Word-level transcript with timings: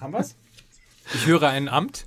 Haben 0.00 0.12
wir's? 0.12 0.36
Ich 1.14 1.26
höre 1.26 1.48
ein 1.48 1.68
Amt. 1.68 2.06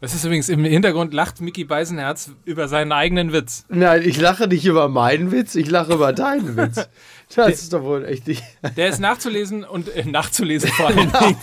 Das 0.00 0.14
ist 0.14 0.24
übrigens 0.24 0.48
im 0.48 0.64
Hintergrund 0.64 1.12
lacht 1.12 1.42
Mickey 1.42 1.64
Beisenherz 1.64 2.30
über 2.46 2.68
seinen 2.68 2.90
eigenen 2.90 3.34
Witz. 3.34 3.66
Nein, 3.68 4.00
ich 4.02 4.18
lache 4.18 4.46
nicht 4.48 4.64
über 4.64 4.88
meinen 4.88 5.30
Witz, 5.30 5.54
ich 5.54 5.68
lache 5.70 5.92
über 5.92 6.12
deinen 6.12 6.56
Witz. 6.56 6.88
Das 7.36 7.62
ist 7.62 7.72
doch 7.72 7.84
wohl 7.84 8.04
echt 8.06 8.26
nicht. 8.26 8.42
Der 8.76 8.88
ist 8.88 8.98
nachzulesen 8.98 9.62
und 9.62 9.88
äh, 9.94 10.04
nachzulesen 10.04 10.68
vor 10.70 10.88
allen 10.88 10.96
Dingen 11.12 11.12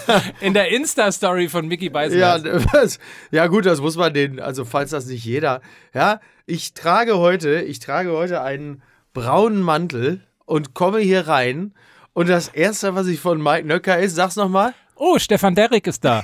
in 0.40 0.54
der 0.54 0.70
Insta-Story 0.70 1.50
von 1.50 1.68
Mickey 1.68 1.86
Ja, 1.88 1.90
Beisenherz. 1.92 2.64
was, 2.72 2.98
ja, 3.30 3.46
gut, 3.46 3.66
das 3.66 3.82
muss 3.82 3.98
man 3.98 4.14
den, 4.14 4.40
also 4.40 4.64
falls 4.64 4.92
das 4.92 5.04
nicht 5.04 5.26
jeder. 5.26 5.60
Ja, 5.92 6.20
ich 6.46 6.72
trage 6.72 7.18
heute, 7.18 7.60
ich 7.60 7.80
trage 7.80 8.12
heute 8.12 8.40
einen 8.40 8.80
braunen 9.12 9.60
Mantel 9.60 10.22
und 10.46 10.72
komme 10.72 11.00
hier 11.00 11.28
rein. 11.28 11.74
Und 12.16 12.30
das 12.30 12.48
erste, 12.48 12.94
was 12.94 13.08
ich 13.08 13.20
von 13.20 13.42
Mike 13.42 13.66
Nöcker 13.66 13.98
ist, 13.98 14.14
sag's 14.14 14.36
nochmal. 14.36 14.72
Oh, 14.94 15.18
Stefan 15.18 15.54
Derrick 15.54 15.86
ist 15.86 16.02
da. 16.02 16.22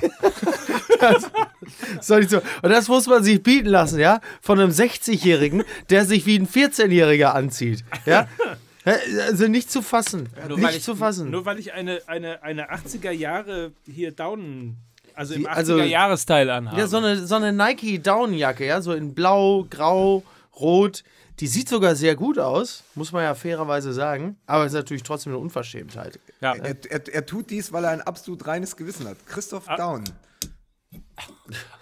Soll 2.01 2.23
ich 2.23 2.29
so? 2.29 2.37
Und 2.63 2.71
das 2.71 2.87
muss 2.87 3.05
man 3.05 3.23
sich 3.23 3.43
bieten 3.43 3.69
lassen, 3.69 3.99
ja? 3.99 4.19
Von 4.41 4.59
einem 4.59 4.71
60-Jährigen, 4.71 5.63
der 5.91 6.05
sich 6.05 6.25
wie 6.25 6.39
ein 6.39 6.47
14-Jähriger 6.47 7.33
anzieht. 7.33 7.83
Ja? 8.07 8.27
Also 8.85 9.47
nicht 9.47 9.71
zu 9.71 9.81
fassen. 9.81 10.27
Nur 10.45 10.57
nicht 10.57 10.67
weil 10.67 10.75
ich, 10.75 10.83
zu 10.83 10.97
fassen. 10.97 11.29
Nur 11.31 11.45
weil 11.45 11.57
ich 11.57 11.71
eine, 11.71 12.01
eine, 12.07 12.43
eine 12.43 12.69
80er 12.69 13.11
Jahre 13.11 13.71
hier 13.89 14.11
Down, 14.11 14.75
also 15.15 15.35
im 15.35 15.43
Wie- 15.43 15.47
80er 15.47 15.51
also- 15.53 15.77
Jahresteil 15.79 16.49
anhabe. 16.49 16.81
Ja, 16.81 16.87
so 16.87 16.97
eine, 16.97 17.25
so 17.25 17.35
eine 17.35 17.53
Nike 17.53 17.99
Downjacke, 17.99 18.65
ja, 18.65 18.81
so 18.81 18.91
in 18.91 19.13
blau, 19.13 19.65
grau, 19.69 20.23
rot. 20.59 21.05
Die 21.39 21.47
sieht 21.47 21.67
sogar 21.67 21.95
sehr 21.95 22.15
gut 22.15 22.37
aus, 22.37 22.83
muss 22.95 23.11
man 23.11 23.23
ja 23.23 23.33
fairerweise 23.33 23.91
sagen. 23.91 24.37
Aber 24.45 24.65
ist 24.65 24.73
natürlich 24.73 25.03
trotzdem 25.03 25.33
eine 25.33 25.39
Unverschämtheit. 25.41 26.19
ja. 26.41 26.53
Er, 26.55 26.75
er, 26.89 27.07
er 27.13 27.25
tut 27.25 27.49
dies, 27.49 27.73
weil 27.73 27.83
er 27.85 27.89
ein 27.91 28.01
absolut 28.01 28.45
reines 28.45 28.75
Gewissen 28.77 29.07
hat. 29.07 29.17
Christoph 29.27 29.65
Daun. 29.65 30.03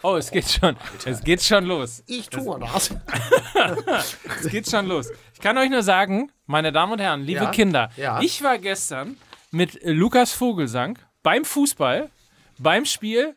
Oh, 0.04 0.16
es 0.16 0.32
geht 0.32 0.50
schon. 0.50 0.76
Es 1.06 1.22
geht 1.22 1.44
schon 1.44 1.66
los. 1.66 2.04
Ich 2.08 2.30
tue 2.30 2.60
das. 2.60 2.90
Es 4.42 4.50
geht 4.50 4.70
schon 4.70 4.88
los. 4.88 5.10
Ich 5.34 5.40
kann 5.40 5.58
euch 5.58 5.70
nur 5.70 5.84
sagen, 5.84 6.32
meine 6.46 6.72
Damen 6.72 6.94
und 6.94 7.00
Herren, 7.00 7.22
liebe 7.22 7.44
Ja, 7.44 7.52
Kinder, 7.52 7.92
ja. 7.98 8.20
ich 8.22 8.42
war 8.44 8.58
gestern 8.58 9.18
mit 9.52 9.80
Lukas 9.84 10.32
Vogelsang 10.34 10.98
beim 11.24 11.46
Fußball, 11.46 12.10
beim 12.58 12.86
Spiel 12.86 13.36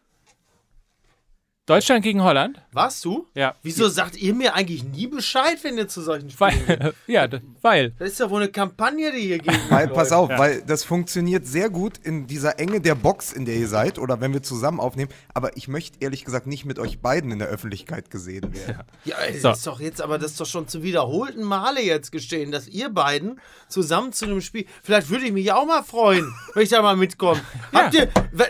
Deutschland 1.67 2.03
gegen 2.05 2.23
Holland. 2.23 2.61
Warst 2.73 3.03
du? 3.07 3.27
Ja. 3.34 3.55
Wieso 3.62 3.89
sagt 3.89 4.17
ihr 4.19 4.34
mir 4.34 4.55
eigentlich 4.55 4.84
nie 4.84 5.07
Bescheid, 5.07 5.57
wenn 5.62 5.79
ihr 5.79 5.89
zu 5.89 6.03
solchen 6.03 6.29
Spielen 6.31 6.67
geht? 6.67 6.81
Weil, 6.81 6.95
ja, 7.07 7.27
weil. 7.62 7.93
Das 7.98 8.11
ist 8.11 8.20
ja 8.20 8.29
wohl 8.29 8.43
eine 8.43 8.53
Kampagne, 8.53 9.11
die 9.12 9.20
hier 9.23 9.39
gegen 9.39 9.57
Weil, 9.70 9.89
pass 9.89 10.12
auf, 10.12 10.29
weil 10.29 10.61
das 10.67 10.85
funktioniert 10.85 11.47
sehr 11.47 11.70
gut 11.70 11.95
in 12.03 12.27
dieser 12.27 12.59
Enge 12.59 12.83
der 12.83 12.95
Box, 12.95 13.33
in 13.33 13.47
der 13.47 13.55
ihr 13.57 13.69
seid, 13.69 13.98
oder 13.98 14.20
wenn 14.20 14.35
wir 14.35 14.42
zusammen 14.42 14.79
aufnehmen. 14.79 15.11
Aber 15.33 15.57
ich 15.57 15.67
möchte 15.67 15.97
ehrlich 16.01 16.27
gesagt 16.27 16.47
nicht 16.47 16.67
mit 16.67 16.79
euch 16.79 17.01
beiden 17.01 17.31
in 17.31 17.39
der 17.39 17.48
Öffentlichkeit 17.48 18.11
gesehen 18.11 18.53
werden. 18.55 18.83
Ja, 19.07 19.17
das 19.33 19.41
So. 19.41 19.51
ist 19.53 19.67
doch 19.67 19.81
jetzt, 19.81 20.03
aber 20.03 20.19
das 20.19 20.33
ist 20.33 20.41
doch 20.41 20.47
schon 20.47 20.69
zum 20.69 20.83
wiederholten 20.83 21.45
Male 21.45 21.81
jetzt 21.81 22.12
gestehen, 22.12 22.51
dass 22.53 22.69
ihr 22.69 22.91
beiden 22.91 23.41
zusammen 23.69 24.12
zu 24.12 24.27
einem 24.27 24.42
Spiel. 24.42 24.67
Vielleicht 24.83 25.09
würde 25.09 25.25
ich 25.25 25.33
mich 25.33 25.51
auch 25.51 25.65
mal 25.65 25.83
freuen, 25.83 26.31
wenn 26.53 26.62
ich 26.62 26.69
da 26.69 26.83
mal 26.83 26.97
mitkomme. 26.97 27.41
Habt 27.73 27.95
ihr. 27.95 28.11
wa- 28.33 28.45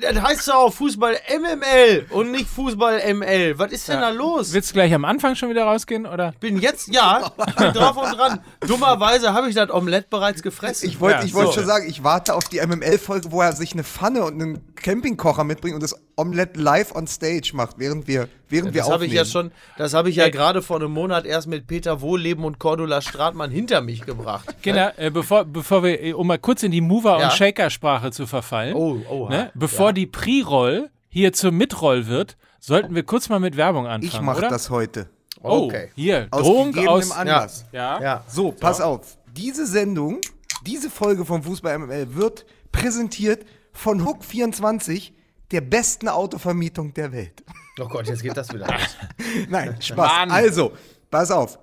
Das 0.00 0.20
heißt 0.20 0.48
doch 0.48 0.54
auch 0.54 0.72
Fußball 0.74 1.16
MML 1.38 2.06
und 2.10 2.32
nicht 2.32 2.55
Fußball 2.56 3.14
ML. 3.14 3.58
Was 3.58 3.70
ist 3.70 3.88
denn 3.88 4.00
da 4.00 4.08
los? 4.10 4.52
Willst 4.52 4.70
du 4.70 4.74
gleich 4.74 4.92
am 4.94 5.04
Anfang 5.04 5.36
schon 5.36 5.48
wieder 5.50 5.64
rausgehen? 5.64 6.06
Oder? 6.06 6.32
bin 6.40 6.58
jetzt, 6.58 6.88
ja, 6.92 7.30
bin 7.58 7.72
drauf 7.72 7.96
und 7.96 8.16
dran. 8.18 8.40
Dummerweise 8.66 9.32
habe 9.32 9.48
ich 9.48 9.54
das 9.54 9.70
Omelett 9.70 10.10
bereits 10.10 10.42
gefressen. 10.42 10.88
Ich 10.88 10.98
wollte 11.00 11.18
Ja, 11.20 11.24
ich 11.24 11.34
wollte 11.34 11.48
so. 11.52 11.52
schon 11.60 11.66
sagen, 11.66 11.86
ich 11.88 12.02
warte 12.02 12.34
auf 12.34 12.44
die 12.44 12.58
MML-Folge, 12.66 13.30
wo 13.30 13.40
er 13.42 13.52
sich 13.52 13.72
eine 13.74 13.84
Pfanne 13.84 14.24
und 14.24 14.34
einen 14.42 14.74
Campingkocher 14.74 15.44
mitbringt 15.44 15.74
und 15.74 15.82
das 15.82 15.94
Omelett 16.16 16.56
live 16.56 16.94
on 16.94 17.06
stage 17.06 17.50
macht, 17.52 17.78
während 17.78 18.08
wir, 18.08 18.28
während 18.48 18.72
wir 18.72 18.80
das 18.80 18.86
habe 18.86 18.94
aufnehmen. 18.96 19.12
ich 19.12 19.18
ja 19.18 19.24
schon, 19.26 19.52
das 19.76 19.92
habe 19.92 20.08
ich 20.08 20.16
ja 20.16 20.24
Ey. 20.24 20.30
gerade 20.30 20.62
vor 20.62 20.76
einem 20.76 20.90
Monat 20.90 21.26
erst 21.26 21.46
mit 21.46 21.66
Peter 21.66 22.00
Wohleben 22.00 22.44
und 22.44 22.58
Cordula 22.58 23.02
Stratmann 23.02 23.50
hinter 23.50 23.82
mich 23.82 24.00
gebracht. 24.06 24.56
Kinder, 24.62 24.94
äh, 24.98 25.10
bevor, 25.10 25.44
bevor 25.44 25.82
wir, 25.82 26.02
äh, 26.02 26.12
um 26.14 26.26
mal 26.26 26.38
kurz 26.38 26.62
in 26.62 26.72
die 26.72 26.80
Mover- 26.80 27.18
Ja. 27.20 27.26
und 27.26 27.32
Shaker-Sprache 27.34 28.10
zu 28.12 28.26
verfallen, 28.26 28.74
Oh, 28.74 29.28
ne? 29.28 29.50
bevor 29.54 29.88
Ja. 29.88 29.92
die 29.92 30.06
Pre-Roll 30.06 30.88
hier 31.10 31.32
zur 31.34 31.52
Mitroll 31.52 32.06
wird, 32.06 32.36
sollten 32.66 32.94
wir 32.94 33.02
kurz 33.04 33.28
mal 33.28 33.38
mit 33.40 33.56
Werbung 33.56 33.86
anfangen, 33.86 34.02
Ich 34.02 34.20
mache 34.20 34.48
das 34.48 34.70
heute. 34.70 35.08
Oh, 35.42 35.66
Okay. 35.66 35.90
hier, 35.94 36.28
Aus 36.30 36.42
Drohung 36.42 36.88
aus... 36.88 37.10
Anlass. 37.12 37.64
Ja. 37.72 38.00
Ja. 38.02 38.24
So, 38.28 38.52
pass 38.52 38.80
auf. 38.80 39.16
Diese 39.32 39.66
Sendung, 39.66 40.20
diese 40.64 40.90
Folge 40.90 41.24
vom 41.24 41.42
Fußball 41.42 41.78
MML 41.78 42.14
wird 42.14 42.46
präsentiert 42.72 43.46
von 43.72 44.02
Hook24, 44.02 45.12
der 45.52 45.60
besten 45.60 46.08
Autovermietung 46.08 46.92
der 46.94 47.12
Welt. 47.12 47.44
Oh 47.80 47.86
Gott, 47.86 48.08
jetzt 48.08 48.22
geht 48.22 48.36
das 48.36 48.52
wieder 48.52 48.66
los. 48.66 48.96
Nein, 49.48 49.76
Spaß. 49.80 49.96
Mann. 49.96 50.30
Also, 50.30 50.72
pass 51.10 51.30
auf. 51.30 51.58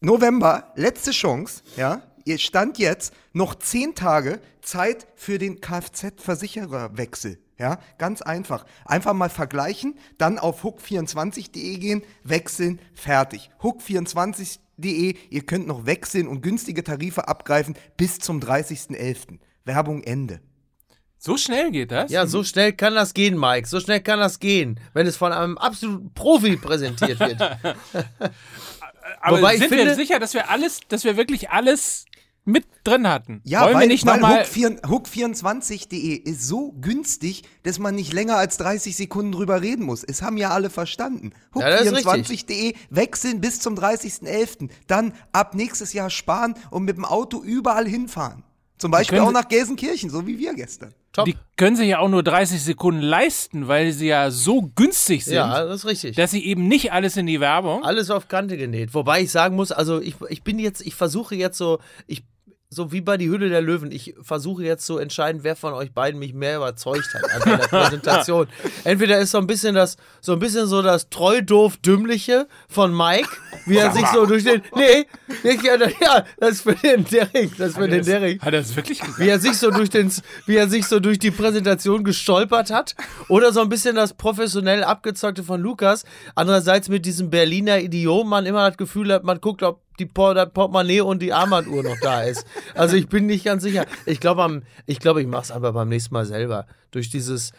November, 0.00 0.72
letzte 0.74 1.12
Chance, 1.12 1.62
ja. 1.76 2.02
Ihr 2.24 2.38
stand 2.38 2.78
jetzt 2.78 3.14
noch 3.32 3.54
zehn 3.54 3.94
Tage 3.94 4.40
Zeit 4.60 5.06
für 5.14 5.38
den 5.38 5.60
Kfz-Versichererwechsel. 5.60 7.38
Ja, 7.58 7.78
ganz 7.96 8.20
einfach. 8.22 8.66
Einfach 8.84 9.14
mal 9.14 9.30
vergleichen, 9.30 9.94
dann 10.18 10.38
auf 10.38 10.62
hook24.de 10.62 11.78
gehen, 11.78 12.02
wechseln, 12.22 12.80
fertig. 12.94 13.50
Hook24.de, 13.62 15.16
ihr 15.30 15.46
könnt 15.46 15.66
noch 15.66 15.86
wechseln 15.86 16.28
und 16.28 16.42
günstige 16.42 16.84
Tarife 16.84 17.28
abgreifen 17.28 17.74
bis 17.96 18.18
zum 18.18 18.40
30.11. 18.40 19.38
Werbung 19.64 20.02
Ende. 20.02 20.40
So 21.18 21.38
schnell 21.38 21.70
geht 21.70 21.90
das? 21.92 22.10
Ja, 22.12 22.26
so 22.26 22.44
schnell 22.44 22.74
kann 22.74 22.94
das 22.94 23.14
gehen, 23.14 23.38
Mike. 23.40 23.66
So 23.66 23.80
schnell 23.80 24.00
kann 24.00 24.18
das 24.20 24.38
gehen, 24.38 24.78
wenn 24.92 25.06
es 25.06 25.16
von 25.16 25.32
einem 25.32 25.56
absoluten 25.56 26.12
Profi 26.12 26.56
präsentiert 26.56 27.18
wird. 27.18 27.40
Aber 29.20 29.38
Wobei 29.38 29.54
ich 29.54 29.60
sind 29.60 29.70
wir 29.70 29.78
finde- 29.78 29.94
sicher, 29.94 30.18
dass 30.18 30.34
wir 30.34 30.50
alles, 30.50 30.80
dass 30.88 31.04
wir 31.04 31.16
wirklich 31.16 31.50
alles 31.50 32.04
mit 32.46 32.64
drin 32.84 33.08
hatten? 33.08 33.40
Ja, 33.44 33.64
Wollen 33.64 33.74
weil, 33.74 33.80
wir 33.82 33.88
nicht 33.88 34.06
weil 34.06 34.20
nochmal... 34.20 34.46
Hook, 34.88 35.08
24de 35.08 36.22
ist 36.22 36.46
so 36.46 36.72
günstig, 36.80 37.42
dass 37.64 37.78
man 37.78 37.94
nicht 37.94 38.12
länger 38.12 38.36
als 38.36 38.56
30 38.56 38.96
Sekunden 38.96 39.32
drüber 39.32 39.60
reden 39.60 39.84
muss. 39.84 40.04
Es 40.04 40.22
haben 40.22 40.36
ja 40.36 40.50
alle 40.50 40.70
verstanden. 40.70 41.32
Ja, 41.54 41.68
das 41.68 41.82
ist 41.82 42.06
Hook24.de 42.06 42.74
wechseln 42.90 43.40
bis 43.40 43.60
zum 43.60 43.74
30.11. 43.74 44.70
Dann 44.86 45.12
ab 45.32 45.54
nächstes 45.54 45.92
Jahr 45.92 46.08
sparen 46.08 46.54
und 46.70 46.84
mit 46.84 46.96
dem 46.96 47.04
Auto 47.04 47.42
überall 47.42 47.86
hinfahren. 47.86 48.44
Zum 48.78 48.90
Beispiel 48.90 49.20
auch 49.20 49.32
nach 49.32 49.48
Gelsenkirchen, 49.48 50.10
so 50.10 50.26
wie 50.26 50.38
wir 50.38 50.54
gestern. 50.54 50.92
Top. 51.12 51.24
Die 51.24 51.34
können 51.56 51.76
sich 51.76 51.88
ja 51.88 51.98
auch 51.98 52.10
nur 52.10 52.22
30 52.22 52.62
Sekunden 52.62 53.00
leisten, 53.00 53.68
weil 53.68 53.92
sie 53.92 54.08
ja 54.08 54.30
so 54.30 54.70
günstig 54.74 55.24
sind, 55.24 55.36
Ja, 55.36 55.64
das 55.64 55.80
ist 55.80 55.86
richtig. 55.86 56.16
dass 56.16 56.30
sie 56.30 56.44
eben 56.44 56.68
nicht 56.68 56.92
alles 56.92 57.16
in 57.16 57.24
die 57.24 57.40
Werbung. 57.40 57.84
Alles 57.84 58.10
auf 58.10 58.28
Kante 58.28 58.58
genäht. 58.58 58.92
Wobei 58.92 59.22
ich 59.22 59.32
sagen 59.32 59.56
muss, 59.56 59.72
also 59.72 59.98
ich, 60.02 60.16
ich 60.28 60.42
bin 60.42 60.58
jetzt, 60.58 60.82
ich 60.82 60.94
versuche 60.94 61.34
jetzt 61.34 61.56
so, 61.56 61.78
ich 62.06 62.24
so 62.68 62.90
wie 62.90 63.00
bei 63.00 63.16
die 63.16 63.28
Hülle 63.28 63.48
der 63.48 63.62
Löwen, 63.62 63.92
ich 63.92 64.14
versuche 64.20 64.64
jetzt 64.64 64.86
zu 64.86 64.98
entscheiden, 64.98 65.44
wer 65.44 65.54
von 65.54 65.72
euch 65.72 65.92
beiden 65.92 66.18
mich 66.18 66.34
mehr 66.34 66.56
überzeugt 66.56 67.14
hat 67.14 67.30
an 67.30 67.58
der 67.58 67.66
Präsentation. 67.68 68.48
Entweder 68.84 69.18
ist 69.18 69.30
so 69.30 69.38
ein 69.38 69.46
bisschen 69.46 69.74
das, 69.74 69.96
so 70.20 70.32
ein 70.32 70.38
bisschen 70.40 70.66
so 70.66 70.82
das 70.82 71.08
treu 71.08 71.42
doof 71.42 71.76
dümmliche 71.76 72.48
von 72.68 72.96
Mike, 72.96 73.28
wie 73.66 73.76
er 73.76 73.92
sich 73.92 74.06
so 74.08 74.26
durch 74.26 74.44
den, 74.44 74.62
nee, 74.74 75.06
ich, 75.44 75.62
ja, 75.62 75.76
das 76.38 76.50
ist 76.50 76.62
für 76.62 76.74
den 76.74 77.04
Derrick, 77.04 77.56
das 77.56 77.70
ist 77.70 77.76
für 77.76 77.88
den 77.88 78.04
Derrick. 78.04 78.42
Hat 78.42 78.52
er 78.52 78.60
das 78.60 78.74
wirklich 78.74 79.00
gesagt? 79.00 79.18
wie 79.20 79.28
er 79.28 79.38
sich 79.38 79.56
so 79.56 79.70
durch 79.70 79.90
den, 79.90 80.12
wie 80.46 80.56
er 80.56 80.68
sich 80.68 80.86
so 80.86 80.98
durch 80.98 81.18
die 81.18 81.30
Präsentation 81.30 82.02
gestolpert 82.02 82.70
hat, 82.70 82.96
oder 83.28 83.52
so 83.52 83.60
ein 83.60 83.68
bisschen 83.68 83.94
das 83.94 84.14
professionell 84.14 84.84
abgezockte 84.84 85.42
von 85.42 85.60
Lukas. 85.60 86.04
Andererseits 86.34 86.88
mit 86.88 87.06
diesem 87.06 87.30
Berliner 87.30 87.80
Idiom 87.80 88.28
man 88.28 88.46
immer 88.46 88.68
das 88.68 88.76
Gefühl 88.76 89.12
hat, 89.12 89.24
man 89.24 89.40
guckt, 89.40 89.62
ob 89.62 89.85
die 89.98 90.08
das 90.12 90.52
Portemonnaie 90.52 91.00
und 91.00 91.20
die 91.20 91.32
Armbanduhr 91.32 91.82
noch 91.82 91.98
da 92.00 92.22
ist. 92.22 92.46
Also 92.74 92.96
ich 92.96 93.08
bin 93.08 93.26
nicht 93.26 93.44
ganz 93.44 93.62
sicher. 93.62 93.86
Ich 94.04 94.20
glaube, 94.20 94.62
ich 94.86 94.98
glaube, 94.98 95.20
ich 95.22 95.26
mache 95.26 95.42
es 95.42 95.50
aber 95.50 95.72
beim 95.72 95.88
nächsten 95.88 96.14
Mal 96.14 96.26
selber 96.26 96.66
durch 96.90 97.10
dieses 97.10 97.52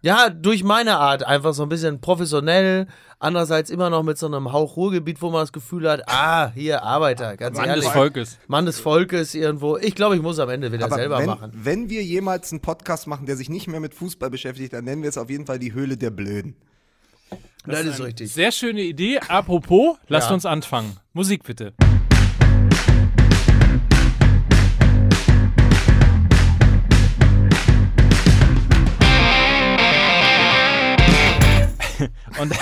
ja, 0.00 0.30
durch 0.30 0.62
meine 0.62 0.98
Art 0.98 1.24
einfach 1.24 1.54
so 1.54 1.64
ein 1.64 1.68
bisschen 1.68 2.00
professionell, 2.00 2.86
andererseits 3.18 3.68
immer 3.68 3.90
noch 3.90 4.04
mit 4.04 4.16
so 4.16 4.26
einem 4.26 4.52
Hauch 4.52 4.76
Ruhrgebiet, 4.76 5.20
wo 5.20 5.30
man 5.30 5.40
das 5.40 5.52
Gefühl 5.52 5.90
hat, 5.90 6.02
ah, 6.06 6.52
hier 6.54 6.84
Arbeiter, 6.84 7.36
ganz 7.36 7.56
Mann 7.56 7.68
ehrlich. 7.68 7.84
des 7.84 7.92
Volkes. 7.92 8.38
Mann 8.46 8.66
des 8.66 8.78
Volkes 8.78 9.34
irgendwo. 9.34 9.76
Ich 9.76 9.96
glaube, 9.96 10.14
ich 10.14 10.22
muss 10.22 10.38
am 10.38 10.50
Ende 10.50 10.70
wieder 10.70 10.84
Aber 10.84 10.96
selber 10.96 11.18
wenn, 11.18 11.26
machen. 11.26 11.50
wenn 11.52 11.90
wir 11.90 12.04
jemals 12.04 12.52
einen 12.52 12.60
Podcast 12.60 13.08
machen, 13.08 13.26
der 13.26 13.36
sich 13.36 13.48
nicht 13.48 13.66
mehr 13.66 13.80
mit 13.80 13.92
Fußball 13.94 14.30
beschäftigt, 14.30 14.72
dann 14.72 14.84
nennen 14.84 15.02
wir 15.02 15.08
es 15.08 15.18
auf 15.18 15.30
jeden 15.30 15.46
Fall 15.46 15.58
die 15.58 15.72
Höhle 15.72 15.96
der 15.96 16.10
Blöden. 16.10 16.54
Das, 17.66 17.84
ist 17.84 18.00
richtig. 18.00 18.32
Sehr 18.32 18.50
schöne 18.50 18.80
Idee. 18.82 19.18
Apropos, 19.28 19.96
lasst 20.08 20.28
Ja. 20.28 20.34
uns 20.34 20.46
anfangen. 20.46 20.96
Musik 21.12 21.44
bitte. 21.44 21.74
Und 32.38 32.52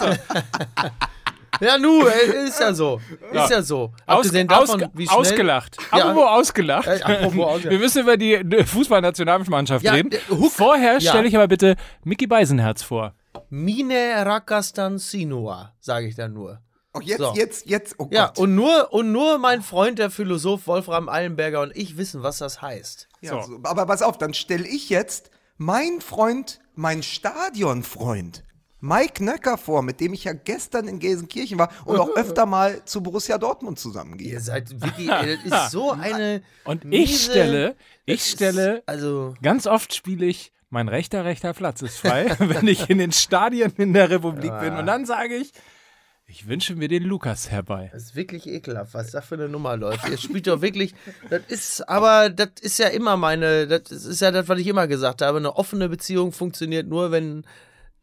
Ja, 0.00 0.16
Ja, 1.60 1.78
nu, 1.78 2.06
äh, 2.06 2.46
ist 2.46 2.58
ja 2.60 2.72
so. 2.74 3.00
Ja. 3.32 3.44
Ist 3.44 3.50
ja 3.50 3.62
so. 3.62 3.92
Aus, 4.06 4.16
Abgesehen 4.18 4.48
davon, 4.48 4.80
ausge- 4.82 4.90
wie 4.94 5.06
schnell, 5.06 5.18
ausgelacht. 5.18 5.76
Ja. 5.92 6.04
Apropos 6.06 6.28
ausgelacht. 6.28 6.86
Äh, 6.88 7.00
apropos 7.02 7.34
ausgelacht. 7.46 7.70
Wir 7.70 7.78
müssen 7.78 8.02
über 8.02 8.16
die 8.16 8.34
äh, 8.34 8.64
Fußballnationalmannschaft 8.64 9.84
Ja, 9.84 9.92
reden. 9.92 10.12
äh, 10.12 10.18
Huck- 10.30 10.52
Vorher 10.52 10.94
Ja. 10.98 11.10
stelle 11.10 11.28
ich 11.28 11.36
aber 11.36 11.48
bitte 11.48 11.76
Mickey 12.04 12.26
Beisenherz 12.26 12.82
vor. 12.82 13.14
Mine 13.50 14.24
Rakastan 14.26 14.98
Sinua, 14.98 15.72
sage 15.80 16.06
ich 16.08 16.14
dann 16.14 16.32
nur. 16.32 16.60
Auch 16.92 17.02
jetzt, 17.02 17.18
So. 17.20 17.34
jetzt, 17.36 17.66
jetzt, 17.68 17.94
oh 17.98 18.08
Ja, 18.10 18.26
Gott. 18.26 18.38
und 18.40 18.54
nur, 18.56 18.92
und 18.92 19.12
nur 19.12 19.38
mein 19.38 19.62
Freund, 19.62 19.98
der 20.00 20.10
Philosoph 20.10 20.66
Wolfram 20.66 21.08
Eilenberger 21.08 21.60
und 21.60 21.76
ich 21.76 21.96
wissen, 21.96 22.22
was 22.24 22.38
das 22.38 22.60
heißt. 22.62 23.08
Ja, 23.20 23.42
So. 23.42 23.42
so. 23.42 23.60
Aber 23.62 23.86
pass 23.86 24.02
auf, 24.02 24.18
dann 24.18 24.34
stelle 24.34 24.66
ich 24.66 24.88
jetzt 24.90 25.30
meinen 25.56 26.00
Freund, 26.00 26.58
meinen 26.74 27.02
Stadionfreund, 27.04 28.42
Mike 28.80 29.22
Nöcker 29.24 29.58
vor, 29.58 29.82
mit 29.82 30.00
dem 30.00 30.12
ich 30.14 30.24
ja 30.24 30.32
gestern 30.32 30.88
in 30.88 30.98
Gelsenkirchen 30.98 31.58
war 31.58 31.70
und 31.84 31.98
auch 31.98 32.10
öfter 32.16 32.46
mal 32.46 32.84
zu 32.84 33.02
Borussia 33.02 33.38
Dortmund 33.38 33.78
zusammengehe. 33.78 34.32
Ihr 34.32 34.40
seid 34.40 34.70
wirklich, 34.80 35.10
ey, 35.10 35.38
das 35.48 35.64
ist 35.64 35.70
so 35.72 35.90
eine. 36.00 36.42
Und 36.64 36.84
ich 36.84 36.90
miese- 37.10 37.30
stelle, 37.30 37.76
ich 38.06 38.16
das 38.20 38.26
ist- 38.26 38.32
stelle, 38.32 38.82
Also. 38.86 39.34
ganz 39.42 39.66
oft 39.66 39.94
spiele 39.94 40.26
ich, 40.26 40.52
mein 40.70 40.88
rechter, 40.88 41.24
rechter 41.24 41.52
Platz 41.52 41.82
ist 41.82 41.98
frei, 41.98 42.34
wenn 42.38 42.66
ich 42.68 42.88
in 42.88 42.98
den 42.98 43.12
Stadien 43.12 43.72
in 43.76 43.92
der 43.92 44.08
Republik 44.08 44.52
bin. 44.60 44.74
Und 44.76 44.86
dann 44.86 45.04
sage 45.04 45.34
ich, 45.36 45.52
ich 46.26 46.46
wünsche 46.46 46.76
mir 46.76 46.86
den 46.86 47.02
Lukas 47.02 47.50
herbei. 47.50 47.90
Das 47.92 48.04
ist 48.04 48.14
wirklich 48.14 48.46
ekelhaft, 48.46 48.94
was 48.94 49.10
da 49.10 49.20
für 49.20 49.34
eine 49.34 49.48
Nummer 49.48 49.76
läuft. 49.76 50.08
Ihr 50.08 50.16
spielt 50.16 50.46
doch 50.46 50.62
wirklich, 50.62 50.94
das 51.28 51.42
ist, 51.48 51.88
aber 51.88 52.30
das 52.30 52.50
ist 52.60 52.78
ja 52.78 52.86
immer 52.86 53.16
meine, 53.16 53.66
das 53.66 53.90
ist 53.90 54.20
ja 54.20 54.30
das, 54.30 54.46
was 54.48 54.60
ich 54.60 54.68
immer 54.68 54.86
gesagt 54.86 55.22
habe. 55.22 55.38
Eine 55.38 55.56
offene 55.56 55.88
Beziehung 55.88 56.30
funktioniert 56.30 56.86
nur, 56.86 57.10
wenn 57.10 57.44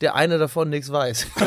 der 0.02 0.16
eine 0.16 0.38
davon 0.38 0.70
nichts 0.70 0.92
weiß. 0.92 1.28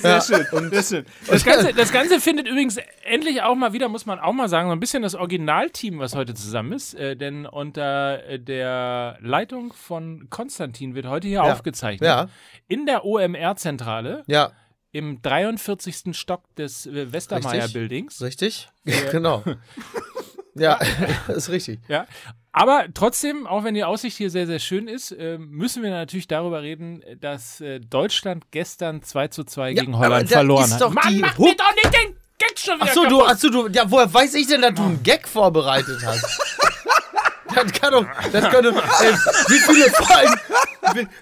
Sehr 0.00 0.20
schön. 0.20 0.46
Sehr 0.70 0.82
schön. 0.82 1.06
Das, 1.28 1.44
Ganze, 1.44 1.72
das 1.76 1.92
Ganze 1.92 2.20
findet 2.20 2.48
übrigens 2.48 2.76
endlich 3.04 3.42
auch 3.42 3.54
mal 3.54 3.72
wieder, 3.72 3.88
muss 3.88 4.04
man 4.06 4.18
auch 4.18 4.32
mal 4.32 4.48
sagen, 4.48 4.68
so 4.68 4.72
ein 4.72 4.80
bisschen 4.80 5.02
das 5.02 5.14
Originalteam, 5.14 5.98
was 5.98 6.14
heute 6.14 6.34
zusammen 6.34 6.72
ist. 6.72 6.94
Äh, 6.94 7.16
denn 7.16 7.46
unter 7.46 8.24
äh, 8.24 8.38
der 8.40 9.18
Leitung 9.20 9.72
von 9.72 10.28
Konstantin 10.30 10.94
wird 10.94 11.06
heute 11.06 11.28
hier 11.28 11.36
Ja. 11.44 11.52
aufgezeichnet. 11.52 12.06
Ja. 12.06 12.28
In 12.68 12.86
der 12.86 13.04
OMR-Zentrale 13.04 14.24
Ja, 14.26 14.50
im 14.90 15.22
43. 15.22 16.16
Stock 16.16 16.42
des 16.56 16.86
äh, 16.86 17.12
Westermeier 17.12 17.54
Richtig. 17.64 17.72
Buildings. 17.72 18.22
richtig? 18.22 18.68
genau. 19.12 19.42
Ja, 20.54 20.78
ist 21.28 21.48
richtig. 21.48 21.80
Ja. 21.88 22.06
Aber 22.54 22.84
trotzdem, 22.92 23.46
auch 23.46 23.64
wenn 23.64 23.74
die 23.74 23.82
Aussicht 23.84 24.16
hier 24.18 24.28
sehr, 24.30 24.46
sehr 24.46 24.58
schön 24.58 24.86
ist, 24.86 25.10
äh, 25.12 25.38
müssen 25.38 25.82
wir 25.82 25.90
natürlich 25.90 26.28
darüber 26.28 26.60
reden, 26.62 27.02
dass 27.20 27.60
äh, 27.62 27.80
Deutschland 27.80 28.44
gestern 28.50 29.02
2 29.02 29.28
zu 29.28 29.44
2 29.44 29.70
Ja, 29.70 29.80
gegen 29.82 29.96
Holland 29.96 30.28
verloren 30.28 30.64
ist 30.66 30.74
hat. 30.74 30.80
doch 30.82 30.90
Mann, 30.92 31.18
mach 31.20 31.38
mir 31.38 31.56
doch 31.56 31.74
nicht 31.74 31.94
den 31.94 32.16
Gag 32.38 32.58
schon 32.58 32.74
wieder 32.76 32.84
Achso, 32.90 33.06
du, 33.06 33.24
achso, 33.24 33.48
du, 33.48 33.68
ja, 33.68 33.90
woher 33.90 34.12
weiß 34.12 34.34
ich 34.34 34.46
denn, 34.48 34.60
dass 34.60 34.74
du 34.74 34.82
einen 34.82 35.02
Gag 35.02 35.26
vorbereitet 35.28 35.98
hast? 36.04 36.24
Das 37.54 37.70
kann 37.70 37.92
doch, 37.92 38.06
das 38.32 38.48
kann 38.48 38.64
doch, 38.64 38.74
ey, 38.74 39.12
wie 39.12 39.58
viele 39.58 39.84
wie- 39.84 40.71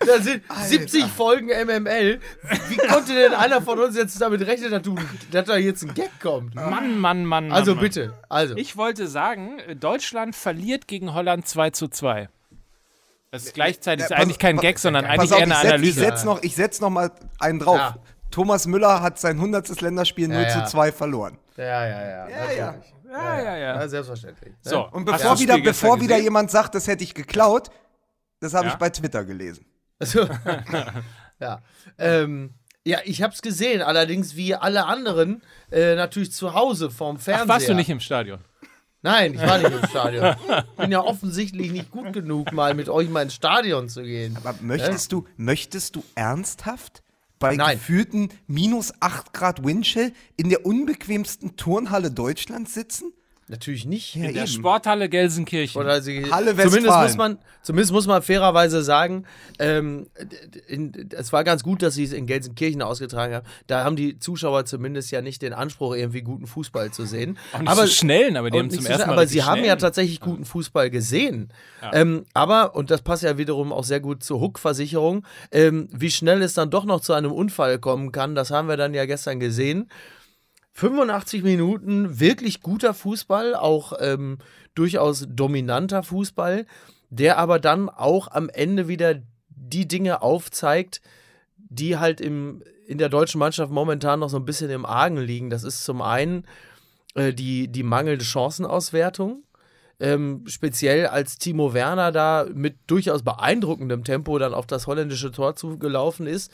da 0.07 0.19
sind 0.21 0.43
70 0.67 1.05
Folgen 1.07 1.47
MML. 1.49 2.21
Wie 2.69 2.77
konnte 2.77 3.15
denn 3.15 3.35
einer 3.35 3.63
von 3.63 3.79
uns 3.79 3.97
jetzt 3.97 4.21
damit 4.21 4.47
rechnen, 4.47 4.71
dass, 4.71 4.83
du, 4.83 4.95
dass 5.31 5.47
da 5.47 5.57
jetzt 5.57 5.83
ein 5.83 5.95
Gag 5.95 6.11
kommt? 6.21 6.55
Mann, 6.55 6.99
Mann, 6.99 7.25
Mann. 7.25 7.53
Also 7.53 7.75
Mann, 7.75 7.85
bitte, 7.85 8.15
also. 8.29 8.57
Ich 8.57 8.77
wollte 8.77 9.07
sagen, 9.09 9.59
Deutschland 9.79 10.37
verliert 10.37 10.87
gegen 10.89 11.15
Holland 11.15 11.47
2 11.49 11.71
zu 11.71 11.89
2. 11.89 12.29
Das 13.31 13.45
ist 13.45 13.55
gleichzeitig 13.55 14.05
ist 14.05 14.11
Ja, 14.11 14.17
pass- 14.17 14.25
eigentlich 14.25 14.39
kein 14.39 14.57
Gag, 14.59 14.79
sondern 14.79 15.05
Pass 15.05 15.15
eigentlich 15.19 15.33
auf, 15.33 15.39
eher 15.39 15.45
eine 15.45 15.55
ich 15.55 15.61
setz, 15.61 15.73
Analyse. 15.73 16.01
Ich 16.01 16.07
setz 16.07 16.25
noch, 16.25 16.43
ich 16.43 16.57
setz 16.57 16.81
noch 16.81 16.91
mal 16.91 17.11
einen 17.39 17.59
drauf. 17.61 17.77
Ja. 17.77 17.97
Thomas 18.31 18.67
Müller 18.67 19.03
hat 19.03 19.19
sein 19.19 19.37
100. 19.37 19.81
Länderspiel 19.81 20.29
0 20.29 20.37
Ja, 20.37 20.49
ja. 20.49 20.65
zu 20.65 20.71
2 20.73 20.93
verloren. 20.93 21.39
Ja, 21.57 21.65
ja, 21.65 21.87
ja. 21.87 22.29
Ja, 22.29 22.53
ja. 22.53 22.75
Ja, 23.13 23.43
ja, 23.43 23.57
ja. 23.57 23.81
Ja, 23.81 23.89
selbstverständlich. 23.89 24.55
So? 24.63 24.87
Und 24.89 25.05
bevor, 25.05 25.39
wieder, 25.41 25.59
bevor 25.59 26.01
wieder 26.01 26.17
jemand 26.17 26.51
sagt, 26.51 26.75
das 26.77 26.87
hätte 26.87 27.03
ich 27.03 27.13
geklaut, 27.15 27.71
das 28.41 28.55
habe 28.55 28.67
Ja? 28.67 28.73
ich 28.73 28.79
bei 28.79 28.91
Twitter 28.91 29.25
gelesen. 29.25 29.65
Also, 29.99 30.27
ja. 31.41 31.63
Ähm, 31.99 32.55
ja, 32.85 32.99
ich 33.05 33.23
hab's 33.23 33.43
gesehen, 33.43 33.83
allerdings 33.83 34.37
wie 34.37 34.55
alle 34.55 34.87
anderen 34.87 35.43
äh, 35.71 35.95
natürlich 35.95 36.33
zu 36.33 36.55
Hause 36.55 36.91
vorm 36.91 37.19
Fernseher. 37.19 37.45
Ach, 37.45 37.49
warst 37.49 37.69
du 37.69 37.75
nicht 37.75 37.91
im 37.91 38.01
Stadion? 38.01 38.41
Nein, 39.03 39.35
ich 39.35 39.41
war 39.41 39.59
nicht 39.59 39.71
im 39.73 39.87
Stadion. 39.89 40.35
Bin 40.77 40.91
ja 40.93 41.01
offensichtlich 41.01 41.73
nicht 41.73 41.91
gut 41.91 42.13
genug, 42.13 42.53
mal 42.53 42.75
mit 42.75 42.89
euch 42.89 43.09
mal 43.09 43.23
ins 43.23 43.35
Stadion 43.35 43.89
zu 43.89 44.03
gehen. 44.03 44.37
Aber 44.37 44.55
möchtest 44.61 45.13
du, 45.13 45.27
möchtest 45.37 45.97
du 45.97 46.05
ernsthaft 46.15 47.03
bei 47.39 47.57
Nein. 47.57 47.79
gefühlten 47.79 48.29
minus 48.47 48.93
8 49.01 49.33
Grad 49.33 49.65
Windchill 49.65 50.13
in 50.37 50.51
der 50.51 50.67
unbequemsten 50.67 51.57
Turnhalle 51.57 52.11
Deutschlands 52.11 52.75
sitzen? 52.75 53.13
Natürlich 53.51 53.85
nicht. 53.85 54.15
In 54.15 54.23
der 54.23 54.31
eben. 54.31 54.47
Sporthalle 54.47 55.09
Gelsenkirchen. 55.09 55.81
Oder 55.81 56.03
sie, 56.03 56.31
Halle 56.31 56.53
zumindest 56.53 56.75
Westfalen. 56.75 57.09
muss 57.09 57.17
man, 57.17 57.39
zumindest 57.63 57.93
muss 57.93 58.07
man 58.07 58.23
fairerweise 58.23 58.85
sagen, 58.85 59.25
ähm, 59.59 60.07
in, 60.69 61.11
es 61.11 61.33
war 61.33 61.43
ganz 61.43 61.65
gut, 61.65 61.83
dass 61.83 61.95
sie 61.95 62.05
es 62.05 62.13
in 62.13 62.27
Gelsenkirchen 62.27 62.81
ausgetragen 62.81 63.35
haben. 63.35 63.47
Da 63.67 63.83
haben 63.83 63.97
die 63.97 64.21
Zuschauer 64.21 64.67
zumindest 64.67 65.11
ja 65.11 65.21
nicht 65.21 65.43
den 65.43 65.53
Anspruch, 65.53 65.97
irgendwie 65.97 66.23
guten 66.23 66.47
Fußball 66.47 66.93
zu 66.93 67.07
sehen. 67.07 67.39
Auch 67.53 67.59
nicht 67.59 67.75
so 67.75 67.87
schnellen, 67.89 68.37
aber 68.37 68.51
die 68.51 68.59
haben 68.61 68.71
zum 68.71 68.83
so 68.83 68.89
ersten 68.89 69.03
schnell, 69.03 69.17
Mal 69.17 69.23
Aber 69.23 69.27
sie 69.27 69.43
haben 69.43 69.65
ja 69.65 69.75
tatsächlich 69.75 70.21
guten 70.21 70.45
Fußball 70.45 70.89
gesehen. 70.89 71.53
Ähm, 71.93 72.27
aber, 72.33 72.77
und 72.77 72.93
das 72.93 73.03
passt 73.03 73.25
ja 73.25 73.37
wiederum 73.37 73.73
auch 73.73 73.85
sehr 73.85 73.99
gut 73.99 74.23
zur 74.23 74.41
Hook-Versicherung, 74.41 75.27
ähm, 75.51 75.89
wie 75.91 76.13
schnell 76.13 76.41
es 76.43 76.55
dann 76.55 76.71
doch 76.71 76.85
noch 76.85 77.01
zu 77.01 77.15
einem 77.15 77.33
Unfall 77.33 77.81
kommen 77.81 78.13
kann, 78.13 78.37
das 78.37 78.53
haben 78.53 78.69
wir 78.69 78.77
dann 78.77 78.95
ja 78.95 79.07
gestern 79.07 79.41
gesehen. 79.41 79.91
85 80.81 81.43
Minuten 81.43 82.21
wirklich 82.21 82.63
guter 82.63 82.95
Fußball, 82.95 83.55
auch 83.55 83.93
ähm, 84.01 84.39
durchaus 84.75 85.27
dominanter 85.29 86.03
Fußball, 86.03 86.65
der 87.11 87.37
aber 87.37 87.59
dann 87.59 87.91
auch 87.91 88.29
am 88.29 88.49
Ende 88.49 88.89
wieder 88.89 89.17
die 89.49 89.87
Dinge 89.87 90.23
aufzeigt, 90.23 91.03
die 91.59 91.99
halt 91.99 92.23
im, 92.23 92.63
in 92.87 92.97
der 92.97 93.11
deutschen 93.11 93.39
Mannschaft 93.39 93.71
momentan 93.71 94.21
noch 94.21 94.31
so 94.31 94.39
ein 94.39 94.47
bisschen 94.47 94.71
im 94.71 94.87
Argen 94.87 95.19
liegen. 95.19 95.51
Das 95.51 95.65
ist 95.65 95.85
zum 95.85 96.01
einen 96.01 96.47
äh, 97.15 97.35
die, 97.35 97.69
die 97.69 97.83
mangelnde 97.83 98.25
Chancenauswertung. 98.25 99.43
Ähm, 100.01 100.45
speziell 100.47 101.09
als 101.09 101.37
Timo 101.37 101.75
Werner 101.75 102.11
da 102.11 102.47
mit 102.55 102.79
durchaus 102.87 103.23
beeindruckendem 103.23 104.03
Tempo 104.03 104.39
dann 104.39 104.55
auf 104.55 104.67
das 104.67 104.87
holländische 104.87 105.31
Tor 105.31 105.57
zugelaufen 105.57 106.27
ist, 106.27 106.51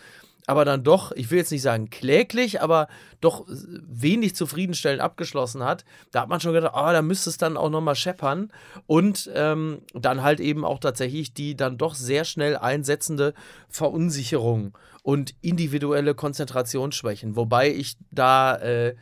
aber 0.46 0.64
dann 0.64 0.84
doch, 0.84 1.12
ich 1.12 1.30
will 1.30 1.38
jetzt 1.38 1.50
nicht 1.50 1.62
sagen 1.62 1.90
kläglich, 1.90 2.62
aber 2.62 2.86
doch 3.20 3.44
wenig 3.48 4.36
zufriedenstellend 4.36 5.02
abgeschlossen 5.02 5.64
hat. 5.64 5.84
Da 6.12 6.22
hat 6.22 6.28
man 6.28 6.40
schon 6.40 6.52
gedacht, 6.52 6.74
ah, 6.74 6.92
da 6.92 7.02
müsste 7.02 7.30
es 7.30 7.36
dann 7.36 7.56
auch 7.56 7.68
nochmal 7.68 7.96
scheppern. 7.96 8.52
Und 8.86 9.28
ähm, 9.34 9.82
dann 9.92 10.22
halt 10.22 10.38
eben 10.38 10.64
auch 10.64 10.78
tatsächlich 10.78 11.34
die 11.34 11.56
dann 11.56 11.78
doch 11.78 11.94
sehr 11.94 12.24
schnell 12.24 12.56
einsetzende 12.56 13.34
Verunsicherung 13.68 14.78
und 15.02 15.34
individuelle 15.42 16.14
Konzentrationsschwächen. 16.14 17.34
Wobei 17.34 17.72
ich 17.72 17.96
da 18.10 18.56
äh, 18.56 18.94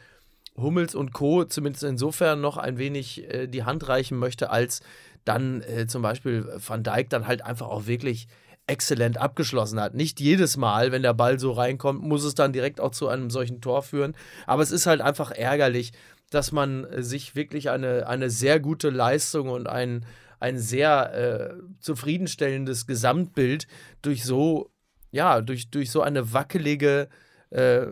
Hummels 0.56 0.94
und 0.94 1.12
Co. 1.12 1.44
zumindest 1.44 1.84
insofern 1.84 2.40
noch 2.40 2.56
ein 2.56 2.78
wenig 2.78 3.28
äh, 3.32 3.48
die 3.48 3.64
Hand 3.64 3.86
reichen 3.88 4.18
möchte, 4.18 4.50
als 4.50 4.80
dann 5.24 5.62
äh, 5.62 5.86
zum 5.86 6.02
Beispiel 6.02 6.48
Van 6.66 6.82
Dijk 6.82 7.10
dann 7.10 7.26
halt 7.26 7.42
einfach 7.42 7.68
auch 7.68 7.86
wirklich 7.86 8.28
exzellent 8.66 9.18
abgeschlossen 9.18 9.80
hat. 9.80 9.94
Nicht 9.94 10.20
jedes 10.20 10.56
Mal, 10.56 10.92
wenn 10.92 11.02
der 11.02 11.14
Ball 11.14 11.38
so 11.38 11.52
reinkommt, 11.52 12.02
muss 12.02 12.24
es 12.24 12.34
dann 12.34 12.52
direkt 12.52 12.80
auch 12.80 12.92
zu 12.92 13.08
einem 13.08 13.30
solchen 13.30 13.60
Tor 13.60 13.82
führen. 13.82 14.14
Aber 14.46 14.62
es 14.62 14.70
ist 14.70 14.86
halt 14.86 15.00
einfach 15.00 15.30
ärgerlich, 15.30 15.92
dass 16.30 16.52
man 16.52 16.84
äh, 16.84 17.02
sich 17.02 17.36
wirklich 17.36 17.70
eine, 17.70 18.06
eine 18.06 18.30
sehr 18.30 18.60
gute 18.60 18.90
Leistung 18.90 19.48
und 19.50 19.68
ein, 19.68 20.06
ein 20.40 20.58
sehr 20.58 21.14
äh, 21.14 21.54
zufriedenstellendes 21.80 22.86
Gesamtbild 22.86 23.66
durch 24.02 24.24
so, 24.24 24.70
ja, 25.10 25.40
durch, 25.40 25.70
durch 25.70 25.90
so 25.90 26.00
eine 26.00 26.32
wackelige 26.32 27.08
äh, 27.50 27.86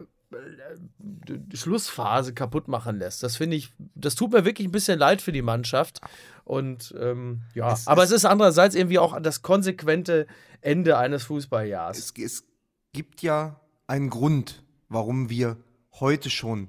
Schlussphase 1.52 2.32
kaputt 2.32 2.68
machen 2.68 2.98
lässt. 2.98 3.22
Das 3.22 3.36
finde 3.36 3.56
ich, 3.56 3.72
das 3.94 4.14
tut 4.14 4.32
mir 4.32 4.44
wirklich 4.44 4.66
ein 4.66 4.72
bisschen 4.72 4.98
leid 4.98 5.20
für 5.20 5.32
die 5.32 5.42
Mannschaft. 5.42 6.00
Und 6.44 6.94
ähm, 6.98 7.42
ja, 7.54 7.72
Es 7.72 7.86
aber 7.86 8.02
es 8.02 8.10
ist 8.10 8.24
andererseits 8.24 8.74
irgendwie 8.74 8.98
auch 8.98 9.20
das 9.20 9.42
konsequente 9.42 10.26
Ende 10.62 10.96
eines 10.96 11.24
Fußballjahres. 11.24 11.98
Es, 11.98 12.12
es 12.16 12.44
gibt 12.92 13.22
ja 13.22 13.60
einen 13.86 14.10
Grund, 14.10 14.64
warum 14.88 15.28
wir 15.28 15.56
heute 16.00 16.30
schon 16.30 16.68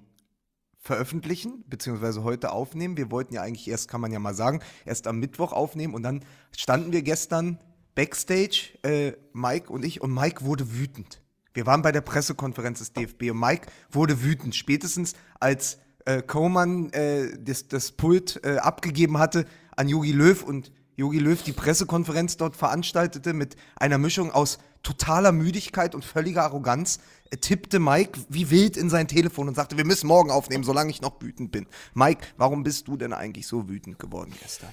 veröffentlichen, 0.78 1.64
beziehungsweise 1.68 2.24
heute 2.24 2.52
aufnehmen. 2.52 2.98
Wir 2.98 3.10
wollten 3.10 3.34
ja 3.34 3.42
eigentlich 3.42 3.70
erst, 3.70 3.88
kann 3.88 4.02
man 4.02 4.12
ja 4.12 4.20
mal 4.20 4.34
sagen, 4.34 4.60
erst 4.86 5.08
am 5.08 5.20
Mittwoch 5.20 5.54
aufnehmen 5.54 5.94
und 5.94 6.04
dann 6.04 6.26
standen 6.56 6.92
wir 6.92 7.02
gestern 7.02 7.58
backstage, 7.96 8.78
äh, 8.84 9.14
Mike 9.32 9.72
und 9.72 9.86
ich, 9.86 10.02
und 10.02 10.14
Mike 10.14 10.44
wurde 10.44 10.74
wütend. 10.74 11.22
Wir 11.54 11.66
waren 11.66 11.84
bei 11.84 11.92
der 11.92 12.02
Pressekonferenz 12.02 12.80
des 12.80 12.94
DFB 12.94 13.32
und 13.32 13.40
Mike 13.40 13.68
wurde 13.92 14.24
wütend. 14.24 14.56
Spätestens 14.56 15.14
als 15.40 15.78
äh, 16.06 16.22
Koman 16.22 16.90
äh, 16.90 17.38
das, 17.40 17.68
das 17.68 17.92
Pult 17.92 18.44
äh, 18.44 18.58
abgegeben 18.58 19.20
hatte 19.20 19.46
an 19.78 19.88
Jogi 19.88 20.12
Löw 20.12 20.44
und 20.44 20.72
Jogi 20.96 21.20
Löw 21.20 21.42
die 21.42 21.54
Pressekonferenz 21.54 22.38
dort 22.38 22.56
veranstaltete 22.56 23.34
mit 23.34 23.56
einer 23.76 23.98
Mischung 23.98 24.32
aus 24.32 24.60
totaler 24.84 25.32
Müdigkeit 25.32 25.96
und 25.96 26.06
völliger 26.06 26.44
Arroganz 26.44 27.00
tippte 27.42 27.80
Mike 27.80 28.20
wie 28.30 28.50
wild 28.52 28.78
in 28.78 28.90
sein 28.90 29.08
Telefon 29.08 29.48
und 29.48 29.56
sagte, 29.56 29.78
wir 29.78 29.86
müssen 29.86 30.08
morgen 30.08 30.30
aufnehmen, 30.30 30.64
solange 30.64 30.92
ich 30.92 31.02
noch 31.02 31.22
wütend 31.22 31.52
bin. 31.52 31.68
Mike, 31.94 32.28
warum 32.38 32.64
bist 32.64 32.88
du 32.88 32.98
denn 32.98 33.14
eigentlich 33.14 33.48
so 33.48 33.70
wütend 33.70 33.98
geworden 33.98 34.34
gestern? 34.40 34.70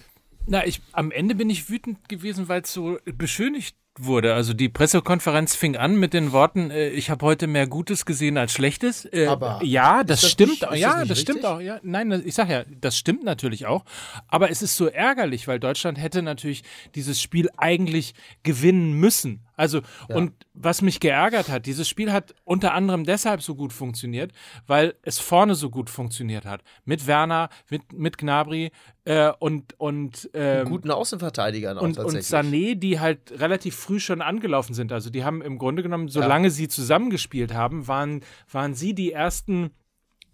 Na, 0.46 0.66
ich, 0.66 0.82
am 0.92 1.10
Ende 1.10 1.34
bin 1.34 1.48
ich 1.48 1.70
wütend 1.70 2.08
gewesen, 2.08 2.48
weil 2.48 2.62
es 2.62 2.72
so 2.72 2.98
beschönigt 3.04 3.76
wurde. 4.06 4.34
Also 4.34 4.54
die 4.54 4.68
Pressekonferenz 4.68 5.54
fing 5.54 5.76
an 5.76 5.96
mit 5.98 6.14
den 6.14 6.32
Worten, 6.32 6.70
äh, 6.70 6.88
ich 6.90 7.10
habe 7.10 7.24
heute 7.26 7.46
mehr 7.46 7.66
Gutes 7.66 8.04
gesehen 8.04 8.36
als 8.38 8.52
Schlechtes. 8.52 9.04
Äh, 9.12 9.26
Aber 9.26 9.60
ja, 9.62 10.04
das, 10.04 10.20
das 10.22 10.30
stimmt. 10.30 10.50
nicht- 10.52 10.62
ist 10.62 10.78
ja, 10.78 10.98
das 11.00 11.08
das 11.08 11.20
stimmt 11.20 11.44
auch. 11.44 11.60
Ja, 11.60 11.78
nein, 11.82 12.22
ich 12.24 12.34
sag 12.34 12.48
ja, 12.48 12.64
das 12.80 12.96
stimmt 12.96 13.24
natürlich 13.24 13.66
auch. 13.66 13.84
Aber 14.28 14.50
es 14.50 14.62
ist 14.62 14.76
so 14.76 14.86
ärgerlich, 14.86 15.48
weil 15.48 15.60
Deutschland 15.60 15.98
hätte 16.00 16.22
natürlich 16.22 16.62
dieses 16.94 17.20
Spiel 17.20 17.48
eigentlich 17.56 18.14
gewinnen 18.42 18.92
müssen. 18.92 19.40
Also, 19.60 19.82
und 20.08 20.32
was 20.54 20.80
mich 20.80 21.00
geärgert 21.00 21.50
hat, 21.50 21.66
dieses 21.66 21.86
Spiel 21.86 22.12
hat 22.12 22.34
unter 22.44 22.72
anderem 22.72 23.04
deshalb 23.04 23.42
so 23.42 23.54
gut 23.54 23.74
funktioniert, 23.74 24.32
weil 24.66 24.94
es 25.02 25.18
vorne 25.18 25.54
so 25.54 25.68
gut 25.68 25.90
funktioniert 25.90 26.46
hat. 26.46 26.62
Mit 26.86 27.06
Werner, 27.06 27.50
mit, 27.68 27.92
mit 27.92 28.16
Gnabry 28.16 28.70
äh, 29.04 29.32
und, 29.38 29.78
und 29.78 30.30
ähm, 30.32 30.66
guten 30.66 30.90
Außenverteidigern 30.90 31.76
auch 31.76 31.82
und, 31.82 31.98
und 31.98 32.12
tatsächlich. 32.14 32.26
Sané, 32.26 32.74
die 32.74 33.00
halt 33.00 33.38
relativ 33.38 33.76
früh 33.76 34.00
schon 34.00 34.22
angelaufen 34.22 34.72
sind. 34.72 34.92
Also 34.92 35.10
die 35.10 35.24
haben 35.24 35.42
im 35.42 35.58
Grunde 35.58 35.82
genommen, 35.82 36.08
solange 36.08 36.50
sie 36.50 36.68
zusammengespielt 36.68 37.52
haben, 37.52 37.86
waren, 37.86 38.22
waren 38.50 38.74
sie 38.74 38.94
die 38.94 39.12
ersten 39.12 39.72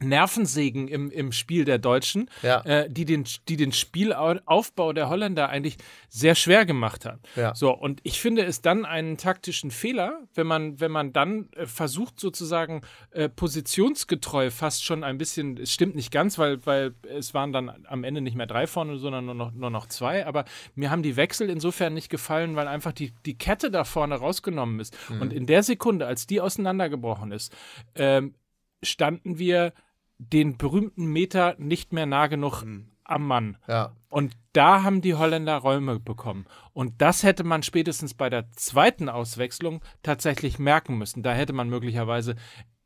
Nervensägen 0.01 0.89
im, 0.89 1.11
im 1.11 1.33
Spiel 1.33 1.65
der 1.65 1.79
Deutschen, 1.79 2.31
Ja. 2.43 2.61
äh, 2.63 2.91
die, 2.91 3.05
den, 3.05 3.25
die 3.49 3.57
den 3.57 3.73
Spielaufbau 3.73 4.93
der 4.93 5.09
Holländer 5.09 5.49
eigentlich 5.49 5.77
sehr 6.09 6.35
schwer 6.35 6.65
gemacht 6.67 7.05
hat. 7.05 7.21
Ja. 7.35 7.55
So, 7.55 7.73
und 7.73 8.01
ich 8.03 8.21
finde 8.21 8.45
es 8.45 8.61
dann 8.63 8.85
einen 8.85 9.17
taktischen 9.17 9.71
Fehler, 9.71 10.21
wenn 10.35 10.47
man, 10.47 10.81
wenn 10.81 10.91
man 10.91 11.13
dann 11.13 11.49
äh, 11.53 11.67
versucht, 11.67 12.21
sozusagen 12.21 12.83
äh, 13.11 13.29
positionsgetreu 13.29 14.51
fast 14.51 14.85
schon 14.85 15.05
ein 15.05 15.19
bisschen, 15.19 15.57
es 15.59 15.73
stimmt 15.73 15.95
nicht 15.95 16.11
ganz, 16.11 16.39
weil, 16.39 16.65
weil 16.67 16.95
es 17.09 17.35
waren 17.35 17.53
dann 17.53 17.85
am 17.87 18.05
Ende 18.05 18.21
nicht 18.21 18.37
mehr 18.37 18.47
drei 18.47 18.67
vorne, 18.67 18.99
sondern 18.99 19.27
nur 19.27 19.35
noch, 19.35 19.53
nur 19.53 19.71
noch 19.71 19.87
zwei, 19.87 20.27
aber 20.27 20.45
mir 20.75 20.91
haben 20.91 21.03
die 21.03 21.17
Wechsel 21.17 21.51
insofern 21.51 21.95
nicht 21.95 22.11
gefallen, 22.11 22.57
weil 22.57 22.69
einfach 22.69 22.93
die, 22.93 23.13
die 23.25 23.37
Kette 23.37 23.71
da 23.71 23.85
vorne 23.85 24.15
rausgenommen 24.17 24.81
ist. 24.81 24.97
Und 25.21 25.33
in 25.33 25.47
der 25.47 25.63
Sekunde, 25.63 26.07
als 26.07 26.27
die 26.27 26.41
auseinandergebrochen 26.41 27.33
ist, 27.33 27.55
ähm, 27.95 28.35
standen 28.83 29.39
wir 29.39 29.73
den 30.19 30.57
berühmten 30.57 31.07
Meter 31.07 31.55
nicht 31.59 31.93
mehr 31.93 32.07
nah 32.07 32.27
genug 32.27 32.65
am 33.05 33.27
Mann. 33.27 33.57
ja. 33.69 33.93
Und 34.09 34.35
da 34.55 34.83
haben 34.83 35.03
die 35.03 35.15
Holländer 35.15 35.59
Räume 35.59 36.01
bekommen. 36.01 36.47
Und 36.73 37.03
das 37.03 37.23
hätte 37.23 37.45
man 37.45 37.63
spätestens 37.63 38.15
bei 38.15 38.31
der 38.31 38.51
zweiten 38.53 39.11
Auswechslung 39.11 39.85
tatsächlich 40.03 40.59
merken 40.59 40.97
müssen. 40.97 41.23
Da 41.23 41.35
hätte 41.35 41.53
man 41.53 41.69
möglicherweise 41.69 42.37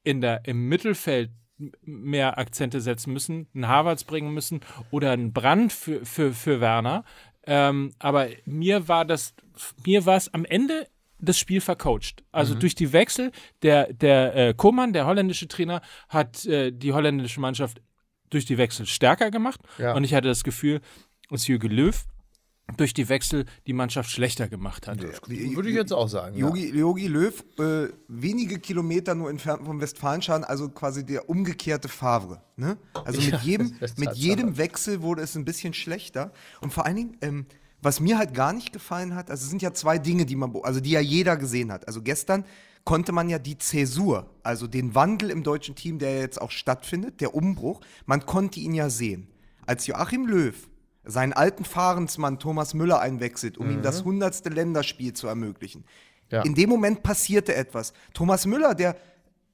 in 0.03 0.21
der, 0.21 0.45
im 0.47 0.69
Mittelfeld 0.69 1.31
mehr 1.83 2.39
Akzente 2.39 2.81
setzen 2.81 3.13
müssen, 3.13 3.49
einen 3.55 3.69
Havertz 3.69 4.03
bringen 4.03 4.35
müssen 4.35 4.61
oder 4.91 5.13
einen 5.13 5.33
Brand 5.33 5.73
für, 5.73 6.05
für, 6.05 6.33
für 6.33 6.61
Werner. 6.61 7.05
Ähm, 7.47 7.93
aber 7.99 8.29
mir 8.45 8.89
war 8.89 9.05
das, 9.05 9.35
mir 9.87 10.07
war 10.07 10.17
es 10.17 10.33
am 10.35 10.45
Ende 10.45 10.89
das 11.21 11.39
Spiel 11.39 11.61
vercoacht. 11.61 12.25
Also 12.33 12.55
durch 12.55 12.75
die 12.75 12.93
Wechsel, 12.93 13.33
der, 13.62 13.93
der 13.93 14.35
äh, 14.37 14.55
Koman, 14.55 14.93
der 14.93 15.07
holländische 15.07 15.49
Trainer, 15.49 15.81
hat 16.09 16.45
äh, 16.47 16.71
die 16.73 16.93
holländische 16.93 17.41
Mannschaft 17.41 17.81
durch 18.31 18.45
die 18.47 18.59
Wechsel 18.59 18.87
stärker 18.87 19.31
gemacht. 19.31 19.61
Ja. 19.79 19.95
Und 19.95 20.05
ich 20.05 20.15
hatte 20.15 20.29
das 20.29 20.45
Gefühl, 20.45 20.81
dass 21.31 21.47
Jürgen 21.47 21.71
Löw 21.71 22.05
durch 22.77 22.95
die 22.95 23.09
Wechsel 23.09 23.47
die 23.67 23.73
Mannschaft 23.73 24.11
schlechter 24.11 24.49
gemacht 24.49 24.87
hat. 24.87 25.00
Würde 25.03 25.69
ich 25.69 25.75
jetzt 25.75 25.93
auch 25.93 26.09
sagen. 26.09 26.37
ja. 26.37 26.47
Jogi, 26.47 26.71
Jogi 26.71 27.09
Löw, 27.09 27.45
äh, 27.59 27.89
wenige 28.09 28.59
Kilometer 28.61 29.15
nur 29.15 29.31
entfernt 29.31 29.65
vom 29.65 29.81
Westfalenstadion, 29.81 30.45
also 30.45 30.69
quasi 30.69 31.05
der 31.05 31.29
umgekehrte 31.29 31.89
Favre. 31.89 32.43
Ne? 32.57 32.77
Also 33.05 33.21
mit, 33.21 33.31
Ja, 33.33 33.41
jedem, 33.41 33.75
ist 33.81 33.99
mit 33.99 34.12
jedem 34.15 34.57
Wechsel 34.57 35.03
wurde 35.03 35.23
es 35.23 35.35
ein 35.35 35.45
bisschen 35.45 35.75
schlechter. 35.75 36.33
Und 36.61 36.73
vor 36.73 36.87
allen 36.87 36.97
Dingen, 36.97 37.17
ähm, 37.23 37.47
was 37.83 38.01
mir 38.01 38.19
halt 38.19 38.35
gar 38.35 38.53
nicht 38.53 38.73
gefallen 38.73 39.15
hat, 39.15 39.31
also 39.31 39.45
es 39.45 39.51
sind 39.51 39.63
ja 39.63 39.73
zwei 39.73 39.99
Dinge, 39.99 40.27
die 40.27 40.37
man, 40.37 40.55
also 40.63 40.81
die 40.81 40.91
ja 40.91 41.01
jeder 41.01 41.37
gesehen 41.37 41.73
hat. 41.73 41.87
Also 41.87 42.03
gestern 42.03 42.45
konnte 42.85 43.13
man 43.13 43.29
ja 43.29 43.39
die 43.39 43.59
Zäsur, 43.59 44.31
also 44.43 44.67
den 44.67 44.95
Wandel 44.95 45.31
im 45.31 45.43
deutschen 45.43 45.75
Team, 45.75 45.99
der 45.99 46.19
jetzt 46.19 46.41
auch 46.41 46.51
stattfindet, 46.51 47.21
der 47.21 47.35
Umbruch, 47.35 47.81
man 48.07 48.27
konnte 48.27 48.61
ihn 48.61 48.75
ja 48.75 48.91
sehen. 48.91 49.29
Als 49.67 49.87
Joachim 49.87 50.27
Löw 50.27 50.55
seinen 51.05 51.33
alten 51.33 51.65
Fahrensmann 51.65 52.39
Thomas 52.39 52.75
Müller 52.75 53.01
einwechselt, 53.01 53.59
um 53.59 53.71
ihm 53.71 53.83
das 53.83 54.05
hundertste 54.05 54.51
Länderspiel 54.51 55.15
zu 55.15 55.27
ermöglichen. 55.27 55.85
Ja. 56.31 56.43
In 56.43 56.55
dem 56.55 56.69
Moment 56.69 57.03
passierte 57.03 57.55
etwas. 57.55 57.93
Thomas 58.15 58.47
Müller, 58.47 58.75
der 58.75 58.97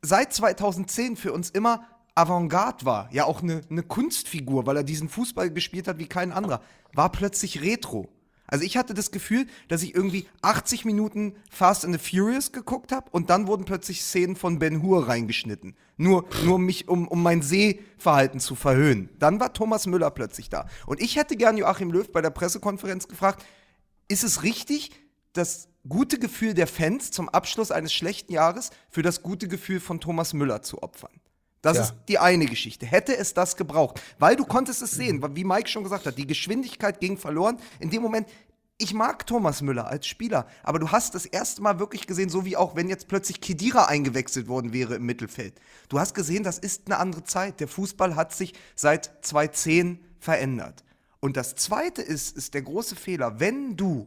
seit 0.02 0.33
2010 0.33 1.16
für 1.16 1.33
uns 1.33 1.50
immer 1.50 1.87
Avantgarde 2.14 2.85
war, 2.85 3.09
ja 3.12 3.25
auch 3.25 3.42
eine, 3.42 3.61
eine 3.71 3.83
Kunstfigur, 3.83 4.66
weil 4.66 4.78
er 4.78 4.85
diesen 4.85 5.09
Fußball 5.09 5.50
gespielt 5.50 5.88
hat 5.88 5.99
wie 5.99 6.06
kein 6.06 6.33
anderer, 6.33 6.62
war 6.95 7.12
plötzlich 7.12 7.62
Retro. 7.62 8.09
Also 8.46 8.64
ich 8.64 8.76
hatte 8.76 8.94
das 8.94 9.10
Gefühl, 9.10 9.46
dass 9.68 9.82
ich 9.82 9.94
irgendwie 9.94 10.28
80 10.42 10.84
Minuten 10.84 11.34
Fast 11.50 11.84
and 11.84 11.98
the 11.98 12.00
Furious 12.00 12.52
geguckt 12.52 12.92
habe 12.92 13.10
und 13.10 13.30
dann 13.30 13.46
wurden 13.46 13.64
plötzlich 13.64 14.02
Szenen 14.02 14.36
von 14.36 14.58
Ben 14.58 14.82
Hur 14.82 15.08
reingeschnitten. 15.08 15.76
Nur, 15.96 16.26
nur 16.44 16.56
um 16.56 16.64
mich, 16.64 16.88
um, 16.88 17.08
um 17.08 17.22
mein 17.22 17.42
Sehverhalten 17.42 18.40
zu 18.40 18.54
verhöhnen. 18.54 19.08
Dann 19.18 19.40
war 19.40 19.52
Thomas 19.52 19.86
Müller 19.86 20.10
plötzlich 20.10 20.50
da. 20.50 20.66
Und 20.86 21.00
ich 21.00 21.16
hätte 21.16 21.36
gern 21.36 21.56
Joachim 21.56 21.90
Löw 21.90 22.10
bei 22.10 22.22
der 22.22 22.30
Pressekonferenz 22.30 23.08
gefragt, 23.08 23.44
ist 24.08 24.24
es 24.24 24.42
richtig, 24.42 24.90
das 25.32 25.68
gute 25.88 26.18
Gefühl 26.18 26.54
der 26.54 26.66
Fans 26.66 27.10
zum 27.10 27.28
Abschluss 27.28 27.70
eines 27.70 27.92
schlechten 27.92 28.32
Jahres 28.32 28.70
für 28.90 29.02
das 29.02 29.22
gute 29.22 29.48
Gefühl 29.48 29.80
von 29.80 30.00
Thomas 30.00 30.32
Müller 30.32 30.62
zu 30.62 30.82
opfern? 30.82 31.20
Das 31.66 31.78
Ja. 31.78 31.82
ist 31.82 31.94
die 32.06 32.18
eine 32.20 32.46
Geschichte. 32.46 32.87
Hätte 32.87 33.16
es 33.16 33.35
das 33.35 33.56
gebraucht? 33.56 34.00
Weil 34.20 34.37
du 34.37 34.44
konntest 34.44 34.82
es 34.82 34.92
sehen, 34.92 35.20
wie 35.35 35.42
Mike 35.42 35.68
schon 35.68 35.82
gesagt 35.82 36.06
hat, 36.06 36.16
die 36.16 36.26
Geschwindigkeit 36.26 37.00
ging 37.00 37.18
verloren. 37.18 37.58
In 37.80 37.90
dem 37.90 38.02
Moment, 38.02 38.28
ich 38.78 38.94
mag 38.94 39.26
Thomas 39.26 39.62
Müller 39.62 39.88
als 39.88 40.06
Spieler, 40.06 40.46
aber 40.62 40.78
du 40.78 40.92
hast 40.92 41.16
das 41.16 41.26
erste 41.26 41.62
Mal 41.62 41.80
wirklich 41.80 42.06
gesehen, 42.06 42.28
so 42.28 42.44
wie 42.44 42.56
auch 42.56 42.76
wenn 42.76 42.88
jetzt 42.88 43.08
plötzlich 43.08 43.40
Kedira 43.40 43.87
eingewechselt 43.87 44.46
worden 44.46 44.73
wäre 44.73 44.94
im 44.94 45.06
Mittelfeld. 45.06 45.54
Du 45.88 45.99
hast 45.99 46.14
gesehen, 46.14 46.44
das 46.44 46.61
ist 46.61 46.82
eine 46.87 46.99
andere 46.99 47.25
Zeit. 47.25 47.58
Der 47.58 47.66
Fußball 47.66 48.14
hat 48.14 48.32
sich 48.32 48.54
seit 48.76 49.11
2010 49.23 49.99
verändert. 50.20 50.85
Und 51.18 51.37
das 51.37 51.56
zweite 51.56 52.00
ist, 52.00 52.37
ist 52.37 52.54
der 52.54 52.62
große 52.62 52.94
Fehler, 52.94 53.40
wenn 53.40 53.76
du 53.76 54.06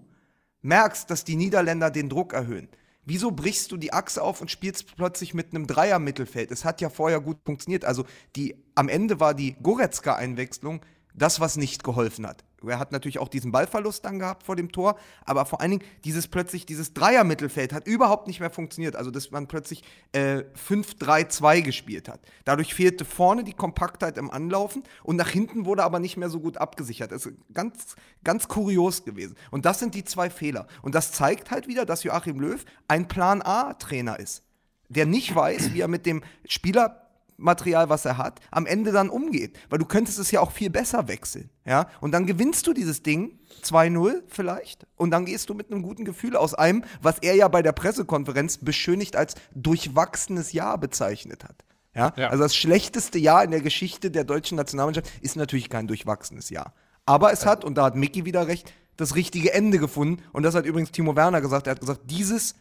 merkst, 0.61 1.09
dass 1.09 1.25
die 1.25 1.35
Niederländer 1.35 1.91
den 1.91 2.07
Druck 2.07 2.31
erhöhen. 2.31 2.69
Wieso 3.09 3.31
brichst 3.31 3.71
du 3.71 3.77
die 3.77 3.91
Achse 3.91 4.21
auf 4.21 4.39
und 4.39 4.51
spielst 4.51 4.95
plötzlich 4.95 5.33
mit 5.33 5.47
einem 5.49 5.65
Dreier-Mittelfeld? 5.65 6.51
Es 6.51 6.63
hat 6.63 6.79
ja 6.79 6.91
vorher 6.91 7.19
gut 7.19 7.37
funktioniert. 7.43 7.83
Also 7.83 8.05
die, 8.35 8.63
am 8.75 8.87
Ende 8.87 9.19
war 9.19 9.33
die 9.33 9.55
Goretzka-Einwechslung 9.63 10.85
das, 11.15 11.39
was 11.39 11.57
nicht 11.57 11.83
geholfen 11.83 12.27
hat. 12.27 12.45
Er 12.67 12.79
hat 12.79 12.91
natürlich 12.91 13.19
auch 13.19 13.27
diesen 13.27 13.51
Ballverlust 13.51 14.03
dann 14.05 14.19
gehabt 14.19 14.43
vor 14.43 14.55
dem 14.55 14.71
Tor, 14.71 14.97
aber 15.25 15.45
vor 15.45 15.61
allen 15.61 15.71
Dingen 15.71 15.83
dieses 16.03 16.27
plötzlich, 16.27 16.65
dieses 16.65 16.93
Dreier-Mittelfeld 16.93 17.73
hat 17.73 17.87
überhaupt 17.87 18.27
nicht 18.27 18.39
mehr 18.39 18.49
funktioniert. 18.49 18.95
Also, 18.95 19.11
dass 19.11 19.31
man 19.31 19.47
plötzlich 19.47 19.83
äh, 20.11 20.43
5-3-2 20.67 21.61
gespielt 21.61 22.09
hat. 22.09 22.21
Dadurch 22.45 22.73
fehlte 22.73 23.05
vorne 23.05 23.43
die 23.43 23.53
Kompaktheit 23.53 24.17
im 24.17 24.29
Anlaufen 24.29 24.83
und 25.03 25.15
nach 25.15 25.29
hinten 25.29 25.65
wurde 25.65 25.83
aber 25.83 25.99
nicht 25.99 26.17
mehr 26.17 26.29
so 26.29 26.39
gut 26.39 26.57
abgesichert. 26.57 27.11
Das 27.11 27.25
ist 27.25 27.35
ganz, 27.53 27.95
ganz 28.23 28.47
kurios 28.47 29.05
gewesen. 29.05 29.35
Und 29.51 29.65
das 29.65 29.79
sind 29.79 29.95
die 29.95 30.03
zwei 30.03 30.29
Fehler. 30.29 30.67
Und 30.81 30.95
das 30.95 31.11
zeigt 31.11 31.51
halt 31.51 31.67
wieder, 31.67 31.85
dass 31.85 32.03
Joachim 32.03 32.39
Löw 32.39 32.63
ein 32.87 33.07
Plan 33.07 33.41
A-Trainer 33.41 34.19
ist, 34.19 34.43
der 34.89 35.05
nicht 35.05 35.33
weiß, 35.33 35.73
wie 35.73 35.81
er 35.81 35.87
mit 35.87 36.05
dem 36.05 36.23
Spieler 36.45 37.08
Material, 37.39 37.89
was 37.89 38.05
er 38.05 38.17
hat, 38.17 38.39
am 38.51 38.65
Ende 38.65 38.91
dann 38.91 39.09
umgeht. 39.09 39.57
Weil 39.69 39.79
du 39.79 39.85
könntest 39.85 40.19
es 40.19 40.31
ja 40.31 40.41
auch 40.41 40.51
viel 40.51 40.69
besser 40.69 41.07
wechseln. 41.07 41.49
Ja? 41.65 41.87
Und 42.01 42.11
dann 42.11 42.25
gewinnst 42.25 42.67
du 42.67 42.73
dieses 42.73 43.01
Ding 43.01 43.39
2-0 43.63 44.21
vielleicht 44.27 44.85
und 44.95 45.11
dann 45.11 45.25
gehst 45.25 45.49
du 45.49 45.53
mit 45.53 45.71
einem 45.71 45.81
guten 45.81 46.05
Gefühl 46.05 46.35
aus 46.35 46.53
einem, 46.53 46.83
was 47.01 47.19
er 47.19 47.35
ja 47.35 47.47
bei 47.47 47.61
der 47.61 47.71
Pressekonferenz 47.71 48.57
beschönigt 48.57 49.15
als 49.15 49.35
durchwachsenes 49.53 50.53
Jahr 50.53 50.77
bezeichnet 50.77 51.43
hat. 51.43 51.65
Ja? 51.95 52.13
Ja. 52.15 52.29
Also 52.29 52.43
das 52.43 52.55
schlechteste 52.55 53.19
Jahr 53.19 53.43
in 53.43 53.51
der 53.51 53.61
Geschichte 53.61 54.11
der 54.11 54.23
deutschen 54.23 54.55
Nationalmannschaft 54.55 55.09
ist 55.21 55.35
natürlich 55.35 55.69
kein 55.69 55.87
durchwachsenes 55.87 56.49
Jahr. 56.49 56.73
Aber 57.05 57.31
es 57.31 57.45
hat, 57.45 57.63
und 57.63 57.75
da 57.75 57.85
hat 57.85 57.95
Mickey 57.95 58.25
wieder 58.25 58.47
recht, 58.47 58.71
das 58.97 59.15
richtige 59.15 59.53
Ende 59.53 59.79
gefunden. 59.79 60.21
Und 60.33 60.43
das 60.43 60.55
hat 60.55 60.65
übrigens 60.65 60.91
Timo 60.91 61.15
Werner 61.15 61.41
gesagt. 61.41 61.67
Er 61.67 61.71
hat 61.71 61.79
gesagt, 61.79 62.01
dieses, 62.05 62.55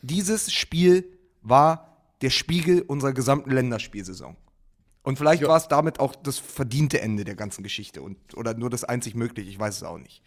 dieses 0.00 0.52
Spiel 0.52 1.04
war 1.42 1.91
der 2.22 2.30
Spiegel 2.30 2.82
unserer 2.82 3.12
gesamten 3.12 3.50
Länderspielsaison. 3.50 4.36
Und 5.02 5.18
vielleicht 5.18 5.42
war 5.42 5.56
es 5.56 5.66
damit 5.66 5.98
auch 5.98 6.14
das 6.14 6.38
verdiente 6.38 7.00
Ende 7.00 7.24
der 7.24 7.34
ganzen 7.34 7.64
Geschichte 7.64 8.02
und, 8.02 8.16
oder 8.36 8.54
nur 8.54 8.70
das 8.70 8.84
einzig 8.84 9.14
mögliche, 9.16 9.50
ich 9.50 9.58
weiß 9.58 9.76
es 9.76 9.82
auch 9.82 9.98
nicht. 9.98 10.22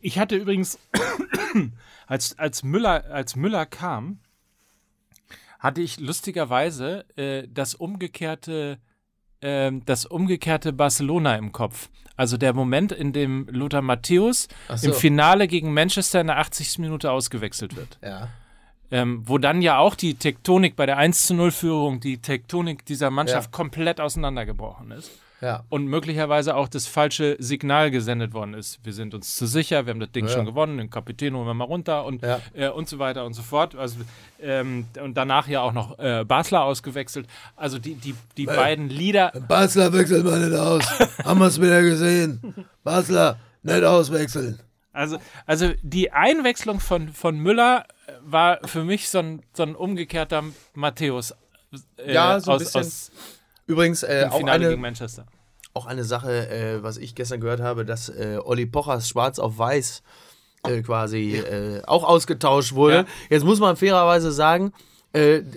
Ich 0.00 0.18
hatte 0.18 0.36
übrigens, 0.36 0.78
als, 2.06 2.38
als, 2.38 2.64
Müller, 2.64 3.04
als 3.10 3.36
Müller 3.36 3.66
kam, 3.66 4.18
hatte 5.60 5.80
ich 5.80 6.00
lustigerweise 6.00 7.04
äh, 7.16 7.46
das 7.48 7.74
umgekehrte 7.74 8.80
ähm, 9.42 9.84
das 9.86 10.04
umgekehrte 10.04 10.72
Barcelona 10.72 11.36
im 11.36 11.52
Kopf. 11.52 11.88
Also 12.16 12.36
der 12.36 12.52
Moment, 12.52 12.92
in 12.92 13.12
dem 13.12 13.48
Lothar 13.50 13.80
Matthäus 13.80 14.48
so. 14.74 14.88
im 14.88 14.94
Finale 14.94 15.48
gegen 15.48 15.72
Manchester 15.72 16.20
in 16.20 16.26
der 16.26 16.38
80. 16.38 16.78
Minute 16.78 17.10
ausgewechselt 17.10 17.76
wird. 17.76 17.98
Ja. 18.02 18.28
Ähm, 18.92 19.22
wo 19.24 19.38
dann 19.38 19.62
ja 19.62 19.78
auch 19.78 19.94
die 19.94 20.14
Tektonik 20.14 20.74
bei 20.76 20.84
der 20.86 20.96
1 20.98 21.26
zu 21.26 21.34
0 21.34 21.50
Führung, 21.52 22.00
die 22.00 22.18
Tektonik 22.18 22.84
dieser 22.86 23.10
Mannschaft 23.10 23.50
Ja. 23.52 23.56
komplett 23.56 24.00
auseinandergebrochen 24.00 24.90
ist. 24.90 25.10
Ja. 25.40 25.64
Und 25.70 25.86
möglicherweise 25.86 26.54
auch 26.54 26.68
das 26.68 26.86
falsche 26.86 27.36
Signal 27.38 27.90
gesendet 27.90 28.34
worden 28.34 28.52
ist. 28.52 28.78
Wir 28.84 28.92
sind 28.92 29.14
uns 29.14 29.36
zu 29.36 29.46
sicher, 29.46 29.86
wir 29.86 29.92
haben 29.92 30.00
das 30.00 30.10
Ding 30.12 30.26
Ja. 30.26 30.32
schon 30.34 30.44
gewonnen, 30.44 30.76
den 30.76 30.90
Kapitän 30.90 31.34
holen 31.34 31.46
wir 31.46 31.54
mal 31.54 31.64
runter 31.64 32.04
und, 32.04 32.22
äh, 32.52 32.68
und 32.68 32.88
so 32.90 32.98
weiter 32.98 33.24
und 33.24 33.32
so 33.32 33.40
fort. 33.40 33.74
Also, 33.74 34.00
ähm, 34.42 34.84
und 35.02 35.16
danach 35.16 35.48
ja 35.48 35.62
auch 35.62 35.72
noch 35.72 35.98
äh, 35.98 36.24
Basler 36.26 36.64
ausgewechselt. 36.64 37.26
Also 37.56 37.78
die, 37.78 37.94
die, 37.94 38.14
die 38.36 38.44
beiden 38.44 38.90
Lieder, 38.90 39.32
Basler 39.48 39.92
wechselt 39.94 40.24
mal 40.26 40.46
nicht 40.46 40.58
aus. 40.58 40.84
Haben 41.24 41.40
wir 41.40 41.46
es 41.46 41.58
wieder 41.58 41.80
gesehen. 41.80 42.66
Basler, 42.84 43.38
nicht 43.62 43.82
auswechseln. 43.84 44.58
Also, 44.92 45.18
also 45.46 45.70
die 45.82 46.12
Einwechslung 46.12 46.80
von, 46.80 47.08
von 47.10 47.38
Müller 47.38 47.86
äh, 48.06 48.12
war 48.22 48.58
für 48.66 48.84
mich 48.84 49.08
so 49.08 49.18
ein, 49.20 49.42
so 49.52 49.62
ein 49.62 49.74
umgekehrter 49.74 50.42
Matthäus. 50.74 51.34
Äh, 51.96 52.12
Ja, 52.12 52.40
so 52.40 52.50
ein 52.52 52.56
aus, 52.56 52.64
bisschen. 52.64 52.80
aus 52.80 53.10
Übrigens, 53.66 54.02
äh, 54.02 54.26
auch, 54.28 54.38
Finale 54.38 54.58
gegen 54.60 54.72
eine, 54.72 54.76
Manchester. 54.80 55.26
auch 55.74 55.86
eine 55.86 56.04
Sache, 56.04 56.48
äh, 56.50 56.82
was 56.82 56.96
ich 56.96 57.14
gestern 57.14 57.40
gehört 57.40 57.60
habe, 57.60 57.84
dass 57.84 58.08
äh, 58.08 58.38
Olli 58.42 58.66
Pochers 58.66 59.08
Schwarz 59.08 59.38
auf 59.38 59.58
Weiß 59.58 60.02
äh, 60.64 60.82
quasi 60.82 61.36
äh, 61.36 61.82
auch 61.86 62.04
ausgetauscht 62.04 62.74
wurde. 62.74 62.94
Ja. 62.96 63.04
Jetzt 63.30 63.44
muss 63.44 63.60
man 63.60 63.76
fairerweise 63.76 64.32
sagen, 64.32 64.72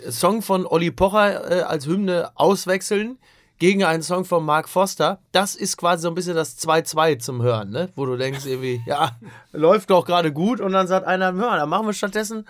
Song 0.10 0.42
von 0.42 0.66
Olli 0.66 0.90
Pocher 0.90 1.70
als 1.70 1.86
Hymne 1.86 2.32
auswechseln 2.34 3.20
gegen 3.60 3.84
einen 3.84 4.04
Song 4.04 4.26
von 4.26 4.44
Mark 4.44 4.68
Foster, 4.68 5.20
das 5.32 5.56
ist 5.56 5.78
quasi 5.78 6.04
so 6.04 6.08
ein 6.10 6.16
bisschen 6.16 6.36
das 6.36 6.58
2-2 6.60 7.20
zum 7.20 7.42
Hören, 7.42 7.70
ne? 7.70 7.90
wo 7.96 8.06
du 8.06 8.18
denkst 8.18 8.46
irgendwie, 8.46 8.82
ja, 8.88 9.18
läuft 9.52 9.90
doch 9.90 10.06
gerade 10.06 10.34
gut 10.34 10.60
und 10.60 10.72
dann 10.74 10.88
sagt 10.88 11.06
einer, 11.08 11.34
hör, 11.34 11.58
dann 11.58 11.70
machen 11.70 11.86
wir 11.86 11.94
stattdessen 11.94 12.46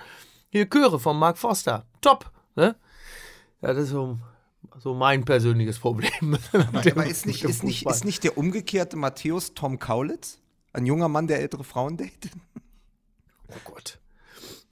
hier 0.49 0.69
Chöre 0.69 0.99
von 0.99 1.17
Mark 1.17 1.37
Foster. 1.37 1.85
Top, 2.01 2.31
ne? 2.55 2.75
Ja, 3.61 3.73
das 3.73 3.83
ist 3.85 3.89
so, 3.89 4.17
so 4.79 4.93
mein 4.93 5.25
persönliches 5.25 5.79
Problem. 5.79 6.11
dem- 6.53 6.91
Aber 6.91 7.05
ist 7.05 7.25
nicht, 7.25 7.43
ist, 7.43 7.63
nicht, 7.63 7.85
ist 7.85 8.05
nicht 8.05 8.23
der 8.23 8.37
umgekehrte 8.37 8.97
Matthäus 8.97 9.53
Tom 9.53 9.79
Kaulitz? 9.79 10.39
Ein 10.73 10.85
junger 10.85 11.07
Mann, 11.07 11.27
der 11.27 11.39
ältere 11.41 11.63
Frauen 11.63 11.97
datet? 11.97 12.31
Oh 13.49 13.55
Gott. 13.65 13.99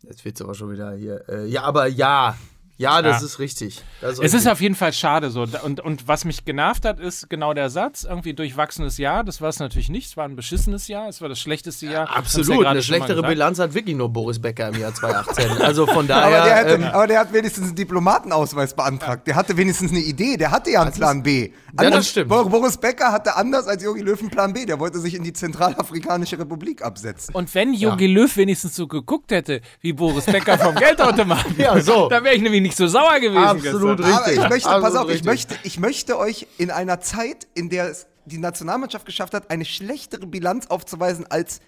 Jetzt 0.02 0.26
wird's 0.26 0.42
aber 0.42 0.56
schon 0.56 0.72
wieder 0.72 0.94
hier. 0.96 1.24
Äh, 1.30 1.46
ja, 1.46 1.62
aber 1.64 1.86
ja. 1.88 2.36
Ja, 2.82 3.02
das 3.02 3.22
Ja. 3.22 3.26
ist 3.28 3.40
richtig. 3.40 3.82
Das 4.02 4.14
Es 4.14 4.20
richtig. 4.22 4.40
ist 4.42 4.48
auf 4.48 4.60
jeden 4.62 4.76
Fall 4.76 4.92
schade 4.94 5.30
so. 5.30 5.46
Und, 5.64 5.80
und 5.80 6.08
was 6.08 6.26
mich 6.26 6.46
genervt 6.46 6.84
hat, 6.86 7.00
ist 7.00 7.30
genau 7.30 7.54
der 7.54 7.70
Satz, 7.70 8.04
irgendwie 8.04 8.34
durchwachsenes 8.34 8.98
Jahr. 8.98 9.24
Das 9.24 9.40
war 9.42 9.50
es 9.50 9.60
natürlich 9.60 9.90
nicht. 9.90 10.08
Es 10.08 10.18
war 10.18 10.26
ein 10.26 10.36
beschissenes 10.36 10.88
Jahr. 10.88 11.08
Es 11.08 11.22
war 11.22 11.30
das 11.30 11.40
schlechteste 11.40 11.86
Jahr. 11.86 12.08
Ja 12.08 12.16
Absolut. 12.16 12.58
gerade 12.58 12.70
Eine 12.70 12.84
schlechtere. 12.84 13.22
Bilanz 13.22 13.60
hat 13.60 13.74
wirklich 13.74 13.96
nur 13.96 14.10
Boris 14.10 14.40
Becker 14.40 14.70
im 14.70 14.80
Jahr 14.80 14.94
2018. 14.94 15.52
Also 15.62 15.86
von 15.86 16.08
daher. 16.08 16.38
Aber 16.40 16.46
der, 16.48 16.56
hatte, 16.58 16.74
ähm, 16.74 16.84
aber 16.84 17.08
der 17.08 17.20
hat 17.20 17.32
wenigstens 17.34 17.68
einen 17.68 17.76
Diplomatenausweis 17.76 18.74
beantragt. 18.76 19.28
Der 19.28 19.36
hatte 19.36 19.56
wenigstens 19.58 19.92
eine 19.92 20.00
Idee. 20.02 20.38
Der 20.38 20.52
hatte 20.52 20.72
ja 20.72 20.82
einen 20.82 20.92
Plan 20.92 21.22
B. 21.24 21.52
Ja, 21.80 21.90
das 21.90 22.10
stimmt. 22.10 22.30
Bor- 22.30 22.50
Boris 22.50 22.78
Becker 22.78 23.12
hatte 23.12 23.36
anders 23.36 23.68
als 23.68 23.84
Jogi 23.84 24.02
Löw 24.02 24.20
einen 24.20 24.30
Plan 24.30 24.54
B. 24.54 24.66
Der 24.66 24.80
wollte 24.80 25.00
sich 25.00 25.14
in 25.14 25.24
die 25.24 25.34
Zentralafrikanische 25.34 26.38
Republik 26.40 26.82
absetzen. 26.82 27.34
Und 27.36 27.54
wenn 27.56 27.74
Jogi 27.74 28.08
Löw 28.08 28.36
wenigstens 28.38 28.76
so 28.76 28.88
geguckt 28.88 29.32
hätte, 29.32 29.62
wie 29.82 29.94
Boris 29.94 30.26
Becker 30.26 30.58
vom 30.58 30.76
Geldautomaten, 30.82 31.56
Ja, 31.58 31.80
so. 31.80 32.08
dann 32.10 32.24
wäre 32.24 32.36
ich 32.36 32.42
nämlich 32.42 32.62
nicht 32.62 32.71
so 32.76 32.88
sauer 32.88 33.20
gewesen. 33.20 33.38
Absolut 33.38 33.98
gestern. 33.98 34.14
Aber 34.14 34.32
ich 34.32 34.38
Richtig. 34.38 34.50
möchte, 34.50 34.70
Absolut 34.70 34.84
pass 34.84 34.96
auf, 34.96 35.06
ich 35.08 35.10
richtig. 35.16 35.26
möchte, 35.26 35.56
ich 35.64 35.80
möchte 35.80 36.18
euch 36.18 36.48
in 36.58 36.72
einer 36.72 37.00
Zeit, 37.00 37.48
in 37.54 37.70
der 37.70 37.90
es 37.90 38.08
die 38.26 38.38
Nationalmannschaft 38.38 39.06
geschafft 39.06 39.34
hat, 39.34 39.50
eine 39.50 39.66
schlechtere 39.66 40.28
Bilanz 40.28 40.68
aufzuweisen 40.68 41.26
als 41.28 41.60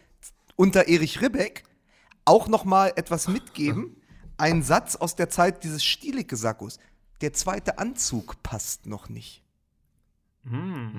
unter 0.55 0.87
Erich 0.87 1.21
Ribbeck, 1.21 1.63
auch 2.25 2.47
noch 2.47 2.63
mal 2.63 2.93
etwas 2.95 3.27
mitgeben. 3.27 3.97
Ein 4.37 4.63
Satz 4.63 4.95
aus 4.95 5.15
der 5.15 5.29
Zeit 5.29 5.63
dieses 5.63 5.83
Stielicke-Sackos. 5.83 6.77
Der 7.21 7.33
zweite 7.33 7.77
Anzug 7.79 8.41
passt 8.43 8.85
noch 8.85 9.09
nicht. 9.09 9.41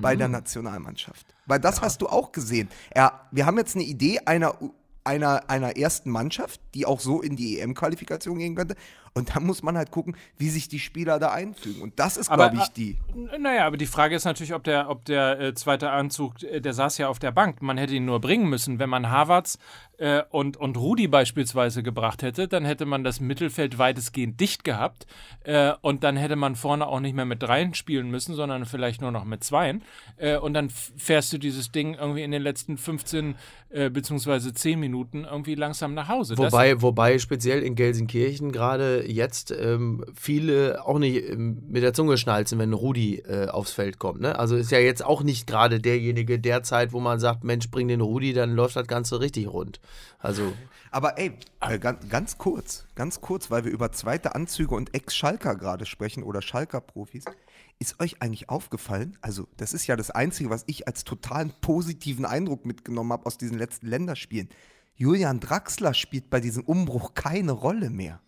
Bei 0.01 0.17
der 0.17 0.29
Nationalmannschaft. 0.29 1.27
Weil 1.45 1.61
das 1.61 1.83
hast 1.83 2.01
du 2.01 2.09
auch 2.09 2.33
gesehen. 2.33 2.71
Ja, 2.97 3.29
wir 3.31 3.45
haben 3.45 3.59
jetzt 3.59 3.75
eine 3.75 3.85
Idee 3.85 4.21
einer, 4.25 4.57
einer, 5.05 5.51
einer 5.51 5.77
ersten 5.77 6.11
Mannschaft, 6.11 6.63
die 6.75 6.87
auch 6.87 6.99
so 6.99 7.21
in 7.21 7.37
die 7.37 7.61
EM-Qualifikation 7.61 8.39
gehen 8.39 8.55
könnte. 8.55 8.75
Und 9.17 9.37
da 9.37 9.39
muss 9.39 9.63
man 9.63 9.77
halt 9.77 9.93
gucken, 9.93 10.17
wie 10.39 10.49
sich 10.49 10.67
die 10.67 10.81
Spieler 10.81 11.21
da 11.21 11.31
einfügen. 11.31 11.81
Und 11.83 12.01
das 12.01 12.17
ist, 12.17 12.31
Aber, 12.31 12.51
glaube 12.51 12.65
ich, 12.67 12.73
die. 12.73 12.99
N- 13.15 13.43
Naja, 13.43 13.65
aber 13.65 13.77
die 13.77 13.87
Frage 13.87 14.17
ist 14.17 14.25
natürlich, 14.25 14.55
ob 14.55 14.65
der, 14.65 14.91
ob 14.91 15.05
der 15.05 15.39
äh, 15.39 15.55
zweite 15.55 15.91
Anzug, 15.91 16.43
äh, 16.43 16.61
der 16.61 16.75
saß 16.75 16.99
ja 16.99 17.07
auf 17.07 17.21
der 17.21 17.31
Bank. 17.31 17.63
Man 17.63 17.79
hätte 17.79 17.95
ihn 17.95 18.05
nur 18.07 18.21
bringen 18.21 18.49
müssen. 18.49 18.81
Wenn 18.81 18.91
man 18.91 19.09
Havertz 19.11 19.57
äh, 19.99 20.23
und, 20.31 20.57
und 20.57 20.77
Rudi 20.77 21.07
beispielsweise 21.07 21.85
gebracht 21.85 22.25
hätte, 22.25 22.49
dann 22.49 22.65
hätte 22.65 22.87
man 22.87 23.05
das 23.05 23.21
Mittelfeld 23.21 23.79
weitestgehend 23.79 24.41
dicht 24.41 24.65
gehabt. 24.65 25.07
Äh, 25.45 25.75
und 25.81 26.03
dann 26.03 26.17
hätte 26.17 26.35
man 26.35 26.57
vorne 26.57 26.85
auch 26.89 26.99
nicht 26.99 27.15
mehr 27.15 27.25
mit 27.25 27.41
dreien 27.41 27.75
spielen 27.75 28.11
müssen, 28.11 28.35
sondern 28.35 28.67
vielleicht 28.67 29.01
nur 29.01 29.13
noch 29.13 29.25
mit 29.25 29.45
zweien. 29.45 29.85
Äh, 30.17 30.39
und 30.39 30.55
dann 30.55 30.71
fährst 30.71 31.33
du 31.33 31.39
dieses 31.39 31.71
Ding 31.71 31.95
irgendwie 31.95 32.25
in 32.25 32.33
den 32.33 32.43
letzten 32.43 32.77
15 32.79 33.37
äh, 33.71 33.91
beziehungsweise 33.91 34.53
10 34.53 34.81
Minuten 34.81 35.23
irgendwie 35.23 35.55
langsam 35.55 35.95
nach 35.95 36.09
Hause. 36.09 36.35
Das- 36.35 36.53
Wobei, 36.53 36.83
wobei 36.83 37.19
speziell 37.21 37.63
in 37.63 37.77
Gelsenkirchen 37.77 38.51
gerade 38.51 39.04
jetzt 39.07 39.51
ähm, 39.51 40.05
viele 40.15 40.85
auch 40.85 40.99
nicht 40.99 41.29
ähm, 41.29 41.63
mit 41.69 41.83
der 41.83 41.93
Zunge 41.93 42.19
schnalzen, 42.19 42.59
wenn 42.59 42.73
Rudi 42.73 43.19
äh, 43.19 43.49
aufs 43.49 43.73
Feld 43.73 43.99
kommt. 43.99 44.21
Ne? 44.21 44.39
Also 44.39 44.57
ist 44.57 44.71
ja 44.71 44.79
jetzt 44.79 45.05
auch 45.05 45.23
nicht 45.23 45.47
gerade 45.47 45.81
derjenige 45.81 46.39
derzeit, 46.39 46.93
wo 46.93 47.01
man 47.01 47.21
sagt, 47.21 47.45
Mensch, 47.45 47.71
bring 47.71 47.89
den 47.89 48.01
Rudi, 48.01 48.33
dann 48.33 48.55
läuft 48.55 48.77
das 48.77 48.87
Ganze 48.87 49.21
richtig 49.21 49.49
rund. 49.49 49.81
Also 50.19 50.53
Aber 50.91 51.19
ey, 51.19 51.33
äh, 51.61 51.79
ganz, 51.79 52.09
ganz 52.09 52.39
kurz, 52.39 52.87
ganz 52.95 53.21
kurz, 53.21 53.51
weil 53.51 53.65
wir 53.65 53.73
über 53.73 53.93
zweite 53.93 54.35
Anzüge 54.35 54.75
und 54.75 54.95
Ex-Schalker 54.95 55.57
gerade 55.57 55.87
sprechen 55.87 56.23
oder 56.23 56.41
Schalker-Profis. 56.41 57.25
Ist 57.81 58.01
euch 58.01 58.23
eigentlich 58.23 58.49
aufgefallen, 58.49 59.19
also 59.21 59.49
das 59.57 59.75
ist 59.75 59.89
ja 59.89 59.97
das 59.97 60.11
Einzige, 60.13 60.49
was 60.49 60.63
ich 60.69 60.87
als 60.87 61.03
totalen 61.03 61.53
positiven 61.61 62.25
Eindruck 62.25 62.65
mitgenommen 62.65 63.13
habe 63.13 63.27
aus 63.27 63.37
diesen 63.37 63.59
letzten 63.59 63.89
Länderspielen. 63.89 64.49
Julian 64.97 65.41
Draxler 65.41 65.93
spielt 65.93 66.31
bei 66.31 66.39
diesem 66.39 66.63
Umbruch 66.63 67.15
keine 67.15 67.51
Rolle 67.51 67.91
mehr. 67.91 68.21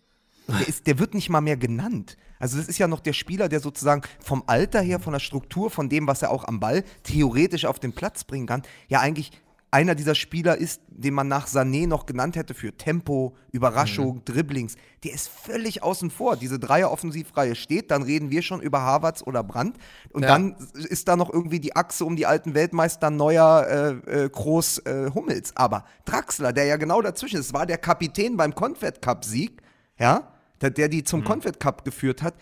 Der, 0.47 0.67
ist, 0.67 0.87
der 0.87 0.97
wird 0.99 1.13
nicht 1.13 1.29
mal 1.29 1.41
mehr 1.41 1.57
genannt. 1.57 2.17
Also 2.39 2.57
das 2.57 2.67
ist 2.67 2.77
ja 2.77 2.87
noch 2.87 2.99
der 3.01 3.13
Spieler, 3.13 3.49
der 3.49 3.59
sozusagen 3.59 4.01
vom 4.19 4.43
Alter 4.47 4.81
her, 4.81 4.99
von 4.99 5.13
der 5.13 5.19
Struktur, 5.19 5.69
von 5.69 5.89
dem, 5.89 6.07
was 6.07 6.21
er 6.21 6.31
auch 6.31 6.45
am 6.45 6.59
Ball 6.59 6.83
theoretisch 7.03 7.65
auf 7.65 7.79
den 7.79 7.93
Platz 7.93 8.23
bringen 8.23 8.47
kann, 8.47 8.61
ja 8.87 8.99
eigentlich 9.01 9.31
einer 9.69 9.95
dieser 9.95 10.15
Spieler 10.15 10.57
ist, 10.57 10.81
den 10.87 11.13
man 11.13 11.27
nach 11.27 11.45
Sané 11.47 11.87
noch 11.87 12.05
genannt 12.05 12.37
hätte 12.37 12.53
für 12.53 12.71
Tempo, 12.75 13.35
Überraschung, 13.51 14.23
Dribblings. 14.23 14.75
Der 15.03 15.13
ist 15.13 15.27
völlig 15.27 15.83
außen 15.83 16.09
vor. 16.09 16.37
Diese 16.37 16.57
Dreier-Offensivreihe 16.57 17.53
steht, 17.53 17.91
dann 17.91 18.01
reden 18.03 18.31
wir 18.31 18.41
schon 18.43 18.61
über 18.61 18.79
Havertz 18.81 19.21
oder 19.21 19.43
Brandt. 19.43 19.75
Und 20.13 20.23
Ja. 20.23 20.29
dann 20.29 20.55
ist 20.73 21.09
da 21.09 21.17
noch 21.17 21.31
irgendwie 21.31 21.59
die 21.59 21.75
Achse 21.75 22.05
um 22.05 22.15
die 22.15 22.25
alten 22.25 22.53
Weltmeister 22.53 23.09
Neuer, 23.09 24.01
äh, 24.07 24.23
äh, 24.23 24.29
Groß, 24.29 24.79
äh, 24.85 25.11
Hummels. 25.13 25.51
Aber 25.57 25.83
Draxler, 26.05 26.53
der 26.53 26.63
ja 26.65 26.77
genau 26.77 27.01
dazwischen 27.01 27.39
ist, 27.41 27.53
war 27.53 27.65
der 27.65 27.77
Kapitän 27.77 28.37
beim 28.37 28.55
Confed 28.55 29.01
Cup-Sieg, 29.01 29.61
ja, 29.99 30.31
der, 30.61 30.69
der 30.71 30.89
die 30.89 31.03
zum 31.03 31.23
Confed 31.23 31.59
Cup 31.59 31.85
geführt 31.85 32.21
hat, 32.21 32.35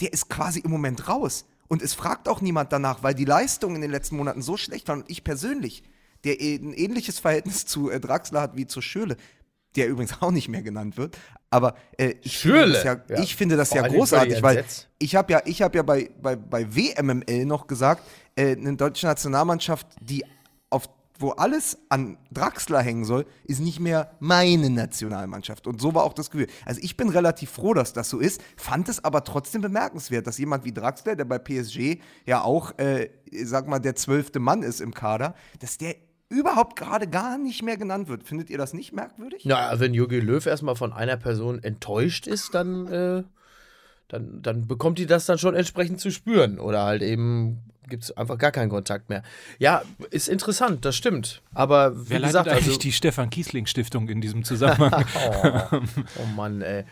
der 0.00 0.12
ist 0.12 0.28
quasi 0.28 0.60
im 0.60 0.70
Moment 0.70 1.08
raus. 1.08 1.46
Und 1.68 1.82
es 1.82 1.94
fragt 1.94 2.28
auch 2.28 2.40
niemand 2.40 2.72
danach, 2.72 3.02
weil 3.02 3.14
die 3.14 3.24
Leistung 3.24 3.74
in 3.74 3.80
den 3.80 3.90
letzten 3.90 4.16
Monaten 4.16 4.42
so 4.42 4.56
schlecht 4.56 4.86
war. 4.88 4.96
Und 4.96 5.10
ich 5.10 5.24
persönlich, 5.24 5.82
der 6.24 6.40
eh- 6.40 6.56
ein 6.56 6.72
ähnliches 6.72 7.18
Verhältnis 7.18 7.66
zu 7.66 7.90
äh, 7.90 7.98
Draxler 8.00 8.40
hat 8.42 8.56
wie 8.56 8.66
zu 8.66 8.80
Schöle, 8.80 9.16
der 9.74 9.88
übrigens 9.88 10.20
auch 10.20 10.30
nicht 10.30 10.48
mehr 10.48 10.62
genannt 10.62 10.96
wird. 10.96 11.18
Aber 11.50 11.74
äh, 11.98 12.14
ich 12.22 12.38
finde 12.38 12.72
das 12.72 12.84
ja, 12.84 13.00
Ja. 13.08 13.22
ich 13.22 13.34
finde 13.36 13.56
das 13.56 13.70
Vor 13.70 13.78
ja 13.82 13.88
großartig, 13.88 14.42
weil 14.42 14.64
ich 14.98 15.16
habe 15.16 15.32
ja, 15.32 15.42
ich 15.44 15.62
hab 15.62 15.74
ja 15.74 15.82
bei, 15.82 16.10
bei, 16.20 16.36
bei 16.36 16.66
WMML 16.74 17.44
noch 17.46 17.66
gesagt, 17.66 18.02
äh, 18.36 18.52
eine 18.56 18.76
deutsche 18.76 19.06
Nationalmannschaft, 19.06 19.86
die 20.00 20.24
auf 20.70 20.88
wo 21.18 21.30
alles 21.30 21.78
an 21.88 22.18
Draxler 22.30 22.80
hängen 22.80 23.04
soll, 23.04 23.26
ist 23.44 23.60
nicht 23.60 23.80
mehr 23.80 24.10
meine 24.20 24.70
Nationalmannschaft. 24.70 25.66
Und 25.66 25.80
so 25.80 25.94
war 25.94 26.04
auch 26.04 26.12
das 26.12 26.30
Gefühl. 26.30 26.48
Also 26.64 26.80
ich 26.82 26.96
bin 26.96 27.08
relativ 27.08 27.50
froh, 27.50 27.74
dass 27.74 27.92
das 27.92 28.08
so 28.08 28.18
ist, 28.18 28.42
fand 28.56 28.88
es 28.88 29.04
aber 29.04 29.24
trotzdem 29.24 29.62
bemerkenswert, 29.62 30.26
dass 30.26 30.38
jemand 30.38 30.64
wie 30.64 30.72
Draxler, 30.72 31.16
der 31.16 31.24
bei 31.24 31.38
PSG 31.38 32.00
ja 32.26 32.42
auch, 32.42 32.78
äh, 32.78 33.10
sag 33.44 33.68
mal, 33.68 33.78
der 33.78 33.96
zwölfte 33.96 34.38
Mann 34.38 34.62
ist 34.62 34.80
im 34.80 34.94
Kader, 34.94 35.34
dass 35.60 35.78
der 35.78 35.96
überhaupt 36.28 36.76
gerade 36.76 37.06
gar 37.06 37.38
nicht 37.38 37.62
mehr 37.62 37.76
genannt 37.76 38.08
wird. 38.08 38.24
Findet 38.24 38.50
ihr 38.50 38.58
das 38.58 38.74
nicht 38.74 38.92
merkwürdig? 38.92 39.44
Ja, 39.44 39.78
wenn 39.78 39.94
Jogi 39.94 40.18
Löw 40.18 40.44
erstmal 40.44 40.74
von 40.74 40.92
einer 40.92 41.16
Person 41.16 41.62
enttäuscht 41.62 42.26
ist, 42.26 42.54
dann, 42.54 42.86
äh, 42.88 43.22
dann, 44.08 44.42
dann 44.42 44.66
bekommt 44.66 44.98
die 44.98 45.06
das 45.06 45.26
dann 45.26 45.38
schon 45.38 45.54
entsprechend 45.54 46.00
zu 46.00 46.10
spüren. 46.10 46.58
Oder 46.58 46.84
halt 46.84 47.02
eben 47.02 47.62
gibt 47.88 48.04
es 48.04 48.16
einfach 48.16 48.38
gar 48.38 48.50
keinen 48.50 48.68
Kontakt 48.68 49.08
mehr. 49.08 49.22
Ja, 49.58 49.82
ist 50.10 50.28
interessant, 50.28 50.84
das 50.84 50.96
stimmt. 50.96 51.42
Aber 51.54 51.96
wie 51.96 52.10
Wer 52.10 52.20
gesagt, 52.20 52.46
leitet 52.46 52.52
eigentlich 52.52 52.66
also, 52.68 52.80
die 52.80 52.92
Stefan 52.92 53.30
Kiesling 53.30 53.66
Stiftung 53.66 54.08
in 54.08 54.20
diesem 54.20 54.44
Zusammenhang? 54.44 55.04
oh, 55.30 55.80
oh 56.22 56.26
Mann, 56.34 56.62
ey. 56.62 56.84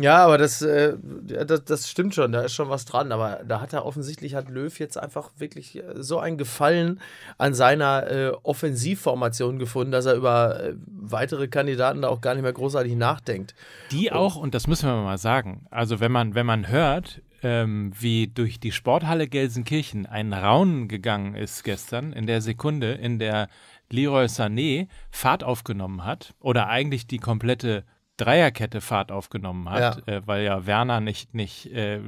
Ja, 0.00 0.24
aber 0.24 0.38
das, 0.38 0.62
äh, 0.62 0.94
das, 1.00 1.64
das 1.64 1.90
stimmt 1.90 2.14
schon, 2.14 2.30
da 2.30 2.42
ist 2.42 2.54
schon 2.54 2.68
was 2.68 2.84
dran. 2.84 3.10
Aber 3.10 3.40
da 3.46 3.60
hat 3.60 3.72
er 3.72 3.84
offensichtlich, 3.84 4.34
hat 4.34 4.48
Löw 4.48 4.78
jetzt 4.78 4.96
einfach 4.96 5.30
wirklich 5.38 5.76
äh, 5.76 5.82
so 5.96 6.20
einen 6.20 6.38
Gefallen 6.38 7.00
an 7.36 7.52
seiner 7.52 8.10
äh, 8.10 8.32
Offensivformation 8.44 9.58
gefunden, 9.58 9.90
dass 9.90 10.06
er 10.06 10.14
über 10.14 10.62
äh, 10.62 10.74
weitere 10.86 11.48
Kandidaten 11.48 12.02
da 12.02 12.08
auch 12.08 12.20
gar 12.20 12.34
nicht 12.34 12.44
mehr 12.44 12.52
großartig 12.52 12.94
nachdenkt. 12.94 13.54
Die 13.90 14.12
auch, 14.12 14.36
und 14.36 14.54
das 14.54 14.68
müssen 14.68 14.88
wir 14.88 15.02
mal 15.02 15.18
sagen, 15.18 15.66
also 15.70 15.98
wenn 15.98 16.12
man, 16.12 16.36
wenn 16.36 16.46
man 16.46 16.68
hört, 16.68 17.20
ähm, 17.42 17.92
wie 17.98 18.28
durch 18.28 18.60
die 18.60 18.72
Sporthalle 18.72 19.26
Gelsenkirchen 19.26 20.06
ein 20.06 20.32
Raunen 20.32 20.86
gegangen 20.86 21.34
ist 21.34 21.64
gestern, 21.64 22.12
in 22.12 22.26
der 22.26 22.40
Sekunde, 22.40 22.92
in 22.92 23.18
der 23.18 23.48
Leroy 23.90 24.26
Sané 24.26 24.86
Fahrt 25.10 25.42
aufgenommen 25.42 26.04
hat, 26.04 26.34
oder 26.40 26.68
eigentlich 26.68 27.06
die 27.06 27.18
komplette 27.18 27.84
Dreierkette 28.18 28.80
Fahrt 28.80 29.12
aufgenommen 29.12 29.70
hat, 29.70 30.02
ja. 30.06 30.12
Äh, 30.12 30.26
weil 30.26 30.44
ja 30.44 30.66
Werner 30.66 31.00
nicht, 31.00 31.34
nicht, 31.34 31.72
äh, 31.72 31.98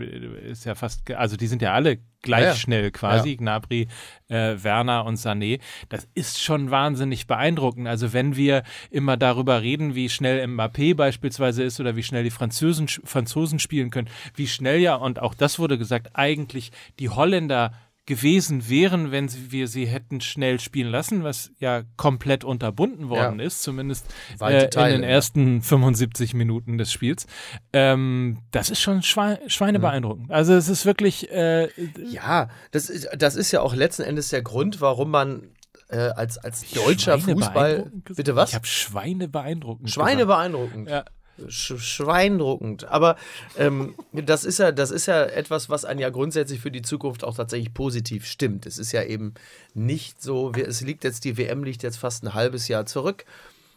ist 0.51 0.67
ja 0.67 0.75
fast, 0.75 1.11
also 1.13 1.37
die 1.37 1.47
sind 1.47 1.63
ja 1.63 1.73
alle 1.73 1.99
gleich 2.23 2.45
ja. 2.45 2.55
schnell 2.55 2.91
quasi, 2.91 3.31
ja. 3.31 3.37
Gnabry, 3.37 3.87
äh, 4.29 4.57
Werner 4.63 5.05
und 5.07 5.17
Sané. 5.17 5.61
Das 5.89 6.09
ist 6.15 6.43
schon 6.43 6.71
wahnsinnig 6.71 7.27
beeindruckend. 7.27 7.87
Also 7.87 8.13
wenn 8.13 8.37
wir 8.37 8.65
immer 8.91 9.17
darüber 9.17 9.63
reden, 9.63 9.95
wie 9.95 10.09
schnell 10.09 10.45
Mbappé 10.45 10.95
beispielsweise 10.95 11.63
ist 11.63 11.81
oder 11.81 11.97
wie 11.97 12.03
schnell 12.03 12.25
die 12.25 12.31
Franzosen, 12.31 12.89
Franzosen 12.89 13.61
spielen 13.61 13.91
können, 13.91 14.09
wie 14.35 14.49
schnell 14.49 14.81
ja, 14.81 14.97
und 14.97 15.23
auch 15.23 15.35
das 15.35 15.59
wurde 15.59 15.79
gesagt, 15.79 16.11
eigentlich 16.15 16.73
die 16.99 17.09
Holländer 17.09 17.73
gewesen 18.07 18.69
wären, 18.69 19.13
wenn 19.13 19.31
wir 19.51 19.69
sie 19.69 19.87
hätten 19.87 20.21
schnell 20.21 20.59
spielen 20.59 20.91
lassen, 20.91 21.23
was 21.23 21.53
ja 21.59 21.83
komplett 21.97 22.45
unterbunden 22.45 23.09
worden 23.09 23.39
ja. 23.39 23.47
ist, 23.47 23.63
zumindest 23.63 24.07
äh, 24.41 24.69
Teile, 24.69 24.97
in 24.97 25.03
den 25.03 25.11
ersten 25.11 25.63
75 25.63 26.35
Minuten 26.35 26.79
des 26.79 26.93
Spiels. 26.93 27.27
Ähm, 27.73 28.39
das 28.51 28.71
ist 28.71 28.81
schon 28.81 29.03
schwe 29.03 29.39
schweinebeeindruckend. 29.47 30.29
Mhm. 30.29 30.35
Also 30.35 30.55
es 30.55 30.69
ist 30.69 30.87
wirklich. 30.87 31.31
Äh, 31.31 31.69
ja, 32.11 32.49
das 32.73 32.91
ist, 32.91 33.09
das 33.17 33.37
ist 33.37 33.53
ja 33.53 33.61
auch 33.61 33.75
letzten 33.75 34.03
Endes 34.03 34.31
der 34.31 34.43
Grund, 34.43 34.81
warum 34.81 35.11
man 35.11 35.51
äh, 35.89 35.99
als, 35.99 36.39
als 36.39 36.69
deutscher 36.71 37.19
Fußball. 37.19 37.93
Bitte 38.17 38.35
was? 38.35 38.51
Ich 38.51 38.55
habe 38.55 38.67
Schweine 38.67 39.29
beeindruckend. 39.29 39.91
Schweine 39.91 40.27
beeindruckend. 40.27 40.89
Ja 40.89 41.05
sch 41.49 41.79
schweindruckend. 41.79 42.85
Aber 42.89 43.17
ähm, 43.57 43.95
das, 44.13 44.45
ist 44.45 44.59
ja, 44.59 44.73
das 44.73 44.91
ist 44.91 45.07
ja 45.07 45.25
etwas, 45.25 45.69
was 45.69 45.85
einen 45.85 46.01
ja 46.01 46.11
grundsätzlich 46.11 46.61
für 46.61 46.71
die 46.71 46.83
Zukunft 46.83 47.25
auch 47.25 47.37
tatsächlich 47.37 47.75
positiv 47.75 48.27
stimmt. 48.27 48.67
Es 48.67 48.79
ist 48.79 48.93
ja 48.93 49.03
eben 49.03 49.35
nicht 49.75 50.23
so, 50.23 50.53
es 50.53 50.81
liegt 50.81 51.05
jetzt, 51.05 51.25
die 51.25 51.37
WM 51.39 51.65
liegt 51.65 51.83
jetzt 51.83 51.99
fast 51.99 52.25
ein 52.25 52.35
halbes 52.35 52.69
Jahr 52.69 52.87
zurück. 52.87 53.25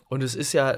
Und 0.10 0.24
es 0.24 0.36
ist 0.36 0.54
ja 0.54 0.78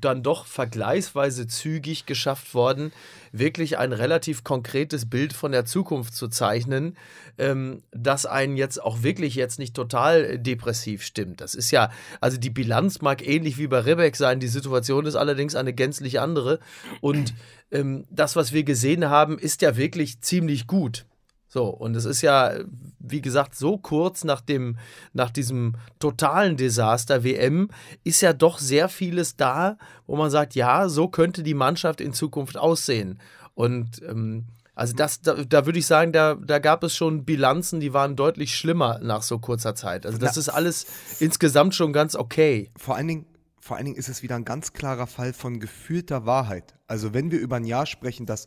dann 0.00 0.22
doch 0.22 0.46
vergleichsweise 0.46 1.46
zügig 1.46 2.06
geschafft 2.06 2.54
worden, 2.54 2.92
wirklich 3.32 3.78
ein 3.78 3.92
relativ 3.92 4.44
konkretes 4.44 5.08
Bild 5.08 5.32
von 5.32 5.52
der 5.52 5.64
Zukunft 5.64 6.14
zu 6.14 6.28
zeichnen, 6.28 6.96
ähm, 7.38 7.82
das 7.92 8.26
einen 8.26 8.56
jetzt 8.56 8.82
auch 8.82 9.02
wirklich 9.02 9.34
jetzt 9.34 9.58
nicht 9.58 9.74
total 9.74 10.38
depressiv 10.38 11.02
stimmt. 11.04 11.40
Das 11.40 11.54
ist 11.54 11.70
ja, 11.70 11.90
also 12.20 12.38
die 12.38 12.50
Bilanz 12.50 13.00
mag 13.00 13.26
ähnlich 13.26 13.58
wie 13.58 13.66
bei 13.66 13.80
Rebeck 13.80 14.16
sein, 14.16 14.40
die 14.40 14.48
Situation 14.48 15.06
ist 15.06 15.16
allerdings 15.16 15.54
eine 15.54 15.72
gänzlich 15.72 16.20
andere. 16.20 16.60
Und 17.00 17.34
ähm, 17.70 18.04
das, 18.10 18.36
was 18.36 18.52
wir 18.52 18.64
gesehen 18.64 19.08
haben, 19.08 19.38
ist 19.38 19.62
ja 19.62 19.76
wirklich 19.76 20.20
ziemlich 20.20 20.66
gut. 20.66 21.06
So, 21.52 21.66
und 21.66 21.96
es 21.96 22.04
ist 22.04 22.22
ja, 22.22 22.52
wie 23.00 23.20
gesagt, 23.20 23.56
so 23.56 23.76
kurz 23.76 24.22
nach 24.22 24.40
dem, 24.40 24.78
nach 25.12 25.30
diesem 25.30 25.74
totalen 25.98 26.56
Desaster 26.56 27.24
WM 27.24 27.70
ist 28.04 28.20
ja 28.20 28.32
doch 28.32 28.60
sehr 28.60 28.88
vieles 28.88 29.34
da, 29.34 29.76
wo 30.06 30.14
man 30.14 30.30
sagt, 30.30 30.54
ja, 30.54 30.88
so 30.88 31.08
könnte 31.08 31.42
die 31.42 31.54
Mannschaft 31.54 32.00
in 32.00 32.12
Zukunft 32.12 32.56
aussehen. 32.56 33.18
Und 33.54 34.00
ähm, 34.08 34.44
also 34.76 34.94
das, 34.94 35.22
da, 35.22 35.42
da 35.42 35.66
würde 35.66 35.80
ich 35.80 35.86
sagen, 35.86 36.12
da, 36.12 36.36
da 36.36 36.60
gab 36.60 36.84
es 36.84 36.94
schon 36.94 37.24
Bilanzen, 37.24 37.80
die 37.80 37.92
waren 37.92 38.14
deutlich 38.14 38.54
schlimmer 38.54 39.00
nach 39.02 39.22
so 39.22 39.40
kurzer 39.40 39.74
Zeit. 39.74 40.06
Also 40.06 40.18
das 40.18 40.36
Na, 40.36 40.40
ist 40.40 40.48
alles 40.50 40.86
insgesamt 41.18 41.74
schon 41.74 41.92
ganz 41.92 42.14
okay. 42.14 42.70
Vor 42.76 42.94
allen 42.94 43.08
Dingen, 43.08 43.26
vor 43.58 43.76
allen 43.76 43.86
Dingen 43.86 43.98
ist 43.98 44.08
es 44.08 44.22
wieder 44.22 44.36
ein 44.36 44.44
ganz 44.44 44.72
klarer 44.72 45.08
Fall 45.08 45.32
von 45.32 45.58
gefühlter 45.58 46.26
Wahrheit. 46.26 46.76
Also 46.86 47.12
wenn 47.12 47.32
wir 47.32 47.40
über 47.40 47.56
ein 47.56 47.64
Jahr 47.64 47.86
sprechen, 47.86 48.24
das 48.24 48.46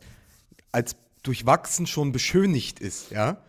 als 0.72 0.96
durchwachsen 1.24 1.86
schon 1.86 2.12
beschönigt 2.12 2.78
ist, 2.78 3.10
ja, 3.10 3.42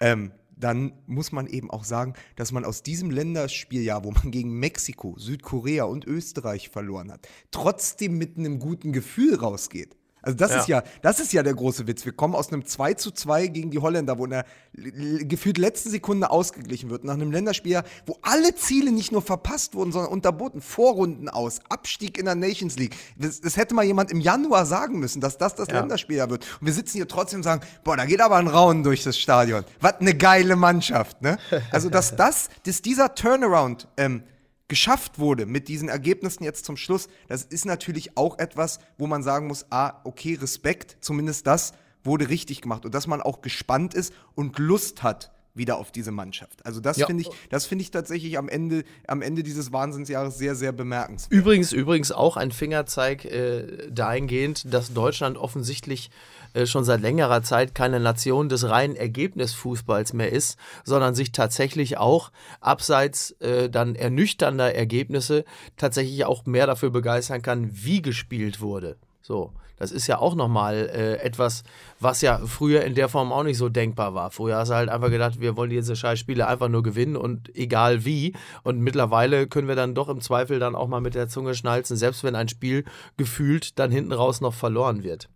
ähm, 0.00 0.32
dann 0.56 0.92
muss 1.06 1.32
man 1.32 1.46
eben 1.46 1.70
auch 1.70 1.84
sagen, 1.84 2.14
dass 2.36 2.52
man 2.52 2.64
aus 2.64 2.82
diesem 2.82 3.10
Länderspieljahr, 3.10 4.04
wo 4.04 4.10
man 4.10 4.30
gegen 4.30 4.58
Mexiko, 4.58 5.18
Südkorea 5.18 5.84
und 5.84 6.06
Österreich 6.06 6.68
verloren 6.68 7.10
hat, 7.10 7.28
trotzdem 7.50 8.18
mit 8.18 8.36
einem 8.36 8.58
guten 8.58 8.92
Gefühl 8.92 9.34
rausgeht. 9.34 9.96
Also 10.22 10.36
das 10.36 10.50
ja. 10.50 10.58
ist 10.58 10.68
ja, 10.68 10.82
das 11.02 11.20
ist 11.20 11.32
ja 11.32 11.42
der 11.42 11.54
große 11.54 11.86
Witz. 11.86 12.04
Wir 12.04 12.12
kommen 12.12 12.34
aus 12.34 12.52
einem 12.52 12.64
2 12.64 12.94
zu 12.94 13.10
2 13.10 13.46
gegen 13.48 13.70
die 13.70 13.78
Holländer, 13.78 14.18
wo 14.18 14.24
in 14.24 14.30
der 14.30 14.44
gefühlt 14.72 15.58
letzten 15.58 15.90
Sekunde 15.90 16.30
ausgeglichen 16.30 16.90
wird, 16.90 17.04
nach 17.04 17.14
einem 17.14 17.32
Länderspiel, 17.32 17.82
wo 18.06 18.18
alle 18.22 18.54
Ziele 18.54 18.92
nicht 18.92 19.12
nur 19.12 19.22
verpasst 19.22 19.74
wurden, 19.74 19.92
sondern 19.92 20.12
unterboten. 20.12 20.60
Vorrunden 20.60 21.28
aus, 21.28 21.60
Abstieg 21.68 22.18
in 22.18 22.26
der 22.26 22.34
Nations 22.34 22.76
League. 22.76 22.96
Das, 23.16 23.40
das 23.40 23.56
hätte 23.56 23.74
mal 23.74 23.84
jemand 23.84 24.10
im 24.10 24.20
Januar 24.20 24.66
sagen 24.66 24.98
müssen, 24.98 25.20
dass 25.20 25.38
das 25.38 25.54
das 25.54 25.68
ja. 25.68 25.80
Länderspiel 25.80 26.18
wird. 26.28 26.46
Und 26.60 26.66
wir 26.66 26.72
sitzen 26.72 26.98
hier 26.98 27.08
trotzdem 27.08 27.38
und 27.38 27.44
sagen, 27.44 27.62
boah, 27.84 27.96
da 27.96 28.04
geht 28.04 28.20
aber 28.20 28.36
ein 28.36 28.48
Raunen 28.48 28.82
durch 28.82 29.02
das 29.04 29.18
Stadion. 29.18 29.64
Was 29.80 29.94
eine 30.00 30.14
geile 30.14 30.56
Mannschaft, 30.56 31.22
ne? 31.22 31.38
Also, 31.70 31.88
dass 31.88 32.16
das, 32.16 32.48
dass 32.64 32.82
dieser 32.82 33.14
Turnaround 33.14 33.88
ähm, 33.96 34.22
geschafft 34.70 35.18
wurde 35.18 35.44
mit 35.44 35.68
diesen 35.68 35.90
Ergebnissen 35.90 36.44
jetzt 36.44 36.64
zum 36.64 36.78
Schluss, 36.78 37.08
das 37.28 37.42
ist 37.42 37.66
natürlich 37.66 38.16
auch 38.16 38.38
etwas, 38.38 38.78
wo 38.96 39.06
man 39.06 39.22
sagen 39.22 39.48
muss, 39.48 39.66
ah, 39.70 40.00
okay, 40.04 40.38
Respekt, 40.40 40.96
zumindest 41.00 41.46
das 41.46 41.72
wurde 42.04 42.30
richtig 42.30 42.62
gemacht. 42.62 42.86
Und 42.86 42.94
dass 42.94 43.06
man 43.06 43.20
auch 43.20 43.42
gespannt 43.42 43.92
ist 43.92 44.14
und 44.34 44.58
Lust 44.58 45.02
hat 45.02 45.32
wieder 45.54 45.78
auf 45.78 45.90
diese 45.90 46.12
Mannschaft. 46.12 46.64
Also 46.64 46.80
das 46.80 46.96
ja. 46.96 47.06
finde 47.06 47.22
ich, 47.22 47.30
das 47.48 47.66
finde 47.66 47.82
ich 47.82 47.90
tatsächlich 47.90 48.38
am 48.38 48.48
Ende, 48.48 48.84
am 49.06 49.22
Ende 49.22 49.42
dieses 49.42 49.72
Wahnsinnsjahres 49.72 50.38
sehr, 50.38 50.54
sehr 50.54 50.72
bemerkenswert. 50.72 51.32
Übrigens, 51.32 51.72
übrigens 51.72 52.12
auch 52.12 52.36
ein 52.36 52.52
Fingerzeig 52.52 53.24
äh, 53.24 53.90
dahingehend, 53.90 54.72
dass 54.72 54.92
Deutschland 54.92 55.36
offensichtlich 55.36 56.10
äh, 56.52 56.66
schon 56.66 56.84
seit 56.84 57.00
längerer 57.00 57.42
Zeit 57.42 57.74
keine 57.74 58.00
Nation 58.00 58.48
des 58.48 58.68
reinen 58.68 58.96
Ergebnisfußballs 58.96 60.12
mehr 60.12 60.32
ist, 60.32 60.58
sondern 60.84 61.14
sich 61.14 61.32
tatsächlich 61.32 61.98
auch 61.98 62.30
abseits 62.60 63.32
äh, 63.40 63.68
dann 63.68 63.94
ernüchternder 63.94 64.74
Ergebnisse 64.74 65.44
tatsächlich 65.76 66.24
auch 66.24 66.46
mehr 66.46 66.66
dafür 66.66 66.90
begeistern 66.90 67.42
kann, 67.42 67.70
wie 67.72 68.02
gespielt 68.02 68.60
wurde. 68.60 68.96
So. 69.22 69.52
Das 69.80 69.92
ist 69.92 70.06
ja 70.06 70.18
auch 70.18 70.34
nochmal 70.34 70.90
äh, 70.94 71.14
etwas, 71.24 71.64
was 71.98 72.20
ja 72.20 72.38
früher 72.38 72.84
in 72.84 72.94
der 72.94 73.08
Form 73.08 73.32
auch 73.32 73.44
nicht 73.44 73.56
so 73.56 73.70
denkbar 73.70 74.14
war. 74.14 74.30
Früher 74.30 74.56
hast 74.56 74.68
du 74.68 74.74
halt 74.74 74.90
einfach 74.90 75.08
gedacht, 75.08 75.40
wir 75.40 75.56
wollen 75.56 75.70
diese 75.70 75.96
Scheißspiele 75.96 76.46
einfach 76.46 76.68
nur 76.68 76.82
gewinnen 76.82 77.16
und 77.16 77.56
egal 77.56 78.04
wie. 78.04 78.34
Und 78.62 78.80
mittlerweile 78.80 79.46
können 79.46 79.68
wir 79.68 79.76
dann 79.76 79.94
doch 79.94 80.10
im 80.10 80.20
Zweifel 80.20 80.58
dann 80.58 80.74
auch 80.74 80.86
mal 80.86 81.00
mit 81.00 81.14
der 81.14 81.28
Zunge 81.28 81.54
schnalzen, 81.54 81.96
selbst 81.96 82.22
wenn 82.24 82.36
ein 82.36 82.48
Spiel 82.48 82.84
gefühlt 83.16 83.78
dann 83.78 83.90
hinten 83.90 84.12
raus 84.12 84.42
noch 84.42 84.52
verloren 84.52 85.02
wird. 85.02 85.30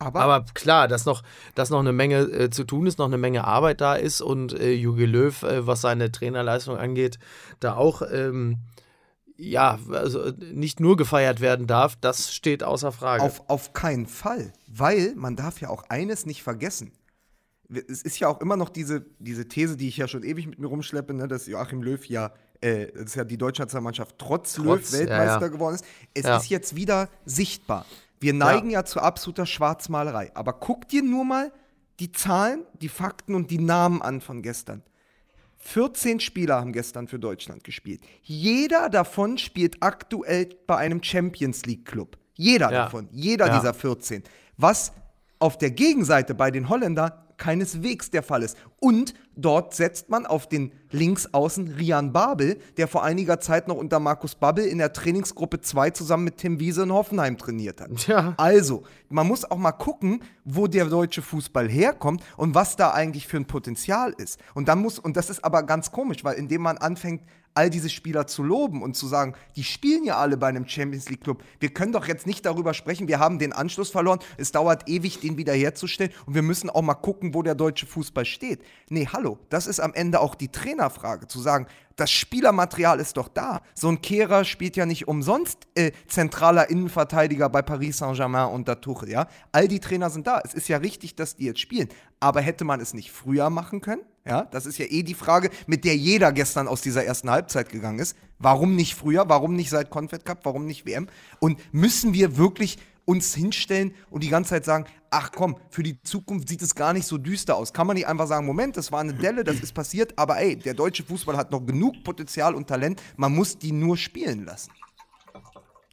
Aber, 0.00 0.20
Aber, 0.20 0.44
klar, 0.54 0.88
dass 0.88 1.06
noch, 1.06 1.22
dass 1.54 1.70
noch 1.70 1.78
eine 1.78 1.92
Menge 1.92 2.22
äh, 2.22 2.50
zu 2.50 2.64
tun 2.64 2.86
ist, 2.86 2.98
noch 2.98 3.06
eine 3.06 3.16
Menge 3.16 3.44
Arbeit 3.44 3.80
da 3.80 3.94
ist 3.94 4.20
und 4.20 4.52
äh, 4.58 4.72
Jogi 4.72 5.06
Löw, 5.06 5.40
äh, 5.44 5.68
was 5.68 5.82
seine 5.82 6.10
Trainerleistung 6.10 6.76
angeht, 6.76 7.20
da 7.60 7.76
auch 7.76 8.02
ähm, 8.12 8.58
ja, 9.36 9.78
also 9.90 10.30
nicht 10.52 10.80
nur 10.80 10.96
gefeiert 10.96 11.40
werden 11.40 11.66
darf, 11.66 11.96
das 11.96 12.32
steht 12.32 12.62
außer 12.62 12.92
Frage. 12.92 13.22
Auf, 13.22 13.42
auf 13.48 13.72
keinen 13.72 14.06
Fall, 14.06 14.52
weil 14.66 15.14
man 15.16 15.36
darf 15.36 15.60
ja 15.60 15.70
auch 15.70 15.84
eines 15.88 16.26
nicht 16.26 16.42
vergessen. 16.42 16.92
Es 17.68 18.02
ist 18.02 18.18
ja 18.20 18.28
auch 18.28 18.40
immer 18.40 18.56
noch 18.56 18.68
diese, 18.68 19.06
diese 19.18 19.48
These, 19.48 19.76
die 19.76 19.88
ich 19.88 19.96
ja 19.96 20.06
schon 20.06 20.22
ewig 20.22 20.46
mit 20.46 20.58
mir 20.58 20.68
rumschleppe, 20.68 21.14
ne, 21.14 21.26
dass 21.26 21.46
Joachim 21.46 21.82
Löw 21.82 22.04
ja, 22.06 22.32
äh, 22.60 22.92
dass 22.92 23.14
ja 23.14 23.24
die 23.24 23.38
deutsche 23.38 23.62
Nationalmannschaft 23.62 24.16
trotz, 24.18 24.54
trotz 24.54 24.92
Löw 24.92 25.00
Weltmeister 25.00 25.34
ja, 25.34 25.40
ja. 25.40 25.48
geworden 25.48 25.74
ist. 25.74 25.84
Es 26.12 26.24
ja. 26.24 26.36
ist 26.36 26.48
jetzt 26.48 26.76
wieder 26.76 27.08
sichtbar. 27.24 27.86
Wir 28.20 28.34
neigen 28.34 28.70
ja. 28.70 28.80
ja 28.80 28.84
zu 28.84 29.00
absoluter 29.00 29.46
Schwarzmalerei. 29.46 30.30
Aber 30.34 30.52
guck 30.52 30.88
dir 30.88 31.02
nur 31.02 31.24
mal 31.24 31.52
die 32.00 32.12
Zahlen, 32.12 32.64
die 32.80 32.88
Fakten 32.88 33.34
und 33.34 33.50
die 33.50 33.58
Namen 33.58 34.02
an 34.02 34.20
von 34.20 34.42
gestern. 34.42 34.82
14 35.66 36.20
Spieler 36.20 36.56
haben 36.56 36.72
gestern 36.72 37.08
für 37.08 37.18
Deutschland 37.18 37.64
gespielt. 37.64 38.02
Jeder 38.22 38.90
davon 38.90 39.38
spielt 39.38 39.82
aktuell 39.82 40.50
bei 40.66 40.76
einem 40.76 41.02
Champions 41.02 41.64
League 41.64 41.86
Club. 41.86 42.18
Jeder 42.34 42.70
ja. 42.70 42.84
davon. 42.84 43.08
Jeder 43.10 43.46
ja. 43.46 43.58
dieser 43.58 43.72
14. 43.72 44.22
Was 44.58 44.92
auf 45.38 45.56
der 45.56 45.70
Gegenseite 45.70 46.34
bei 46.34 46.50
den 46.50 46.68
Holländern 46.68 47.12
keineswegs 47.36 48.10
der 48.10 48.22
Fall 48.22 48.42
ist. 48.42 48.56
Und 48.80 49.14
dort 49.36 49.74
setzt 49.74 50.10
man 50.10 50.26
auf 50.26 50.48
den 50.48 50.72
Linksaußen 50.90 51.68
Rian 51.74 52.12
Babel, 52.12 52.58
der 52.76 52.88
vor 52.88 53.02
einiger 53.02 53.40
Zeit 53.40 53.68
noch 53.68 53.76
unter 53.76 53.98
Markus 53.98 54.34
Babbel 54.34 54.64
in 54.64 54.78
der 54.78 54.92
Trainingsgruppe 54.92 55.60
2 55.60 55.90
zusammen 55.90 56.24
mit 56.24 56.36
Tim 56.38 56.60
Wiese 56.60 56.82
in 56.82 56.92
Hoffenheim 56.92 57.36
trainiert 57.36 57.80
hat. 57.80 58.06
Ja. 58.06 58.34
Also, 58.36 58.84
man 59.08 59.26
muss 59.26 59.50
auch 59.50 59.56
mal 59.56 59.72
gucken, 59.72 60.22
wo 60.44 60.66
der 60.66 60.86
deutsche 60.86 61.22
Fußball 61.22 61.68
herkommt 61.68 62.22
und 62.36 62.54
was 62.54 62.76
da 62.76 62.92
eigentlich 62.92 63.26
für 63.26 63.38
ein 63.38 63.46
Potenzial 63.46 64.14
ist. 64.16 64.38
Und 64.54 64.68
dann 64.68 64.80
muss, 64.80 64.98
und 64.98 65.16
das 65.16 65.30
ist 65.30 65.44
aber 65.44 65.62
ganz 65.62 65.90
komisch, 65.90 66.22
weil 66.22 66.36
indem 66.36 66.62
man 66.62 66.78
anfängt, 66.78 67.22
all 67.54 67.70
diese 67.70 67.88
Spieler 67.88 68.26
zu 68.26 68.42
loben 68.42 68.82
und 68.82 68.96
zu 68.96 69.06
sagen, 69.06 69.34
die 69.56 69.64
spielen 69.64 70.04
ja 70.04 70.16
alle 70.16 70.36
bei 70.36 70.48
einem 70.48 70.68
Champions 70.68 71.08
League 71.08 71.22
Club. 71.22 71.42
Wir 71.60 71.70
können 71.70 71.92
doch 71.92 72.06
jetzt 72.06 72.26
nicht 72.26 72.44
darüber 72.44 72.74
sprechen, 72.74 73.08
wir 73.08 73.20
haben 73.20 73.38
den 73.38 73.52
Anschluss 73.52 73.90
verloren, 73.90 74.18
es 74.36 74.52
dauert 74.52 74.88
ewig, 74.88 75.20
den 75.20 75.36
wiederherzustellen 75.36 76.12
und 76.26 76.34
wir 76.34 76.42
müssen 76.42 76.68
auch 76.70 76.82
mal 76.82 76.94
gucken, 76.94 77.34
wo 77.34 77.42
der 77.42 77.54
deutsche 77.54 77.86
Fußball 77.86 78.24
steht. 78.24 78.62
Nee, 78.90 79.08
hallo, 79.12 79.38
das 79.48 79.66
ist 79.66 79.80
am 79.80 79.94
Ende 79.94 80.20
auch 80.20 80.34
die 80.34 80.48
Trainerfrage, 80.48 81.28
zu 81.28 81.40
sagen, 81.40 81.66
das 81.96 82.10
Spielermaterial 82.10 82.98
ist 82.98 83.16
doch 83.16 83.28
da. 83.28 83.62
So 83.74 83.88
ein 83.88 84.02
Kehrer 84.02 84.44
spielt 84.44 84.76
ja 84.76 84.84
nicht 84.84 85.06
umsonst 85.06 85.68
äh, 85.76 85.92
zentraler 86.08 86.68
Innenverteidiger 86.68 87.48
bei 87.48 87.62
Paris 87.62 87.98
Saint-Germain 87.98 88.50
unter 88.50 88.80
Tuchel, 88.80 89.10
ja. 89.10 89.28
All 89.52 89.68
die 89.68 89.78
Trainer 89.78 90.10
sind 90.10 90.26
da. 90.26 90.40
Es 90.44 90.54
ist 90.54 90.68
ja 90.68 90.78
richtig, 90.78 91.14
dass 91.14 91.36
die 91.36 91.44
jetzt 91.44 91.60
spielen. 91.60 91.88
Aber 92.18 92.40
hätte 92.40 92.64
man 92.64 92.80
es 92.80 92.94
nicht 92.94 93.12
früher 93.12 93.48
machen 93.48 93.80
können? 93.80 94.02
Ja, 94.26 94.44
das 94.44 94.64
ist 94.64 94.78
ja 94.78 94.86
eh 94.88 95.02
die 95.02 95.14
Frage, 95.14 95.50
mit 95.66 95.84
der 95.84 95.96
jeder 95.96 96.32
gestern 96.32 96.66
aus 96.66 96.80
dieser 96.80 97.04
ersten 97.04 97.30
Halbzeit 97.30 97.68
gegangen 97.68 97.98
ist. 97.98 98.16
Warum 98.38 98.74
nicht 98.74 98.94
früher? 98.94 99.28
Warum 99.28 99.54
nicht 99.54 99.68
seit 99.68 99.90
Confed 99.90 100.24
Cup? 100.24 100.40
Warum 100.44 100.64
nicht 100.64 100.86
WM? 100.86 101.08
Und 101.40 101.58
müssen 101.74 102.14
wir 102.14 102.38
wirklich 102.38 102.78
uns 103.04 103.34
hinstellen 103.34 103.94
und 104.08 104.22
die 104.22 104.30
ganze 104.30 104.50
Zeit 104.50 104.64
sagen, 104.64 104.86
ach 105.10 105.30
komm, 105.30 105.56
für 105.68 105.82
die 105.82 106.00
Zukunft 106.02 106.48
sieht 106.48 106.62
es 106.62 106.74
gar 106.74 106.94
nicht 106.94 107.06
so 107.06 107.18
düster 107.18 107.54
aus. 107.56 107.74
Kann 107.74 107.86
man 107.86 107.96
nicht 107.96 108.06
einfach 108.06 108.26
sagen, 108.26 108.46
Moment, 108.46 108.78
das 108.78 108.90
war 108.92 109.00
eine 109.00 109.12
Delle, 109.12 109.44
das 109.44 109.60
ist 109.60 109.74
passiert, 109.74 110.18
aber 110.18 110.38
ey, 110.38 110.56
der 110.56 110.72
deutsche 110.72 111.04
Fußball 111.04 111.36
hat 111.36 111.50
noch 111.50 111.64
genug 111.66 112.02
Potenzial 112.02 112.54
und 112.54 112.66
Talent, 112.66 113.02
man 113.16 113.34
muss 113.34 113.58
die 113.58 113.72
nur 113.72 113.98
spielen 113.98 114.46
lassen. 114.46 114.70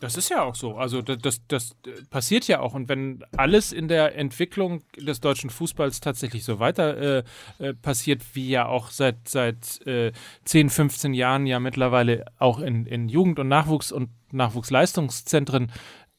Das 0.01 0.17
ist 0.17 0.29
ja 0.29 0.41
auch 0.41 0.55
so. 0.55 0.77
Also 0.77 1.03
das, 1.03 1.19
das, 1.19 1.41
das, 1.47 1.75
passiert 2.09 2.47
ja 2.47 2.59
auch. 2.59 2.73
Und 2.73 2.89
wenn 2.89 3.23
alles 3.37 3.71
in 3.71 3.87
der 3.87 4.17
Entwicklung 4.17 4.81
des 4.97 5.19
deutschen 5.19 5.51
Fußballs 5.51 5.99
tatsächlich 5.99 6.43
so 6.43 6.57
weiter 6.57 6.97
äh, 6.97 7.23
äh, 7.59 7.73
passiert, 7.75 8.23
wie 8.33 8.49
ja 8.49 8.65
auch 8.65 8.89
seit, 8.89 9.29
seit 9.29 9.85
äh, 9.85 10.11
10, 10.45 10.71
15 10.71 11.13
Jahren 11.13 11.45
ja 11.45 11.59
mittlerweile 11.59 12.25
auch 12.39 12.59
in, 12.59 12.87
in 12.87 13.09
Jugend- 13.09 13.37
und 13.37 13.47
Nachwuchs- 13.47 13.93
und 13.93 14.09
Nachwuchsleistungszentren 14.31 15.71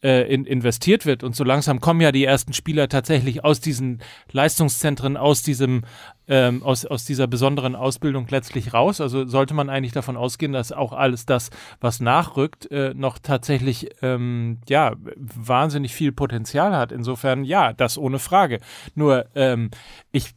äh, 0.03 0.23
in, 0.33 0.45
investiert 0.45 1.07
wird. 1.07 1.23
Und 1.23 1.37
so 1.37 1.45
langsam 1.45 1.81
kommen 1.81 2.01
ja 2.01 2.13
die 2.13 2.25
ersten 2.25 2.53
Spieler 2.53 2.89
tatsächlich 2.89 3.45
aus 3.45 3.61
diesen 3.61 4.03
Leistungszentren, 4.31 5.17
aus 5.17 5.43
diesem, 5.43 5.83
ähm, 6.27 6.63
aus, 6.63 6.85
aus 6.85 7.05
dieser 7.05 7.27
besonderen 7.27 7.77
Ausbildung 7.77 8.27
letztlich 8.29 8.75
raus. 8.75 9.01
Also 9.01 9.27
sollte 9.27 9.55
man 9.55 9.71
eigentlich 9.71 9.93
davon 9.93 10.17
ausgehen, 10.17 10.53
dass 10.53 10.73
auch 10.73 10.93
alles 10.93 11.27
das, 11.27 11.51
was 11.81 12.01
nachrückt, 12.01 12.71
äh, 12.71 12.95
noch 12.95 13.19
tatsächlich 13.19 13.91
ähm, 14.03 14.59
ja 14.69 14.95
wahnsinnig 15.17 15.95
viel 15.95 16.13
Potenzial 16.13 16.77
hat. 16.77 16.93
Insofern 16.93 17.45
ja, 17.45 17.73
das 17.73 17.97
ohne 17.97 18.19
Frage. 18.19 18.61
Nur 18.95 19.27
ähm, 19.35 19.71
ich 20.11 20.33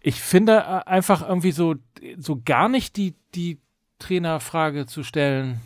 ich 0.00 0.20
finde 0.20 0.86
einfach 0.86 1.26
irgendwie 1.26 1.52
so 1.52 1.76
so 2.18 2.40
gar 2.44 2.68
nicht 2.68 2.96
die 2.96 3.14
die 3.34 3.60
Trainerfrage 3.98 4.86
zu 4.86 5.04
stellen. 5.04 5.60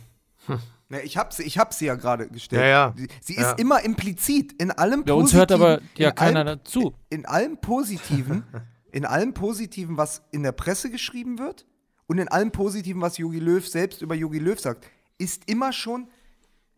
Hm. 0.45 0.59
Ne, 0.89 1.01
ich 1.01 1.17
habe 1.17 1.33
sie, 1.33 1.43
ich 1.43 1.57
hab 1.57 1.73
sie 1.73 1.85
ja 1.85 1.95
gerade 1.95 2.29
gestellt. 2.29 2.61
Ja, 2.61 2.67
ja. 2.67 2.95
Sie, 3.21 3.35
ist 3.35 3.59
immer 3.59 3.83
implizit 3.83 4.53
in 4.53 4.71
allem 4.71 5.03
Positiven. 5.03 5.07
Ja, 5.07 5.21
uns 5.21 5.33
hört 5.33 5.51
aber 5.51 5.81
ja 5.97 6.11
keiner 6.11 6.39
allem, 6.39 6.59
dazu. 6.59 6.93
In, 7.09 7.19
in 7.19 7.25
allem 7.25 7.57
Positiven, 7.57 8.43
in 8.91 9.05
allem 9.05 9.33
Positiven, 9.33 9.97
was 9.97 10.21
in 10.31 10.43
der 10.43 10.53
Presse 10.53 10.89
geschrieben 10.89 11.39
wird 11.39 11.65
und 12.07 12.19
in 12.19 12.29
allem 12.29 12.51
Positiven, 12.51 13.01
was 13.01 13.17
Jogi 13.17 13.39
Löw 13.39 13.67
selbst 13.67 14.01
über 14.01 14.15
Jogi 14.15 14.39
Löw 14.39 14.57
sagt, 14.57 14.89
ist 15.17 15.43
immer 15.49 15.73
schon 15.73 16.07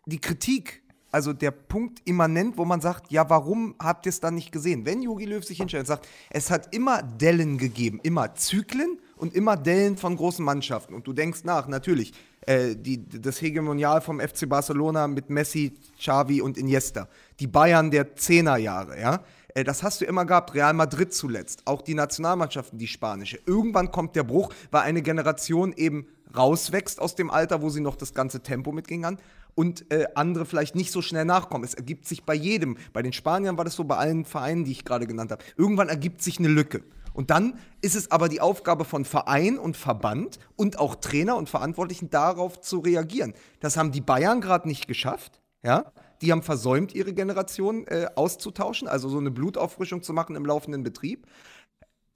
die 0.06 0.20
Kritik 0.20 0.82
also 1.12 1.34
der 1.34 1.52
Punkt 1.52 2.02
immanent, 2.06 2.58
wo 2.58 2.66
man 2.66 2.82
sagt, 2.82 3.12
ja, 3.12 3.30
warum 3.30 3.76
habt 3.80 4.06
ihr 4.06 4.12
es 4.12 4.20
dann 4.20 4.36
nicht 4.36 4.52
gesehen? 4.52 4.86
Wenn 4.86 5.02
Jogi 5.02 5.26
Löw 5.26 5.44
sich 5.44 5.58
hinstellt 5.58 5.82
und 5.82 5.88
sagt, 5.88 6.08
es 6.30 6.52
hat 6.52 6.74
immer 6.74 7.02
Dellen 7.02 7.58
gegeben, 7.58 8.00
immer 8.04 8.36
Zyklen 8.36 9.00
und 9.20 9.36
immer 9.36 9.58
Dellen 9.58 9.98
von 9.98 10.16
großen 10.16 10.44
Mannschaften. 10.44 10.94
Und 10.94 11.06
du 11.06 11.14
denkst 11.14 11.44
nach, 11.44 11.68
natürlich, 11.68 12.14
äh, 12.42 12.76
die, 12.76 13.08
das 13.08 13.42
Hegemonial 13.42 14.02
vom 14.02 14.20
FC 14.20 14.48
Barcelona 14.48 15.08
mit 15.08 15.30
Messi, 15.30 15.74
Xavi 16.00 16.42
und 16.42 16.58
Iniesta. 16.58 17.08
Die 17.40 17.48
Bayern 17.48 17.92
der 17.92 18.16
Zehnerjahre, 18.16 19.00
ja. 19.00 19.24
Äh, 19.54 19.64
das 19.64 19.84
hast 19.84 20.02
du 20.02 20.06
immer 20.06 20.26
gehabt, 20.26 20.54
Real 20.56 20.74
Madrid 20.74 21.14
zuletzt, 21.14 21.64
auch 21.66 21.82
die 21.82 21.96
Nationalmannschaften, 21.96 22.80
die 22.80 22.88
spanische. 22.88 23.40
Irgendwann 23.46 23.92
kommt 23.92 24.16
der 24.16 24.24
Bruch, 24.24 24.54
weil 24.72 24.82
eine 24.82 25.02
Generation 25.02 25.74
eben 25.74 26.08
rauswächst 26.36 27.02
aus 27.02 27.16
dem 27.16 27.30
Alter, 27.30 27.62
wo 27.62 27.70
sie 27.70 27.82
noch 27.82 27.96
das 27.96 28.14
ganze 28.14 28.42
Tempo 28.42 28.72
mitging 28.72 29.04
an 29.04 29.18
und 29.56 29.92
äh, 29.92 30.06
andere 30.16 30.46
vielleicht 30.46 30.76
nicht 30.76 30.92
so 30.92 31.02
schnell 31.02 31.26
nachkommen. 31.26 31.66
Es 31.66 31.74
ergibt 31.74 32.08
sich 32.08 32.24
bei 32.24 32.36
jedem. 32.36 32.78
Bei 32.94 33.02
den 33.02 33.14
Spaniern 33.14 33.58
war 33.58 33.66
das 33.66 33.76
so, 33.76 33.84
bei 33.84 33.98
allen 33.98 34.24
Vereinen, 34.26 34.64
die 34.64 34.72
ich 34.72 34.86
gerade 34.86 35.08
genannt 35.08 35.32
habe. 35.32 35.44
Irgendwann 35.58 35.90
ergibt 35.90 36.22
sich 36.22 36.40
eine 36.40 36.48
Lücke. 36.48 36.84
Und 37.14 37.30
dann 37.30 37.58
ist 37.82 37.96
es 37.96 38.12
aber 38.12 38.30
die 38.30 38.42
Aufgabe 38.42 38.86
von 38.86 39.06
Verein 39.06 39.58
und 39.58 39.78
Verband 39.78 40.40
und 40.56 40.80
auch 40.80 40.96
Trainer 40.96 41.38
und 41.38 41.50
Verantwortlichen 41.50 42.10
darauf 42.10 42.62
zu 42.62 42.80
reagieren. 42.80 43.34
Das 43.60 43.78
haben 43.78 43.92
die 43.92 44.02
Bayern 44.02 44.42
gerade 44.42 44.68
nicht 44.68 44.88
geschafft, 44.88 45.42
ja. 45.64 45.92
Die 46.22 46.34
haben 46.34 46.44
versäumt, 46.44 46.94
ihre 46.94 47.14
Generation 47.14 47.88
äh, 47.88 48.08
auszutauschen, 48.16 48.90
also 48.90 49.08
so 49.08 49.20
eine 49.20 49.32
Blutauffrischung 49.32 50.04
zu 50.04 50.12
machen 50.12 50.36
im 50.36 50.46
laufenden 50.46 50.84
Betrieb. 50.84 51.26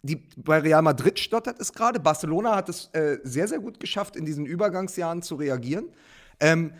Die, 0.02 0.18
bei 0.36 0.60
Real 0.60 0.82
Madrid 0.82 1.18
stottert 1.20 1.62
es 1.62 1.72
gerade. 1.72 2.02
Barcelona 2.02 2.58
hat 2.58 2.68
es 2.68 2.90
äh, 2.92 3.20
sehr, 3.24 3.48
sehr 3.48 3.60
gut 3.60 3.80
geschafft, 3.80 4.18
in 4.18 4.26
diesen 4.26 4.46
Übergangsjahren 4.46 5.22
zu 5.22 5.36
reagieren. 5.36 5.86
Ähm, 6.42 6.74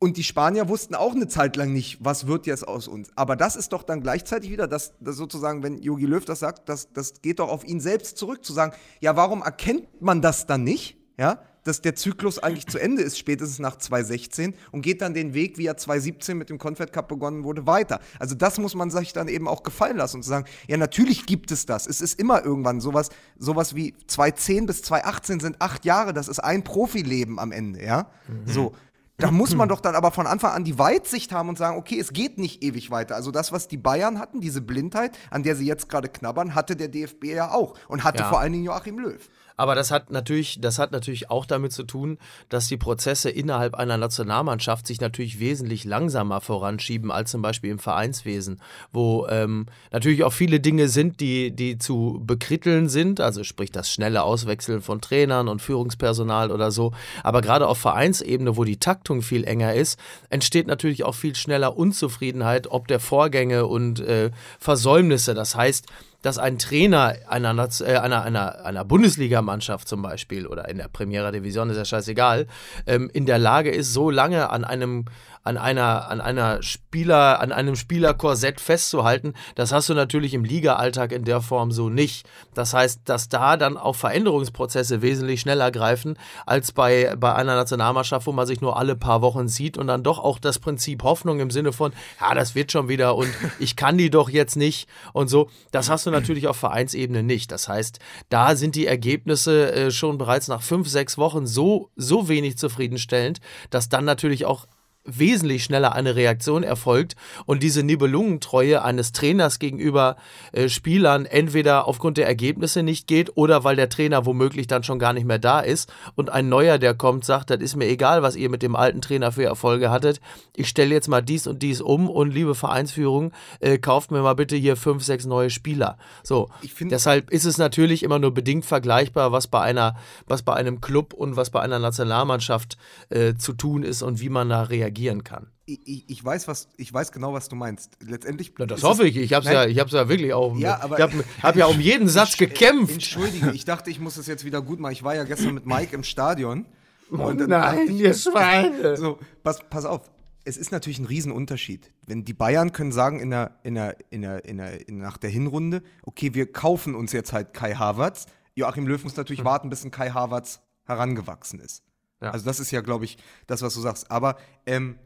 und 0.00 0.16
die 0.16 0.24
Spanier 0.24 0.68
wussten 0.68 0.94
auch 0.94 1.14
eine 1.14 1.26
Zeit 1.26 1.56
lang 1.56 1.72
nicht, 1.72 1.98
was 2.00 2.26
wird 2.26 2.46
jetzt 2.46 2.66
aus 2.66 2.86
uns. 2.86 3.10
Aber 3.16 3.34
das 3.34 3.56
ist 3.56 3.72
doch 3.72 3.82
dann 3.82 4.00
gleichzeitig 4.00 4.50
wieder, 4.50 4.68
dass, 4.68 4.92
dass 5.00 5.16
sozusagen, 5.16 5.62
wenn 5.62 5.78
Jogi 5.78 6.06
Löw 6.06 6.24
das 6.24 6.38
sagt, 6.38 6.68
das, 6.68 6.92
das 6.92 7.20
geht 7.20 7.40
doch 7.40 7.48
auf 7.48 7.64
ihn 7.64 7.80
selbst 7.80 8.16
zurück, 8.16 8.44
zu 8.44 8.52
sagen, 8.52 8.72
ja, 9.00 9.16
warum 9.16 9.42
erkennt 9.42 10.00
man 10.00 10.22
das 10.22 10.46
dann 10.46 10.62
nicht? 10.62 10.96
Ja, 11.18 11.42
dass 11.64 11.82
der 11.82 11.94
Zyklus 11.94 12.38
eigentlich 12.38 12.66
zu 12.66 12.78
Ende 12.78 13.02
ist, 13.02 13.18
spätestens 13.18 13.58
nach 13.58 13.76
2016 13.76 14.54
und 14.72 14.82
geht 14.82 15.02
dann 15.02 15.14
den 15.14 15.34
Weg, 15.34 15.58
wie 15.58 15.66
er 15.66 15.76
2017 15.76 16.38
mit 16.38 16.48
dem 16.48 16.58
Confed 16.58 16.92
Cup 16.92 17.08
begonnen 17.08 17.44
wurde, 17.44 17.66
weiter. 17.66 18.00
Also 18.18 18.34
das 18.34 18.58
muss 18.58 18.74
man 18.74 18.90
sich 18.90 19.12
dann 19.12 19.28
eben 19.28 19.46
auch 19.46 19.62
gefallen 19.62 19.98
lassen 19.98 20.16
und 20.16 20.22
zu 20.22 20.30
sagen, 20.30 20.46
ja, 20.66 20.76
natürlich 20.76 21.26
gibt 21.26 21.50
es 21.50 21.66
das. 21.66 21.86
Es 21.86 22.00
ist 22.00 22.18
immer 22.18 22.44
irgendwann 22.44 22.80
sowas, 22.80 23.10
sowas 23.38 23.74
wie 23.74 23.94
2010 24.06 24.66
bis 24.66 24.82
2018 24.82 25.40
sind 25.40 25.60
acht 25.60 25.84
Jahre, 25.84 26.12
das 26.12 26.28
ist 26.28 26.38
ein 26.38 26.64
Profileben 26.64 27.38
am 27.38 27.52
Ende, 27.52 27.84
ja. 27.84 28.10
Mhm. 28.28 28.50
So. 28.50 28.72
Da 29.18 29.30
muss 29.30 29.54
man 29.54 29.68
doch 29.68 29.80
dann 29.80 29.94
aber 29.94 30.10
von 30.10 30.26
Anfang 30.26 30.52
an 30.52 30.64
die 30.64 30.78
Weitsicht 30.78 31.32
haben 31.32 31.48
und 31.48 31.58
sagen, 31.58 31.76
okay, 31.76 31.98
es 31.98 32.12
geht 32.12 32.38
nicht 32.38 32.62
ewig 32.62 32.90
weiter. 32.90 33.16
Also 33.16 33.30
das, 33.30 33.52
was 33.52 33.68
die 33.68 33.76
Bayern 33.76 34.18
hatten, 34.18 34.40
diese 34.40 34.62
Blindheit, 34.62 35.18
an 35.30 35.42
der 35.42 35.56
sie 35.56 35.66
jetzt 35.66 35.88
gerade 35.88 36.08
knabbern, 36.08 36.54
hatte 36.54 36.76
der 36.76 36.88
DFB 36.88 37.24
ja 37.24 37.50
auch 37.50 37.76
und 37.88 38.04
hatte 38.04 38.22
ja. 38.22 38.28
vor 38.28 38.40
allen 38.40 38.52
Dingen 38.52 38.64
Joachim 38.64 38.98
Löw. 38.98 39.28
Aber 39.58 39.74
das 39.74 39.90
hat 39.90 40.10
natürlich, 40.10 40.60
das 40.60 40.78
hat 40.78 40.92
natürlich 40.92 41.30
auch 41.30 41.44
damit 41.44 41.72
zu 41.72 41.82
tun, 41.82 42.16
dass 42.48 42.68
die 42.68 42.76
Prozesse 42.76 43.28
innerhalb 43.28 43.74
einer 43.74 43.98
Nationalmannschaft 43.98 44.86
sich 44.86 45.00
natürlich 45.00 45.40
wesentlich 45.40 45.84
langsamer 45.84 46.40
voranschieben 46.40 47.10
als 47.10 47.32
zum 47.32 47.42
Beispiel 47.42 47.70
im 47.70 47.78
Vereinswesen, 47.78 48.60
wo 48.92 49.26
ähm, 49.28 49.66
natürlich 49.90 50.24
auch 50.24 50.32
viele 50.32 50.60
Dinge 50.60 50.88
sind, 50.88 51.20
die, 51.20 51.50
die 51.50 51.76
zu 51.76 52.22
bekritteln 52.24 52.88
sind, 52.88 53.20
also 53.20 53.44
sprich 53.44 53.72
das 53.72 53.90
schnelle 53.90 54.22
Auswechseln 54.22 54.80
von 54.80 55.00
Trainern 55.00 55.48
und 55.48 55.60
Führungspersonal 55.60 56.50
oder 56.52 56.70
so. 56.70 56.92
Aber 57.22 57.42
gerade 57.42 57.66
auf 57.66 57.78
Vereinsebene, 57.78 58.56
wo 58.56 58.62
die 58.62 58.78
Taktung 58.78 59.22
viel 59.22 59.44
enger 59.44 59.74
ist, 59.74 59.98
entsteht 60.30 60.68
natürlich 60.68 61.02
auch 61.02 61.16
viel 61.16 61.34
schneller 61.34 61.76
Unzufriedenheit 61.76 62.68
ob 62.70 62.86
der 62.86 63.00
Vorgänge 63.00 63.66
und 63.66 63.98
äh, 63.98 64.30
Versäumnisse. 64.60 65.34
Das 65.34 65.56
heißt, 65.56 65.86
dass 66.22 66.38
ein 66.38 66.58
Trainer 66.58 67.14
einer, 67.28 67.68
äh, 67.80 67.96
einer, 67.96 68.22
einer, 68.22 68.64
einer 68.64 68.84
Bundesligamannschaft 68.84 69.88
zum 69.88 70.02
Beispiel 70.02 70.46
oder 70.46 70.68
in 70.68 70.78
der 70.78 70.88
Primera 70.88 71.30
Division, 71.30 71.70
ist 71.70 71.76
ja 71.76 71.84
scheißegal, 71.84 72.46
ähm, 72.86 73.08
in 73.12 73.26
der 73.26 73.38
Lage 73.38 73.70
ist, 73.70 73.92
so 73.92 74.10
lange 74.10 74.50
an 74.50 74.64
einem, 74.64 75.04
an 75.48 75.56
einer, 75.56 76.10
an 76.10 76.20
einer 76.20 76.62
Spieler, 76.62 77.40
an 77.40 77.52
einem 77.52 77.74
Spielerkorsett 77.74 78.60
festzuhalten, 78.60 79.32
das 79.54 79.72
hast 79.72 79.88
du 79.88 79.94
natürlich 79.94 80.34
im 80.34 80.44
Liga-Alltag 80.44 81.10
in 81.10 81.24
der 81.24 81.40
Form 81.40 81.72
so 81.72 81.88
nicht. 81.88 82.28
Das 82.52 82.74
heißt, 82.74 83.00
dass 83.06 83.30
da 83.30 83.56
dann 83.56 83.78
auch 83.78 83.96
Veränderungsprozesse 83.96 85.00
wesentlich 85.00 85.40
schneller 85.40 85.70
greifen 85.70 86.18
als 86.44 86.72
bei, 86.72 87.14
bei 87.18 87.34
einer 87.34 87.56
Nationalmannschaft, 87.56 88.26
wo 88.26 88.32
man 88.32 88.46
sich 88.46 88.60
nur 88.60 88.76
alle 88.76 88.94
paar 88.94 89.22
Wochen 89.22 89.48
sieht 89.48 89.78
und 89.78 89.86
dann 89.86 90.02
doch 90.02 90.18
auch 90.18 90.38
das 90.38 90.58
Prinzip 90.58 91.02
Hoffnung 91.02 91.40
im 91.40 91.50
Sinne 91.50 91.72
von, 91.72 91.92
ja, 92.20 92.34
das 92.34 92.54
wird 92.54 92.70
schon 92.70 92.88
wieder 92.88 93.16
und 93.16 93.30
ich 93.58 93.74
kann 93.74 93.96
die 93.96 94.10
doch 94.10 94.28
jetzt 94.28 94.56
nicht 94.56 94.86
und 95.14 95.28
so. 95.28 95.48
Das 95.70 95.88
hast 95.88 96.04
du 96.04 96.10
natürlich 96.10 96.46
auf 96.46 96.58
Vereinsebene 96.58 97.22
nicht. 97.22 97.50
Das 97.50 97.68
heißt, 97.68 98.00
da 98.28 98.54
sind 98.54 98.74
die 98.74 98.86
Ergebnisse 98.86 99.72
äh, 99.72 99.90
schon 99.90 100.18
bereits 100.18 100.48
nach 100.48 100.60
fünf, 100.60 100.88
sechs 100.88 101.16
Wochen 101.16 101.46
so, 101.46 101.88
so 101.96 102.28
wenig 102.28 102.58
zufriedenstellend, 102.58 103.40
dass 103.70 103.88
dann 103.88 104.04
natürlich 104.04 104.44
auch 104.44 104.66
wesentlich 105.08 105.64
schneller 105.64 105.94
eine 105.94 106.16
Reaktion 106.16 106.62
erfolgt 106.62 107.16
und 107.46 107.62
diese 107.62 107.82
Nibelungentreue 107.82 108.82
eines 108.82 109.12
Trainers 109.12 109.58
gegenüber 109.58 110.16
äh, 110.52 110.68
Spielern 110.68 111.26
entweder 111.26 111.88
aufgrund 111.88 112.18
der 112.18 112.26
Ergebnisse 112.26 112.82
nicht 112.82 113.06
geht 113.06 113.36
oder 113.36 113.64
weil 113.64 113.76
der 113.76 113.88
Trainer 113.88 114.26
womöglich 114.26 114.66
dann 114.66 114.82
schon 114.82 114.98
gar 114.98 115.12
nicht 115.12 115.26
mehr 115.26 115.38
da 115.38 115.60
ist 115.60 115.92
und 116.14 116.30
ein 116.30 116.48
neuer, 116.48 116.78
der 116.78 116.94
kommt, 116.94 117.24
sagt, 117.24 117.50
das 117.50 117.60
ist 117.60 117.76
mir 117.76 117.86
egal, 117.86 118.22
was 118.22 118.36
ihr 118.36 118.50
mit 118.50 118.62
dem 118.62 118.76
alten 118.76 119.00
Trainer 119.00 119.32
für 119.32 119.44
Erfolge 119.44 119.90
hattet. 119.90 120.20
Ich 120.54 120.68
stelle 120.68 120.94
jetzt 120.94 121.08
mal 121.08 121.22
dies 121.22 121.46
und 121.46 121.62
dies 121.62 121.80
um 121.80 122.08
und 122.10 122.32
liebe 122.32 122.54
Vereinsführung, 122.54 123.32
äh, 123.60 123.78
kauft 123.78 124.10
mir 124.10 124.22
mal 124.22 124.34
bitte 124.34 124.56
hier 124.56 124.76
fünf, 124.76 125.02
sechs 125.02 125.24
neue 125.24 125.50
Spieler. 125.50 125.98
So, 126.22 126.50
deshalb 126.80 127.30
ist 127.30 127.44
es 127.44 127.58
natürlich 127.58 128.02
immer 128.02 128.18
nur 128.18 128.34
bedingt 128.34 128.66
vergleichbar, 128.66 129.32
was 129.32 129.46
bei 129.46 129.60
einer, 129.60 129.96
was 130.26 130.42
bei 130.42 130.54
einem 130.54 130.80
Club 130.80 131.14
und 131.14 131.36
was 131.36 131.50
bei 131.50 131.60
einer 131.60 131.78
Nationalmannschaft 131.78 132.76
äh, 133.08 133.34
zu 133.34 133.52
tun 133.52 133.82
ist 133.82 134.02
und 134.02 134.20
wie 134.20 134.28
man 134.28 134.48
da 134.48 134.62
reagieren 134.98 135.24
kann. 135.24 135.48
Ich, 135.66 136.08
ich, 136.08 136.24
weiß, 136.24 136.48
was, 136.48 136.68
ich 136.76 136.92
weiß 136.92 137.12
genau, 137.12 137.32
was 137.34 137.48
du 137.48 137.56
meinst. 137.56 137.96
Letztendlich. 138.00 138.52
Na, 138.58 138.66
das 138.66 138.82
hoffe 138.82 139.06
ich. 139.06 139.16
Ich 139.16 139.32
habe 139.32 139.46
es 139.46 139.52
ja, 139.52 139.66
ich 139.66 139.78
hab's 139.78 139.92
ja 139.92 140.08
wirklich 140.08 140.32
auch. 140.32 140.56
Ja, 140.56 140.80
aber, 140.80 140.96
ich 140.96 141.02
habe 141.02 141.24
hab 141.42 141.56
ja 141.56 141.66
um 141.66 141.80
jeden 141.80 142.08
Satz 142.08 142.36
gekämpft. 142.36 142.94
Entschuldige, 142.94 143.52
ich 143.52 143.64
dachte, 143.64 143.90
ich 143.90 144.00
muss 144.00 144.16
es 144.16 144.26
jetzt 144.26 144.44
wieder 144.44 144.62
gut 144.62 144.80
machen. 144.80 144.92
Ich 144.92 145.02
war 145.02 145.14
ja 145.14 145.24
gestern 145.24 145.54
mit 145.54 145.66
Mike 145.66 145.94
im 145.94 146.04
Stadion. 146.04 146.66
Oh 147.10 147.30
nein, 147.32 147.90
ihr 147.90 148.14
Schweine. 148.14 148.96
So, 148.96 149.18
pass, 149.42 149.60
pass 149.68 149.84
auf. 149.84 150.10
Es 150.44 150.56
ist 150.56 150.72
natürlich 150.72 150.98
ein 150.98 151.04
Riesenunterschied. 151.04 151.92
Wenn 152.06 152.24
die 152.24 152.32
Bayern 152.32 152.72
können 152.72 152.92
sagen 152.92 153.20
in 153.20 153.30
der, 153.30 153.58
in 153.62 153.74
der, 153.74 153.96
in 154.10 154.22
der, 154.22 154.44
in 154.46 154.56
der, 154.56 154.80
nach 154.88 155.18
der 155.18 155.28
Hinrunde, 155.28 155.82
okay, 156.02 156.32
wir 156.32 156.50
kaufen 156.50 156.94
uns 156.94 157.12
jetzt 157.12 157.32
halt 157.32 157.52
Kai 157.52 157.74
Havertz. 157.74 158.26
Joachim 158.54 158.86
Löw 158.86 159.02
muss 159.04 159.16
natürlich 159.16 159.40
hm. 159.40 159.46
warten, 159.46 159.70
bis 159.70 159.84
ein 159.84 159.90
Kai 159.90 160.10
Havertz 160.10 160.60
herangewachsen 160.84 161.60
ist. 161.60 161.82
Ja. 162.20 162.30
Also 162.30 162.44
das 162.44 162.60
ist 162.60 162.70
ja, 162.70 162.80
glaube 162.80 163.04
ich, 163.04 163.18
das, 163.46 163.62
was 163.62 163.74
du 163.74 163.80
sagst. 163.80 164.10
Aber 164.10 164.36
ähm, 164.66 164.98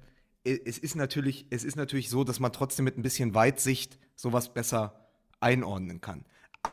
es 0.45 0.79
ist 0.79 0.97
natürlich, 0.97 1.47
es 1.51 1.65
ist 1.65 1.77
natürlich 1.77 2.11
so, 2.11 2.25
dass 2.25 2.41
man 2.41 2.53
trotzdem 2.53 2.85
mit 2.85 2.99
ein 2.99 3.03
bisschen 3.03 3.35
Weitsicht 3.35 3.99
sowas 4.17 4.53
besser 4.53 5.09
einordnen 5.41 6.01
kann. 6.01 6.25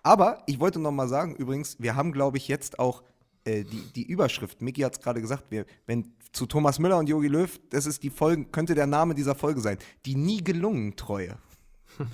Aber 0.03 0.43
ich 0.47 0.59
wollte 0.59 0.79
noch 0.79 0.91
mal 0.91 1.07
sagen, 1.07 1.35
übrigens, 1.35 1.77
wir 1.79 1.95
haben, 1.95 2.11
glaube 2.11 2.37
ich, 2.37 2.47
jetzt 2.47 2.79
auch 2.79 3.03
äh, 3.43 3.63
die, 3.63 3.81
die 3.95 4.03
Überschrift. 4.03 4.61
Miki 4.61 4.81
hat 4.81 4.93
es 4.93 5.01
gerade 5.01 5.21
gesagt, 5.21 5.45
wir, 5.49 5.65
wenn 5.85 6.13
zu 6.31 6.45
Thomas 6.45 6.79
Müller 6.79 6.97
und 6.97 7.09
Jogi 7.09 7.27
Löw, 7.27 7.59
das 7.69 7.85
ist 7.85 8.03
die 8.03 8.09
Folge, 8.09 8.45
könnte 8.45 8.75
der 8.75 8.87
Name 8.87 9.15
dieser 9.15 9.35
Folge 9.35 9.61
sein. 9.61 9.77
Die 10.05 10.15
nie 10.15 10.43
gelungen 10.43 10.95
Treue. 10.95 11.37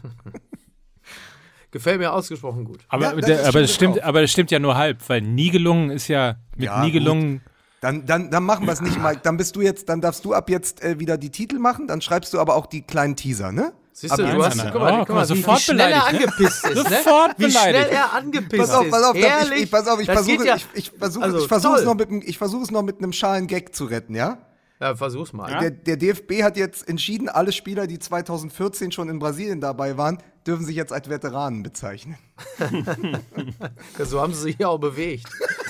Gefällt 1.71 1.99
mir 1.99 2.13
ausgesprochen 2.13 2.63
gut. 2.63 2.85
Aber, 2.87 3.15
ja, 3.15 3.15
der, 3.15 3.47
aber, 3.47 3.61
es 3.61 3.73
stimmt, 3.73 4.01
aber 4.01 4.23
es 4.23 4.31
stimmt 4.31 4.51
ja 4.51 4.59
nur 4.59 4.77
halb, 4.77 5.07
weil 5.09 5.21
nie 5.21 5.49
gelungen 5.49 5.89
ist 5.89 6.07
ja 6.07 6.37
mit 6.55 6.67
ja, 6.67 6.81
nie 6.83 6.91
gelungen. 6.91 7.41
Gut 7.43 7.54
dann, 7.81 8.05
dann, 8.05 8.31
dann 8.31 8.43
machen 8.43 8.65
wir 8.65 8.73
es 8.73 8.81
nicht, 8.81 8.99
Mike. 9.01 9.21
Dann 9.23 9.37
bist 9.37 9.55
du 9.55 9.61
jetzt, 9.61 9.89
dann 9.89 10.01
darfst 10.01 10.25
du 10.25 10.33
ab 10.33 10.49
jetzt 10.49 10.83
äh, 10.83 10.99
wieder 10.99 11.17
die 11.17 11.29
Titel 11.29 11.59
machen, 11.59 11.87
dann 11.87 12.01
schreibst 12.01 12.33
du 12.33 12.39
aber 12.39 12.55
auch 12.55 12.65
die 12.65 12.81
kleinen 12.81 13.15
Teaser, 13.15 13.51
ne? 13.51 13.73
Siehst 13.97 14.17
du, 14.17 14.23
du 14.23 14.43
hast, 14.43 14.61
guck 14.73 14.81
mal, 14.81 14.99
oh, 14.99 15.05
guck 15.05 15.15
mal 15.15 15.25
sofort 15.25 15.57
wie, 15.57 15.61
wie 15.61 15.73
schnell 15.73 15.91
er 15.91 16.07
angepisst 16.07 16.65
ist, 16.65 16.75
ne? 16.75 16.83
Sofort 16.83 17.35
wie 17.37 17.49
schnell 17.49 17.87
er 17.89 18.13
angepisst 18.13 18.57
pass 18.57 18.71
auf, 18.71 18.89
pass 18.89 19.03
auf, 19.03 19.15
ist. 19.15 19.51
Ich, 19.51 19.63
ich, 19.63 19.71
pass 19.71 19.87
auf, 19.87 20.01
ich 20.01 20.05
versuche, 20.05 20.45
ja, 20.45 20.55
ich, 20.57 20.67
ich 20.73 20.91
versuche, 20.91 21.23
also, 21.23 21.39
ich 21.39 21.47
versuche 21.47 21.75
es 21.77 21.85
noch 21.85 21.95
mit, 21.95 22.09
ich 22.11 22.37
versuche 22.37 22.63
es 22.63 22.71
noch 22.71 22.83
mit 22.83 22.97
einem 22.97 23.13
schalen 23.13 23.47
Gag 23.47 23.73
zu 23.73 23.85
retten, 23.85 24.13
ja? 24.13 24.39
Ja, 24.81 24.95
versuch's 24.95 25.31
mal. 25.31 25.59
Der, 25.61 25.71
der, 25.71 25.95
DFB 25.95 26.43
hat 26.43 26.57
jetzt 26.57 26.89
entschieden, 26.89 27.29
alle 27.29 27.53
Spieler, 27.53 27.87
die 27.87 27.97
2014 27.97 28.91
schon 28.91 29.07
in 29.07 29.19
Brasilien 29.19 29.61
dabei 29.61 29.97
waren, 29.97 30.21
dürfen 30.45 30.65
sich 30.65 30.75
jetzt 30.75 30.91
als 30.91 31.09
Veteranen 31.09 31.63
bezeichnen. 31.63 32.17
so 33.97 34.19
haben 34.19 34.33
sie 34.33 34.41
sich 34.41 34.65
auch 34.65 34.77
bewegt. 34.77 35.29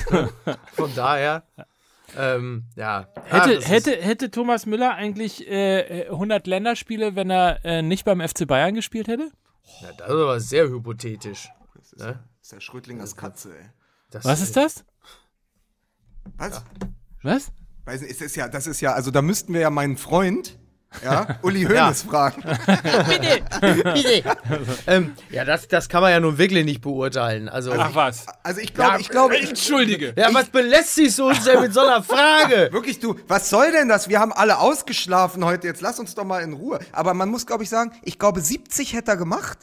Von 0.74 0.90
daher. 0.96 1.44
Ähm, 2.18 2.66
ja. 2.76 3.08
Hätte, 3.26 3.60
Ach, 3.62 3.70
hätte, 3.70 3.92
hätte 3.92 4.32
Thomas 4.32 4.66
Müller 4.66 4.94
eigentlich 4.94 5.48
äh, 5.48 6.08
100 6.10 6.48
Länderspiele, 6.48 7.16
wenn 7.16 7.30
er 7.30 7.64
äh, 7.66 7.82
nicht 7.82 8.06
beim 8.06 8.22
FC 8.22 8.48
Bayern 8.48 8.76
gespielt 8.76 9.08
hätte? 9.08 9.32
Ja, 9.82 9.92
das 9.98 10.08
ist 10.08 10.14
aber 10.14 10.40
sehr 10.40 10.70
hypothetisch. 10.70 11.50
Das 11.76 11.94
ist, 11.94 12.00
ne? 12.00 12.06
das 12.06 12.42
ist 12.42 12.52
der 12.52 12.60
Schrödlingers 12.62 13.16
Katze, 13.16 13.58
ey. 13.58 13.66
Das 14.12 14.24
Was 14.26 14.42
ist 14.42 14.56
das? 14.56 14.86
Was? 16.38 16.54
Ja. 16.54 16.64
Was? 17.24 17.52
Weiß 17.86 18.02
nicht, 18.02 18.20
ist 18.20 18.36
ja, 18.36 18.48
das 18.48 18.68
ist 18.68 18.82
ja, 18.82 18.94
also 18.94 19.12
da 19.12 19.22
müssten 19.22 19.54
wir 19.54 19.62
ja 19.62 19.70
meinen 19.70 19.98
Freund, 19.98 20.58
ja, 21.04 21.28
Uli 21.42 21.64
Hoeneß 21.64 22.04
ja. 22.04 22.10
fragen. 22.10 22.42
bitte, 23.10 23.44
bitte. 23.94 24.38
ähm, 24.88 25.14
ja, 25.30 25.46
das, 25.46 25.68
das 25.68 25.90
kann 25.90 26.02
man 26.02 26.12
ja 26.12 26.20
nun 26.20 26.38
wirklich 26.38 26.66
nicht 26.66 26.82
beurteilen. 26.82 27.50
Also, 27.50 27.74
Ach 27.74 27.94
was. 27.94 28.26
Also 28.44 28.62
ich 28.62 28.74
glaube, 28.74 28.94
ja, 28.94 29.00
ich 29.00 29.10
glaube. 29.10 29.38
Entschuldige. 29.38 30.14
Ja, 30.16 30.34
was 30.34 30.50
belästigst 30.50 31.20
du 31.20 31.28
uns 31.30 31.44
denn 31.44 31.62
mit 31.62 31.74
so 31.74 31.82
einer 31.82 32.04
Frage? 32.04 32.70
Wirklich, 32.72 33.00
du, 33.00 33.16
was 33.28 33.50
soll 33.50 33.72
denn 33.72 33.90
das? 33.90 34.10
Wir 34.10 34.20
haben 34.20 34.34
alle 34.34 34.60
ausgeschlafen 34.60 35.44
heute. 35.44 35.68
Jetzt 35.68 35.82
lass 35.82 36.00
uns 36.00 36.16
doch 36.16 36.26
mal 36.26 36.42
in 36.42 36.54
Ruhe. 36.54 36.80
Aber 36.92 37.14
man 37.14 37.30
muss, 37.30 37.46
glaube 37.46 37.64
ich, 37.64 37.70
sagen, 37.70 37.92
ich 38.04 38.20
glaube, 38.20 38.42
70 38.42 38.94
hätte 38.94 39.12
er 39.12 39.18
gemacht. 39.18 39.60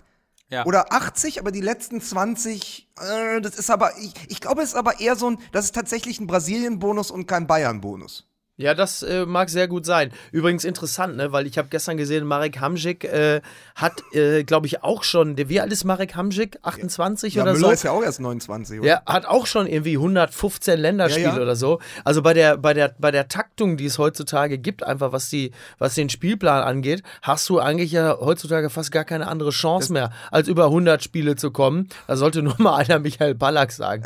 Ja. 0.51 0.67
Oder 0.67 0.93
80, 0.93 1.41
aber 1.41 1.51
die 1.51 1.63
letzten 1.63 2.03
20, 2.03 2.91
äh, 3.01 3.41
das 3.41 3.59
ist 3.59 3.71
aber, 3.71 3.97
ich, 3.99 4.13
ich 4.29 4.39
glaube, 4.39 4.61
es 4.61 4.71
ist 4.71 4.75
aber 4.75 5.01
eher 5.01 5.17
so 5.17 5.31
ein, 5.31 5.39
das 5.51 5.65
ist 5.65 5.75
tatsächlich 5.75 6.21
ein 6.21 6.27
Brasilien-Bonus 6.27 7.11
und 7.11 7.27
kein 7.27 7.47
Bayern-Bonus. 7.47 8.29
Ja, 8.59 8.75
das 8.75 9.03
äh, 9.03 9.25
mag 9.25 9.49
sehr 9.49 9.67
gut 9.67 9.87
sein. 9.87 10.13
Übrigens 10.31 10.67
interessant, 10.67 11.17
ne, 11.17 11.33
weil 11.33 11.47
ich 11.47 11.57
habe 11.57 11.69
gestern 11.71 11.97
gesehen, 11.97 12.27
Marek 12.27 12.61
Hamzik 12.61 13.03
äh, 13.05 13.41
hat, 13.75 14.03
äh, 14.13 14.45
glaube 14.45 14.67
ich, 14.67 14.83
auch 14.83 15.05
schon, 15.05 15.39
wie 15.39 15.59
alt 15.59 15.73
ist 15.73 15.85
Marek 15.85 16.17
Hamzik? 16.17 16.59
28 16.61 17.35
ja, 17.35 17.45
oder 17.45 17.55
Müller 17.55 17.69
so? 17.69 17.73
ist 17.73 17.83
ja 17.85 17.93
auch 17.93 18.03
erst 18.03 18.21
29. 18.21 18.81
Oder? 18.81 18.87
Ja, 18.87 19.03
hat 19.07 19.25
auch 19.25 19.47
schon 19.47 19.67
irgendwie 19.67 19.97
115 19.97 20.79
Länderspiele 20.79 21.29
ja, 21.29 21.37
ja. 21.37 21.43
oder 21.43 21.57
so. 21.57 21.81
Also 22.05 22.21
bei 22.21 22.35
der, 22.35 22.59
bei, 22.59 22.75
der, 22.75 22.95
bei 22.99 23.11
der 23.11 23.27
Taktung, 23.29 23.79
die 23.79 23.87
es 23.87 23.97
heutzutage 23.97 24.59
gibt, 24.59 24.83
einfach 24.83 25.13
was, 25.13 25.31
die, 25.31 25.53
was 25.79 25.95
den 25.95 26.11
Spielplan 26.11 26.63
angeht, 26.63 27.03
hast 27.23 27.49
du 27.49 27.59
eigentlich 27.59 27.93
ja 27.93 28.19
heutzutage 28.21 28.69
fast 28.69 28.93
gar 28.93 29.05
keine 29.05 29.29
andere 29.29 29.51
Chance 29.51 29.87
das 29.87 29.91
mehr, 29.93 30.11
als 30.31 30.49
über 30.49 30.67
100 30.67 31.03
Spiele 31.03 31.37
zu 31.37 31.53
kommen. 31.53 31.89
Da 32.07 32.19
sollte 32.19 32.43
nur 32.43 32.57
mal 32.59 32.77
einer 32.77 32.99
Michael 32.99 33.35
Ballack 33.35 33.73
sagen. 33.73 34.05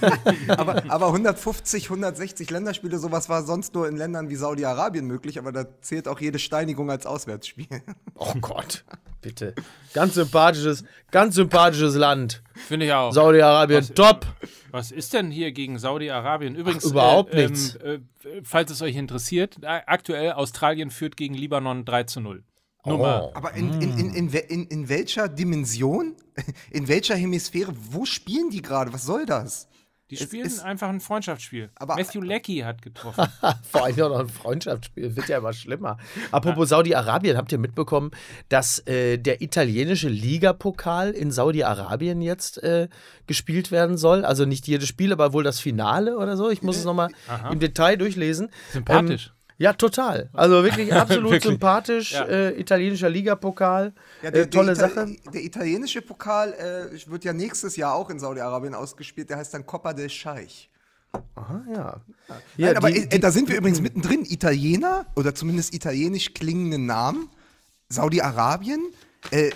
aber, 0.48 0.84
aber 0.86 1.06
150, 1.08 1.86
160 1.86 2.48
Länderspiele, 2.48 3.00
sowas 3.00 3.28
war 3.28 3.42
sonst 3.42 3.74
nur 3.74 3.87
in 3.88 3.96
Ländern 3.96 4.28
wie 4.28 4.36
Saudi-Arabien 4.36 5.06
möglich, 5.06 5.38
aber 5.38 5.52
da 5.52 5.64
zählt 5.80 6.06
auch 6.08 6.20
jede 6.20 6.38
Steinigung 6.38 6.90
als 6.90 7.06
Auswärtsspiel. 7.06 7.66
Oh 8.20 8.34
Gott, 8.40 8.84
bitte. 9.22 9.54
Ganz 9.94 10.14
sympathisches, 10.14 10.82
ganz 11.12 11.36
sympathisches 11.36 11.94
Land. 11.94 12.42
Finde 12.54 12.86
ich 12.86 12.92
auch. 12.92 13.12
Saudi-Arabien, 13.12 13.94
top. 13.94 14.26
Was 14.72 14.90
ist 14.90 15.14
denn 15.14 15.30
hier 15.30 15.52
gegen 15.52 15.78
Saudi-Arabien? 15.78 16.56
Übrigens, 16.56 16.84
Ach, 16.86 16.90
überhaupt 16.90 17.32
äh, 17.32 17.46
nichts. 17.46 17.76
Äh, 17.76 18.00
falls 18.42 18.72
es 18.72 18.82
euch 18.82 18.96
interessiert, 18.96 19.58
aktuell 19.62 20.32
Australien 20.32 20.90
führt 20.90 21.16
gegen 21.16 21.34
Libanon 21.34 21.84
3 21.84 22.02
zu 22.04 22.20
0. 22.20 22.42
Oh. 22.84 23.30
Aber 23.34 23.54
in, 23.54 23.80
in, 23.80 24.14
in, 24.14 24.28
in, 24.28 24.66
in 24.66 24.88
welcher 24.88 25.28
Dimension, 25.28 26.16
in 26.70 26.88
welcher 26.88 27.14
Hemisphäre, 27.16 27.72
wo 27.90 28.04
spielen 28.04 28.50
die 28.50 28.62
gerade? 28.62 28.92
Was 28.92 29.04
soll 29.04 29.26
das? 29.26 29.68
Die 30.10 30.16
spielen 30.16 30.46
es, 30.46 30.60
einfach 30.60 30.88
ein 30.88 31.00
Freundschaftsspiel. 31.00 31.68
Aber 31.76 31.96
Matthew 31.96 32.22
Leckie 32.22 32.64
hat 32.64 32.80
getroffen. 32.80 33.26
Vor 33.70 33.84
allem 33.84 34.00
auch 34.00 34.08
noch 34.08 34.20
ein 34.20 34.28
Freundschaftsspiel. 34.28 35.14
Wird 35.16 35.28
ja 35.28 35.38
immer 35.38 35.52
schlimmer. 35.52 35.98
Apropos. 36.30 36.70
Saudi-Arabien, 36.70 37.36
habt 37.36 37.52
ihr 37.52 37.58
mitbekommen, 37.58 38.10
dass 38.48 38.78
äh, 38.86 39.18
der 39.18 39.42
italienische 39.42 40.08
Ligapokal 40.08 41.10
in 41.10 41.30
Saudi-Arabien 41.30 42.22
jetzt 42.22 42.62
äh, 42.62 42.88
gespielt 43.26 43.70
werden 43.70 43.98
soll? 43.98 44.24
Also 44.24 44.46
nicht 44.46 44.66
jedes 44.66 44.88
Spiel, 44.88 45.12
aber 45.12 45.32
wohl 45.34 45.44
das 45.44 45.60
Finale 45.60 46.16
oder 46.16 46.36
so. 46.36 46.50
Ich 46.50 46.62
muss 46.62 46.78
es 46.78 46.84
nochmal 46.84 47.10
im 47.50 47.60
Detail 47.60 47.96
durchlesen. 47.96 48.48
Sympathisch. 48.72 49.26
Ähm, 49.26 49.37
ja, 49.58 49.72
total. 49.72 50.30
Also 50.32 50.62
wirklich 50.62 50.92
absolut 50.94 51.32
wirklich. 51.32 51.50
sympathisch. 51.50 52.12
Ja. 52.12 52.24
Äh, 52.24 52.60
italienischer 52.60 53.10
Ligapokal. 53.10 53.92
Ja, 54.22 54.30
äh, 54.30 54.48
tolle 54.48 54.74
der 54.74 54.88
Sache. 54.88 55.16
Der 55.34 55.44
italienische 55.44 56.00
Pokal 56.00 56.54
äh, 56.54 57.10
wird 57.10 57.24
ja 57.24 57.32
nächstes 57.32 57.76
Jahr 57.76 57.94
auch 57.94 58.08
in 58.08 58.20
Saudi-Arabien 58.20 58.74
ausgespielt. 58.74 59.30
Der 59.30 59.38
heißt 59.38 59.52
dann 59.52 59.66
Coppa 59.66 59.92
del 59.92 60.10
Scheich. 60.10 60.70
Aha, 61.34 61.64
ja. 61.74 62.00
ja 62.56 62.66
Nein, 62.66 62.76
aber 62.76 62.90
die, 62.90 62.98
äh, 62.98 63.08
die, 63.08 63.20
da 63.20 63.32
sind 63.32 63.48
wir 63.48 63.56
übrigens 63.56 63.80
mittendrin. 63.80 64.24
Italiener 64.24 65.06
oder 65.16 65.34
zumindest 65.34 65.74
italienisch 65.74 66.34
klingende 66.34 66.78
Namen. 66.78 67.28
Saudi-Arabien. 67.88 68.80
Äh, 69.32 69.50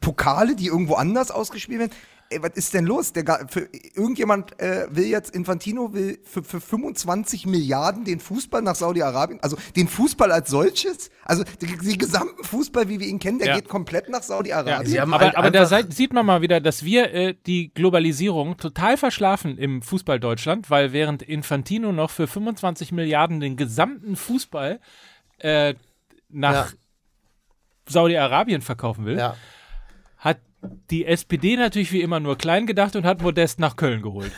Pokale, 0.00 0.56
die 0.56 0.66
irgendwo 0.66 0.94
anders 0.94 1.30
ausgespielt 1.30 1.78
werden 1.78 1.92
ey, 2.30 2.42
was 2.42 2.52
ist 2.54 2.74
denn 2.74 2.84
los? 2.84 3.12
Der, 3.12 3.46
für, 3.48 3.68
irgendjemand 3.94 4.58
äh, 4.60 4.86
will 4.90 5.06
jetzt, 5.06 5.34
Infantino 5.34 5.92
will 5.92 6.18
für, 6.24 6.42
für 6.42 6.60
25 6.60 7.46
Milliarden 7.46 8.04
den 8.04 8.20
Fußball 8.20 8.62
nach 8.62 8.74
Saudi-Arabien, 8.74 9.40
also 9.42 9.56
den 9.76 9.88
Fußball 9.88 10.32
als 10.32 10.50
solches, 10.50 11.10
also 11.24 11.44
den, 11.44 11.78
den 11.78 11.98
gesamten 11.98 12.44
Fußball, 12.44 12.88
wie 12.88 13.00
wir 13.00 13.06
ihn 13.06 13.18
kennen, 13.18 13.38
der 13.38 13.48
ja. 13.48 13.54
geht 13.56 13.68
komplett 13.68 14.08
nach 14.08 14.22
Saudi-Arabien. 14.22 14.92
Ja, 14.92 15.02
aber, 15.04 15.36
aber 15.36 15.50
da 15.50 15.66
sieht 15.66 16.12
man 16.12 16.26
mal 16.26 16.42
wieder, 16.42 16.60
dass 16.60 16.84
wir 16.84 17.12
äh, 17.12 17.34
die 17.46 17.72
Globalisierung 17.72 18.56
total 18.56 18.96
verschlafen 18.96 19.58
im 19.58 19.82
Fußball 19.82 20.20
Deutschland, 20.20 20.70
weil 20.70 20.92
während 20.92 21.22
Infantino 21.22 21.92
noch 21.92 22.10
für 22.10 22.26
25 22.26 22.92
Milliarden 22.92 23.40
den 23.40 23.56
gesamten 23.56 24.16
Fußball 24.16 24.80
äh, 25.38 25.74
nach 26.28 26.70
ja. 26.72 26.78
Saudi-Arabien 27.86 28.62
verkaufen 28.62 29.04
will, 29.04 29.22
hat 29.22 29.36
die 30.90 31.06
SPD 31.06 31.56
natürlich 31.56 31.92
wie 31.92 32.02
immer 32.02 32.20
nur 32.20 32.36
klein 32.36 32.66
gedacht 32.66 32.96
und 32.96 33.04
hat 33.04 33.22
Modest 33.22 33.58
nach 33.58 33.76
Köln 33.76 34.02
geholt. 34.02 34.30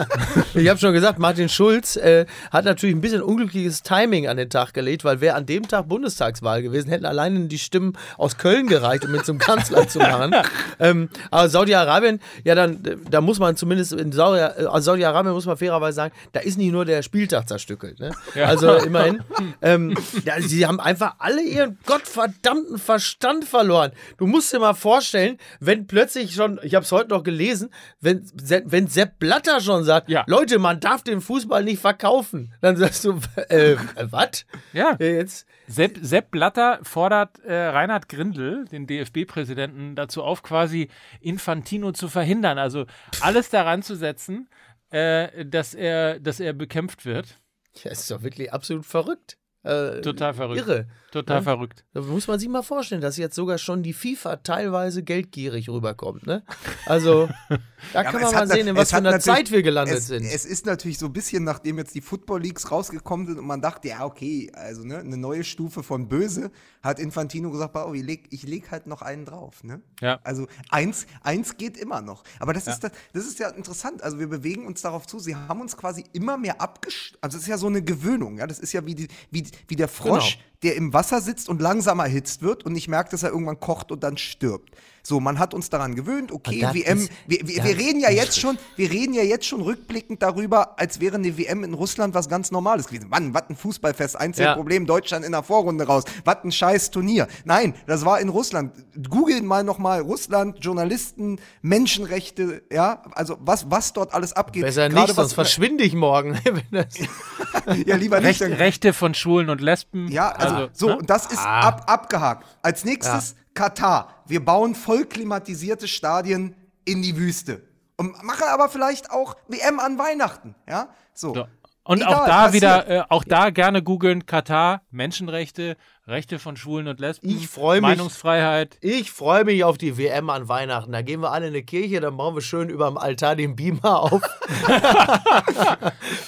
ich 0.54 0.68
habe 0.68 0.78
schon 0.78 0.92
gesagt, 0.92 1.18
Martin 1.18 1.48
Schulz 1.48 1.96
äh, 1.96 2.26
hat 2.50 2.64
natürlich 2.64 2.94
ein 2.94 3.00
bisschen 3.00 3.22
unglückliches 3.22 3.82
Timing 3.82 4.28
an 4.28 4.36
den 4.36 4.50
Tag 4.50 4.72
gelegt, 4.72 5.04
weil 5.04 5.20
wäre 5.20 5.34
an 5.34 5.46
dem 5.46 5.66
Tag 5.66 5.88
Bundestagswahl 5.88 6.62
gewesen, 6.62 6.88
hätten 6.88 7.06
alleine 7.06 7.46
die 7.46 7.58
Stimmen 7.58 7.96
aus 8.16 8.38
Köln 8.38 8.66
gereicht, 8.66 9.04
um 9.04 9.14
ihn 9.14 9.24
zum 9.24 9.38
Kanzler 9.38 9.88
zu 9.88 9.98
machen. 9.98 10.34
Ähm, 10.78 11.10
aber 11.30 11.48
Saudi-Arabien, 11.48 12.20
ja, 12.42 12.54
dann, 12.54 12.82
da 13.10 13.20
muss 13.20 13.38
man 13.38 13.54
zumindest 13.56 13.92
in 13.92 14.12
äh, 14.12 14.12
Saudi-Arabien, 14.14 15.34
muss 15.34 15.44
man 15.44 15.56
fairerweise 15.56 15.96
sagen, 15.96 16.14
da 16.32 16.40
ist 16.40 16.56
nicht 16.56 16.72
nur 16.72 16.84
der 16.84 17.02
Spieltag 17.02 17.48
zerstückelt. 17.48 18.00
Ne? 18.00 18.12
Ja. 18.34 18.46
Also 18.46 18.74
immerhin. 18.74 19.22
Ähm, 19.62 19.94
ja, 20.24 20.40
sie 20.40 20.66
haben 20.66 20.80
einfach 20.80 21.16
alle 21.18 21.42
ihren 21.42 21.78
gottverdammten 21.84 22.78
Verstand 22.78 23.44
verloren. 23.44 23.92
Du 24.16 24.26
musst 24.26 24.52
dir 24.52 24.58
mal 24.58 24.74
vorstellen, 24.74 25.38
wenn 25.60 25.86
plötzlich 25.86 26.34
schon, 26.34 26.58
ich 26.62 26.74
habe 26.74 26.84
es 26.84 26.90
heute 26.90 27.10
noch 27.10 27.22
gelesen, 27.22 27.70
wenn, 28.00 28.28
wenn 28.64 28.88
Sepp 28.88 29.18
Blatter 29.18 29.60
schon 29.60 29.84
sagt, 29.84 30.08
ja. 30.08 30.24
Leute, 30.26 30.58
man 30.58 30.80
darf 30.80 31.04
den 31.04 31.20
Fußball 31.20 31.62
nicht 31.62 31.80
verkaufen, 31.80 32.52
dann 32.62 32.76
sagst 32.76 33.04
du, 33.04 33.20
äh, 33.48 33.76
was? 34.00 34.46
Ja. 34.72 34.96
Jetzt. 34.98 35.46
Sepp, 35.68 35.98
Sepp 36.02 36.30
Blatter 36.30 36.80
fordert 36.82 37.38
äh, 37.44 37.54
Reinhard 37.54 38.08
Grindel, 38.08 38.64
den 38.64 38.86
DFB-Präsidenten, 38.86 39.94
dazu 39.94 40.22
auf, 40.24 40.42
quasi 40.42 40.88
Infantino 41.20 41.92
zu 41.92 42.08
verhindern. 42.08 42.58
Also 42.58 42.86
alles 43.20 43.50
daran 43.50 43.82
zu 43.82 43.94
setzen, 43.94 44.48
äh, 44.90 45.44
dass, 45.44 45.74
er, 45.74 46.18
dass 46.18 46.40
er 46.40 46.54
bekämpft 46.54 47.04
wird. 47.04 47.38
Ja, 47.84 47.90
ist 47.90 48.10
doch 48.10 48.22
wirklich 48.22 48.52
absolut 48.52 48.86
verrückt. 48.86 49.36
Äh, 49.62 50.00
Total 50.00 50.32
verrückt. 50.32 50.60
Irre. 50.60 50.88
Total 51.10 51.38
ja? 51.38 51.42
verrückt. 51.42 51.84
Da 51.92 52.02
muss 52.02 52.28
man 52.28 52.38
sich 52.38 52.48
mal 52.48 52.62
vorstellen, 52.62 53.00
dass 53.00 53.16
jetzt 53.16 53.34
sogar 53.34 53.58
schon 53.58 53.82
die 53.82 53.92
FIFA 53.92 54.36
teilweise 54.36 55.02
geldgierig 55.02 55.68
rüberkommt. 55.68 56.26
Ne? 56.26 56.44
Also, 56.86 57.28
da 57.92 58.02
ja, 58.02 58.10
kann 58.10 58.22
man 58.22 58.32
mal 58.32 58.46
sehen, 58.46 58.68
in 58.68 58.76
was 58.76 58.90
für 58.90 58.98
einer 58.98 59.18
Zeit 59.18 59.50
wir 59.50 59.62
gelandet 59.62 59.98
es, 59.98 60.06
sind. 60.06 60.24
Es 60.24 60.44
ist 60.44 60.66
natürlich 60.66 60.98
so 60.98 61.06
ein 61.06 61.12
bisschen, 61.12 61.42
nachdem 61.42 61.78
jetzt 61.78 61.94
die 61.94 62.00
Football 62.00 62.42
Leagues 62.42 62.70
rausgekommen 62.70 63.26
sind 63.26 63.38
und 63.38 63.46
man 63.46 63.60
dachte, 63.60 63.88
ja, 63.88 64.04
okay, 64.04 64.52
also 64.54 64.84
ne, 64.84 64.98
eine 64.98 65.16
neue 65.16 65.42
Stufe 65.42 65.82
von 65.82 66.08
böse, 66.08 66.50
hat 66.82 66.98
Infantino 66.98 67.50
gesagt, 67.50 67.76
oh, 67.76 67.92
ich 67.92 68.02
leg, 68.02 68.28
ich 68.30 68.44
leg 68.44 68.70
halt 68.70 68.86
noch 68.86 69.02
einen 69.02 69.24
drauf. 69.24 69.64
Ne? 69.64 69.82
Ja. 70.00 70.20
Also 70.24 70.46
eins, 70.70 71.06
eins 71.22 71.56
geht 71.56 71.76
immer 71.76 72.00
noch. 72.00 72.22
Aber 72.38 72.52
das, 72.52 72.66
ja. 72.66 72.72
ist 72.72 72.84
das, 72.84 72.92
das 73.12 73.26
ist 73.26 73.38
ja 73.38 73.48
interessant. 73.50 74.02
Also 74.02 74.18
wir 74.18 74.28
bewegen 74.28 74.66
uns 74.66 74.80
darauf 74.82 75.06
zu. 75.06 75.18
Sie 75.18 75.34
haben 75.34 75.60
uns 75.60 75.76
quasi 75.76 76.04
immer 76.12 76.38
mehr 76.38 76.60
abgesch... 76.60 77.14
Also 77.20 77.36
es 77.36 77.44
ist 77.44 77.48
ja 77.48 77.58
so 77.58 77.66
eine 77.66 77.82
Gewöhnung. 77.82 78.38
Ja? 78.38 78.46
Das 78.46 78.58
ist 78.58 78.72
ja 78.72 78.86
wie, 78.86 78.94
die, 78.94 79.08
wie, 79.30 79.46
wie 79.68 79.76
der 79.76 79.88
Frosch, 79.88 80.36
genau. 80.36 80.49
Der 80.62 80.76
im 80.76 80.92
Wasser 80.92 81.20
sitzt 81.20 81.48
und 81.48 81.60
langsam 81.60 82.00
erhitzt 82.00 82.42
wird 82.42 82.64
und 82.64 82.72
nicht 82.72 82.88
merkt, 82.88 83.12
dass 83.12 83.22
er 83.22 83.30
irgendwann 83.30 83.60
kocht 83.60 83.90
und 83.90 84.02
dann 84.02 84.18
stirbt. 84.18 84.70
So, 85.02 85.20
man 85.20 85.38
hat 85.38 85.54
uns 85.54 85.70
daran 85.70 85.94
gewöhnt, 85.94 86.32
okay, 86.32 86.66
WM, 86.72 86.98
ist, 86.98 87.10
wir, 87.26 87.40
wir, 87.42 87.64
wir 87.64 87.78
reden 87.78 88.00
ja 88.00 88.10
jetzt 88.10 88.38
schon, 88.38 88.58
wir 88.76 88.90
reden 88.90 89.14
ja 89.14 89.22
jetzt 89.22 89.46
schon 89.46 89.60
rückblickend 89.62 90.22
darüber, 90.22 90.78
als 90.78 91.00
wäre 91.00 91.16
eine 91.16 91.36
WM 91.38 91.64
in 91.64 91.74
Russland 91.74 92.14
was 92.14 92.28
ganz 92.28 92.50
Normales 92.50 92.88
gewesen. 92.88 93.08
Mann, 93.08 93.34
was 93.34 93.44
ein 93.48 93.56
Fußballfest, 93.56 94.16
einzige 94.16 94.48
ja. 94.48 94.54
Problem, 94.54 94.86
Deutschland 94.86 95.24
in 95.24 95.32
der 95.32 95.42
Vorrunde 95.42 95.84
raus, 95.84 96.04
was 96.24 96.36
ein 96.44 96.52
scheiß 96.52 96.90
Turnier. 96.90 97.28
Nein, 97.44 97.74
das 97.86 98.04
war 98.04 98.20
in 98.20 98.28
Russland. 98.28 98.72
Googeln 99.08 99.46
mal 99.46 99.64
nochmal 99.64 100.00
Russland, 100.00 100.58
Journalisten, 100.60 101.38
Menschenrechte, 101.62 102.62
ja, 102.70 103.02
also 103.12 103.36
was, 103.40 103.70
was 103.70 103.92
dort 103.92 104.14
alles 104.14 104.32
abgeht. 104.32 104.62
Besser 104.62 104.88
Gerade 104.88 105.06
nicht, 105.06 105.14
sonst 105.14 105.32
verschwinde 105.32 105.84
ich 105.84 105.94
morgen. 105.94 106.38
ja, 107.86 107.96
lieber 107.96 108.20
nicht. 108.20 108.40
Recht, 108.40 108.58
Rechte 108.58 108.92
von 108.92 109.14
Schwulen 109.14 109.50
und 109.50 109.60
Lesben. 109.60 110.08
Ja, 110.08 110.30
also, 110.30 110.54
also 110.54 110.68
so, 110.72 110.86
ne? 110.88 110.98
und 110.98 111.10
das 111.10 111.26
ist 111.26 111.38
ah. 111.38 111.60
ab, 111.60 111.84
abgehakt. 111.86 112.46
Als 112.62 112.84
nächstes 112.84 113.30
ja. 113.30 113.36
Katar. 113.60 114.22
Wir 114.26 114.42
bauen 114.42 114.74
voll 114.74 115.04
klimatisierte 115.04 115.86
Stadien 115.86 116.54
in 116.86 117.02
die 117.02 117.18
Wüste. 117.18 117.60
Und 117.98 118.22
machen 118.24 118.46
aber 118.48 118.70
vielleicht 118.70 119.10
auch 119.10 119.36
WM 119.48 119.78
an 119.78 119.98
Weihnachten. 119.98 120.54
Ja, 120.66 120.88
so. 121.12 121.34
so. 121.34 121.46
Und 121.84 122.00
Egal, 122.00 122.14
auch 122.14 122.26
da 122.26 122.44
passiert. 122.44 122.54
wieder, 122.54 122.88
äh, 122.88 123.04
auch 123.10 123.22
da 123.22 123.50
gerne 123.50 123.82
googeln, 123.82 124.24
Katar, 124.24 124.80
Menschenrechte, 124.90 125.76
Rechte 126.10 126.38
von 126.38 126.56
Schwulen 126.56 126.88
und 126.88 127.00
Lesben, 127.00 127.30
ich 127.30 127.48
freu 127.48 127.76
mich, 127.76 127.82
Meinungsfreiheit. 127.82 128.76
Ich 128.80 129.10
freue 129.10 129.44
mich 129.44 129.64
auf 129.64 129.78
die 129.78 129.96
WM 129.96 130.28
an 130.28 130.48
Weihnachten. 130.48 130.92
Da 130.92 131.02
gehen 131.02 131.20
wir 131.20 131.32
alle 131.32 131.46
in 131.46 131.54
eine 131.54 131.62
Kirche, 131.62 132.00
dann 132.00 132.16
bauen 132.16 132.34
wir 132.34 132.42
schön 132.42 132.68
über 132.68 132.88
dem 132.88 132.98
Altar 132.98 133.36
den 133.36 133.56
Beamer 133.56 134.00
auf. 134.00 134.22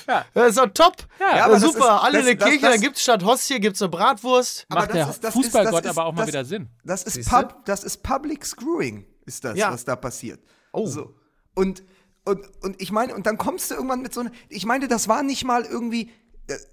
ja. 0.09 0.25
Das 0.33 0.49
ist 0.51 0.59
doch 0.59 0.69
top. 0.73 0.97
Ja, 1.21 1.49
ja 1.49 1.59
super, 1.59 1.79
ist, 1.79 1.85
alle 1.85 2.21
in 2.21 2.27
eine 2.27 2.37
Kirche, 2.37 2.61
das, 2.61 2.71
dann 2.73 2.81
gibt 2.81 2.97
es 2.97 3.03
statt 3.03 3.25
Hostie 3.25 3.61
gibt's 3.61 3.83
eine 3.83 3.91
Bratwurst. 3.91 4.67
Aber 4.69 4.81
Macht 4.81 4.95
der 4.95 5.09
ist, 5.09 5.27
Fußballgott 5.27 5.87
aber 5.87 6.07
auch 6.07 6.13
mal 6.13 6.27
wieder 6.27 6.45
Sinn. 6.45 6.69
Das 6.85 7.03
ist, 7.03 7.29
Pub, 7.29 7.65
das 7.65 7.85
ist 7.85 8.03
Public 8.03 8.47
Screwing, 8.47 9.05
ist 9.27 9.45
das, 9.45 9.59
ja. 9.59 9.73
was 9.73 9.85
da 9.85 9.97
passiert. 9.97 10.41
Oh. 10.73 10.87
So. 10.87 11.15
Und 11.55 11.83
und, 12.25 12.41
und 12.63 12.81
ich 12.81 12.93
meine, 12.93 13.17
und 13.17 13.27
dann 13.27 13.37
kommst 13.37 13.71
du 13.71 13.75
irgendwann 13.75 14.01
mit 14.01 14.15
so 14.15 14.21
einer, 14.21 14.31
ich 14.49 14.65
meine, 14.65 14.87
das 14.87 15.09
war 15.09 15.25
nicht 15.25 15.45
mal 15.45 15.65
irgendwie, 15.65 16.13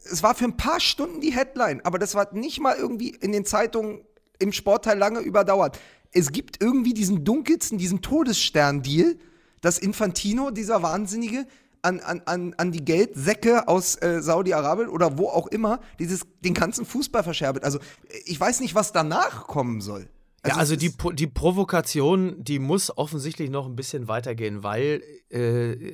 es 0.04 0.24
war 0.24 0.36
für 0.36 0.46
ein 0.46 0.58
paar 0.58 0.80
Stunden 0.80 1.22
die 1.22 1.34
Headline, 1.34 1.82
aber 1.84 2.00
das 2.00 2.16
war 2.16 2.34
nicht 2.34 2.60
mal 2.60 2.76
irgendwie 2.76 3.10
in 3.10 3.32
den 3.32 3.46
Zeitungen 3.46 4.02
im 4.40 4.54
Sportteil 4.54 4.98
lange 4.98 5.20
überdauert. 5.20 5.80
Es 6.12 6.32
gibt 6.32 6.62
irgendwie 6.62 6.94
diesen 6.94 7.24
dunkelsten, 7.24 7.78
diesen 7.78 8.02
Todesstern-Deal, 8.02 9.18
dass 9.62 9.78
Infantino, 9.78 10.52
dieser 10.52 10.82
Wahnsinnige, 10.82 11.46
an, 11.82 12.00
an, 12.02 12.54
an, 12.58 12.72
die 12.72 12.84
Geldsäcke 12.84 13.68
aus 13.68 13.96
äh, 14.02 14.22
Saudi-Arabien 14.22 14.90
oder 14.90 15.18
wo 15.18 15.30
auch 15.30 15.48
immer 15.48 15.80
dieses, 15.98 16.22
den 16.42 16.54
ganzen 16.54 16.86
Fußball 16.86 17.24
verscherbelt. 17.24 17.64
Also 17.64 17.80
ich 18.26 18.40
weiß 18.40 18.60
nicht, 18.60 18.76
was 18.76 18.92
danach 18.92 19.48
kommen 19.48 19.80
soll. 19.80 20.10
Also 20.42 20.56
ja, 20.56 20.60
also 20.60 20.76
die, 20.78 20.94
die 21.16 21.28
Provokation, 21.28 22.42
die 22.42 22.60
muss 22.60 22.96
offensichtlich 22.98 23.50
noch 23.50 23.66
ein 23.66 23.76
bisschen 23.76 24.08
weitergehen, 24.08 24.64
weil, 24.64 25.04
äh, 25.30 25.94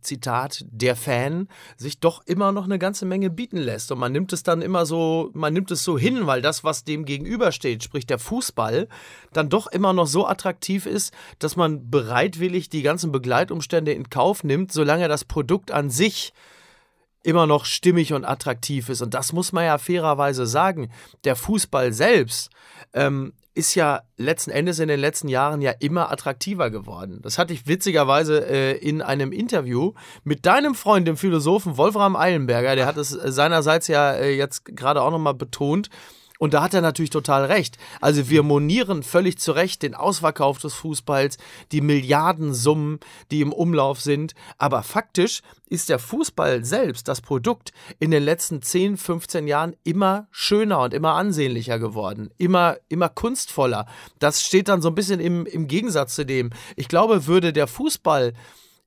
Zitat, 0.00 0.64
der 0.70 0.96
Fan 0.96 1.48
sich 1.76 2.00
doch 2.00 2.22
immer 2.26 2.50
noch 2.52 2.64
eine 2.64 2.78
ganze 2.78 3.04
Menge 3.04 3.28
bieten 3.28 3.58
lässt. 3.58 3.92
Und 3.92 3.98
man 3.98 4.12
nimmt 4.12 4.32
es 4.32 4.42
dann 4.42 4.62
immer 4.62 4.86
so, 4.86 5.30
man 5.34 5.52
nimmt 5.52 5.70
es 5.70 5.84
so 5.84 5.98
hin, 5.98 6.26
weil 6.26 6.40
das, 6.40 6.64
was 6.64 6.84
dem 6.84 7.04
gegenübersteht, 7.04 7.84
sprich 7.84 8.06
der 8.06 8.18
Fußball, 8.18 8.88
dann 9.32 9.50
doch 9.50 9.66
immer 9.66 9.92
noch 9.92 10.06
so 10.06 10.26
attraktiv 10.26 10.86
ist, 10.86 11.12
dass 11.38 11.56
man 11.56 11.90
bereitwillig 11.90 12.70
die 12.70 12.82
ganzen 12.82 13.12
Begleitumstände 13.12 13.92
in 13.92 14.08
Kauf 14.08 14.44
nimmt, 14.44 14.72
solange 14.72 15.08
das 15.08 15.24
Produkt 15.24 15.70
an 15.72 15.90
sich 15.90 16.32
immer 17.22 17.46
noch 17.46 17.64
stimmig 17.64 18.12
und 18.12 18.24
attraktiv 18.24 18.88
ist. 18.88 19.02
Und 19.02 19.14
das 19.14 19.32
muss 19.32 19.52
man 19.52 19.64
ja 19.64 19.78
fairerweise 19.78 20.46
sagen. 20.46 20.90
Der 21.24 21.36
Fußball 21.36 21.92
selbst 21.92 22.50
ähm, 22.92 23.32
ist 23.54 23.74
ja 23.76 24.02
letzten 24.16 24.50
Endes 24.50 24.80
in 24.80 24.88
den 24.88 24.98
letzten 24.98 25.28
Jahren 25.28 25.62
ja 25.62 25.70
immer 25.70 26.10
attraktiver 26.10 26.70
geworden. 26.70 27.20
Das 27.22 27.38
hatte 27.38 27.52
ich 27.52 27.66
witzigerweise 27.68 28.44
äh, 28.46 28.76
in 28.76 29.00
einem 29.00 29.30
Interview 29.30 29.92
mit 30.24 30.44
deinem 30.44 30.74
Freund, 30.74 31.06
dem 31.06 31.16
Philosophen 31.16 31.76
Wolfram 31.76 32.16
Eilenberger, 32.16 32.74
der 32.74 32.86
hat 32.86 32.96
es 32.96 33.14
äh, 33.14 33.30
seinerseits 33.30 33.86
ja 33.86 34.12
äh, 34.12 34.36
jetzt 34.36 34.64
gerade 34.64 35.02
auch 35.02 35.10
nochmal 35.12 35.34
betont, 35.34 35.88
und 36.44 36.52
da 36.52 36.62
hat 36.62 36.74
er 36.74 36.82
natürlich 36.82 37.08
total 37.08 37.46
recht. 37.46 37.78
Also 38.02 38.28
wir 38.28 38.42
monieren 38.42 39.02
völlig 39.02 39.38
zu 39.38 39.52
Recht 39.52 39.82
den 39.82 39.94
Ausverkauf 39.94 40.58
des 40.58 40.74
Fußballs, 40.74 41.38
die 41.72 41.80
Milliardensummen, 41.80 43.00
die 43.30 43.40
im 43.40 43.50
Umlauf 43.50 44.02
sind. 44.02 44.34
Aber 44.58 44.82
faktisch 44.82 45.40
ist 45.70 45.88
der 45.88 45.98
Fußball 45.98 46.62
selbst, 46.62 47.08
das 47.08 47.22
Produkt, 47.22 47.72
in 47.98 48.10
den 48.10 48.22
letzten 48.22 48.60
10, 48.60 48.98
15 48.98 49.48
Jahren 49.48 49.74
immer 49.84 50.28
schöner 50.30 50.80
und 50.80 50.92
immer 50.92 51.14
ansehnlicher 51.14 51.78
geworden. 51.78 52.28
Immer, 52.36 52.76
immer 52.90 53.08
kunstvoller. 53.08 53.86
Das 54.18 54.42
steht 54.42 54.68
dann 54.68 54.82
so 54.82 54.88
ein 54.88 54.94
bisschen 54.94 55.20
im, 55.20 55.46
im 55.46 55.66
Gegensatz 55.66 56.14
zu 56.14 56.26
dem. 56.26 56.50
Ich 56.76 56.88
glaube, 56.88 57.26
würde 57.26 57.54
der 57.54 57.68
Fußball 57.68 58.34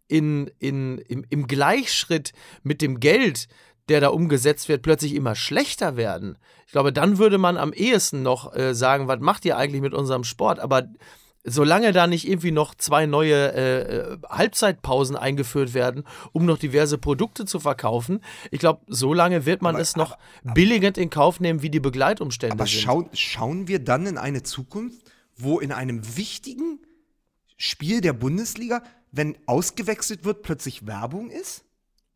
in, 0.08 0.52
in, 0.60 1.00
im, 1.00 1.26
im 1.28 1.48
Gleichschritt 1.48 2.34
mit 2.62 2.84
dem 2.84 3.00
Geld 3.00 3.48
der 3.90 4.02
da 4.02 4.10
umgesetzt 4.10 4.70
wird, 4.70 4.82
plötzlich 4.82 5.16
immer 5.16 5.36
schlechter 5.36 5.96
werden. 5.96 6.38
Ich 6.66 6.72
glaube, 6.72 6.92
dann 6.92 7.18
würde 7.18 7.38
man 7.38 7.58
am 7.58 7.74
ehesten 7.74 8.22
noch 8.22 8.54
äh, 8.56 8.74
sagen, 8.74 9.08
was 9.08 9.20
macht 9.20 9.46
ihr 9.46 9.58
eigentlich 9.58 9.82
mit 9.82 9.94
unserem 9.94 10.24
Sport? 10.24 10.60
Aber 10.60 10.88
solange 11.44 11.94
da 11.94 12.08
nicht 12.08 12.28
irgendwie 12.28 12.52
noch 12.52 12.76
zwei 12.76 13.06
neue 13.06 13.54
äh, 13.54 13.82
äh 13.82 14.18
Halbzeitpausen 14.30 15.16
eingeführt 15.16 15.74
werden, 15.74 16.04
um 16.34 16.46
noch 16.46 16.58
diverse 16.58 16.98
Produkte 16.98 17.46
zu 17.46 17.60
verkaufen, 17.60 18.22
ich 18.52 18.60
glaube, 18.60 18.82
solange 18.88 19.46
wird 19.46 19.62
man 19.62 19.76
aber, 19.76 19.82
es 19.82 19.96
noch 19.96 20.18
aber, 20.44 20.54
billigend 20.54 20.98
in 20.98 21.10
Kauf 21.10 21.40
nehmen, 21.40 21.62
wie 21.62 21.70
die 21.70 21.80
Begleitumstände 21.80 22.54
aber 22.54 22.68
sind. 22.68 22.88
Aber 22.90 23.08
schauen 23.14 23.68
wir 23.68 23.80
dann 23.80 24.06
in 24.06 24.18
eine 24.18 24.44
Zukunft, 24.44 25.02
wo 25.38 25.60
in 25.60 25.72
einem 25.72 26.18
wichtigen 26.18 26.80
Spiel 27.56 28.02
der 28.02 28.14
Bundesliga, 28.14 28.84
wenn 29.12 29.38
ausgewechselt 29.46 30.26
wird, 30.26 30.42
plötzlich 30.42 30.86
Werbung 30.86 31.30
ist? 31.30 31.64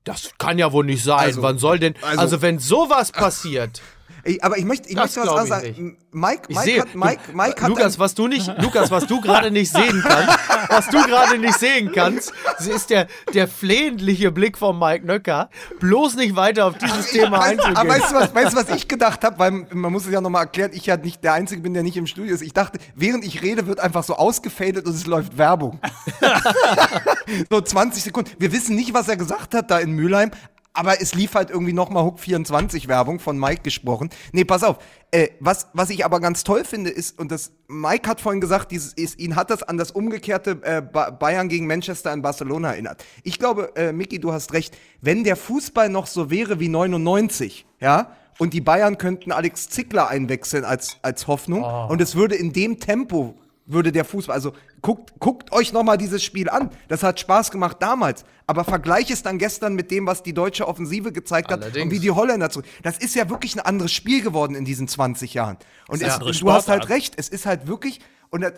Das 0.03 0.31
kann 0.37 0.57
ja 0.57 0.71
wohl 0.71 0.85
nicht 0.85 1.03
sein. 1.03 1.19
Also, 1.19 1.41
Wann 1.41 1.57
soll 1.57 1.79
denn. 1.79 1.95
Also, 2.01 2.19
also 2.19 2.41
wenn 2.41 2.59
sowas 2.59 3.11
passiert. 3.11 3.81
Ey, 4.23 4.39
aber 4.41 4.57
ich 4.57 4.65
möchte, 4.65 4.89
ich 4.89 4.95
Das 4.95 5.15
möchte 5.15 5.31
was 5.31 5.43
ich 5.43 5.49
sagen. 5.49 5.97
Mike, 6.13 6.41
Ich 6.49 6.55
Mike 6.57 6.69
sehe, 6.69 6.81
hat, 6.81 6.95
Mike, 6.95 7.21
Mike 7.33 7.61
hat 7.61 7.69
Lukas, 7.69 7.97
was 7.99 8.13
du 8.15 8.27
nicht, 8.27 8.51
Lukas, 8.61 8.91
was 8.91 9.07
du 9.07 9.21
gerade 9.21 9.49
nicht 9.51 9.71
sehen 9.71 10.03
kannst, 10.05 10.37
was 10.69 10.87
du 10.89 11.01
gerade 11.03 11.37
nicht 11.37 11.57
sehen 11.57 11.91
kannst, 11.93 12.33
ist 12.59 12.89
der, 12.89 13.07
der 13.33 13.47
flehentliche 13.47 14.31
Blick 14.31 14.57
von 14.57 14.77
Mike 14.77 15.05
Nöcker, 15.05 15.49
bloß 15.79 16.15
nicht 16.15 16.35
weiter 16.35 16.65
auf 16.65 16.77
dieses 16.77 17.11
Thema 17.11 17.39
Weißt, 17.39 17.51
einzugehen. 17.51 17.77
aber 17.77 17.89
weißt 17.89 18.11
du, 18.11 18.15
was, 18.15 18.35
weißt 18.35 18.53
du, 18.53 18.57
was 18.57 18.69
ich 18.69 18.87
gedacht 18.87 19.23
habe? 19.23 19.39
Weil 19.39 19.51
man 19.51 19.91
muss 19.91 20.05
es 20.05 20.11
ja 20.11 20.19
nochmal 20.19 20.43
erklären, 20.43 20.71
ich 20.73 20.85
ja 20.85 20.97
nicht 20.97 21.23
der 21.23 21.33
Einzige 21.33 21.61
bin, 21.61 21.73
der 21.73 21.83
nicht 21.83 21.95
im 21.97 22.07
Studio 22.07 22.35
ist. 22.35 22.41
Ich 22.41 22.53
dachte, 22.53 22.79
während 22.95 23.23
ich 23.23 23.41
rede, 23.41 23.67
wird 23.67 23.79
einfach 23.79 24.03
so 24.03 24.15
ausgefadet 24.15 24.85
und 24.85 24.93
es 24.93 25.05
läuft 25.07 25.37
Werbung. 25.37 25.79
so 27.49 27.61
20 27.61 28.03
Sekunden. 28.03 28.31
Wir 28.37 28.51
wissen 28.51 28.75
nicht, 28.75 28.93
was 28.93 29.07
er 29.07 29.17
gesagt 29.17 29.53
hat 29.53 29.71
da 29.71 29.79
in 29.79 29.91
Mülheim. 29.91 30.31
Aber 30.73 31.01
es 31.01 31.13
lief 31.13 31.35
halt 31.35 31.49
irgendwie 31.49 31.73
nochmal 31.73 32.05
Hook 32.05 32.19
24 32.19 32.87
Werbung 32.87 33.19
von 33.19 33.37
Mike 33.37 33.61
gesprochen. 33.63 34.09
Nee, 34.31 34.45
pass 34.45 34.63
auf. 34.63 34.77
Äh, 35.11 35.27
was, 35.41 35.67
was 35.73 35.89
ich 35.89 36.05
aber 36.05 36.21
ganz 36.21 36.45
toll 36.45 36.63
finde, 36.63 36.89
ist, 36.89 37.19
und 37.19 37.29
das, 37.29 37.51
Mike 37.67 38.09
hat 38.09 38.21
vorhin 38.21 38.39
gesagt, 38.39 38.71
dieses, 38.71 38.93
ist, 38.93 39.19
ihn 39.19 39.35
hat 39.35 39.49
das 39.49 39.63
an 39.63 39.77
das 39.77 39.91
umgekehrte 39.91 40.51
äh, 40.63 40.81
Ba- 40.81 41.09
Bayern 41.09 41.49
gegen 41.49 41.67
Manchester 41.67 42.13
in 42.13 42.21
Barcelona 42.21 42.71
erinnert. 42.71 43.03
Ich 43.23 43.37
glaube, 43.37 43.75
äh, 43.75 43.91
Micky, 43.91 44.19
du 44.19 44.31
hast 44.31 44.53
recht. 44.53 44.77
Wenn 45.01 45.25
der 45.25 45.35
Fußball 45.35 45.89
noch 45.89 46.07
so 46.07 46.29
wäre 46.31 46.61
wie 46.61 46.69
99, 46.69 47.65
ja, 47.81 48.15
und 48.39 48.53
die 48.53 48.61
Bayern 48.61 48.97
könnten 48.97 49.33
Alex 49.33 49.67
Zickler 49.69 50.07
einwechseln 50.07 50.63
als, 50.63 50.97
als 51.01 51.27
Hoffnung, 51.27 51.63
und 51.89 51.99
es 51.99 52.15
würde 52.15 52.35
in 52.35 52.53
dem 52.53 52.79
Tempo 52.79 53.35
würde 53.65 53.91
der 53.91 54.05
Fußball, 54.05 54.33
also 54.33 54.53
guckt, 54.81 55.13
guckt 55.19 55.51
euch 55.51 55.71
nochmal 55.73 55.97
dieses 55.97 56.23
Spiel 56.23 56.49
an. 56.49 56.71
Das 56.87 57.03
hat 57.03 57.19
Spaß 57.19 57.51
gemacht 57.51 57.77
damals. 57.79 58.25
Aber 58.47 58.63
vergleich 58.63 59.11
es 59.11 59.23
dann 59.23 59.37
gestern 59.37 59.75
mit 59.75 59.91
dem, 59.91 60.05
was 60.05 60.23
die 60.23 60.33
deutsche 60.33 60.67
Offensive 60.67 61.11
gezeigt 61.11 61.51
hat 61.51 61.61
Allerdings. 61.61 61.85
und 61.85 61.91
wie 61.91 61.99
die 61.99 62.11
Holländer 62.11 62.49
zurück. 62.49 62.65
Das 62.83 62.97
ist 62.97 63.15
ja 63.15 63.29
wirklich 63.29 63.55
ein 63.55 63.61
anderes 63.61 63.91
Spiel 63.91 64.21
geworden 64.21 64.55
in 64.55 64.65
diesen 64.65 64.87
20 64.87 65.33
Jahren. 65.33 65.57
Und 65.87 66.01
es, 66.01 66.19
du 66.19 66.51
hast 66.51 66.67
halt 66.67 66.89
recht, 66.89 67.13
es 67.17 67.29
ist 67.29 67.45
halt 67.45 67.67
wirklich, 67.67 67.99
und 68.29 68.43
äh, 68.43 68.51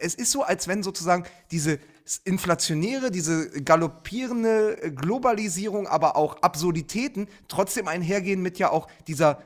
es 0.00 0.14
ist 0.14 0.32
so, 0.32 0.42
als 0.42 0.68
wenn 0.68 0.82
sozusagen 0.82 1.24
diese 1.50 1.78
inflationäre, 2.24 3.10
diese 3.10 3.62
galoppierende 3.62 4.92
Globalisierung, 4.94 5.86
aber 5.86 6.16
auch 6.16 6.42
Absurditäten 6.42 7.28
trotzdem 7.48 7.88
einhergehen 7.88 8.42
mit 8.42 8.58
ja 8.58 8.70
auch 8.70 8.88
dieser, 9.06 9.40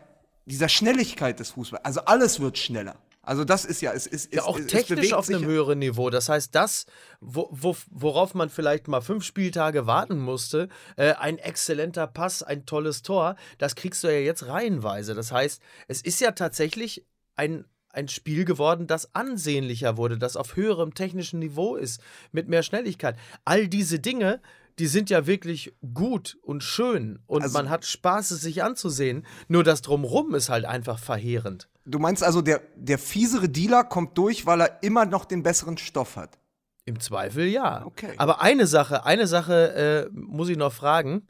dieser 0.46 0.68
Schnelligkeit 0.68 1.38
des 1.38 1.50
Fußballs. 1.50 1.84
Also 1.84 2.00
alles 2.06 2.40
wird 2.40 2.56
schneller. 2.58 2.96
Also 3.26 3.44
das 3.44 3.64
ist 3.64 3.82
ja, 3.82 3.92
es 3.92 4.06
ist 4.06 4.32
Ja, 4.32 4.42
es, 4.42 4.46
auch 4.46 4.58
es 4.58 4.68
technisch 4.68 5.00
bewegt 5.00 5.14
auf 5.14 5.28
einem 5.28 5.44
höheren 5.44 5.80
Niveau. 5.80 6.10
Das 6.10 6.28
heißt, 6.28 6.54
das, 6.54 6.86
wo, 7.20 7.48
wo, 7.50 7.76
worauf 7.90 8.34
man 8.34 8.48
vielleicht 8.48 8.86
mal 8.86 9.00
fünf 9.00 9.24
Spieltage 9.24 9.86
warten 9.86 10.18
musste, 10.18 10.68
äh, 10.96 11.12
ein 11.14 11.38
exzellenter 11.38 12.06
Pass, 12.06 12.44
ein 12.44 12.66
tolles 12.66 13.02
Tor, 13.02 13.34
das 13.58 13.74
kriegst 13.74 14.04
du 14.04 14.08
ja 14.08 14.20
jetzt 14.20 14.46
reihenweise. 14.46 15.14
Das 15.14 15.32
heißt, 15.32 15.60
es 15.88 16.02
ist 16.02 16.20
ja 16.20 16.30
tatsächlich 16.30 17.04
ein, 17.34 17.64
ein 17.90 18.06
Spiel 18.06 18.44
geworden, 18.44 18.86
das 18.86 19.12
ansehnlicher 19.14 19.96
wurde, 19.96 20.18
das 20.18 20.36
auf 20.36 20.54
höherem 20.54 20.94
technischen 20.94 21.40
Niveau 21.40 21.74
ist, 21.74 22.00
mit 22.30 22.48
mehr 22.48 22.62
Schnelligkeit. 22.62 23.16
All 23.44 23.66
diese 23.66 23.98
Dinge, 23.98 24.40
die 24.78 24.86
sind 24.86 25.08
ja 25.10 25.26
wirklich 25.26 25.74
gut 25.94 26.36
und 26.42 26.62
schön 26.62 27.18
und 27.26 27.42
Also- 27.42 27.56
man 27.58 27.70
hat 27.70 27.84
Spaß, 27.84 28.30
es 28.32 28.42
sich 28.42 28.62
anzusehen. 28.62 29.24
Nur 29.48 29.64
das 29.64 29.82
Drumrum 29.82 30.34
ist 30.34 30.48
halt 30.48 30.64
einfach 30.64 30.98
verheerend. 30.98 31.68
Du 31.84 31.98
meinst 31.98 32.22
also, 32.22 32.42
der, 32.42 32.60
der 32.76 32.98
fiesere 32.98 33.48
Dealer 33.48 33.84
kommt 33.84 34.18
durch, 34.18 34.44
weil 34.44 34.60
er 34.60 34.82
immer 34.82 35.06
noch 35.06 35.24
den 35.24 35.42
besseren 35.42 35.78
Stoff 35.78 36.16
hat. 36.16 36.38
Im 36.84 37.00
Zweifel 37.00 37.46
ja. 37.46 37.84
Okay. 37.86 38.14
Aber 38.16 38.42
eine 38.42 38.66
Sache, 38.66 39.04
eine 39.04 39.26
Sache 39.26 40.08
äh, 40.08 40.10
muss 40.12 40.48
ich 40.48 40.56
noch 40.56 40.72
fragen. 40.72 41.26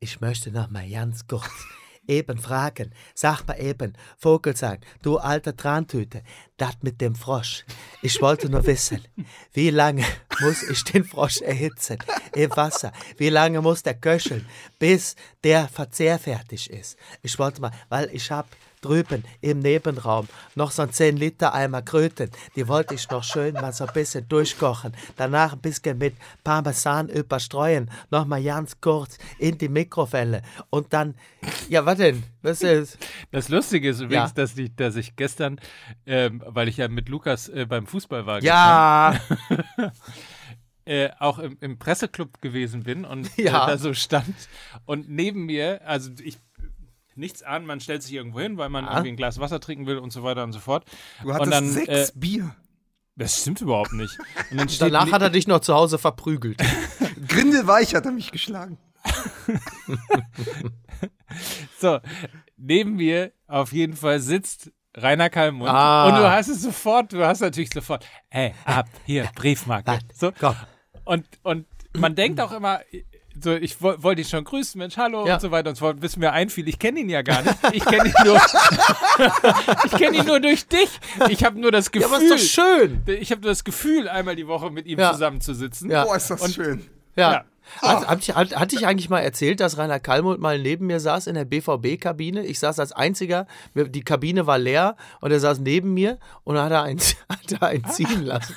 Ich 0.00 0.20
möchte 0.20 0.50
noch 0.52 0.70
mal 0.70 0.88
ganz 0.88 1.26
kurz 1.26 1.48
eben 2.08 2.38
fragen. 2.38 2.92
Sag 3.14 3.46
mal 3.46 3.60
eben, 3.60 3.92
Vogelsang, 4.16 4.78
du 5.02 5.18
alter 5.18 5.56
Trantüte, 5.56 6.22
das 6.56 6.74
mit 6.82 7.00
dem 7.00 7.14
Frosch. 7.14 7.64
Ich 8.02 8.20
wollte 8.20 8.48
nur 8.48 8.66
wissen, 8.66 9.00
wie 9.52 9.70
lange 9.70 10.04
muss 10.40 10.62
ich 10.62 10.82
den 10.84 11.04
Frosch 11.04 11.40
erhitzen 11.40 11.98
im 12.34 12.50
Wasser? 12.56 12.92
Wie 13.16 13.28
lange 13.28 13.60
muss 13.60 13.82
der 13.82 13.94
köcheln, 13.94 14.46
bis 14.78 15.14
der 15.44 15.68
Verzehr 15.68 16.18
fertig 16.18 16.70
ist? 16.70 16.98
Ich 17.22 17.38
wollte 17.38 17.60
mal, 17.60 17.72
weil 17.88 18.10
ich 18.12 18.30
habe 18.30 18.48
drüben 18.80 19.24
im 19.40 19.58
Nebenraum 19.60 20.28
noch 20.54 20.70
so 20.70 20.82
ein 20.82 20.92
10 20.92 21.16
Liter 21.16 21.54
Eimer 21.54 21.82
Kröten. 21.82 22.30
Die 22.56 22.66
wollte 22.68 22.94
ich 22.94 23.08
noch 23.10 23.24
schön 23.24 23.54
mal 23.54 23.72
so 23.72 23.86
ein 23.86 23.92
bisschen 23.92 24.28
durchkochen. 24.28 24.92
Danach 25.16 25.52
ein 25.54 25.60
bisschen 25.60 25.98
mit 25.98 26.14
Parmesan 26.44 27.08
überstreuen. 27.08 27.90
Nochmal 28.10 28.42
ganz 28.42 28.80
kurz 28.80 29.18
in 29.38 29.58
die 29.58 29.68
Mikrowelle. 29.68 30.42
Und 30.70 30.92
dann, 30.92 31.14
ja, 31.68 31.84
was 31.84 31.98
denn? 31.98 32.22
Was 32.42 32.62
ist? 32.62 32.98
Das 33.30 33.48
Lustige 33.48 33.90
ist 33.90 34.00
übrigens, 34.00 34.30
Ja. 34.30 34.34
dass, 34.34 34.56
ich, 34.56 34.74
dass 34.76 34.96
ich 34.96 35.16
gestern, 35.16 35.60
ähm, 36.06 36.42
weil 36.46 36.68
ich 36.68 36.76
ja 36.76 36.88
mit 36.88 37.08
Lukas 37.08 37.48
äh, 37.48 37.66
beim 37.66 37.86
Fußball 37.86 38.26
war, 38.26 38.42
Ja, 38.42 39.18
äh, 40.84 41.10
auch 41.18 41.38
im, 41.38 41.56
im 41.60 41.78
Presseclub 41.78 42.40
gewesen 42.40 42.82
bin 42.84 43.04
und 43.04 43.30
Ja. 43.36 43.64
äh, 43.64 43.70
da 43.72 43.78
so 43.78 43.92
stand 43.94 44.34
und 44.86 45.08
neben 45.08 45.44
mir, 45.46 45.80
also 45.86 46.10
ich 46.22 46.38
nichts 47.18 47.42
an, 47.42 47.66
man 47.66 47.80
stellt 47.80 48.02
sich 48.02 48.12
irgendwo 48.14 48.40
hin, 48.40 48.56
weil 48.58 48.68
man 48.68 48.86
Ah. 48.86 48.92
irgendwie 48.94 49.10
ein 49.10 49.16
Glas 49.16 49.38
Wasser 49.40 49.60
trinken 49.60 49.86
will 49.86 49.98
und 49.98 50.12
so 50.12 50.22
weiter 50.22 50.44
und 50.44 50.52
so 50.52 50.60
fort. 50.60 50.84
Du 51.22 51.28
hattest 51.34 51.42
und 51.46 51.50
dann, 51.50 51.68
sechs 51.68 52.10
äh, 52.10 52.12
Bier. 52.14 52.54
das 53.16 53.40
stimmt 53.40 53.60
überhaupt 53.60 53.92
nicht. 53.92 54.16
Und 54.50 54.58
dann 54.58 54.68
steht 54.68 54.80
danach 54.92 55.06
ne- 55.06 55.12
hat 55.12 55.22
er 55.22 55.30
dich 55.30 55.46
noch 55.46 55.60
zu 55.60 55.74
Hause 55.74 55.98
verprügelt. 55.98 56.60
Grindelweich 57.28 57.94
hat 57.94 58.06
er 58.06 58.12
mich 58.12 58.30
geschlagen. 58.32 58.78
So, 61.78 62.00
neben 62.56 62.96
mir 62.96 63.32
auf 63.46 63.72
jeden 63.72 63.94
Fall 63.94 64.20
sitzt 64.20 64.72
Rainer 64.96 65.30
Kallmund. 65.30 65.70
Ah. 65.70 66.06
Und 66.08 66.16
du 66.16 66.28
hast 66.30 66.48
es 66.48 66.62
sofort, 66.62 67.12
du 67.12 67.24
hast 67.24 67.40
natürlich 67.40 67.70
sofort, 67.72 68.04
ey, 68.30 68.54
ab, 68.64 68.86
hier, 69.04 69.28
Briefmarke. 69.34 69.98
So. 70.14 70.32
komm. 70.38 70.56
Und, 71.04 71.26
und 71.42 71.66
man 71.96 72.14
denkt 72.14 72.40
auch 72.40 72.50
immer, 72.52 72.80
so, 73.42 73.52
ich 73.54 73.80
wo- 73.82 73.94
wollte 74.02 74.22
ihn 74.22 74.28
schon 74.28 74.44
grüßen, 74.44 74.78
Mensch, 74.78 74.96
hallo 74.96 75.26
Ja. 75.26 75.34
und 75.34 75.40
so 75.40 75.50
weiter 75.50 75.70
und 75.70 75.76
so 75.76 75.84
fort, 75.86 76.00
bis 76.00 76.16
mir 76.16 76.32
einfiel, 76.32 76.68
ich 76.68 76.78
kenne 76.78 77.00
ihn 77.00 77.08
ja 77.08 77.22
gar 77.22 77.42
nicht. 77.42 77.54
Ich 77.72 77.84
kenne 77.84 78.06
ihn 78.08 78.14
nur, 78.24 78.36
ich 79.84 79.92
kenne 79.92 80.16
ihn 80.18 80.26
nur 80.26 80.40
durch 80.40 80.66
dich. 80.66 80.88
Ich 81.28 81.44
habe 81.44 81.58
nur 81.60 81.70
das 81.72 81.90
Gefühl, 81.90 82.08
Ja, 82.10 82.16
aber 82.16 82.24
ist 82.24 82.56
doch 82.56 82.64
schön. 82.64 83.02
ich 83.06 83.30
habe 83.30 83.40
nur 83.42 83.50
das 83.50 83.64
Gefühl, 83.64 84.08
einmal 84.08 84.36
die 84.36 84.46
Woche 84.46 84.70
mit 84.70 84.86
ihm 84.86 84.98
Ja. 84.98 85.12
zusammenzusitzen. 85.12 85.90
Ja. 85.90 86.04
Boah, 86.04 86.16
ist 86.16 86.30
das 86.30 86.40
Und- 86.42 86.54
schön. 86.54 86.86
Ja. 87.16 87.44
Ja. 87.82 88.06
Hat, 88.06 88.18
ich- 88.20 88.34
hat, 88.34 88.56
hatte 88.56 88.76
ich 88.76 88.86
eigentlich 88.86 89.08
mal 89.10 89.20
erzählt, 89.20 89.60
dass 89.60 89.78
Rainer 89.78 90.00
Kallmund 90.00 90.40
mal 90.40 90.58
neben 90.58 90.86
mir 90.86 91.00
saß 91.00 91.26
in 91.26 91.34
der 91.34 91.44
BVB-Kabine? 91.44 92.44
Ich 92.44 92.58
saß 92.58 92.78
als 92.80 92.92
einziger, 92.92 93.46
die 93.74 94.02
Kabine 94.02 94.46
war 94.46 94.58
leer 94.58 94.96
und 95.20 95.30
er 95.30 95.40
saß 95.40 95.58
neben 95.60 95.94
mir 95.94 96.18
und 96.44 96.58
hat 96.58 96.72
er 96.72 96.82
einen, 96.82 96.98
hat 97.28 97.52
er 97.52 97.62
einen 97.68 97.84
ziehen 97.90 98.24
lassen. 98.24 98.54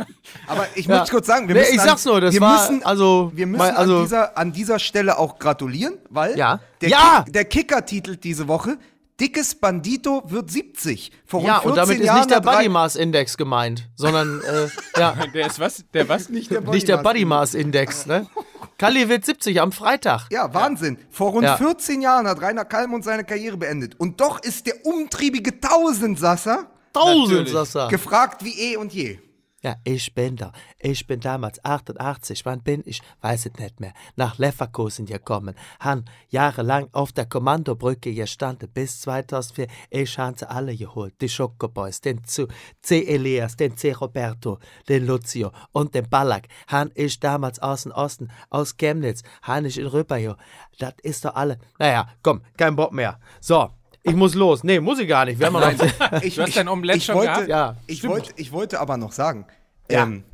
Aber 0.46 0.66
ich 0.74 0.86
Ja. 0.86 0.98
möchte 0.98 1.12
kurz 1.12 1.26
sagen, 1.26 1.48
wir 1.48 1.54
Nee, 1.54 1.60
müssen 1.62 1.74
ich 1.74 1.80
an- 1.80 1.88
sag's 1.88 2.04
nur, 2.04 2.20
das 2.20 2.34
wir 2.34 2.40
war, 2.40 2.60
müssen, 2.70 2.82
also, 2.84 3.32
wir 3.34 3.46
müssen 3.46 3.58
mal- 3.58 3.70
also- 3.72 3.96
an, 3.98 4.02
dieser, 4.04 4.38
an 4.38 4.52
dieser 4.52 4.78
Stelle 4.78 5.18
auch 5.18 5.38
gratulieren, 5.38 5.94
weil 6.10 6.36
Ja. 6.38 6.60
Der, 6.80 6.88
Ja. 6.90 7.22
Kick, 7.24 7.32
der 7.32 7.44
Kicker 7.44 7.86
titelt 7.86 8.24
diese 8.24 8.48
Woche 8.48 8.76
Dickes 9.22 9.54
Bandito 9.54 10.24
wird 10.26 10.50
70. 10.50 11.12
Vor 11.24 11.40
rund 11.40 11.48
Ja, 11.48 11.60
14 11.60 11.70
und 11.70 11.76
damit 11.76 11.98
ist 12.00 12.04
Jahren 12.06 12.18
nicht 12.18 12.30
der 12.32 12.40
Body 12.40 12.68
Mass 12.68 12.96
Index 12.96 13.36
gemeint, 13.36 13.88
sondern 13.94 14.40
äh, 14.42 14.68
ja, 14.98 15.14
Der 15.34 15.46
ist 15.46 15.60
was? 15.60 15.84
Der 15.94 16.08
was? 16.08 16.28
Nicht 16.28 16.50
der 16.50 16.60
nicht 16.62 16.88
der 16.88 16.96
Body 16.96 17.24
Mass 17.24 17.54
Index. 17.54 18.06
Ne? 18.06 18.26
Kalli 18.78 19.08
wird 19.08 19.24
70 19.24 19.60
am 19.60 19.70
Freitag. 19.70 20.26
Ja, 20.32 20.52
Wahnsinn. 20.52 20.98
Vor 21.08 21.30
rund 21.30 21.44
Ja. 21.44 21.56
14 21.56 22.02
Jahren 22.02 22.26
hat 22.26 22.42
Rainer 22.42 22.64
Kallmund 22.64 23.04
seine 23.04 23.22
Karriere 23.22 23.56
beendet. 23.56 23.94
Und 24.00 24.20
doch 24.20 24.42
ist 24.42 24.66
der 24.66 24.84
umtriebige 24.84 25.60
Tausendsasser 25.60 26.66
Tausend, 26.92 27.28
Natürlich. 27.30 27.52
sagst 27.52 27.74
du. 27.76 27.88
gefragt 27.88 28.44
wie 28.44 28.72
eh 28.72 28.76
und 28.76 28.92
je. 28.92 29.18
Ja, 29.64 29.76
ich 29.84 30.12
bin 30.12 30.34
da. 30.34 30.52
Ich 30.80 31.06
bin 31.06 31.20
damals 31.20 31.64
88, 31.64 32.44
wann 32.44 32.62
bin 32.62 32.82
ich? 32.84 33.00
Weiß 33.20 33.46
es 33.46 33.54
nicht 33.60 33.78
mehr. 33.78 33.94
Nach 34.16 34.36
Leverkusen 34.36 35.06
gekommen. 35.06 35.54
Han 35.78 36.04
jahrelang 36.30 36.88
auf 36.90 37.12
der 37.12 37.26
Kommandobrücke 37.26 38.12
gestanden 38.12 38.68
bis 38.68 39.02
2004. 39.02 39.68
Ich 39.90 40.18
habe 40.18 40.36
sie 40.36 40.50
alle 40.50 40.76
geholt. 40.76 41.14
Die 41.20 41.28
Schokoboys, 41.28 42.00
den 42.00 42.24
zu 42.24 42.48
C. 42.80 43.04
Elias, 43.06 43.56
den 43.56 43.76
C. 43.76 43.92
Roberto, 43.92 44.58
den 44.88 45.06
Lucio 45.06 45.52
und 45.70 45.94
den 45.94 46.10
Ballack. 46.10 46.48
Han 46.66 46.90
ich 46.96 47.20
damals 47.20 47.60
aus 47.60 47.84
dem 47.84 47.92
Osten, 47.92 48.32
aus 48.50 48.76
Chemnitz. 48.76 49.22
Han 49.42 49.64
ich 49.64 49.78
in 49.78 49.86
Rüpperjo. 49.86 50.34
Das 50.80 50.94
ist 51.04 51.24
doch 51.24 51.36
alle. 51.36 51.58
Naja, 51.78 52.08
komm, 52.24 52.42
kein 52.56 52.74
Bock 52.74 52.92
mehr. 52.92 53.20
So. 53.40 53.70
Ich 54.04 54.14
muss 54.14 54.34
los. 54.34 54.64
Nee, 54.64 54.80
muss 54.80 54.98
ich 54.98 55.08
gar 55.08 55.24
nicht. 55.24 55.38
Wir 55.38 55.46
haben 55.46 55.52
noch 55.54 55.62
Ich, 56.22 56.34
Du 56.34 56.42
hast 56.42 56.56
dein 56.56 56.68
Omelett 56.68 56.96
ich 56.96 57.04
schon 57.04 57.14
wollte, 57.14 57.32
gehabt? 57.32 57.48
Ja, 57.48 57.76
ich, 57.86 58.02
wollte, 58.04 58.32
ich 58.36 58.50
wollte 58.52 58.80
aber 58.80 58.96
noch 58.96 59.12
sagen, 59.12 59.46
Ja. 59.90 60.02
ähm, 60.02 60.24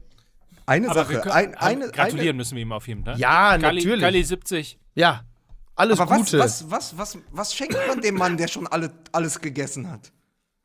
eine 0.67 0.87
Aber 0.91 1.05
Sache, 1.05 1.21
können, 1.21 1.33
ein, 1.33 1.55
eine, 1.55 1.89
gratulieren 1.91 2.29
eine, 2.29 2.33
müssen 2.35 2.57
wir 2.57 2.63
ihm 2.63 2.73
auf 2.73 2.87
jeden 2.89 3.05
Fall. 3.05 3.19
Ja, 3.19 3.59
Kalli, 3.59 3.81
natürlich. 3.81 4.01
Kalli 4.03 4.23
70. 4.23 4.79
Ja, 4.95 5.23
alles 5.77 6.01
aber 6.01 6.11
was, 6.11 6.19
Gute. 6.19 6.39
was, 6.39 6.71
was, 6.71 6.99
was, 6.99 7.19
was 7.31 7.55
schenkt 7.55 7.77
man 7.87 8.01
dem 8.01 8.17
Mann, 8.17 8.37
der 8.37 8.49
schon 8.49 8.67
alle, 8.67 8.91
alles 9.13 9.41
gegessen 9.41 9.91
hat? 9.91 10.13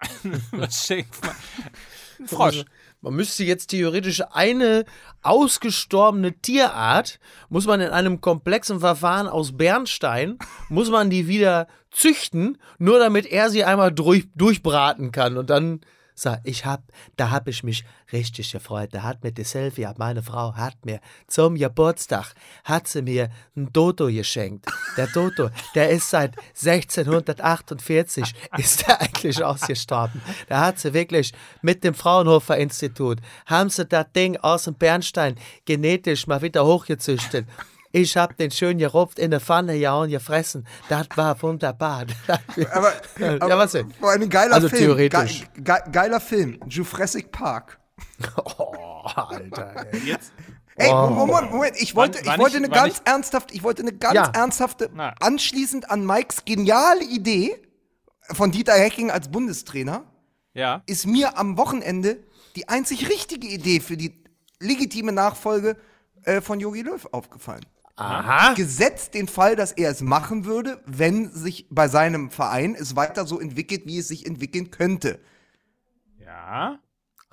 Was 0.51 0.86
schenkt 0.86 1.16
man? 1.26 2.28
Frosch. 2.28 2.66
Man 3.04 3.16
müsste 3.16 3.43
jetzt 3.43 3.68
theoretisch 3.68 4.24
eine 4.32 4.86
ausgestorbene 5.24 6.39
Tierart, 6.39 7.20
muss 7.49 7.68
man 7.68 7.82
in 7.82 7.89
einem 7.89 8.22
komplexen 8.22 8.80
Verfahren 8.80 9.28
aus 9.28 9.58
Bernstein, 9.58 10.39
muss 10.70 10.89
man 10.89 11.10
die 11.10 11.28
wieder 11.28 11.68
züchten, 11.91 12.58
nur 12.80 12.99
damit 12.99 13.26
er 13.26 13.49
sie 13.49 13.66
einmal 13.66 13.91
durch, 13.91 14.28
durchbraten 14.36 15.12
kann. 15.12 15.36
Und 15.38 15.49
dann 15.49 15.82
so, 16.16 16.36
ich 16.43 16.66
hab, 16.66 16.84
da 17.18 17.32
hab 17.32 17.47
ich 17.47 17.64
mich 17.64 17.84
richtig 18.11 18.51
gefreut. 18.51 18.89
Da 18.91 19.03
hat 19.03 19.24
mir 19.24 19.32
die 19.32 19.43
Sylvia, 19.43 19.93
meine 19.97 20.22
Frau, 20.22 20.55
hat 20.55 20.86
mir 20.86 20.99
zum 21.28 21.55
Geburtstag, 21.55 22.34
hat 22.64 22.88
sie 22.88 23.01
mir 23.01 23.30
ein 23.55 23.72
Dodo 23.74 24.07
geschenkt. 24.07 24.66
Der 24.97 25.07
Dodo, 25.07 25.49
der 25.76 25.89
ist 25.89 26.09
seit 26.09 26.36
1648, 26.38 28.34
ist 28.57 28.88
der 28.88 29.01
eigentlich 29.01 29.43
ausgestorben. 29.43 30.22
Da 30.47 30.61
hat 30.61 30.80
sie 30.80 30.93
wirklich 30.93 31.34
mit 31.61 31.84
dem 31.84 31.93
Fraunhofer 31.93 32.57
Institut, 32.57 33.20
haben 33.45 33.70
sie 33.70 33.86
das 33.86 34.05
Ding 34.16 34.38
aus 34.38 34.64
dem 34.64 34.76
Bernstein 34.76 35.36
genetisch 35.66 36.28
mal 36.28 36.41
wieder 36.41 36.66
hochgezüchtet. 36.66 37.47
Ich 37.96 38.18
hab 38.18 38.36
den 38.38 38.50
schön 38.50 38.80
gerupft 38.80 39.20
in 39.20 39.30
der 39.30 39.39
Pfanne 39.39 39.76
ja 39.76 39.94
und 39.96 40.10
gefressen. 40.10 40.68
Das 40.89 41.08
war 41.16 41.39
wunderbar. 41.44 42.06
Aber, 42.72 42.91
aber 43.20 43.50
ja, 43.50 43.58
was 43.58 43.74
denn? 43.74 43.94
War 44.00 44.14
ein 44.14 44.28
geiler 44.30 44.56
Also 44.56 44.68
Film. 44.68 44.82
theoretisch. 44.98 45.41
Ge 45.54 45.64
ge 45.64 45.76
geiler 45.91 46.20
Film. 46.20 46.60
Jurassic 46.68 47.32
Park. 47.32 47.80
Oh, 48.46 49.04
Alter. 49.16 49.86
Ey. 49.91 50.00
Jetzt, 50.06 50.32
Ey, 50.76 50.89
Oh. 50.91 51.08
Moment, 51.08 51.52
Moment, 51.52 51.76
ich 51.80 51.94
wollte, 51.96 52.18
War- 52.20 52.26
war 52.26 52.34
ich 52.36 52.39
wollte 52.41 52.60
nicht- 52.62 52.72
eine 52.74 52.82
ganz 52.89 53.02
ernsthaft, 53.06 53.52
ich 53.54 53.62
wollte 53.62 53.84
eine 53.84 53.94
ganz 53.94 54.16
Ja. 54.16 54.32
ernsthafte, 54.34 54.89
anschließend 55.20 55.91
an 55.91 56.04
Mikes 56.06 56.46
geniale 56.46 57.04
Idee 57.04 57.62
von 58.32 58.52
Dieter 58.52 58.74
Hecking 58.74 59.12
als 59.12 59.30
Bundestrainer, 59.30 60.04
ja. 60.56 60.82
ist 60.88 61.06
mir 61.06 61.38
am 61.38 61.58
Wochenende 61.58 62.24
die 62.56 62.70
einzig 62.70 63.08
richtige 63.10 63.48
Idee 63.48 63.82
für 63.82 63.98
die 63.98 64.24
legitime 64.60 65.12
Nachfolge 65.12 65.78
äh, 66.24 66.41
von 66.41 66.60
Jogi 66.60 66.82
Löw 66.82 67.06
aufgefallen. 67.12 67.66
Aha. 67.96 68.54
Gesetzt 68.56 69.14
den 69.14 69.28
Fall, 69.28 69.56
dass 69.56 69.72
er 69.72 69.91
es 69.91 70.02
machen 70.02 70.46
würde, 70.46 70.82
wenn 70.86 71.32
sich 71.32 71.68
bei 71.70 71.88
seinem 71.88 72.32
Verein 72.32 72.76
es 72.76 72.96
weiter 72.96 73.26
so 73.28 73.39
entwickelt, 73.39 73.84
wie 73.86 74.00
es 74.00 74.08
sich 74.08 74.26
entwickeln 74.26 74.72
könnte. 74.72 75.20
Ja. 76.20 76.80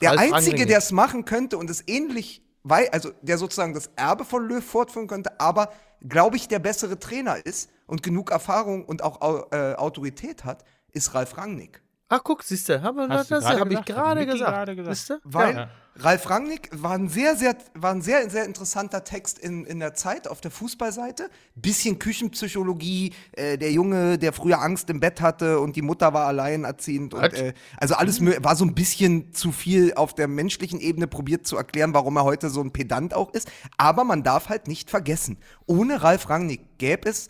Der 0.00 0.10
Ralf 0.16 0.32
Einzige, 0.32 0.66
der 0.66 0.78
es 0.78 0.92
machen 0.92 1.24
könnte 1.24 1.58
und 1.58 1.68
es 1.70 1.86
ähnlich, 1.86 2.42
weil, 2.62 2.88
also 2.90 3.10
der 3.22 3.38
sozusagen 3.38 3.74
das 3.74 3.90
Erbe 3.96 4.24
von 4.24 4.46
Löw 4.46 4.64
fortführen 4.64 5.06
könnte, 5.08 5.38
aber 5.40 5.72
glaube 6.06 6.36
ich, 6.36 6.48
der 6.48 6.58
bessere 6.58 6.98
Trainer 6.98 7.44
ist 7.44 7.70
und 7.86 8.02
genug 8.02 8.30
Erfahrung 8.30 8.84
und 8.84 9.02
auch 9.02 9.20
au- 9.20 9.46
äh, 9.50 9.74
Autorität 9.74 10.44
hat, 10.44 10.64
ist 10.92 11.14
Ralf 11.14 11.36
Rangnick. 11.36 11.82
Ach, 12.08 12.20
guck, 12.24 12.42
siehst 12.42 12.68
du, 12.68 12.82
hab, 12.82 12.96
gerade 12.96 13.14
habe 13.60 13.72
ich 13.72 13.86
gesagt, 13.86 13.86
gerade 13.86 14.26
gesagt. 14.26 14.76
gesagt. 14.76 15.20
Weil 15.24 15.54
Ja. 15.54 15.70
Ralf 16.02 16.30
Rangnick 16.30 16.70
war 16.72 16.92
ein 16.92 17.08
sehr, 17.08 17.36
sehr, 17.36 17.56
war 17.74 17.92
ein 17.92 18.00
sehr, 18.00 18.30
sehr 18.30 18.44
interessanter 18.44 19.04
Text 19.04 19.38
in, 19.38 19.66
in 19.66 19.80
der 19.80 19.94
Zeit 19.94 20.28
auf 20.28 20.40
der 20.40 20.50
Fußballseite. 20.50 21.28
Bisschen 21.54 21.98
Küchenpsychologie, 21.98 23.12
äh, 23.32 23.58
der 23.58 23.70
Junge, 23.70 24.18
der 24.18 24.32
früher 24.32 24.60
Angst 24.60 24.88
im 24.88 25.00
Bett 25.00 25.20
hatte 25.20 25.60
und 25.60 25.76
die 25.76 25.82
Mutter 25.82 26.14
war 26.14 26.26
alleinerziehend. 26.26 27.12
Und, 27.12 27.34
äh, 27.34 27.52
also 27.76 27.94
alles 27.94 28.24
war 28.24 28.56
so 28.56 28.64
ein 28.64 28.74
bisschen 28.74 29.32
zu 29.34 29.52
viel 29.52 29.92
auf 29.94 30.14
der 30.14 30.26
menschlichen 30.26 30.80
Ebene 30.80 31.06
probiert 31.06 31.46
zu 31.46 31.56
erklären, 31.56 31.92
warum 31.92 32.16
er 32.16 32.24
heute 32.24 32.48
so 32.48 32.62
ein 32.62 32.72
Pedant 32.72 33.12
auch 33.12 33.32
ist. 33.34 33.50
Aber 33.76 34.04
man 34.04 34.22
darf 34.22 34.48
halt 34.48 34.68
nicht 34.68 34.90
vergessen, 34.90 35.38
ohne 35.66 36.02
Ralf 36.02 36.30
Rangnick 36.30 36.78
gäbe 36.78 37.08
es 37.08 37.28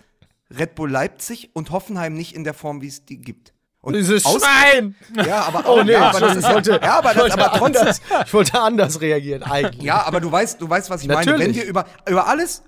Red 0.50 0.74
Bull 0.74 0.90
Leipzig 0.90 1.50
und 1.54 1.70
Hoffenheim 1.70 2.14
nicht 2.14 2.34
in 2.34 2.44
der 2.44 2.54
Form, 2.54 2.82
wie 2.82 2.88
es 2.88 3.04
die 3.04 3.18
gibt. 3.18 3.52
Und 3.82 3.94
Dieses 3.94 4.26
aus- 4.26 4.42
Schwein! 4.42 4.94
Ja, 5.26 5.42
aber, 5.44 5.64
Oh 5.66 5.82
nee, 5.82 5.92
ja, 5.92 6.10
aber 6.10 6.20
das 6.20 6.36
ist 6.36 6.44
Entschuldigung, 6.44 6.80
ja, 6.82 6.98
aber, 6.98 7.10
ich 7.12 7.14
das, 7.16 7.22
wollte 7.22 7.34
aber 7.44 7.58
trotzdem, 7.58 7.80
anders, 7.80 8.00
ich 8.26 8.34
wollte 8.34 8.60
anders 8.60 9.00
reagieren 9.00 9.42
eigentlich. 9.42 9.82
ja, 9.82 10.02
aber 10.04 10.20
du 10.20 10.30
weißt, 10.30 10.60
du 10.60 10.68
weißt, 10.68 10.90
was 10.90 11.00
ich 11.02 11.08
meine. 11.08 11.24
Wenn 11.24 11.32
Natürlich. 11.38 11.56
wir 11.56 11.64
über, 11.64 11.86
über 12.06 12.26
alles, 12.26 12.62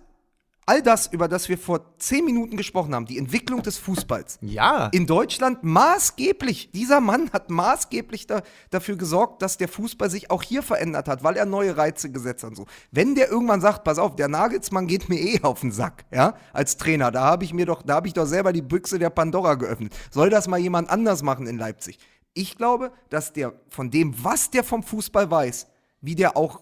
all 0.67 0.83
das, 0.83 1.07
über 1.09 1.29
das 1.29 1.49
wir 1.49 1.59
vor 1.59 1.97
zehn 1.99 2.25
Minuten 2.25 2.57
gesprochen 2.57 2.95
haben, 2.95 3.07
die 3.07 3.19
Entwicklung 3.19 3.63
des 3.63 3.79
Fußballs. 3.79 4.39
Ja. 4.43 4.89
In 4.93 5.07
Deutschland 5.07 5.65
maßgeblich, 5.65 6.71
dieser 6.71 7.01
Mann 7.01 7.31
hat 7.33 7.51
maßgeblich 7.51 8.27
da, 8.27 8.43
dafür 8.71 8.97
gesorgt, 8.97 9.43
dass 9.43 9.59
der 9.59 9.69
Fußball 9.69 10.09
sich 10.11 10.31
auch 10.31 10.43
hier 10.43 10.63
verändert 10.63 11.09
hat, 11.09 11.25
weil 11.25 11.37
er 11.37 11.47
neue 11.47 11.77
Reize 11.77 12.11
gesetzt 12.11 12.45
hat 12.45 12.51
und 12.51 12.57
so. 12.57 12.67
Wenn 12.91 13.15
der 13.15 13.29
irgendwann 13.29 13.61
sagt, 13.61 13.85
pass 13.85 13.99
auf, 13.99 14.17
der 14.17 14.29
Nagelsmann 14.29 14.87
geht 14.87 15.09
mir 15.09 15.21
eh 15.21 15.43
auf 15.43 15.61
den 15.61 15.73
Sack, 15.73 16.05
ja, 16.13 16.35
als 16.53 16.77
Trainer, 16.77 17.11
da 17.11 17.25
habe 17.25 17.45
ich 17.45 17.53
mir 17.53 17.67
doch, 17.67 17.83
da 17.83 17.95
habe 17.97 18.07
ich 18.07 18.15
doch 18.15 18.27
selber 18.27 18.53
die 18.53 18.63
Büchse 18.63 18.99
der 18.99 19.11
Pandora 19.11 19.55
geöffnet. 19.55 19.95
Soll 20.11 20.31
das 20.31 20.49
mal 20.49 20.59
jemand 20.59 20.91
anders 20.91 21.23
machen 21.23 21.47
in 21.47 21.59
Leipzig? 21.59 21.99
Ich 22.35 22.57
glaube, 22.57 22.93
dass 23.11 23.33
der 23.33 23.53
von 23.69 23.91
dem, 23.91 24.15
was 24.25 24.51
der 24.51 24.65
vom 24.65 24.83
Fußball 24.83 25.31
weiß, 25.31 25.67
wie 26.01 26.15
der 26.15 26.37
auch 26.37 26.61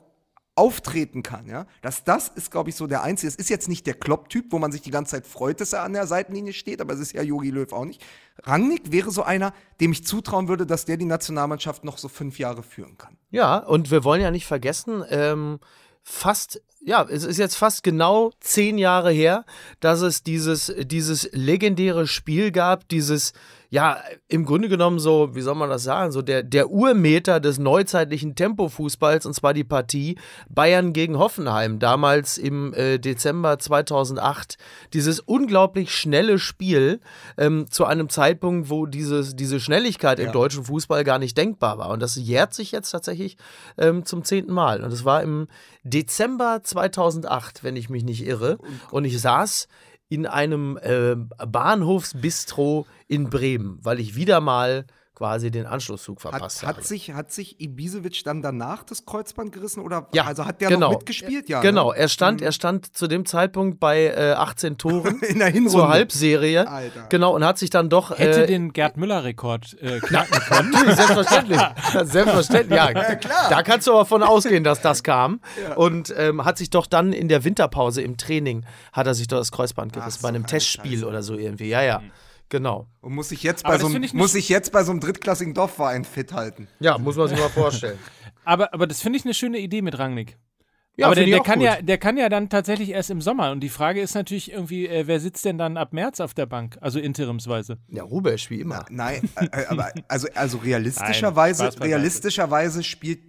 auftreten 0.60 1.22
kann, 1.22 1.46
ja, 1.48 1.66
dass 1.80 2.04
das 2.04 2.28
ist, 2.28 2.50
glaube 2.50 2.68
ich, 2.68 2.76
so 2.76 2.86
der 2.86 3.02
Einzige. 3.02 3.28
Es 3.28 3.36
ist 3.36 3.48
jetzt 3.48 3.66
nicht 3.66 3.86
der 3.86 3.94
Klopp-Typ, 3.94 4.52
wo 4.52 4.58
man 4.58 4.70
sich 4.72 4.82
die 4.82 4.90
ganze 4.90 5.12
Zeit 5.12 5.26
freut, 5.26 5.58
dass 5.58 5.72
er 5.72 5.84
an 5.84 5.94
der 5.94 6.06
Seitenlinie 6.06 6.52
steht, 6.52 6.82
aber 6.82 6.92
es 6.92 7.00
ist 7.00 7.14
ja 7.14 7.22
Jogi 7.22 7.48
Löw 7.48 7.72
auch 7.72 7.86
nicht. 7.86 8.02
Rangnick 8.42 8.92
wäre 8.92 9.10
so 9.10 9.22
einer, 9.22 9.54
dem 9.80 9.92
ich 9.92 10.04
zutrauen 10.04 10.48
würde, 10.48 10.66
dass 10.66 10.84
der 10.84 10.98
die 10.98 11.06
Nationalmannschaft 11.06 11.82
noch 11.82 11.96
so 11.96 12.08
fünf 12.08 12.38
Jahre 12.38 12.62
führen 12.62 12.98
kann. 12.98 13.16
Ja, 13.30 13.56
und 13.56 13.90
wir 13.90 14.04
wollen 14.04 14.20
ja 14.20 14.30
nicht 14.30 14.44
vergessen, 14.44 15.02
ähm, 15.08 15.60
fast, 16.02 16.60
ja, 16.84 17.06
es 17.08 17.24
ist 17.24 17.38
jetzt 17.38 17.56
fast 17.56 17.82
genau 17.82 18.32
zehn 18.40 18.76
Jahre 18.76 19.12
her, 19.12 19.46
dass 19.80 20.02
es 20.02 20.22
dieses, 20.22 20.74
dieses 20.82 21.26
legendäre 21.32 22.06
Spiel 22.06 22.52
gab, 22.52 22.86
dieses, 22.90 23.32
ja, 23.72 23.98
im 24.26 24.44
Grunde 24.44 24.68
genommen 24.68 24.98
so, 24.98 25.34
wie 25.36 25.42
soll 25.42 25.54
man 25.54 25.70
das 25.70 25.84
sagen, 25.84 26.10
so 26.10 26.22
der, 26.22 26.42
der 26.42 26.70
Urmeter 26.70 27.38
des 27.38 27.58
neuzeitlichen 27.60 28.34
Tempofußballs, 28.34 29.26
und 29.26 29.34
zwar 29.34 29.54
die 29.54 29.62
Partie 29.62 30.18
Bayern 30.48 30.92
gegen 30.92 31.18
Hoffenheim, 31.18 31.78
damals 31.78 32.36
im 32.36 32.74
äh, 32.74 32.98
Dezember 32.98 33.60
2008. 33.60 34.58
Dieses 34.92 35.20
unglaublich 35.20 35.94
schnelle 35.94 36.40
Spiel 36.40 36.98
ähm, 37.38 37.70
zu 37.70 37.84
einem 37.84 38.08
Zeitpunkt, 38.08 38.70
wo 38.70 38.86
dieses, 38.86 39.36
diese 39.36 39.60
Schnelligkeit 39.60 40.18
im 40.18 40.26
Ja. 40.26 40.32
deutschen 40.32 40.64
Fußball 40.64 41.04
gar 41.04 41.20
nicht 41.20 41.38
denkbar 41.38 41.78
war. 41.78 41.90
Und 41.90 42.00
das 42.02 42.16
jährt 42.16 42.52
sich 42.54 42.72
jetzt 42.72 42.90
tatsächlich 42.90 43.36
ähm, 43.78 44.04
zum 44.04 44.24
zehnten 44.24 44.52
Mal. 44.52 44.82
Und 44.82 44.92
es 44.92 45.04
war 45.04 45.22
im 45.22 45.46
Dezember 45.84 46.60
2008, 46.64 47.62
wenn 47.62 47.76
ich 47.76 47.88
mich 47.88 48.02
nicht 48.02 48.26
irre. 48.26 48.58
Und 48.90 49.04
ich 49.04 49.20
saß 49.20 49.68
in 50.10 50.26
einem 50.26 50.76
äh, 50.76 51.14
Bahnhofsbistro 51.14 52.86
in 53.08 53.30
Bremen, 53.30 53.78
weil 53.82 54.00
ich 54.00 54.16
wieder 54.16 54.40
mal 54.40 54.84
quasi 55.20 55.50
den 55.50 55.66
Anschlusszug 55.66 56.18
verpasst 56.18 56.62
Hat, 56.62 56.68
habe. 56.68 56.78
hat, 56.78 56.86
sich, 56.86 57.12
hat 57.12 57.30
sich 57.30 57.60
Ibisevic 57.60 58.24
dann 58.24 58.40
danach 58.40 58.84
das 58.84 59.04
Kreuzband 59.04 59.52
gerissen 59.52 59.80
oder 59.80 60.08
Ja, 60.14 60.24
also 60.24 60.46
hat 60.46 60.62
der 60.62 60.70
genau. 60.70 60.92
noch 60.92 60.98
mitgespielt? 61.00 61.46
Ja, 61.50 61.60
genau, 61.60 61.90
ne? 61.92 61.98
er 61.98 62.08
stand, 62.08 62.40
er 62.40 62.52
stand 62.52 62.96
zu 62.96 63.06
dem 63.06 63.26
Zeitpunkt 63.26 63.80
bei 63.80 64.06
äh, 64.06 64.32
18 64.32 64.78
Toren 64.78 65.20
In 65.28 65.38
der 65.40 65.48
Hinrunde. 65.48 65.72
zur 65.72 65.90
Halbserie. 65.90 66.66
Alter. 66.66 67.04
Genau, 67.10 67.34
und 67.34 67.44
hat 67.44 67.58
sich 67.58 67.68
dann 67.68 67.90
doch 67.90 68.16
Hätte 68.18 68.44
äh, 68.44 68.46
den 68.46 68.72
Gerd 68.72 68.96
Müller-Rekord 68.96 69.76
äh, 69.82 70.00
knacken 70.00 70.40
können. 70.40 70.70
Natürlich, 70.70 70.96
selbstverständlich. 70.96 71.60
selbstverständlich, 72.04 72.76
ja. 72.78 73.14
klar. 73.16 73.50
Da 73.50 73.62
kannst 73.62 73.88
du 73.88 73.92
aber 73.92 74.06
von 74.06 74.22
ausgehen, 74.22 74.64
dass 74.64 74.80
das 74.80 75.02
kam. 75.02 75.40
Und 75.76 76.14
ähm, 76.16 76.46
hat 76.46 76.56
sich 76.56 76.70
doch 76.70 76.86
dann 76.86 77.12
in 77.12 77.28
der 77.28 77.44
Winterpause 77.44 78.00
im 78.00 78.16
Training, 78.16 78.64
hat 78.94 79.06
er 79.06 79.12
sich 79.12 79.28
doch 79.28 79.36
das 79.36 79.52
Kreuzband 79.52 79.92
gerissen, 79.92 80.20
so 80.20 80.22
bei 80.22 80.30
einem 80.30 80.44
eine 80.44 80.46
Testspiel 80.46 80.92
Scheiße. 80.92 81.06
oder 81.06 81.22
so 81.22 81.36
irgendwie. 81.36 81.68
Ja, 81.68 81.82
ja. 81.82 82.00
Genau. 82.50 82.88
Und 83.00 83.14
muss 83.14 83.30
sich 83.30 83.42
jetzt 83.42 83.62
bei 83.62 83.78
so 83.78 83.86
einem, 83.86 84.02
ich 84.02 84.48
jetzt 84.48 84.72
bei 84.72 84.84
so 84.84 84.90
einem 84.90 85.00
drittklassigen 85.00 85.54
Dorfverein 85.54 86.04
fit 86.04 86.32
halten. 86.32 86.68
Ja, 86.80 86.98
muss 86.98 87.16
man 87.16 87.28
sich 87.28 87.38
mal 87.38 87.48
vorstellen. 87.48 87.98
Aber, 88.44 88.72
aber 88.72 88.86
das 88.86 89.02
finde 89.02 89.18
ich 89.18 89.24
eine 89.26 89.34
schöne 89.34 89.58
Idee 89.58 89.82
mit 89.82 89.98
Rangnick. 89.98 90.38
Ja, 90.96 91.06
aber 91.06 91.14
der, 91.14 91.26
der, 91.26 91.40
kann 91.40 91.58
gut. 91.58 91.66
ja, 91.66 91.82
der 91.82 91.98
kann 91.98 92.16
ja 92.16 92.28
dann 92.28 92.48
tatsächlich 92.48 92.88
erst 92.88 93.10
im 93.10 93.20
Sommer. 93.20 93.52
Und 93.52 93.60
die 93.60 93.68
Frage 93.68 94.00
ist 94.00 94.14
natürlich 94.14 94.50
irgendwie, 94.50 94.86
äh, 94.88 95.06
wer 95.06 95.20
sitzt 95.20 95.44
denn 95.44 95.56
dann 95.56 95.76
ab 95.76 95.92
März 95.92 96.20
auf 96.20 96.32
der 96.34 96.46
Bank? 96.46 96.78
Also 96.80 96.98
interimsweise. 96.98 97.78
Ja, 97.88 98.02
Rubesch, 98.02 98.50
wie 98.50 98.60
immer. 98.60 98.86
Nein, 98.90 99.28
äh, 99.36 99.66
aber 99.66 99.92
also, 100.08 100.26
also 100.34 100.56
Nein, 100.62 100.66
realistischerweise, 100.66 101.64
beiseite. 101.64 101.84
realistischerweise 101.84 102.82
spielt 102.82 103.20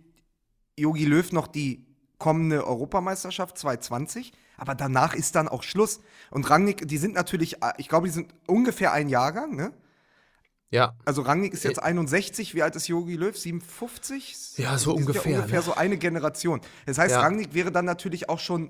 Jogi 0.77 1.05
Löw 1.05 1.31
noch 1.33 1.47
die 1.47 1.85
kommende 2.17 2.65
Europameisterschaft 2.65 3.57
2020, 3.57 4.31
aber 4.61 4.75
danach 4.75 5.15
ist 5.15 5.33
dann 5.33 5.47
auch 5.47 5.63
Schluss. 5.63 6.01
Und 6.29 6.47
Rangnick, 6.47 6.87
die 6.87 6.99
sind 6.99 7.15
natürlich, 7.15 7.63
äh, 7.63 7.73
ich 7.77 7.89
glaube, 7.89 8.05
die 8.05 8.13
sind 8.13 8.31
ungefähr 8.45 8.91
ein 8.91 9.09
Jahrgang, 9.09 9.55
ne? 9.55 9.73
Ja. 10.69 10.93
Also 11.03 11.23
Rangnick 11.23 11.51
ist 11.53 11.63
jetzt 11.63 11.81
61, 11.81 12.53
wie 12.53 12.61
alt 12.61 12.75
ist 12.75 12.87
Jogi 12.87 13.15
Löw? 13.15 13.35
57? 13.35 14.57
Ja, 14.57 14.77
so 14.77 14.93
Die 14.93 15.01
ungefähr, 15.01 15.35
ungefähr 15.35 15.59
ne? 15.59 15.65
so 15.65 15.73
eine 15.73 15.97
Generation. 15.97 16.61
Das 16.85 16.99
heißt, 16.99 17.15
Ja. 17.15 17.21
Rangnick 17.21 17.55
wäre 17.55 17.71
dann 17.71 17.85
natürlich 17.85 18.29
auch 18.29 18.37
schon, 18.37 18.69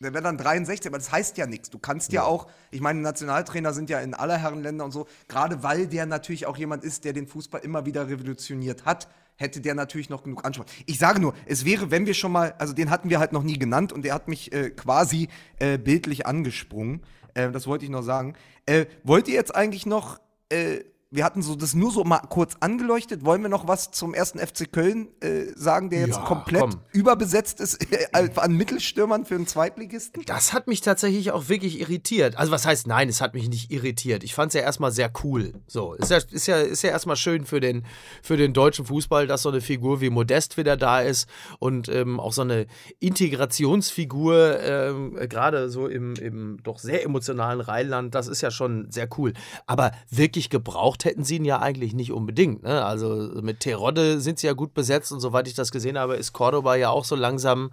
der 0.00 0.14
wäre 0.14 0.24
dann 0.24 0.38
63, 0.38 0.90
aber 0.90 0.96
das 0.96 1.12
heißt 1.12 1.36
ja 1.36 1.46
nichts. 1.46 1.68
Du 1.68 1.78
kannst 1.78 2.12
ja, 2.12 2.22
auch, 2.22 2.46
ich 2.70 2.80
meine, 2.80 3.00
Nationaltrainer 3.00 3.74
sind 3.74 3.90
ja 3.90 4.00
in 4.00 4.14
aller 4.14 4.38
Herren 4.38 4.62
Länder 4.62 4.86
und 4.86 4.92
so, 4.92 5.06
gerade 5.28 5.62
weil 5.62 5.86
der 5.86 6.06
natürlich 6.06 6.46
auch 6.46 6.56
jemand 6.56 6.82
ist, 6.82 7.04
der 7.04 7.12
den 7.12 7.26
Fußball 7.26 7.60
immer 7.60 7.84
wieder 7.84 8.08
revolutioniert 8.08 8.86
hat, 8.86 9.06
hätte 9.38 9.60
der 9.60 9.74
natürlich 9.74 10.10
noch 10.10 10.24
genug 10.24 10.44
Anspruch. 10.44 10.66
Ich 10.84 10.98
sage 10.98 11.20
nur, 11.20 11.32
es 11.46 11.64
wäre, 11.64 11.90
wenn 11.90 12.06
wir 12.06 12.14
schon 12.14 12.32
mal, 12.32 12.54
also 12.58 12.74
den 12.74 12.90
hatten 12.90 13.08
wir 13.08 13.18
halt 13.18 13.32
noch 13.32 13.42
nie 13.42 13.58
genannt 13.58 13.92
und 13.92 14.04
der 14.04 14.12
hat 14.12 14.28
mich 14.28 14.52
äh, 14.52 14.70
quasi 14.70 15.28
äh, 15.58 15.78
bildlich 15.78 16.26
angesprungen. 16.26 17.02
Äh, 17.34 17.50
das 17.50 17.66
wollte 17.66 17.84
ich 17.84 17.90
noch 17.90 18.02
sagen. 18.02 18.34
Äh, 18.66 18.86
wollt 19.04 19.28
ihr 19.28 19.34
jetzt 19.34 19.54
eigentlich 19.54 19.86
noch 19.86 20.20
äh, 20.50 20.80
wir 21.10 21.24
hatten 21.24 21.40
so 21.40 21.56
das 21.56 21.72
nur 21.72 21.90
so 21.90 22.04
mal 22.04 22.18
kurz 22.18 22.56
angeleuchtet. 22.60 23.24
Wollen 23.24 23.40
wir 23.40 23.48
noch 23.48 23.66
was 23.66 23.90
zum 23.92 24.12
ersten 24.12 24.38
FC 24.38 24.70
Köln 24.70 25.08
äh, 25.20 25.46
sagen, 25.54 25.88
der 25.88 26.00
jetzt 26.00 26.16
Ja, 26.16 26.24
komplett 26.24 26.60
komm. 26.60 26.80
überbesetzt 26.92 27.60
ist 27.60 27.76
äh, 27.92 28.28
an 28.36 28.54
Mittelstürmern 28.54 29.24
für 29.24 29.36
einen 29.36 29.46
Zweitligisten? 29.46 30.22
Das 30.26 30.52
hat 30.52 30.66
mich 30.66 30.82
tatsächlich 30.82 31.30
auch 31.32 31.48
wirklich 31.48 31.80
irritiert. 31.80 32.36
Also 32.36 32.52
was 32.52 32.66
heißt 32.66 32.86
nein, 32.86 33.08
es 33.08 33.22
hat 33.22 33.32
mich 33.32 33.48
nicht 33.48 33.70
irritiert. 33.70 34.22
Ich 34.22 34.34
fand 34.34 34.50
es 34.50 34.54
ja 34.54 34.60
erstmal 34.60 34.92
sehr 34.92 35.10
cool. 35.24 35.54
So, 35.66 35.94
ist 35.94 36.10
ja, 36.10 36.18
ist 36.30 36.46
ja, 36.46 36.58
ist 36.58 36.82
ja 36.82 36.90
erstmal 36.90 37.16
schön 37.16 37.46
für 37.46 37.60
den, 37.60 37.86
für 38.22 38.36
den 38.36 38.52
deutschen 38.52 38.84
Fußball, 38.84 39.26
dass 39.26 39.42
so 39.42 39.48
eine 39.48 39.62
Figur 39.62 40.02
wie 40.02 40.10
Modest 40.10 40.58
wieder 40.58 40.76
da 40.76 41.00
ist 41.00 41.26
und 41.58 41.88
ähm, 41.88 42.20
auch 42.20 42.34
so 42.34 42.42
eine 42.42 42.66
Integrationsfigur, 43.00 44.60
ähm, 44.60 45.14
gerade 45.28 45.70
so 45.70 45.86
im, 45.86 46.14
im 46.16 46.58
doch 46.62 46.78
sehr 46.78 47.02
emotionalen 47.02 47.60
Rheinland, 47.62 48.14
das 48.14 48.28
ist 48.28 48.42
ja 48.42 48.50
schon 48.50 48.90
sehr 48.90 49.08
cool. 49.16 49.32
Aber 49.66 49.92
wirklich 50.10 50.50
gebraucht 50.50 50.97
hätten 51.04 51.24
sie 51.24 51.36
ihn 51.36 51.44
ja 51.44 51.60
eigentlich 51.60 51.94
nicht 51.94 52.12
unbedingt. 52.12 52.62
Ne? 52.62 52.84
Also 52.84 53.30
mit 53.42 53.60
Terodde 53.60 54.20
sind 54.20 54.38
sie 54.38 54.46
ja 54.46 54.52
gut 54.52 54.74
besetzt 54.74 55.12
und 55.12 55.20
soweit 55.20 55.48
ich 55.48 55.54
das 55.54 55.70
gesehen 55.70 55.98
habe, 55.98 56.16
ist 56.16 56.32
Cordoba 56.32 56.76
ja 56.76 56.90
auch 56.90 57.04
so 57.04 57.16
langsam 57.16 57.70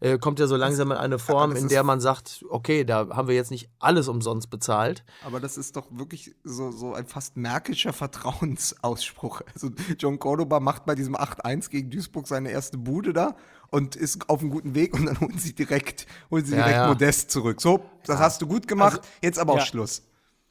äh, 0.00 0.18
kommt 0.18 0.38
ja 0.38 0.46
so 0.46 0.56
langsam 0.56 0.90
in 0.92 0.98
eine 0.98 1.18
Form, 1.18 1.54
in 1.56 1.68
der 1.68 1.82
man 1.82 2.00
sagt, 2.00 2.44
okay, 2.48 2.84
da 2.84 3.08
haben 3.10 3.28
wir 3.28 3.34
jetzt 3.34 3.50
nicht 3.50 3.70
alles 3.78 4.08
umsonst 4.08 4.50
bezahlt. 4.50 5.04
Aber 5.24 5.40
das 5.40 5.56
ist 5.56 5.76
doch 5.76 5.86
wirklich 5.90 6.34
so, 6.44 6.70
so 6.70 6.94
ein 6.94 7.06
fast 7.06 7.36
märkischer 7.36 7.92
Vertrauensausspruch. 7.92 9.42
Also 9.56 9.70
John 9.98 10.18
Cordoba 10.18 10.60
macht 10.60 10.84
bei 10.84 10.94
diesem 10.94 11.16
8-1 11.16 11.70
gegen 11.70 11.90
Duisburg 11.90 12.26
seine 12.26 12.50
erste 12.50 12.76
Bude 12.76 13.14
da 13.14 13.36
und 13.70 13.96
ist 13.96 14.28
auf 14.28 14.40
einem 14.40 14.50
guten 14.50 14.74
Weg 14.74 14.92
und 14.92 15.06
dann 15.06 15.18
holen 15.20 15.38
sie 15.38 15.54
direkt, 15.54 16.06
holen 16.30 16.44
sie 16.44 16.52
Ja, 16.52 16.58
direkt 16.58 16.76
ja. 16.76 16.88
Modest 16.88 17.30
zurück. 17.30 17.60
So, 17.62 17.80
das 18.04 18.18
hast 18.18 18.42
du 18.42 18.46
gut 18.46 18.68
gemacht, 18.68 19.00
jetzt 19.22 19.38
aber 19.38 19.54
auch 19.54 19.58
ja. 19.58 19.66
Schluss. 19.66 20.02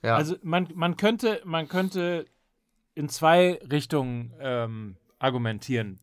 Ja. 0.06 0.16
Also 0.16 0.36
man, 0.44 0.68
man, 0.76 0.98
könnte, 0.98 1.42
man 1.46 1.68
könnte 1.68 2.26
in 2.94 3.10
zwei 3.10 3.60
Richtungen 3.72 4.34
ähm, 4.40 4.98
argumentieren. 5.20 6.00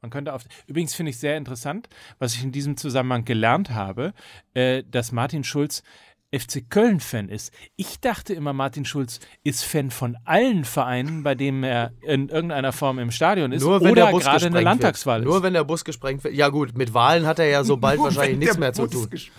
Man 0.00 0.10
könnte 0.10 0.32
auf. 0.32 0.44
Übrigens 0.66 0.94
finde 0.94 1.10
ich 1.10 1.18
sehr 1.18 1.36
interessant, 1.36 1.88
was 2.18 2.34
ich 2.34 2.44
in 2.44 2.52
diesem 2.52 2.76
Zusammenhang 2.76 3.24
gelernt 3.24 3.70
habe, 3.70 4.12
äh, 4.54 4.84
dass 4.88 5.10
Martin 5.12 5.42
Schulz 5.42 5.82
FC 6.30 6.68
Köln-Fan 6.68 7.28
ist. 7.30 7.52
Ich 7.76 8.00
dachte 8.00 8.34
immer, 8.34 8.52
Martin 8.52 8.84
Schulz 8.84 9.18
ist 9.44 9.64
Fan 9.64 9.90
von 9.90 10.16
allen 10.24 10.64
Vereinen, 10.64 11.22
bei 11.22 11.34
denen 11.34 11.64
er 11.64 11.92
in 12.02 12.28
irgendeiner 12.28 12.72
Form 12.72 12.98
im 12.98 13.10
Stadion 13.10 13.50
ist 13.52 13.62
nur 13.62 13.80
wenn 13.80 13.92
oder 13.92 14.04
der 14.06 14.10
Bus 14.12 14.24
gerade 14.24 14.34
gesprengt 14.36 14.56
eine 14.56 14.64
Landtagswahl 14.64 15.20
wird. 15.20 15.26
ist. 15.28 15.32
Nur 15.32 15.42
wenn 15.42 15.52
der 15.54 15.64
Bus 15.64 15.84
gesprengt 15.84 16.24
wird. 16.24 16.34
Ja 16.34 16.48
gut, 16.50 16.76
mit 16.76 16.92
Wahlen 16.92 17.26
hat 17.26 17.38
er 17.38 17.46
ja 17.48 17.64
so 17.64 17.78
bald 17.78 17.98
wahrscheinlich 18.00 18.38
nichts 18.38 18.58
mehr 18.58 18.72
zu 18.74 18.82
Bus 18.82 18.90
tun. 18.92 19.08
gesp- 19.10 19.30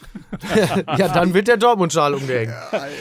ja, 0.98 1.08
dann 1.10 1.34
wird 1.36 1.48
der 1.48 1.58
Dortmund-Schal 1.58 2.16
umgehängt. 2.16 2.54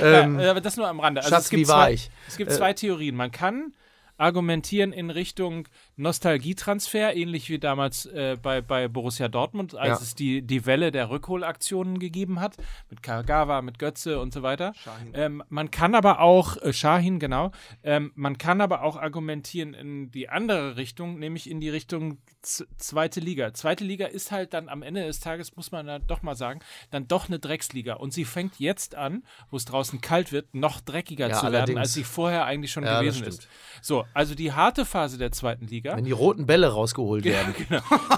Ähm, 0.02 0.38
Ja, 0.38 0.50
aber 0.50 0.60
das 0.60 0.76
nur 0.76 0.86
am 0.86 1.00
Rande. 1.00 1.20
Also 1.22 1.30
Schatz, 1.30 1.44
es 1.44 1.50
gibt 1.50 1.62
wie 1.62 1.68
war 1.68 1.84
zwei, 1.86 1.92
ich? 1.94 2.10
Es 2.28 2.36
gibt 2.36 2.52
zwei 2.52 2.72
Theorien. 2.74 3.16
Man 3.16 3.30
kann 3.30 3.72
argumentieren 4.18 4.92
in 4.92 5.10
Richtung 5.10 5.66
Nostalgietransfer, 5.96 7.14
ähnlich 7.16 7.48
wie 7.48 7.58
damals 7.58 8.06
äh, 8.06 8.36
bei, 8.40 8.60
bei 8.60 8.88
Borussia 8.88 9.28
Dortmund, 9.28 9.74
als 9.74 9.88
Ja. 10.00 10.04
es 10.04 10.14
die, 10.14 10.42
die 10.42 10.66
Welle 10.66 10.90
der 10.90 11.08
Rückholaktionen 11.10 11.98
gegeben 11.98 12.40
hat, 12.40 12.56
mit 12.90 13.02
Kagawa, 13.02 13.62
mit 13.62 13.78
Götze 13.78 14.20
und 14.20 14.32
so 14.34 14.42
weiter. 14.42 14.74
Ähm, 15.14 15.42
man 15.48 15.70
kann 15.70 15.94
aber 15.94 16.20
auch, 16.20 16.56
äh, 16.58 16.72
Shahin, 16.72 17.18
genau, 17.18 17.52
ähm, 17.82 18.12
man 18.14 18.36
kann 18.36 18.60
aber 18.60 18.82
auch 18.82 18.96
argumentieren 18.96 19.72
in 19.74 20.10
die 20.10 20.28
andere 20.28 20.76
Richtung, 20.76 21.18
nämlich 21.18 21.48
in 21.48 21.60
die 21.60 21.70
Richtung 21.70 22.18
zweite 22.42 23.20
Liga. 23.20 23.54
Zweite 23.54 23.84
Liga 23.84 24.06
ist 24.06 24.30
halt 24.32 24.52
dann 24.54 24.68
am 24.68 24.82
Ende 24.82 25.04
des 25.06 25.20
Tages, 25.20 25.56
muss 25.56 25.70
man 25.72 25.86
da 25.86 25.98
doch 25.98 26.22
mal 26.22 26.34
sagen, 26.34 26.60
dann 26.90 27.06
doch 27.08 27.28
eine 27.28 27.38
Drecksliga. 27.38 27.94
Und 27.94 28.12
sie 28.12 28.24
fängt 28.24 28.58
jetzt 28.58 28.94
an, 28.94 29.22
wo 29.50 29.56
es 29.56 29.64
draußen 29.64 30.00
kalt 30.00 30.32
wird, 30.32 30.54
noch 30.54 30.80
dreckiger 30.80 31.28
Ja, 31.28 31.34
zu 31.38 31.52
werden, 31.52 31.78
als 31.78 31.92
sie 31.92 32.04
vorher 32.04 32.44
eigentlich 32.44 32.72
schon 32.72 32.84
Ja, 32.84 33.00
gewesen 33.00 33.24
ist. 33.24 33.48
So, 33.82 34.04
also 34.14 34.34
die 34.34 34.52
harte 34.52 34.84
Phase 34.84 35.18
der 35.18 35.32
zweiten 35.32 35.66
Liga. 35.66 35.96
wenn 35.96 36.04
die 36.04 36.12
roten 36.12 36.46
Bälle 36.46 36.68
rausgeholt 36.68 37.24
werden. 37.24 37.54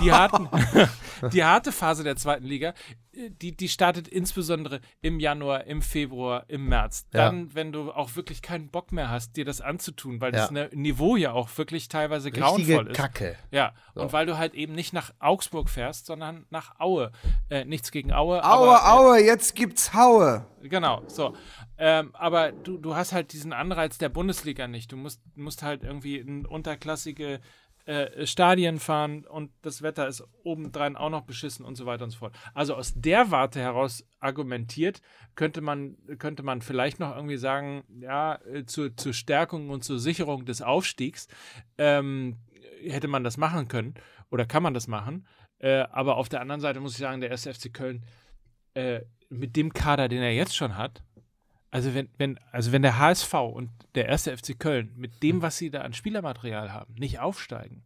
Die, 0.03 0.13
harten, 0.13 0.49
die 1.33 1.45
harte 1.45 1.73
Phase 1.73 2.05
der 2.05 2.17
zweiten 2.17 2.45
Liga, 2.47 2.75
die, 3.29 3.55
die 3.55 3.69
startet 3.69 4.09
insbesondere 4.09 4.81
im 5.03 5.21
Januar, 5.21 5.65
im 5.65 5.83
Februar, 5.83 6.45
im 6.49 6.67
März. 6.67 7.07
Ja. 7.13 7.27
Dann, 7.27 7.55
wenn 7.55 7.73
du 7.73 7.93
auch 7.93 8.17
wirklich 8.17 8.41
keinen 8.41 8.69
Bock 8.69 8.93
mehr 8.93 9.11
hast, 9.11 9.37
dir 9.37 9.45
das 9.45 9.61
anzutun, 9.61 10.21
weil 10.23 10.33
Ja. 10.33 10.41
das 10.41 10.51
ne 10.51 10.71
Niveau 10.73 11.17
ja 11.17 11.33
auch 11.33 11.49
wirklich 11.59 11.89
teilweise 11.89 12.29
Richtige 12.29 12.47
grauenvoll 12.47 12.87
ist. 12.89 12.97
Kacke. 12.97 13.37
Ja, 13.51 13.75
und 13.95 14.13
weil 14.15 14.25
du 14.25 14.39
halt 14.39 14.55
eben 14.55 14.75
nicht 14.75 14.95
nach 14.95 15.13
Augsburg 15.19 15.69
fährst, 15.69 16.07
sondern 16.07 16.47
nach 16.49 16.81
Aue. 16.81 17.13
Äh, 17.51 17.67
nichts 17.67 17.91
gegen 17.91 18.13
Aue. 18.13 18.43
Aue, 18.43 18.43
aber, 18.43 18.75
äh, 18.77 18.91
Aue, 19.19 19.25
jetzt 19.27 19.55
gibt's 19.55 19.93
Haue. 19.93 20.47
Genau, 20.63 21.03
so. 21.07 21.35
Ähm, 21.79 22.11
aber 22.15 22.53
du, 22.53 22.79
du 22.79 22.95
hast 22.95 23.13
halt 23.13 23.33
diesen 23.33 23.53
Anreiz 23.53 23.99
der 23.99 24.09
Bundesliga 24.11 24.69
nicht. 24.69 24.93
Du 24.93 24.97
musst, 24.97 25.21
musst 25.35 25.63
halt 25.63 25.83
irgendwie 25.83 26.17
in 26.19 26.47
unterklassige 26.47 27.41
äh, 27.91 28.25
Stadien 28.25 28.79
fahren 28.79 29.25
und 29.27 29.51
das 29.63 29.83
Wetter 29.83 30.07
ist 30.07 30.23
obendrein 30.45 30.97
auch 30.97 31.11
noch 31.11 31.23
beschissen 31.23 31.65
und 31.65 31.75
so 31.75 31.87
weiter 31.87 32.05
und 32.05 32.11
so 32.11 32.19
fort. 32.19 32.39
Also 32.55 32.77
aus 32.77 32.93
der 32.95 33.33
Warte 33.33 33.59
heraus 33.59 34.07
argumentiert, 34.21 35.03
könnte 35.35 35.61
man, 35.61 35.97
könnte 36.19 36.45
man 36.45 36.63
vielleicht 36.63 37.01
noch 37.01 37.17
irgendwie 37.17 37.37
sagen, 37.37 37.83
ja, 38.01 38.37
äh, 38.45 38.65
zur, 38.65 38.97
zur 38.97 39.13
Stärkung 39.13 39.71
und 39.71 39.83
zur 39.83 39.99
Sicherung 39.99 40.45
des 40.45 40.63
Aufstiegs 40.63 41.27
ähm, 41.79 42.37
hätte 42.81 43.09
man 43.09 43.25
das 43.25 43.37
machen 43.37 43.67
können 43.67 43.95
oder 44.31 44.47
kann 44.47 44.63
man 44.63 44.73
das 44.73 44.87
machen. 44.87 45.27
Äh, 45.59 45.81
aber 45.91 46.17
auf 46.17 46.29
der 46.29 46.43
anderen 46.43 46.61
Seite 46.61 46.79
muss 46.79 46.93
ich 46.93 46.99
sagen, 46.99 47.21
der 47.21 47.33
1. 47.33 47.49
FC 47.49 47.75
Köln 47.75 48.07
äh, 48.75 49.01
mit 49.31 49.57
dem 49.57 49.73
Kader, 49.73 50.07
den 50.09 50.23
er 50.23 50.33
jetzt 50.33 50.55
schon 50.55 50.77
hat, 50.77 51.03
also 51.71 51.95
wenn, 51.95 52.09
wenn, 52.19 52.39
also 52.53 52.73
wenn 52.73 52.83
der 52.83 52.99
HSV 52.99 53.33
und 53.35 53.71
der 53.95 54.07
erste 54.07 54.37
FC 54.37 54.59
Köln 54.59 54.93
mit 54.97 55.23
dem, 55.23 55.43
was 55.43 55.57
sie 55.57 55.71
da 55.71 55.83
an 55.83 55.93
Spielermaterial 55.93 56.73
haben, 56.73 56.95
nicht 56.95 57.21
aufsteigen, 57.21 57.83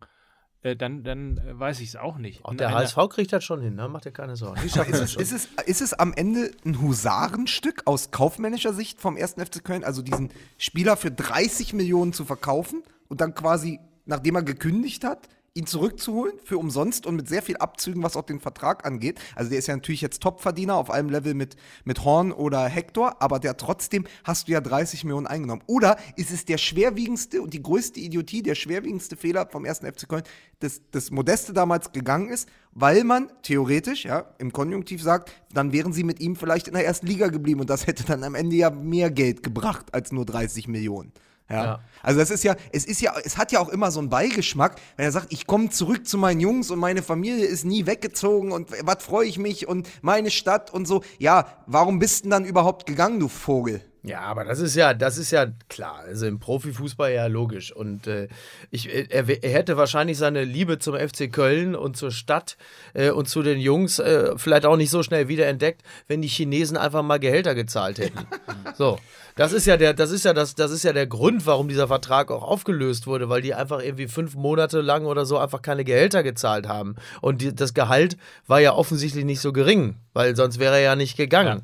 äh, 0.63 0.75
dann, 0.77 1.03
dann 1.05 1.37
äh, 1.39 1.59
weiß 1.59 1.81
ich 1.81 1.89
es 1.89 1.97
auch 1.97 2.17
nicht. 2.17 2.45
Auch 2.45 2.53
In 2.53 2.57
der 2.59 2.69
einer- 2.69 2.79
HSV 2.79 2.97
kriegt 3.11 3.33
das 3.33 3.45
schon 3.45 3.61
hin, 3.61 3.75
ne? 3.75 3.89
Macht 3.89 4.07
dir 4.07 4.13
keine 4.13 4.37
Sorgen. 4.37 4.61
Ist 4.65 4.77
es, 4.77 5.15
ist, 5.17 5.33
es, 5.33 5.49
ist 5.67 5.81
es 5.83 5.93
am 5.95 6.15
Ende 6.15 6.51
ein 6.65 6.81
Husarenstück 6.81 7.83
aus 7.85 8.11
kaufmännischer 8.11 8.73
Sicht 8.73 9.01
vom 9.01 9.17
1. 9.17 9.33
FC 9.35 9.63
Köln, 9.63 9.85
also 9.85 10.01
diesen 10.03 10.31
Spieler 10.57 10.97
für 10.97 11.11
30 11.11 11.75
Millionen 11.75 12.13
zu 12.15 12.25
verkaufen 12.25 12.83
und 13.09 13.21
dann 13.21 13.35
quasi, 13.35 13.79
nachdem 14.07 14.37
er 14.37 14.43
gekündigt 14.43 15.05
hat, 15.05 15.29
ihn 15.57 15.67
zurückzuholen 15.67 16.33
für 16.43 16.59
umsonst 16.59 17.07
und 17.07 17.15
mit 17.15 17.29
sehr 17.29 17.41
viel 17.41 17.57
Abzügen, 17.59 18.03
was 18.03 18.17
auch 18.17 18.25
den 18.25 18.41
Vertrag 18.41 18.85
angeht. 18.85 19.21
Also 19.37 19.51
der 19.51 19.61
ist 19.61 19.69
ja 19.69 19.77
natürlich 19.77 20.01
jetzt 20.01 20.21
Topverdiener 20.21 20.75
auf 20.75 20.91
einem 20.91 21.11
Level 21.11 21.35
mit, 21.35 21.55
mit 21.85 22.05
Horn 22.05 22.33
oder 22.33 22.67
Hector, 22.67 23.23
aber 23.23 23.39
der 23.39 23.57
trotzdem 23.57 24.05
hast 24.25 24.49
du 24.49 24.53
ja 24.53 24.61
30 24.61 25.05
Millionen 25.05 25.29
eingenommen. 25.29 25.63
Oder 25.67 25.97
ist 26.17 26.33
es 26.33 26.45
der 26.45 26.59
schwerwiegendste 26.59 27.41
und 27.41 27.55
die 27.55 27.63
größte 27.63 28.01
Idiotie, 28.01 28.43
der 28.43 28.57
schwerwiegendste 28.57 29.17
Fehler 29.17 29.47
vom 29.49 29.65
1. 29.65 29.79
FC 29.79 30.09
Köln, 30.09 30.25
dass 30.59 30.83
das 30.91 31.13
Modeste 31.13 31.53
damals 31.53 31.93
gegangen 31.93 32.31
ist, 32.31 32.49
weil 32.73 33.05
man 33.05 33.31
theoretisch, 33.43 34.05
ja, 34.05 34.35
im 34.39 34.53
Konjunktiv 34.53 35.01
sagt, 35.01 35.31
dann 35.53 35.73
wären 35.73 35.93
sie 35.93 36.03
mit 36.03 36.19
ihm 36.19 36.35
vielleicht 36.35 36.67
in 36.67 36.75
der 36.75 36.85
ersten 36.85 37.07
Liga 37.07 37.29
geblieben 37.29 37.61
und 37.61 37.71
das 37.71 37.87
hätte 37.87 38.03
dann 38.03 38.25
am 38.25 38.35
Ende 38.35 38.57
ja 38.57 38.71
mehr 38.71 39.13
Geld 39.13 39.45
gebracht 39.45 39.95
als 39.95 40.11
nur 40.11 40.27
30 40.27 40.67
Millionen. 40.67 41.13
Ja. 41.55 41.65
Ja. 41.65 41.81
Also 42.03 42.21
das 42.21 42.31
ist 42.31 42.45
ja, 42.45 42.55
es 42.73 42.85
ist 42.85 43.01
ja, 43.01 43.15
es 43.25 43.39
hat 43.39 43.51
ja 43.51 43.61
auch 43.61 43.71
immer 43.71 43.91
so 43.91 43.99
einen 43.99 44.11
Beigeschmack, 44.11 44.77
wenn 44.97 45.07
er 45.07 45.13
sagt, 45.13 45.33
ich 45.33 45.47
komme 45.47 45.71
zurück 45.71 46.07
zu 46.07 46.19
meinen 46.19 46.41
Jungs 46.41 46.71
und 46.71 46.79
meine 46.79 47.03
Familie 47.03 47.47
ist 47.47 47.65
nie 47.65 47.87
weggezogen 47.87 48.53
und 48.53 48.71
was 48.83 49.03
freue 49.03 49.27
ich 49.27 49.39
mich 49.39 49.67
und 49.67 49.89
meine 50.03 50.31
Stadt 50.31 50.73
und 50.73 50.87
so. 50.87 51.03
Ja, 51.19 51.47
warum 51.67 51.99
bist 51.99 52.21
du 52.21 52.23
denn 52.25 52.31
dann 52.31 52.45
überhaupt 52.45 52.87
gegangen, 52.87 53.21
du 53.21 53.29
Vogel? 53.29 53.81
Ja, 54.07 54.21
aber 54.21 54.45
das 54.45 54.59
ist 54.59 54.77
ja, 54.77 54.93
das 54.93 55.17
ist 55.17 55.31
ja 55.31 55.47
klar. 55.71 56.01
Also 56.07 56.27
im 56.27 56.39
Profifußball 56.39 57.11
ja 57.11 57.27
logisch. 57.27 57.73
Und 57.73 58.07
äh, 58.07 58.29
ich, 58.71 58.95
er, 58.95 59.27
er 59.27 59.51
hätte 59.51 59.79
wahrscheinlich 59.79 60.19
seine 60.19 60.45
Liebe 60.45 60.79
zum 60.79 60.95
FC 60.95 61.33
Köln 61.33 61.75
und 61.75 61.97
zur 61.97 62.11
Stadt 62.11 62.59
äh, 62.93 63.11
und 63.11 63.31
zu 63.31 63.43
den 63.43 63.59
Jungs 63.59 63.99
äh, 64.01 64.37
vielleicht 64.37 64.67
auch 64.67 64.77
nicht 64.77 64.91
so 64.91 65.03
schnell 65.03 65.29
wiederentdeckt, 65.29 65.83
wenn 66.07 66.21
die 66.21 66.29
Chinesen 66.29 66.77
einfach 66.77 67.03
mal 67.03 67.19
Gehälter 67.19 67.55
gezahlt 67.55 67.99
hätten. 67.99 68.27
so, 68.77 68.99
das 69.37 69.53
ist 69.53 69.67
ja 69.67 69.77
der, 69.77 69.95
das 69.95 70.11
ist 70.11 70.25
ja 70.25 70.33
das, 70.33 70.55
das 70.55 70.71
ist 70.71 70.85
ja 70.85 70.93
der 70.93 71.07
Grund, 71.07 71.47
warum 71.47 71.69
dieser 71.69 71.89
Vertrag 71.89 72.31
auch 72.31 72.43
aufgelöst 72.43 73.07
wurde, 73.07 73.29
weil 73.29 73.43
die 73.43 73.55
einfach 73.55 73.83
irgendwie 73.83 74.07
fünf 74.07 74.35
Monate 74.37 74.81
lang 74.81 75.07
oder 75.07 75.27
so 75.27 75.39
einfach 75.39 75.61
keine 75.61 75.85
Gehälter 75.85 76.23
gezahlt 76.23 76.69
haben. 76.69 76.97
Und 77.21 77.41
die, 77.41 77.55
das 77.55 77.75
Gehalt 77.75 78.17
war 78.47 78.61
ja 78.61 78.75
offensichtlich 78.75 79.25
nicht 79.25 79.41
so 79.41 79.53
gering, 79.53 79.97
weil 80.13 80.37
sonst 80.37 80.59
wäre 80.59 80.77
er 80.77 80.83
ja 80.83 80.97
nicht 80.97 81.17
gegangen. 81.17 81.63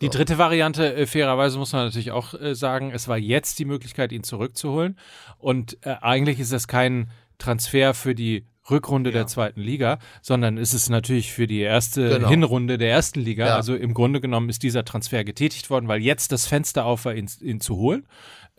Die 0.00 0.10
dritte 0.10 0.38
Variante, 0.38 0.94
äh, 0.94 1.06
fairerweise 1.06 1.58
muss 1.58 1.72
man 1.72 1.86
natürlich 1.86 2.12
auch 2.12 2.34
äh, 2.34 2.54
sagen, 2.54 2.92
es 2.92 3.08
war 3.08 3.18
jetzt 3.18 3.58
die 3.58 3.64
Möglichkeit, 3.64 4.12
ihn 4.12 4.22
zurückzuholen. 4.22 4.96
Und 5.38 5.78
äh, 5.84 5.96
eigentlich 6.00 6.38
ist 6.38 6.52
das 6.52 6.68
kein 6.68 7.10
Transfer 7.38 7.94
für 7.94 8.14
die 8.14 8.44
Rückrunde 8.70 9.10
der 9.12 9.26
zweiten 9.26 9.60
Liga, 9.60 9.98
sondern 10.22 10.56
ist 10.58 10.72
es 10.74 10.88
natürlich 10.88 11.32
für 11.32 11.46
die 11.46 11.60
erste 11.60 12.08
Genau. 12.08 12.28
Hinrunde 12.28 12.78
der 12.78 12.90
ersten 12.90 13.20
Liga. 13.20 13.46
Ja. 13.46 13.56
Also 13.56 13.74
im 13.74 13.94
Grunde 13.94 14.20
genommen 14.20 14.48
ist 14.48 14.62
dieser 14.62 14.84
Transfer 14.84 15.24
getätigt 15.24 15.70
worden, 15.70 15.88
weil 15.88 16.00
jetzt 16.02 16.32
das 16.32 16.46
Fenster 16.46 16.84
auf 16.84 17.04
war, 17.04 17.14
ihn, 17.14 17.28
ihn 17.40 17.60
zu 17.60 17.76
holen. 17.76 18.06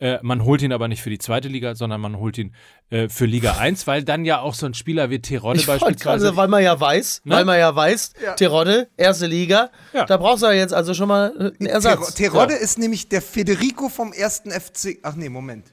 Äh, 0.02 0.20
man 0.22 0.46
holt 0.46 0.62
ihn 0.62 0.72
aber 0.72 0.88
nicht 0.88 1.02
für 1.02 1.10
die 1.10 1.18
zweite 1.18 1.50
Liga, 1.50 1.76
sondern 1.76 2.00
man 2.00 2.18
holt 2.20 2.38
ihn 2.38 2.54
äh, 2.90 3.10
für 3.10 3.26
Liga 3.26 3.54
1, 3.60 3.86
weil 3.86 4.04
dann 4.04 4.24
ja 4.24 4.40
auch 4.40 4.54
so 4.54 4.66
ein 4.66 4.74
Spieler 4.74 5.10
wie 5.10 5.20
Terodde 5.20 5.62
beispielsweise 5.66 5.98
gerade, 6.26 6.38
weil 6.38 6.48
man 6.48 6.64
ja 6.64 6.80
weiß, 6.80 7.22
Ne? 7.26 7.36
weil 7.36 7.44
man 7.46 7.60
ja 7.60 7.76
weiß, 7.76 8.14
Terodde, 8.38 8.88
erste 8.96 9.28
Liga, 9.28 9.70
Ja. 9.94 10.06
da 10.06 10.16
brauchst 10.16 10.42
du 10.44 10.48
ja 10.48 10.54
jetzt 10.54 10.74
also 10.74 10.94
schon 10.94 11.10
mal 11.10 11.34
einen 11.60 11.66
Ersatz. 11.68 12.14
Ter 12.14 12.32
Terodde 12.32 12.54
ist 12.54 12.80
nämlich 12.80 13.10
der 13.10 13.22
Federico 13.22 13.90
vom 13.90 14.14
ersten 14.14 14.52
FC. 14.52 15.00
Ach 15.04 15.16
nee, 15.16 15.28
Moment. 15.28 15.66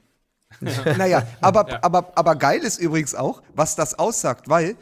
Naja, 0.60 1.26
aber, 1.40 1.82
aber, 1.84 2.12
aber 2.14 2.36
geil 2.36 2.60
ist 2.60 2.78
übrigens 2.78 3.14
auch, 3.14 3.42
was 3.54 3.76
das 3.76 3.98
aussagt, 3.98 4.48
weil 4.48 4.76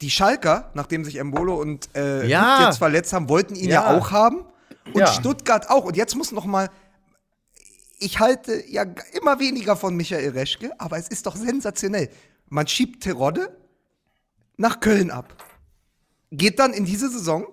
die 0.00 0.10
Schalker, 0.10 0.70
nachdem 0.74 1.04
sich 1.04 1.16
Embolo 1.16 1.56
und 1.60 1.88
äh, 1.96 2.26
Ja. 2.26 2.66
jetzt 2.66 2.78
verletzt 2.78 3.12
haben, 3.12 3.28
wollten 3.28 3.54
ihn 3.56 3.68
ja, 3.70 3.90
Ja. 3.90 3.96
auch 3.98 4.10
haben. 4.12 4.44
Und 4.92 5.00
Ja. 5.00 5.06
Stuttgart 5.08 5.68
auch. 5.70 5.84
Und 5.84 5.96
jetzt 5.96 6.14
muss 6.14 6.32
noch 6.32 6.44
mal. 6.46 6.70
Ich 7.98 8.20
halte 8.20 8.62
ja 8.70 8.84
immer 9.20 9.40
weniger 9.40 9.76
von 9.76 9.96
Michael 9.96 10.30
Reschke, 10.30 10.70
aber 10.78 10.98
es 10.98 11.08
ist 11.08 11.26
doch 11.26 11.34
sensationell. 11.36 12.08
Man 12.48 12.66
schiebt 12.68 13.02
Terodde 13.02 13.54
nach 14.56 14.80
Köln 14.80 15.10
ab. 15.10 15.34
Geht 16.30 16.58
dann 16.60 16.72
in 16.72 16.84
diese 16.84 17.10
Saison 17.10 17.44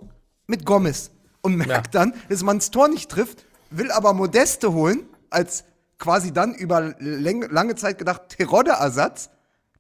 mit 0.48 0.66
Gomez 0.66 1.10
und 1.42 1.56
merkt 1.56 1.96
dann, 1.96 2.14
dass 2.30 2.44
man 2.44 2.60
das 2.60 2.70
Tor 2.70 2.88
nicht 2.90 3.10
trifft, 3.10 3.46
will 3.72 3.90
aber 3.92 4.14
Modeste 4.14 4.72
holen, 4.74 5.08
als 5.32 5.64
quasi 6.06 6.32
dann 6.32 6.54
über 6.54 6.94
lange 7.00 7.74
Zeit 7.74 7.98
gedacht 7.98 8.30
Terodde-Ersatz. 8.30 9.32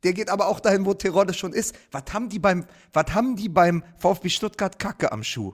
Der 0.03 0.13
geht 0.13 0.31
aber 0.31 0.47
auch 0.47 0.59
dahin, 0.59 0.83
wo 0.83 0.95
Terodde 0.95 1.35
schon 1.35 1.53
ist. 1.53 1.75
Was 1.91 2.05
haben 2.13 2.29
die 2.29 2.39
beim, 2.39 2.65
was 2.93 3.13
haben 3.13 3.35
die 3.35 3.47
beim 3.47 3.83
VfB 3.99 4.29
Stuttgart 4.29 4.79
Kacke 4.79 5.11
am 5.11 5.23
Schuh? 5.23 5.53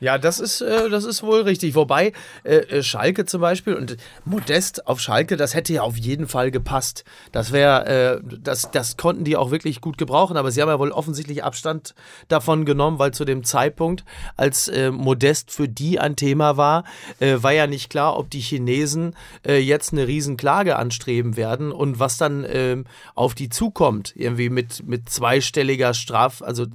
Ja, 0.00 0.16
das 0.16 0.38
ist, 0.38 0.60
äh, 0.60 0.88
das 0.88 1.04
ist 1.04 1.22
wohl 1.22 1.42
richtig. 1.42 1.74
Wobei 1.74 2.12
äh, 2.44 2.56
äh, 2.56 2.82
Schalke 2.82 3.24
zum 3.24 3.40
Beispiel 3.40 3.74
und 3.74 3.96
Modest 4.24 4.86
auf 4.86 5.00
Schalke, 5.00 5.36
das 5.36 5.54
hätte 5.54 5.72
ja 5.72 5.82
auf 5.82 5.96
jeden 5.96 6.28
Fall 6.28 6.52
gepasst. 6.52 7.04
Das 7.32 7.50
wäre, 7.50 8.20
äh, 8.20 8.20
das, 8.40 8.70
das 8.70 8.96
konnten 8.96 9.24
die 9.24 9.36
auch 9.36 9.50
wirklich 9.50 9.80
gut 9.80 9.98
gebrauchen. 9.98 10.36
Aber 10.36 10.52
sie 10.52 10.62
haben 10.62 10.68
ja 10.68 10.78
wohl 10.78 10.92
offensichtlich 10.92 11.42
Abstand 11.42 11.94
davon 12.28 12.64
genommen, 12.64 13.00
weil 13.00 13.12
zu 13.12 13.24
dem 13.24 13.42
Zeitpunkt, 13.42 14.04
als 14.36 14.68
äh, 14.68 14.92
Modest 14.92 15.50
für 15.50 15.68
die 15.68 15.98
ein 15.98 16.14
Thema 16.14 16.56
war, 16.56 16.84
äh, 17.18 17.36
war 17.40 17.52
ja 17.52 17.66
nicht 17.66 17.90
klar, 17.90 18.16
ob 18.16 18.30
die 18.30 18.40
Chinesen 18.40 19.16
äh, 19.44 19.58
jetzt 19.58 19.92
eine 19.92 20.06
Riesenklage 20.06 20.76
anstreben 20.76 21.36
werden 21.36 21.72
und 21.72 21.98
was 21.98 22.18
dann 22.18 22.46
ähm, 22.48 22.84
auf 23.16 23.34
die 23.34 23.48
zukommt. 23.48 24.12
Irgendwie 24.14 24.48
mit, 24.48 24.86
mit 24.86 25.10
zweistelliger 25.10 25.92
Straf, 25.92 26.40
also 26.40 26.66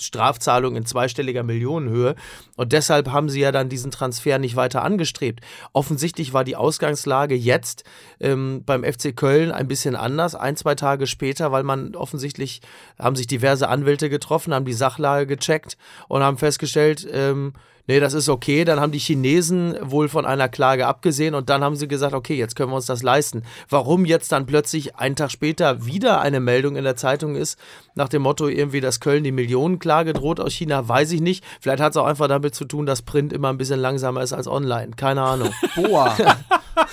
Strafzahlung 0.00 0.76
in 0.76 0.86
zweistelliger 0.86 1.42
Millionenhöhe. 1.42 2.14
Und 2.56 2.72
deshalb 2.72 3.10
haben 3.10 3.28
sie 3.28 3.40
ja 3.40 3.52
dann 3.52 3.68
diesen 3.68 3.90
Transfer 3.90 4.38
nicht 4.38 4.56
weiter 4.56 4.82
angestrebt. 4.82 5.40
Offensichtlich 5.72 6.32
war 6.32 6.44
die 6.44 6.56
Ausgangslage 6.56 7.34
jetzt 7.34 7.84
ähm, 8.20 8.62
beim 8.64 8.84
FC 8.84 9.14
Köln 9.14 9.50
ein 9.50 9.68
bisschen 9.68 9.96
anders, 9.96 10.34
ein, 10.34 10.56
zwei 10.56 10.74
Tage 10.74 11.06
später, 11.06 11.52
weil 11.52 11.62
man 11.62 11.94
offensichtlich 11.94 12.60
haben 12.98 13.16
sich 13.16 13.26
diverse 13.26 13.68
Anwälte 13.68 14.08
getroffen, 14.08 14.54
haben 14.54 14.64
die 14.64 14.72
Sachlage 14.72 15.26
gecheckt 15.26 15.76
und 16.08 16.22
haben 16.22 16.38
festgestellt, 16.38 17.06
ähm, 17.10 17.52
nee, 17.86 18.00
das 18.00 18.14
ist 18.14 18.28
okay. 18.28 18.64
Dann 18.64 18.80
haben 18.80 18.92
die 18.92 18.98
Chinesen 18.98 19.76
wohl 19.82 20.08
von 20.08 20.26
einer 20.26 20.48
Klage 20.48 20.86
abgesehen 20.86 21.34
und 21.34 21.50
dann 21.50 21.62
haben 21.64 21.76
sie 21.76 21.88
gesagt, 21.88 22.14
okay, 22.14 22.34
jetzt 22.34 22.56
können 22.56 22.70
wir 22.70 22.76
uns 22.76 22.86
das 22.86 23.02
leisten. 23.02 23.42
Warum 23.68 24.04
jetzt 24.04 24.32
dann 24.32 24.46
plötzlich 24.46 24.96
einen 24.96 25.16
Tag 25.16 25.30
später 25.30 25.84
wieder 25.84 26.20
eine 26.20 26.40
Meldung 26.40 26.76
in 26.76 26.84
der 26.84 26.96
Zeitung 26.96 27.34
ist, 27.34 27.58
nach 27.94 28.08
dem 28.08 28.22
Motto 28.22 28.48
irgendwie, 28.48 28.80
dass 28.80 29.00
Köln 29.00 29.24
die 29.24 29.32
Millionenklage 29.32 30.12
droht 30.12 30.40
aus 30.40 30.52
China, 30.52 30.88
weiß 30.88 31.12
ich 31.12 31.20
nicht. 31.20 31.44
Vielleicht 31.60 31.82
hat 31.82 31.92
es 31.92 31.96
auch 31.96 32.06
einfach 32.06 32.28
damit 32.28 32.54
zu 32.54 32.64
tun, 32.64 32.86
dass 32.86 33.02
Print 33.02 33.32
immer 33.32 33.48
ein 33.50 33.58
bisschen 33.58 33.80
langsamer 33.80 34.22
ist 34.22 34.32
als 34.32 34.46
online. 34.46 34.92
Keine 34.96 35.22
Ahnung. 35.22 35.50
Boah. 35.74 36.16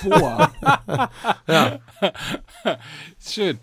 Boah. 0.04 0.52
Schön. 3.20 3.60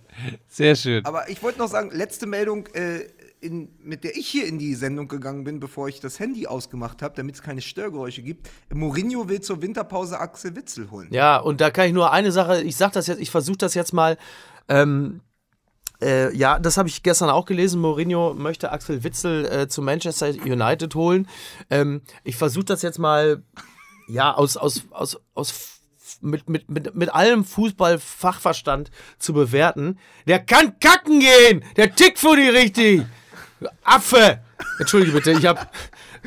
Sehr 0.48 0.76
schön. 0.76 1.04
Aber 1.04 1.28
ich 1.28 1.42
wollte 1.42 1.58
noch 1.58 1.68
sagen, 1.68 1.90
letzte 1.92 2.26
Meldung, 2.26 2.66
äh, 2.68 3.00
in, 3.46 3.68
mit 3.78 4.04
der 4.04 4.16
ich 4.16 4.26
hier 4.26 4.46
in 4.46 4.58
die 4.58 4.74
Sendung 4.74 5.08
gegangen 5.08 5.44
bin, 5.44 5.60
bevor 5.60 5.88
ich 5.88 6.00
das 6.00 6.18
Handy 6.20 6.46
ausgemacht 6.46 7.02
habe, 7.02 7.14
damit 7.16 7.36
es 7.36 7.42
keine 7.42 7.60
Störgeräusche 7.60 8.22
gibt. 8.22 8.50
Mourinho 8.72 9.28
will 9.28 9.40
zur 9.40 9.62
Winterpause 9.62 10.18
Axel 10.18 10.56
Witzel 10.56 10.90
holen. 10.90 11.08
Ja, 11.10 11.38
und 11.38 11.60
da 11.60 11.70
kann 11.70 11.86
ich 11.86 11.92
nur 11.92 12.12
eine 12.12 12.32
Sache, 12.32 12.62
ich 12.62 12.76
sag 12.76 12.92
das 12.92 13.06
jetzt, 13.06 13.20
ich 13.20 13.30
versuche 13.30 13.58
das 13.58 13.74
jetzt 13.74 13.92
mal. 13.92 14.18
Ähm, 14.68 15.20
äh, 16.02 16.34
ja, 16.36 16.58
das 16.58 16.76
habe 16.76 16.88
ich 16.88 17.02
gestern 17.02 17.30
auch 17.30 17.46
gelesen. 17.46 17.80
Mourinho 17.80 18.34
möchte 18.34 18.72
Axel 18.72 19.04
Witzel 19.04 19.46
äh, 19.46 19.68
zu 19.68 19.80
Manchester 19.80 20.28
United 20.28 20.94
holen. 20.94 21.28
Ähm, 21.70 22.02
ich 22.24 22.36
versuche 22.36 22.66
das 22.66 22.82
jetzt 22.82 22.98
mal, 22.98 23.42
ja, 24.08 24.34
aus, 24.34 24.56
aus, 24.56 24.82
aus, 24.90 25.18
aus 25.34 25.76
mit, 26.20 26.48
mit, 26.48 26.70
mit, 26.70 26.94
mit 26.94 27.14
allem 27.14 27.44
Fußballfachverstand 27.44 28.90
zu 29.18 29.32
bewerten. 29.32 29.98
Der 30.26 30.38
kann 30.38 30.78
kacken 30.78 31.20
gehen! 31.20 31.64
Der 31.76 31.94
tickt 31.94 32.18
für 32.18 32.36
die 32.36 32.48
richtig! 32.48 33.04
Affe! 33.84 34.40
Entschuldige 34.78 35.12
bitte, 35.12 35.32
ich 35.32 35.46
habe 35.46 35.60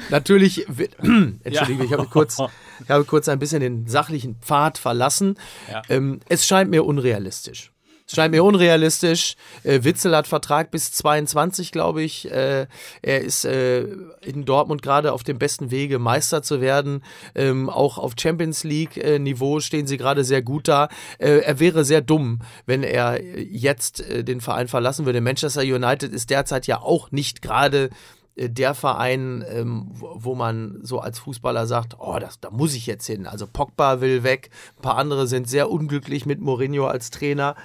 natürlich, 0.10 0.68
entschuldige, 1.44 1.84
ich 1.84 1.94
habe 1.94 2.06
kurz, 2.08 2.38
ich 2.84 2.90
habe 2.90 3.06
kurz 3.06 3.28
ein 3.30 3.40
bisschen 3.40 3.60
den 3.60 3.88
sachlichen 3.88 4.36
Pfad 4.36 4.78
verlassen. 4.78 5.36
Ja. 5.70 5.82
Ähm, 5.90 6.20
es 6.30 6.48
scheint 6.48 6.70
mir 6.70 6.86
unrealistisch. 6.86 7.72
Scheint 8.12 8.32
mir 8.32 8.44
unrealistisch. 8.44 9.36
Äh, 9.64 9.84
Witzel 9.84 10.16
hat 10.16 10.26
Vertrag 10.26 10.72
bis 10.72 10.92
22, 10.94 11.72
glaube 11.72 12.02
ich. 12.02 12.30
Äh, 12.32 12.66
er 13.04 13.22
ist 13.22 13.46
äh, 13.46 13.82
in 14.22 14.46
Dortmund 14.46 14.82
gerade 14.82 15.14
auf 15.14 15.24
dem 15.24 15.38
besten 15.38 15.70
Wege, 15.70 16.00
Meister 16.00 16.42
zu 16.42 16.60
werden. 16.60 17.04
Ähm, 17.36 17.70
auch 17.70 18.00
auf 18.00 18.14
Champions 18.20 18.64
League-Niveau 18.64 19.60
stehen 19.60 19.86
sie 19.86 19.98
gerade 19.98 20.24
sehr 20.24 20.42
gut 20.42 20.68
da. 20.68 20.90
Äh, 21.20 21.42
er 21.42 21.60
wäre 21.60 21.86
sehr 21.86 22.02
dumm, 22.02 22.40
wenn 22.66 22.82
er 22.82 23.24
jetzt 23.24 24.02
äh, 24.02 24.24
den 24.24 24.42
Verein 24.42 24.68
verlassen 24.68 25.06
würde. 25.06 25.22
Manchester 25.22 25.62
United 25.62 26.12
ist 26.12 26.32
derzeit 26.32 26.66
ja 26.66 26.82
auch 26.82 27.12
nicht 27.12 27.44
gerade 27.44 27.92
äh, 28.36 28.50
der 28.50 28.74
Verein, 28.74 29.46
ähm, 29.48 29.86
wo 29.92 30.10
wo 30.16 30.36
man 30.36 30.80
so 30.82 31.00
als 31.00 31.20
Fußballer 31.20 31.68
sagt, 31.68 31.98
oh, 32.00 32.18
das, 32.20 32.40
da 32.40 32.50
muss 32.50 32.74
ich 32.74 32.88
jetzt 32.88 33.06
hin. 33.06 33.28
Also 33.28 33.46
Pogba 33.46 34.02
will 34.02 34.24
weg, 34.24 34.50
ein 34.78 34.82
paar 34.82 34.98
andere 34.98 35.28
sind 35.28 35.48
sehr 35.48 35.70
unglücklich 35.70 36.26
mit 36.26 36.42
Mourinho 36.42 36.88
als 36.88 37.12
Trainer 37.12 37.56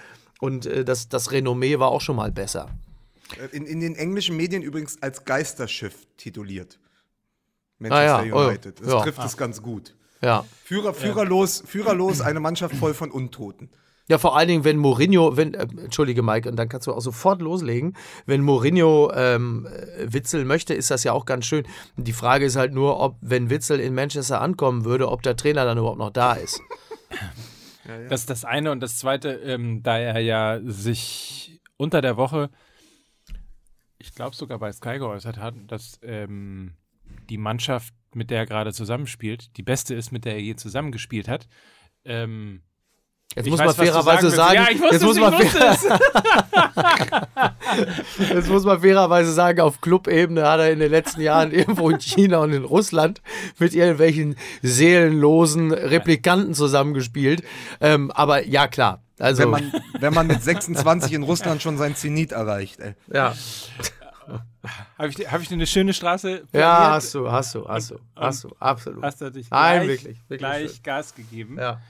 und 0.40 0.66
äh, 0.66 0.84
das, 0.84 1.08
das 1.08 1.32
Renommee 1.32 1.78
war 1.78 1.88
auch 1.88 2.00
schon 2.00 2.16
mal 2.16 2.32
besser. 2.32 2.68
Äh, 3.38 3.56
In, 3.56 3.66
in 3.66 3.80
den 3.80 3.94
englischen 3.94 4.36
Medien 4.36 4.62
übrigens 4.62 5.02
als 5.02 5.24
Geisterschiff 5.24 6.06
tituliert. 6.16 6.78
Ah 6.80 7.88
Manchester 7.88 8.24
ja, 8.24 8.34
oh, 8.34 8.46
United. 8.46 8.80
Das 8.80 8.88
ja. 8.88 9.00
trifft 9.02 9.24
es 9.24 9.36
ganz 9.36 9.62
gut. 9.62 9.94
Ja. 10.22 10.44
Führer, 10.64 10.94
führerlos, 10.94 11.62
führerlos, 11.66 12.20
eine 12.20 12.40
Mannschaft 12.40 12.76
voll 12.76 12.94
von 12.94 13.10
Untoten. 13.10 13.68
Ja, 14.06 14.18
vor 14.18 14.36
allen 14.36 14.48
Dingen, 14.48 14.64
wenn 14.64 14.76
Mourinho, 14.76 15.36
wenn, 15.36 15.54
äh, 15.54 15.62
entschuldige 15.62 16.22
Mike, 16.22 16.48
und 16.48 16.56
dann 16.56 16.68
kannst 16.68 16.86
du 16.86 16.92
auch 16.92 17.00
sofort 17.00 17.40
loslegen, 17.40 17.96
wenn 18.26 18.42
Mourinho 18.42 19.10
ähm, 19.14 19.66
äh, 19.66 20.12
Witzel 20.12 20.44
möchte, 20.44 20.74
ist 20.74 20.90
das 20.90 21.04
ja 21.04 21.12
auch 21.12 21.24
ganz 21.24 21.46
schön. 21.46 21.66
Die 21.96 22.12
Frage 22.12 22.44
ist 22.44 22.56
halt 22.56 22.74
nur, 22.74 23.00
ob, 23.00 23.16
wenn 23.22 23.48
Witzel 23.48 23.80
in 23.80 23.94
Manchester 23.94 24.42
ankommen 24.42 24.84
würde, 24.84 25.08
ob 25.08 25.22
der 25.22 25.36
Trainer 25.36 25.64
dann 25.64 25.78
überhaupt 25.78 25.98
noch 25.98 26.10
da 26.10 26.34
ist. 26.34 26.60
Das 28.08 28.20
ist 28.20 28.30
das 28.30 28.44
eine 28.44 28.70
und 28.70 28.80
das 28.80 28.98
zweite, 28.98 29.30
ähm, 29.30 29.82
da 29.82 29.98
er 29.98 30.18
ja 30.20 30.60
sich 30.64 31.60
unter 31.76 32.00
der 32.00 32.16
Woche, 32.16 32.50
ich 33.98 34.14
glaube 34.14 34.36
sogar 34.36 34.58
bei 34.58 34.72
Sky 34.72 34.98
geäußert 34.98 35.38
hat, 35.38 35.54
dass 35.66 35.98
ähm, 36.02 36.74
die 37.28 37.38
Mannschaft, 37.38 37.94
mit 38.14 38.30
der 38.30 38.38
er 38.38 38.46
gerade 38.46 38.72
zusammenspielt, 38.72 39.56
die 39.56 39.62
beste 39.62 39.94
ist, 39.94 40.12
mit 40.12 40.24
der 40.24 40.34
er 40.34 40.40
je 40.40 40.56
zusammengespielt 40.56 41.28
hat. 41.28 41.48
Ähm, 42.04 42.62
Jetzt 43.34 43.46
ich 43.46 43.50
muss 43.50 43.60
weiß, 43.60 43.76
man 43.76 43.86
fairerweise 43.86 44.30
sagen. 44.30 44.54
Ja, 44.54 44.66
ich 44.70 44.80
wusste 44.80 44.94
jetzt, 44.94 45.04
muss 45.04 45.18
man 45.18 45.34
jetzt 48.34 48.48
muss 48.48 48.64
fairerweise 48.64 49.32
sagen, 49.32 49.60
auf 49.60 49.80
Clubebene 49.80 50.48
hat 50.48 50.60
er 50.60 50.70
in 50.70 50.78
den 50.78 50.90
letzten 50.90 51.20
Jahren 51.20 51.50
irgendwo 51.52 51.90
in 51.90 51.98
China 51.98 52.38
und 52.38 52.52
in 52.52 52.64
Russland 52.64 53.20
mit 53.58 53.74
irgendwelchen 53.74 54.36
seelenlosen 54.62 55.72
Replikanten 55.72 56.54
zusammengespielt. 56.54 57.42
Ähm, 57.80 58.10
aber 58.12 58.46
ja, 58.46 58.68
klar. 58.68 59.00
Also, 59.18 59.42
Wenn 59.44 59.50
man, 59.50 59.72
wenn 60.00 60.14
man 60.14 60.26
mit 60.26 60.42
26 60.42 61.12
in 61.12 61.22
Russland 61.22 61.62
schon 61.62 61.76
sein 61.78 61.94
Zenit 61.94 62.32
erreicht. 62.32 62.80
Ey. 62.80 62.94
ja. 63.12 63.34
Habe 64.96 65.08
ich, 65.08 65.16
dir- 65.16 65.30
hab 65.30 65.42
ich 65.42 65.52
eine 65.52 65.66
schöne 65.66 65.92
Straße 65.92 66.44
ja, 66.52 66.92
hast 66.92 67.14
du, 67.14 67.30
hast 67.30 67.54
du, 67.54 67.68
hast 67.68 67.90
du, 67.90 67.98
hast 68.16 68.44
du, 68.44 68.48
absolut. 68.58 69.02
Hast 69.02 69.20
du 69.20 69.30
dich 69.30 69.50
Nein, 69.50 69.84
gleich, 69.84 69.88
wirklich, 69.88 70.16
wirklich 70.28 70.38
gleich 70.38 70.70
schön. 70.70 70.82
Gas 70.82 71.14
gegeben 71.14 71.58
Ja. 71.58 71.80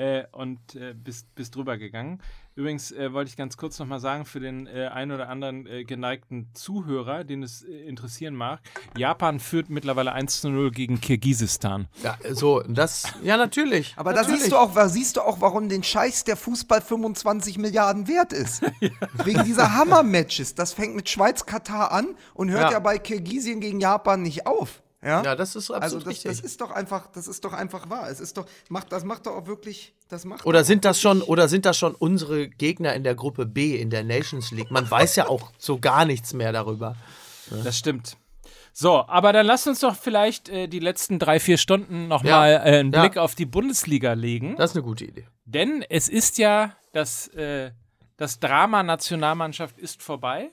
Äh, 0.00 0.24
und 0.32 0.74
äh, 0.76 0.94
bist, 0.94 1.34
bist 1.34 1.54
drüber 1.54 1.76
gegangen. 1.76 2.22
Übrigens 2.54 2.90
äh, 2.90 3.12
wollte 3.12 3.28
ich 3.28 3.36
ganz 3.36 3.56
kurz 3.58 3.78
nochmal 3.78 4.00
sagen, 4.00 4.24
für 4.24 4.40
den 4.40 4.66
äh, 4.66 4.86
einen 4.86 5.12
oder 5.12 5.28
anderen 5.28 5.66
äh, 5.66 5.84
geneigten 5.84 6.48
Zuhörer, 6.54 7.22
den 7.22 7.42
es 7.42 7.62
äh, 7.62 7.70
interessieren 7.86 8.34
mag, 8.34 8.60
Japan 8.96 9.40
führt 9.40 9.68
mittlerweile 9.68 10.12
1 10.12 10.40
zu 10.40 10.48
0 10.48 10.70
gegen 10.70 11.00
Kirgisistan. 11.00 11.88
ja, 12.02 12.16
so, 12.30 12.62
das, 12.66 13.12
ja, 13.22 13.36
natürlich. 13.36 13.94
Aber 13.98 14.14
da 14.14 14.24
siehst 14.24 14.50
du, 14.50 14.56
auch, 14.56 14.74
da 14.74 14.88
siehst 14.88 15.16
du 15.18 15.20
auch, 15.20 15.40
warum 15.42 15.68
den 15.68 15.82
Scheiß 15.82 16.24
der 16.24 16.36
Fußball 16.36 16.80
25 16.80 17.58
Milliarden 17.58 18.08
wert 18.08 18.32
ist. 18.32 18.62
Wegen 19.24 19.44
dieser 19.44 19.74
Hammer-Matches. 19.74 20.54
Das 20.54 20.72
fängt 20.72 20.96
mit 20.96 21.10
Schweiz-Katar 21.10 21.92
an 21.92 22.16
und 22.32 22.50
hört 22.50 22.64
Ja. 22.64 22.72
ja. 22.72 22.78
bei 22.78 22.98
Kirgisien 22.98 23.60
gegen 23.60 23.80
Japan 23.80 24.22
nicht 24.22 24.46
auf. 24.46 24.82
Ja, 25.02 25.22
Ja, 25.22 25.34
das 25.34 25.56
ist 25.56 25.70
absolut 25.70 25.82
also 25.82 25.98
das, 25.98 26.06
richtig. 26.08 26.30
das 26.30 26.40
ist 26.40 26.60
doch 26.60 26.70
einfach, 26.70 27.06
das 27.12 27.26
ist 27.26 27.44
doch 27.44 27.52
einfach 27.54 27.88
wahr. 27.88 28.10
Es 28.10 28.20
ist 28.20 28.36
doch, 28.36 28.46
macht, 28.68 28.92
das 28.92 29.04
macht 29.04 29.26
doch 29.26 29.34
auch 29.34 29.46
wirklich, 29.46 29.94
das 30.08 30.24
macht. 30.24 30.44
Oder 30.44 30.62
sind 30.64 30.84
das 30.84 31.00
schon, 31.00 31.22
oder 31.22 31.48
sind 31.48 31.64
das 31.64 31.78
schon 31.78 31.94
unsere 31.94 32.48
Gegner 32.48 32.92
in 32.94 33.02
der 33.04 33.14
Gruppe 33.14 33.46
B 33.46 33.76
in 33.76 33.88
der 33.90 34.04
Nations 34.04 34.50
League? 34.50 34.70
Man 34.70 34.90
weiß 34.90 35.16
ja 35.16 35.28
auch 35.28 35.52
so 35.58 35.78
gar 35.78 36.04
nichts 36.04 36.34
mehr 36.34 36.52
darüber. 36.52 36.96
Das 37.64 37.78
stimmt. 37.78 38.16
So, 38.72 39.04
aber 39.08 39.32
dann 39.32 39.46
lasst 39.46 39.66
uns 39.66 39.80
doch 39.80 39.96
vielleicht 39.96 40.48
äh, 40.48 40.68
die 40.68 40.78
letzten 40.78 41.18
drei, 41.18 41.40
vier 41.40 41.58
Stunden 41.58 42.06
nochmal 42.06 42.52
Ja. 42.52 42.56
äh, 42.64 42.78
einen 42.78 42.92
Ja. 42.92 43.00
Blick 43.00 43.16
auf 43.16 43.34
die 43.34 43.46
Bundesliga 43.46 44.12
legen. 44.12 44.54
Das 44.56 44.70
ist 44.70 44.76
eine 44.76 44.84
gute 44.84 45.04
Idee. 45.06 45.26
Denn 45.44 45.82
es 45.88 46.08
ist 46.08 46.38
ja, 46.38 46.76
das, 46.92 47.26
äh, 47.28 47.72
das 48.16 48.38
Drama 48.38 48.82
Nationalmannschaft 48.82 49.78
ist 49.78 50.02
vorbei. 50.02 50.50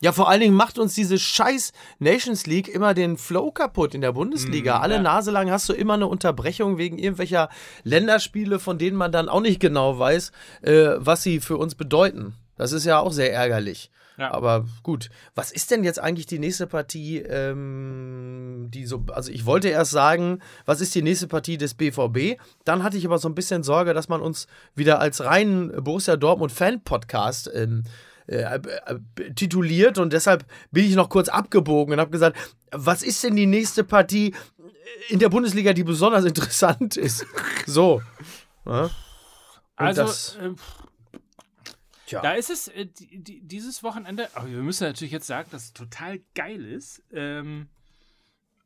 Ja, 0.00 0.12
vor 0.12 0.28
allen 0.28 0.40
Dingen 0.40 0.54
macht 0.54 0.78
uns 0.78 0.94
diese 0.94 1.18
scheiß 1.18 1.72
Nations 1.98 2.46
League 2.46 2.68
immer 2.68 2.94
den 2.94 3.16
Flow 3.16 3.50
kaputt 3.50 3.94
in 3.94 4.00
der 4.00 4.12
Bundesliga. 4.12 4.80
Alle 4.80 5.00
Nase 5.00 5.30
lang 5.30 5.50
hast 5.50 5.68
du 5.68 5.72
immer 5.72 5.94
eine 5.94 6.06
Unterbrechung 6.06 6.78
wegen 6.78 6.98
irgendwelcher 6.98 7.48
Länderspiele, 7.84 8.58
von 8.58 8.78
denen 8.78 8.96
man 8.96 9.12
dann 9.12 9.28
auch 9.28 9.40
nicht 9.40 9.60
genau 9.60 9.98
weiß, 9.98 10.32
äh, 10.62 10.90
was 10.98 11.22
sie 11.22 11.40
für 11.40 11.56
uns 11.56 11.74
bedeuten. 11.74 12.34
Das 12.56 12.72
ist 12.72 12.84
ja 12.84 12.98
auch 12.98 13.12
sehr 13.12 13.32
ärgerlich. 13.32 13.90
Ja. 14.18 14.32
Aber 14.32 14.64
gut, 14.82 15.10
was 15.34 15.52
ist 15.52 15.70
denn 15.70 15.84
jetzt 15.84 15.98
eigentlich 15.98 16.26
die 16.26 16.38
nächste 16.38 16.66
Partie, 16.66 17.18
ähm, 17.18 18.68
die 18.72 18.86
so, 18.86 19.04
also 19.12 19.30
ich 19.30 19.44
wollte 19.44 19.68
erst 19.68 19.90
sagen, 19.90 20.40
was 20.64 20.80
ist 20.80 20.94
die 20.94 21.02
nächste 21.02 21.26
Partie 21.26 21.58
des 21.58 21.74
BVB? 21.74 22.40
Dann 22.64 22.82
hatte 22.82 22.96
ich 22.96 23.04
aber 23.04 23.18
so 23.18 23.28
ein 23.28 23.34
bisschen 23.34 23.62
Sorge, 23.62 23.92
dass 23.92 24.08
man 24.08 24.22
uns 24.22 24.46
wieder 24.74 25.00
als 25.00 25.22
reinen 25.22 25.84
Borussia 25.84 26.16
Dortmund 26.16 26.52
Fan-Podcast 26.52 27.50
ähm, 27.54 27.84
äh, 28.26 28.42
äh, 28.58 29.30
tituliert 29.34 29.98
und 29.98 30.12
deshalb 30.12 30.44
bin 30.70 30.84
ich 30.84 30.94
noch 30.94 31.08
kurz 31.08 31.28
abgebogen 31.28 31.94
und 31.94 32.00
habe 32.00 32.10
gesagt, 32.10 32.36
was 32.72 33.02
ist 33.02 33.22
denn 33.24 33.36
die 33.36 33.46
nächste 33.46 33.84
Partie 33.84 34.34
in 35.08 35.18
der 35.18 35.28
Bundesliga, 35.28 35.72
die 35.72 35.84
besonders 35.84 36.24
interessant 36.32 36.96
ist? 36.96 37.24
So. 37.66 38.02
Ja. 38.64 38.82
Und 38.84 38.90
Also, 39.76 40.02
das- 40.02 40.36
äh, 40.36 40.50
Tja. 42.06 42.20
da 42.22 42.32
ist 42.32 42.50
es 42.50 42.68
äh, 42.68 42.86
die, 42.86 43.18
die, 43.18 43.40
dieses 43.40 43.82
Wochenende. 43.82 44.28
Aber 44.34 44.48
wir 44.48 44.58
müssen 44.62 44.84
natürlich 44.84 45.12
jetzt 45.12 45.26
sagen, 45.26 45.48
dass 45.50 45.64
es 45.64 45.72
total 45.72 46.20
geil 46.36 46.64
ist. 46.64 47.02
Ähm, 47.12 47.66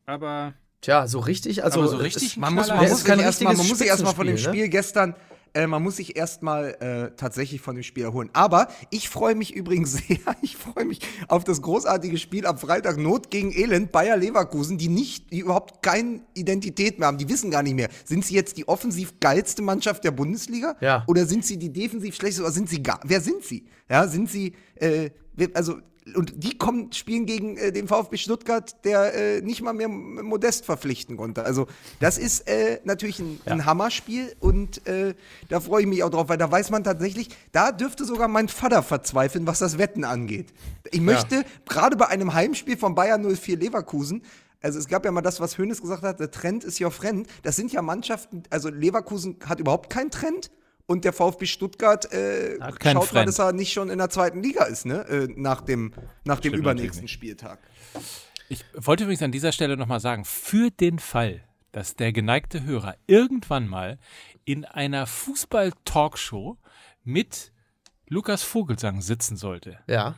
aber 0.06 0.52
Tja, 0.82 1.06
so 1.06 1.20
richtig, 1.20 1.64
also 1.64 1.86
so 1.86 1.96
es- 1.96 2.02
richtig 2.02 2.36
Man 2.36 2.54
muss, 2.54 2.68
man 2.68 2.84
es 2.84 2.90
muss 2.90 3.04
kein 3.04 3.18
erstmal 3.18 3.54
man 3.56 3.66
muss 3.66 3.78
sich 3.78 3.86
erstmal 3.88 4.14
von 4.14 4.26
dem 4.26 4.36
Spitzenspiel, 4.36 4.62
Spiel 4.64 4.68
gestern, 4.70 5.14
äh, 5.54 5.66
man 5.66 5.82
muss 5.82 5.96
sich 5.96 6.16
erstmal 6.16 6.74
äh, 6.80 7.16
tatsächlich 7.16 7.60
von 7.60 7.74
dem 7.74 7.82
Spiel 7.82 8.04
erholen. 8.04 8.30
Aber 8.32 8.68
ich 8.90 9.08
freue 9.08 9.34
mich 9.34 9.54
übrigens 9.54 9.92
sehr, 10.08 10.18
ich 10.42 10.56
freue 10.56 10.84
mich 10.84 11.00
auf 11.28 11.44
das 11.44 11.62
großartige 11.62 12.18
Spiel 12.18 12.46
am 12.46 12.58
Freitag 12.58 12.98
Not 12.98 13.30
gegen 13.30 13.52
Elend, 13.52 13.92
Bayer 13.92 14.16
Leverkusen, 14.16 14.78
die 14.78 14.88
nicht, 14.88 15.32
die 15.32 15.40
überhaupt 15.40 15.82
keine 15.82 16.20
Identität 16.34 16.98
mehr 16.98 17.08
haben. 17.08 17.18
Die 17.18 17.28
wissen 17.28 17.50
gar 17.50 17.62
nicht 17.62 17.74
mehr, 17.74 17.88
sind 18.04 18.24
sie 18.24 18.34
jetzt 18.34 18.56
die 18.56 18.68
offensiv 18.68 19.20
geilste 19.20 19.62
Mannschaft 19.62 20.04
der 20.04 20.12
Bundesliga? 20.12 20.76
Ja. 20.80 21.04
Oder 21.06 21.26
sind 21.26 21.44
sie 21.44 21.58
die 21.58 21.72
defensiv 21.72 22.14
schlechteste? 22.14 22.42
Oder 22.42 22.52
sind 22.52 22.68
sie 22.68 22.82
gar, 22.82 23.00
wer 23.04 23.20
sind 23.20 23.44
sie? 23.44 23.66
Ja, 23.88 24.06
sind 24.06 24.30
sie, 24.30 24.54
äh, 24.76 25.10
also, 25.54 25.78
und 26.14 26.42
die 26.42 26.56
kommen, 26.56 26.92
spielen 26.92 27.26
gegen 27.26 27.56
äh, 27.56 27.72
den 27.72 27.88
VfB 27.88 28.16
Stuttgart, 28.16 28.84
der 28.84 29.14
äh, 29.14 29.40
nicht 29.42 29.62
mal 29.62 29.72
mehr 29.72 29.88
Modest 29.88 30.64
verpflichten 30.64 31.16
konnte. 31.16 31.44
Also, 31.44 31.66
das 31.98 32.18
ist 32.18 32.48
äh, 32.48 32.80
natürlich 32.84 33.18
ein, 33.18 33.40
ein 33.44 33.66
Hammerspiel 33.66 34.34
und 34.40 34.86
äh, 34.86 35.14
da 35.48 35.60
freue 35.60 35.82
ich 35.82 35.88
mich 35.88 36.02
auch 36.02 36.10
drauf, 36.10 36.28
weil 36.28 36.38
da 36.38 36.50
weiß 36.50 36.70
man 36.70 36.84
tatsächlich, 36.84 37.28
da 37.52 37.72
dürfte 37.72 38.04
sogar 38.04 38.28
mein 38.28 38.48
Vater 38.48 38.82
verzweifeln, 38.82 39.46
was 39.46 39.58
das 39.58 39.78
Wetten 39.78 40.04
angeht. 40.04 40.52
Ich 40.90 41.00
möchte 41.00 41.44
gerade 41.68 41.96
bei 41.96 42.08
einem 42.08 42.34
Heimspiel 42.34 42.76
von 42.76 42.94
Bayern 42.94 43.22
04 43.22 43.58
Leverkusen, 43.58 44.22
also 44.62 44.78
es 44.78 44.88
gab 44.88 45.04
ja 45.04 45.10
mal 45.10 45.22
das, 45.22 45.40
was 45.40 45.56
Hönes 45.56 45.80
gesagt 45.80 46.02
hat, 46.02 46.20
der 46.20 46.30
Trend 46.30 46.64
ist 46.64 46.80
your 46.80 46.90
friend. 46.90 47.26
Das 47.42 47.56
sind 47.56 47.72
ja 47.72 47.80
Mannschaften, 47.80 48.42
also 48.50 48.68
Leverkusen 48.68 49.36
hat 49.46 49.58
überhaupt 49.58 49.90
keinen 49.90 50.10
Trend. 50.10 50.50
Und 50.86 51.04
der 51.04 51.12
VfB 51.12 51.46
Stuttgart 51.46 52.12
äh, 52.12 52.58
schaut 52.58 52.84
mal, 52.84 53.02
Friend. 53.02 53.28
dass 53.28 53.38
er 53.38 53.52
nicht 53.52 53.72
schon 53.72 53.90
in 53.90 53.98
der 53.98 54.10
zweiten 54.10 54.42
Liga 54.42 54.64
ist, 54.64 54.86
ne? 54.86 55.06
Äh, 55.08 55.28
nach 55.36 55.60
dem, 55.60 55.92
nach 56.24 56.40
dem 56.40 56.50
Stimmt 56.50 56.62
übernächsten 56.62 57.08
Spieltag. 57.08 57.58
Ich 58.48 58.64
wollte 58.74 59.04
übrigens 59.04 59.22
an 59.22 59.30
dieser 59.30 59.52
Stelle 59.52 59.76
nochmal 59.76 60.00
sagen, 60.00 60.24
für 60.24 60.70
den 60.70 60.98
Fall, 60.98 61.44
dass 61.70 61.94
der 61.94 62.12
geneigte 62.12 62.64
Hörer 62.64 62.96
irgendwann 63.06 63.68
mal 63.68 63.98
in 64.44 64.64
einer 64.64 65.06
Fußball-Talkshow 65.06 66.58
mit 67.04 67.52
Lukas 68.08 68.42
Vogelsang 68.42 69.00
sitzen 69.02 69.36
sollte, 69.36 69.78
ja. 69.86 70.16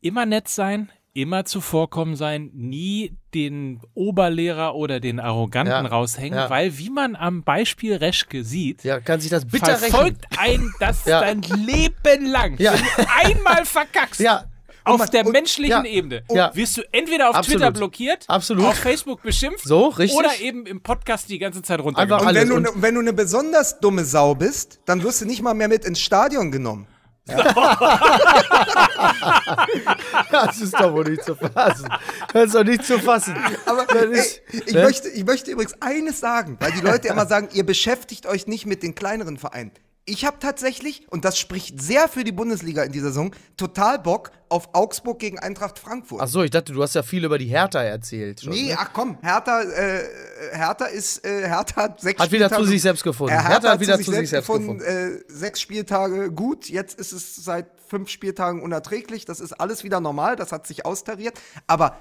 immer 0.00 0.24
nett 0.24 0.48
sein, 0.48 0.90
immer 1.22 1.44
zuvorkommen 1.44 2.16
sein, 2.16 2.50
nie 2.54 3.16
den 3.34 3.80
Oberlehrer 3.94 4.74
oder 4.74 5.00
den 5.00 5.20
Arroganten 5.20 5.72
Ja, 5.72 5.80
raushängen, 5.86 6.38
ja. 6.38 6.50
weil 6.50 6.78
wie 6.78 6.90
man 6.90 7.16
am 7.16 7.42
Beispiel 7.42 7.94
Reschke 7.96 8.44
sieht, 8.44 8.84
Ja, 8.84 9.00
kann 9.00 9.20
sich 9.20 9.30
das 9.30 9.44
bitter 9.46 9.72
rechnen. 9.74 9.90
verfolgt 9.90 10.26
ein 10.38 10.72
das 10.80 11.04
Ja. 11.06 11.20
dein 11.20 11.42
Leben 11.42 12.26
lang. 12.26 12.56
Ja. 12.58 12.72
Wenn 12.72 12.80
du 13.04 13.10
einmal 13.38 13.64
verkackst, 13.64 14.20
Ja. 14.20 14.44
auf 14.84 14.98
man- 14.98 15.10
der 15.10 15.26
und- 15.26 15.32
menschlichen 15.32 15.84
ja. 15.84 15.90
Ebene, 15.90 16.22
Ja. 16.30 16.50
wirst 16.54 16.76
du 16.78 16.82
entweder 16.92 17.30
auf 17.30 17.36
Absolut. 17.36 17.60
Twitter 17.60 17.72
blockiert, 17.72 18.24
Absolut. 18.28 18.64
auf 18.64 18.76
Facebook 18.76 19.22
beschimpft 19.22 19.64
So, 19.64 19.88
richtig. 19.88 20.18
oder 20.18 20.30
eben 20.40 20.64
im 20.66 20.80
Podcast 20.82 21.28
die 21.28 21.38
ganze 21.38 21.62
Zeit 21.62 21.80
runtergemacht. 21.80 22.22
Und 22.22 22.28
Alles. 22.28 22.40
wenn 22.42 22.48
du, 22.48 22.54
Und- 22.56 22.62
ne, 22.62 22.70
wenn 22.76 22.94
du 22.94 23.00
eine 23.00 23.12
besonders 23.12 23.80
dumme 23.80 24.04
Sau 24.04 24.34
bist, 24.34 24.80
dann 24.86 25.02
wirst 25.02 25.20
du 25.20 25.26
nicht 25.26 25.42
mal 25.42 25.52
mehr 25.54 25.68
mit 25.68 25.84
ins 25.84 26.00
Stadion 26.00 26.50
genommen. 26.50 26.86
Das 30.30 30.60
ist 30.60 30.74
doch 30.74 30.92
wohl 30.92 31.04
nicht 31.04 31.24
zu 31.24 31.34
fassen. 31.34 31.88
Das 32.32 32.46
ist 32.46 32.54
doch 32.54 32.64
nicht 32.64 32.84
zu 32.84 32.98
fassen. 32.98 33.36
Aber 33.66 33.86
ey, 33.94 34.20
ich, 34.66 34.74
ne? 34.74 34.82
möchte, 34.82 35.08
ich 35.08 35.24
möchte 35.24 35.50
übrigens 35.50 35.74
eines 35.80 36.20
sagen, 36.20 36.56
weil 36.60 36.72
die 36.72 36.80
Leute 36.80 37.08
immer 37.08 37.26
sagen, 37.26 37.48
ihr 37.52 37.66
beschäftigt 37.66 38.26
euch 38.26 38.46
nicht 38.46 38.66
mit 38.66 38.82
den 38.82 38.94
kleineren 38.94 39.36
Vereinen. 39.38 39.72
Ich 40.08 40.24
habe 40.24 40.38
tatsächlich, 40.40 41.06
und 41.10 41.24
das 41.24 41.38
spricht 41.38 41.80
sehr 41.80 42.08
für 42.08 42.24
die 42.24 42.32
Bundesliga 42.32 42.82
in 42.82 42.92
dieser 42.92 43.08
Saison, 43.08 43.34
total 43.56 43.98
Bock 43.98 44.30
auf 44.48 44.70
Augsburg 44.72 45.18
gegen 45.18 45.38
Eintracht 45.38 45.78
Frankfurt. 45.78 46.20
Ach 46.22 46.28
so, 46.28 46.42
ich 46.42 46.50
dachte, 46.50 46.72
du 46.72 46.82
hast 46.82 46.94
ja 46.94 47.02
viel 47.02 47.24
über 47.24 47.36
die 47.36 47.46
Hertha 47.46 47.82
erzählt. 47.82 48.40
Schon, 48.40 48.52
Nee, 48.52 48.68
ne? 48.68 48.76
ach 48.78 48.90
komm, 48.94 49.18
Hertha, 49.20 49.62
äh, 49.62 50.02
Hertha 50.52 50.86
ist, 50.86 51.24
äh, 51.24 51.46
Hertha 51.46 51.82
hat 51.82 52.00
sechs 52.00 52.18
Hat 52.20 52.32
wieder 52.32 52.46
Spieltage- 52.46 52.62
zu 52.64 52.68
sich 52.70 52.80
selbst 52.82 53.04
gefunden. 53.04 53.34
Äh, 53.34 53.42
Hertha 53.42 53.70
hat 53.70 53.80
wieder 53.80 54.00
zu 54.00 54.10
sich 54.12 54.30
selbst 54.30 54.48
Äh, 54.50 55.20
sechs 55.28 55.60
Spieltage 55.60 56.30
gut, 56.32 56.68
jetzt 56.70 56.98
ist 56.98 57.12
es 57.12 57.36
seit 57.36 57.66
fünf 57.86 58.08
Spieltagen 58.08 58.62
unerträglich. 58.62 59.26
Das 59.26 59.40
ist 59.40 59.52
alles 59.52 59.84
wieder 59.84 60.00
normal, 60.00 60.36
das 60.36 60.52
hat 60.52 60.66
sich 60.66 60.86
austariert. 60.86 61.38
Aber 61.66 61.96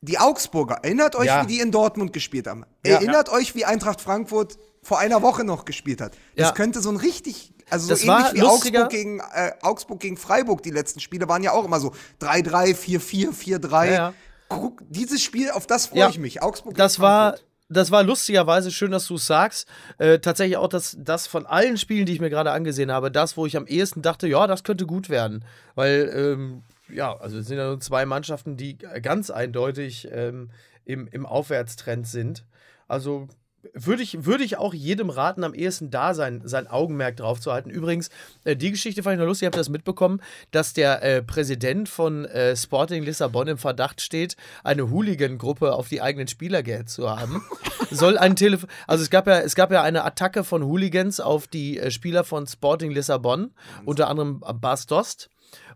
die 0.00 0.18
Augsburger, 0.18 0.76
erinnert 0.82 1.16
euch, 1.16 1.26
Ja. 1.26 1.42
wie 1.42 1.46
die 1.54 1.60
in 1.60 1.72
Dortmund 1.72 2.12
gespielt 2.12 2.46
haben. 2.46 2.64
Ja. 2.86 2.94
Erinnert 2.94 3.28
euch, 3.28 3.54
wie 3.56 3.64
Eintracht 3.64 4.00
Frankfurt 4.00 4.56
vor 4.82 4.98
einer 4.98 5.22
Woche 5.22 5.44
noch 5.44 5.64
gespielt 5.64 6.00
hat. 6.00 6.12
Das 6.36 6.48
Ja. 6.48 6.54
könnte 6.54 6.80
so 6.80 6.90
ein 6.90 6.96
richtig, 6.96 7.52
also 7.68 7.86
so 7.86 7.90
Das 7.90 8.06
war 8.06 8.20
ähnlich 8.20 8.34
wie 8.34 8.40
lustiger- 8.46 8.80
Augsburg 8.84 8.90
gegen, 8.90 9.20
äh, 9.34 9.52
Augsburg 9.62 10.00
gegen 10.00 10.16
Freiburg, 10.16 10.62
die 10.62 10.70
letzten 10.70 11.00
Spiele 11.00 11.28
waren 11.28 11.42
ja 11.42 11.52
auch 11.52 11.64
immer 11.64 11.80
so 11.80 11.92
3-3, 12.18 12.74
4-4, 12.74 13.32
4-3. 13.32 13.86
Ja, 13.86 13.92
ja. 13.92 14.14
Guck, 14.48 14.82
dieses 14.88 15.22
Spiel, 15.22 15.50
auf 15.50 15.66
das 15.66 15.86
freue 15.86 16.08
ich 16.10 16.18
mich. 16.18 16.42
Augsburg 16.42 16.74
Das 16.76 16.94
gegen 16.94 17.02
war, 17.04 17.36
das 17.68 17.92
war 17.92 18.02
lustigerweise 18.02 18.72
schön, 18.72 18.90
dass 18.90 19.06
du 19.06 19.14
es 19.14 19.26
sagst. 19.26 19.68
Äh, 19.98 20.18
tatsächlich 20.18 20.56
auch 20.56 20.66
das, 20.66 20.96
das 20.98 21.28
von 21.28 21.46
allen 21.46 21.76
Spielen, 21.78 22.04
die 22.06 22.14
ich 22.14 22.20
mir 22.20 22.30
gerade 22.30 22.50
angesehen 22.50 22.90
habe, 22.90 23.12
das, 23.12 23.36
wo 23.36 23.46
ich 23.46 23.56
am 23.56 23.66
ehesten 23.66 24.02
dachte, 24.02 24.26
ja, 24.26 24.48
das 24.48 24.64
könnte 24.64 24.86
gut 24.86 25.08
werden. 25.08 25.44
Weil, 25.76 26.10
ähm, 26.12 26.62
ja, 26.88 27.16
also 27.16 27.38
es 27.38 27.46
sind 27.46 27.58
ja 27.58 27.66
nur 27.68 27.78
zwei 27.80 28.06
Mannschaften, 28.06 28.56
die 28.56 28.76
ganz 28.78 29.30
eindeutig 29.30 30.08
ähm, 30.10 30.50
im, 30.84 31.06
im 31.06 31.26
Aufwärtstrend 31.26 32.08
sind. 32.08 32.44
Also 32.88 33.28
würde 33.74 34.02
ich, 34.02 34.24
würde 34.24 34.44
ich 34.44 34.56
auch 34.56 34.74
jedem 34.74 35.10
raten, 35.10 35.44
am 35.44 35.54
ehesten 35.54 35.90
da 35.90 36.14
sein, 36.14 36.42
sein 36.44 36.66
Augenmerk 36.66 37.16
drauf 37.16 37.40
zu 37.40 37.52
halten. 37.52 37.70
Übrigens, 37.70 38.10
äh, 38.44 38.56
die 38.56 38.70
Geschichte 38.70 39.02
fand 39.02 39.14
ich 39.14 39.20
noch 39.20 39.26
lustig, 39.26 39.46
habt 39.46 39.56
ihr 39.56 39.60
das 39.60 39.68
mitbekommen, 39.68 40.20
dass 40.50 40.72
der 40.72 41.02
äh, 41.02 41.22
Präsident 41.22 41.88
von 41.88 42.24
äh, 42.24 42.56
Sporting 42.56 43.02
Lissabon 43.02 43.48
im 43.48 43.58
Verdacht 43.58 44.00
steht, 44.00 44.36
eine 44.64 44.90
Hooligan-Gruppe 44.90 45.72
auf 45.74 45.88
die 45.88 46.00
eigenen 46.02 46.28
Spieler 46.28 46.62
gehetzt 46.62 46.94
zu 46.94 47.10
haben. 47.10 47.42
Soll 47.90 48.18
ein 48.18 48.36
Telefon. 48.36 48.68
Also 48.86 49.02
es 49.02 49.10
gab 49.10 49.26
ja, 49.26 49.40
es 49.40 49.54
gab 49.54 49.70
ja 49.70 49.82
eine 49.82 50.04
Attacke 50.04 50.44
von 50.44 50.64
Hooligans 50.64 51.20
auf 51.20 51.46
die 51.46 51.78
äh, 51.78 51.90
Spieler 51.90 52.24
von 52.24 52.46
Sporting 52.46 52.90
Lissabon, 52.90 53.52
unter 53.84 54.08
anderem 54.08 54.40
Bas 54.40 54.86
Dost. 54.86 55.30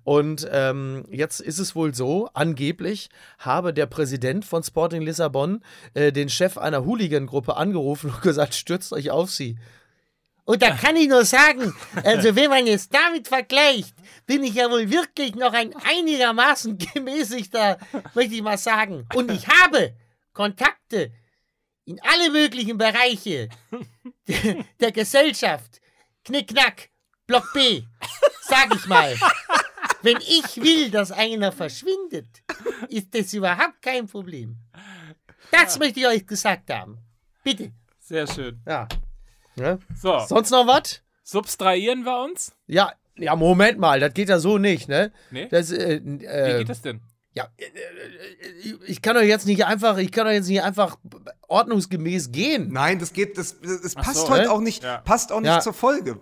Und 0.05 0.47
ähm, 0.53 1.05
jetzt 1.11 1.41
ist 1.41 1.59
es 1.59 1.75
wohl 1.75 1.95
so, 1.95 2.29
angeblich 2.35 3.09
habe 3.39 3.73
der 3.73 3.87
Präsident 3.87 4.45
von 4.45 4.63
Sporting 4.63 5.03
Lissabon 5.03 5.63
äh, 5.95 6.13
den 6.13 6.29
Chef 6.29 6.59
einer 6.59 6.85
Hooligan-Gruppe 6.85 7.57
angerufen 7.57 8.11
und 8.11 8.23
gesagt, 8.23 8.55
stürzt 8.55 8.93
euch 8.93 9.11
auf 9.11 9.31
sie. 9.31 9.57
Und 10.47 10.61
da 10.61 10.73
kann 10.73 10.95
ich 10.97 11.09
nur 11.09 11.25
sagen, 11.25 11.75
also 12.05 12.37
wenn 12.37 12.51
man 12.51 12.67
es 12.67 12.91
damit 12.91 13.29
vergleicht, 13.29 13.95
bin 14.27 14.45
ich 14.45 14.55
ja 14.55 14.71
wohl 14.71 14.91
wirklich 14.91 15.35
noch 15.35 15.55
ein 15.55 15.75
einigermaßen 15.75 16.77
gemäßigter, 16.95 17.79
möchte 18.15 18.35
ich 18.35 18.43
mal 18.43 18.59
sagen. 18.59 19.07
Und 19.15 19.31
ich 19.31 19.49
habe 19.49 19.95
Kontakte 20.35 21.13
in 21.87 21.99
alle 22.03 22.31
möglichen 22.31 22.77
Bereiche 22.77 23.49
der, 24.29 24.65
der 24.81 24.93
Gesellschaft. 24.93 25.81
Knickknack, 26.25 26.91
Block 27.27 27.51
B, 27.55 27.83
sag 28.43 28.75
ich 28.75 28.87
mal. 28.87 29.17
Wenn 30.05 30.19
ich 30.19 30.57
will, 30.63 30.91
dass 30.91 31.11
einer 31.11 31.51
verschwindet, 31.51 32.27
ist 32.89 33.15
das 33.15 33.33
überhaupt 33.33 33.81
kein 33.81 34.07
Problem. 34.07 34.57
Das 35.51 35.79
möchte 35.79 36.01
ich 36.01 36.07
euch 36.07 36.27
gesagt 36.27 36.71
haben. 36.71 36.99
Bitte. 37.43 37.73
Sehr 38.01 38.27
schön. 38.27 38.61
Ja. 38.67 38.87
ja. 39.57 39.79
So, 39.97 40.19
Sonst 40.21 40.51
noch 40.51 40.67
was? 40.67 41.01
substrahieren 41.23 42.05
wir 42.05 42.23
uns? 42.23 42.53
Ja, 42.67 42.93
ja, 43.17 43.35
Moment 43.35 43.79
mal, 43.79 43.99
das 43.99 44.13
geht 44.13 44.29
ja 44.29 44.39
so 44.39 44.59
nicht, 44.59 44.89
ne? 44.89 45.11
Nee? 45.31 45.49
Das, 45.49 45.71
äh, 45.71 46.01
Wie 46.05 46.25
äh, 46.25 46.59
geht 46.59 46.69
das 46.69 46.83
denn? 46.83 47.01
Ja, 47.33 47.49
äh, 47.57 47.65
äh, 47.65 48.77
ich 48.87 49.01
kann 49.01 49.17
doch 49.17 49.23
jetzt 49.23 49.47
nicht 49.47 49.65
einfach, 49.65 49.97
ich 49.97 50.13
kann 50.13 50.27
doch 50.27 50.33
jetzt 50.33 50.49
nicht 50.49 50.63
einfach 50.63 50.99
ordnungsgemäß 51.49 52.31
gehen. 52.31 52.73
Nein, 52.73 52.99
das 52.99 53.13
geht, 53.13 53.39
das, 53.39 53.57
das 53.61 53.95
passt 53.95 54.17
so, 54.27 54.29
heute 54.29 54.45
äh? 54.45 54.49
auch 54.49 54.61
nicht, 54.61 54.83
Ja. 54.83 54.99
passt 54.99 55.33
auch 55.33 55.41
nicht 55.41 55.49
Ja. 55.49 55.61
zur 55.61 55.73
Folge. 55.73 56.21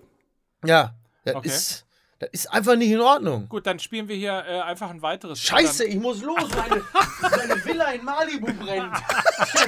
Ja, 0.64 0.95
das, 1.24 1.35
Okay. 1.35 1.49
ist, 1.49 1.87
das 2.23 2.31
ist 2.31 2.53
einfach 2.53 2.77
nicht 2.77 2.93
in 2.93 3.01
Ordnung. 3.01 3.49
Gut, 3.49 3.66
dann 3.66 3.81
spielen 3.81 4.07
wir 4.07 4.14
hier 4.14 4.45
äh, 4.49 4.61
einfach 4.61 4.91
ein 4.91 5.03
weiteres. 5.03 5.41
Scheiße, 5.43 5.85
ich 5.85 5.97
muss 5.97 6.23
los. 6.23 6.49
Meine, 6.57 6.81
meine 7.20 7.64
Villa 7.64 7.91
in 7.91 8.05
Malibu 8.05 8.47
brennt. 8.47 8.93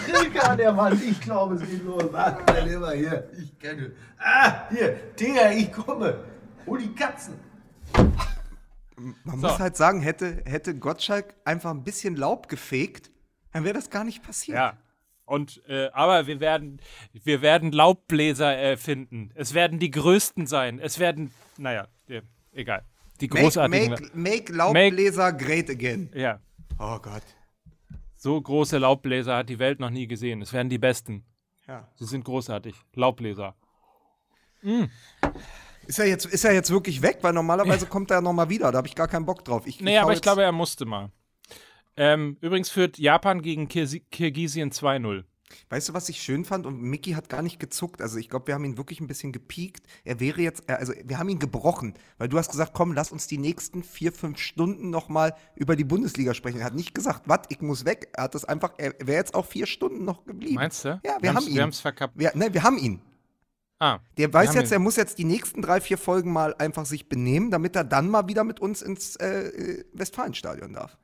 Der 0.09 0.21
Rilke 0.23 0.49
an 0.49 0.57
der 0.59 0.77
Wand. 0.77 1.03
Ich 1.03 1.21
glaube, 1.21 1.57
es 1.57 1.63
geht 1.69 1.83
los. 1.85 2.05
Warte 2.13 2.53
mal 2.53 2.69
lieber 2.69 2.93
hier. 2.93 3.29
Ich 3.37 3.59
kenne. 3.59 3.91
Ah, 4.19 4.69
hier. 4.71 4.93
Der, 5.19 5.57
ich 5.57 5.73
komme. 5.73 6.23
Hol 6.65 6.79
die 6.79 6.95
Katzen. 6.95 7.35
Man 9.25 9.41
So. 9.41 9.49
muss 9.49 9.59
halt 9.59 9.77
sagen, 9.77 10.01
hätte, 10.01 10.43
hätte 10.45 10.77
Gottschalk 10.79 11.35
einfach 11.45 11.71
ein 11.71 11.83
bisschen 11.83 12.15
Laub 12.15 12.49
gefegt, 12.49 13.11
dann 13.53 13.65
wäre 13.65 13.75
das 13.75 13.91
gar 13.91 14.05
nicht 14.05 14.23
passiert. 14.23 14.57
Ja. 14.59 14.77
Und 15.25 15.61
äh, 15.69 15.89
aber 15.93 16.29
wir 16.29 16.39
werden 16.39 16.81
wir 17.13 17.43
werden 17.43 17.73
Laubbläser 17.73 18.57
äh, 18.57 18.77
finden. 18.77 19.31
Es 19.35 19.55
werden 19.55 19.81
die 19.81 19.91
größten 19.91 20.47
sein. 20.47 20.79
Es 20.79 21.01
werden 21.01 21.33
naja, 21.57 21.89
äh, 22.09 22.21
egal. 22.55 22.85
Die 23.21 23.29
Make, 23.29 23.43
großartigen 23.43 23.91
make, 23.91 24.11
make 24.15 24.53
Laubbläser 24.53 25.33
great 25.33 25.71
again. 25.71 26.11
ja. 26.15 26.41
Oh 26.79 26.99
Gott. 26.99 27.23
So 28.17 28.41
große 28.41 28.79
Laubbläser 28.79 29.37
hat 29.37 29.49
die 29.49 29.59
Welt 29.59 29.79
noch 29.81 29.91
nie 29.91 30.07
gesehen. 30.09 30.43
Es 30.43 30.53
werden 30.53 30.69
die 30.69 30.79
besten. 30.79 31.25
Ja. 31.69 31.89
Sie 31.95 32.07
sind 32.07 32.25
großartig. 32.25 32.75
Laubbläser. 32.95 33.55
Ist 35.87 35.99
er 35.99 36.07
jetzt, 36.07 36.27
ist 36.27 36.45
er 36.45 36.53
jetzt 36.55 36.71
wirklich 36.71 37.03
weg? 37.03 37.19
Weil 37.21 37.33
normalerweise 37.35 37.87
kommt 37.91 38.11
er 38.11 38.21
noch 38.23 38.33
mal 38.33 38.49
wieder. 38.49 38.73
Da 38.73 38.79
habe 38.79 38.89
ich 38.89 38.95
gar 38.95 39.09
keinen 39.09 39.27
Bock 39.27 39.45
drauf. 39.45 39.67
Ich, 39.67 39.81
Nee, 39.81 39.99
hau 39.99 40.05
aber 40.05 40.15
ich 40.15 40.23
glaube, 40.23 40.43
er 40.43 40.53
musste 40.53 40.85
mal. 40.87 41.11
Ähm, 41.97 42.39
übrigens 42.41 42.71
führt 42.71 42.99
Japan 42.99 43.41
gegen 43.43 43.69
Kirgisien 43.69 44.73
2-0. 44.73 45.25
Weißt 45.69 45.89
du, 45.89 45.95
was 45.95 46.09
ich 46.09 46.21
schön 46.23 46.45
fand? 46.45 46.67
Und 46.67 46.81
Mickey 46.83 47.13
hat 47.13 47.29
gar 47.29 47.43
nicht 47.43 47.61
gezuckt. 47.61 48.01
Also 48.03 48.19
ich 48.19 48.29
glaube, 48.29 48.47
wir 48.49 48.55
haben 48.55 48.65
ihn 48.65 48.77
wirklich 48.79 49.01
ein 49.01 49.07
bisschen 49.07 49.31
gepiekt. 49.33 49.87
Er 50.05 50.19
wäre 50.19 50.41
jetzt, 50.41 50.69
also 50.69 50.93
wir 51.05 51.19
haben 51.19 51.29
ihn 51.29 51.39
gebrochen, 51.39 51.95
weil 52.19 52.29
du 52.29 52.39
hast 52.39 52.51
gesagt, 52.51 52.73
komm, 52.75 52.93
lass 52.93 53.13
uns 53.13 53.27
die 53.27 53.39
nächsten 53.39 53.83
vier, 53.83 54.13
fünf 54.13 54.39
Stunden 54.39 54.91
noch 54.91 55.09
mal 55.09 55.35
über 55.55 55.77
die 55.77 55.85
Bundesliga 55.85 56.35
sprechen. 56.35 56.61
Er 56.61 56.67
hat 56.67 56.75
nicht 56.75 56.95
gesagt, 56.95 57.23
was, 57.27 57.41
ich 57.51 57.61
muss 57.61 57.85
weg. 57.85 58.09
Er 58.15 58.25
hat 58.25 58.35
das 58.35 58.45
einfach, 58.45 58.73
er 58.79 58.95
wäre 59.01 59.19
jetzt 59.19 59.35
auch 59.35 59.47
vier 59.47 59.67
Stunden 59.67 60.05
noch 60.05 60.25
geblieben. 60.25 60.55
Meinst 60.55 60.85
du? 60.85 61.01
Ja, 61.05 61.17
wir, 61.21 61.29
haben 61.29 61.37
haben's- 61.37 61.49
ihn. 61.49 61.55
Wir 61.55 61.63
haben 61.63 61.71
es 61.71 61.81
verkappt. 61.81 62.19
Wir, 62.19 62.33
nein, 62.35 62.53
wir 62.55 62.63
haben 62.63 62.79
ihn. 62.79 63.01
Ah, 63.81 63.99
Der 64.17 64.33
weiß 64.33 64.51
haben 64.51 64.57
jetzt, 64.61 64.71
ihn. 64.71 64.75
er 64.75 64.79
muss 64.79 64.97
jetzt 64.97 65.19
die 65.19 65.25
nächsten 65.25 65.61
drei, 65.61 65.81
vier 65.81 65.99
Folgen 65.99 66.33
mal 66.33 66.55
einfach 66.57 66.87
sich 66.87 67.09
benehmen, 67.09 67.51
damit 67.51 67.77
er 67.77 67.85
dann 67.85 68.09
mal 68.09 68.29
wieder 68.29 68.45
mit 68.45 68.61
uns 68.61 68.81
ins 68.83 69.17
äh, 69.17 69.49
äh, 69.49 69.85
Westfalenstadion 69.93 70.73
darf. 70.73 70.97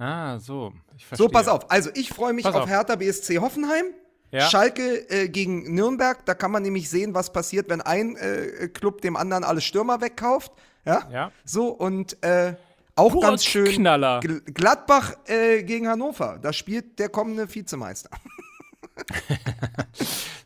Ah, 0.00 0.38
so. 0.38 0.72
So, 1.12 1.28
pass 1.28 1.46
auf. 1.48 1.70
Also, 1.70 1.90
ich 1.94 2.08
freue 2.10 2.32
mich 2.32 2.44
Pass 2.44 2.54
auf 2.54 2.62
auf. 2.62 2.68
Hertha 2.68 2.96
BSC 2.96 3.38
Hoffenheim. 3.38 3.86
Ja. 4.32 4.48
Schalke 4.48 5.08
äh, 5.10 5.28
gegen 5.28 5.74
Nürnberg. 5.74 6.24
Da 6.26 6.34
kann 6.34 6.50
man 6.52 6.62
nämlich 6.62 6.88
sehen, 6.88 7.14
was 7.14 7.32
passiert, 7.32 7.68
wenn 7.68 7.80
ein 7.80 8.16
äh, 8.16 8.68
Club 8.68 9.00
dem 9.00 9.16
anderen 9.16 9.42
alle 9.44 9.60
Stürmer 9.60 10.00
wegkauft. 10.00 10.52
Ja. 10.84 11.08
Ja. 11.12 11.32
So, 11.44 11.68
und 11.68 12.22
äh, 12.22 12.54
auch 12.94 13.12
Pure 13.12 13.26
ganz 13.26 13.44
schön 13.44 13.66
Knaller. 13.66 14.20
Gl- 14.20 14.42
Gladbach 14.52 15.14
äh, 15.26 15.62
gegen 15.62 15.88
Hannover. 15.88 16.38
Da 16.40 16.52
spielt 16.52 16.98
der 16.98 17.08
kommende 17.08 17.52
Vizemeister. 17.52 18.10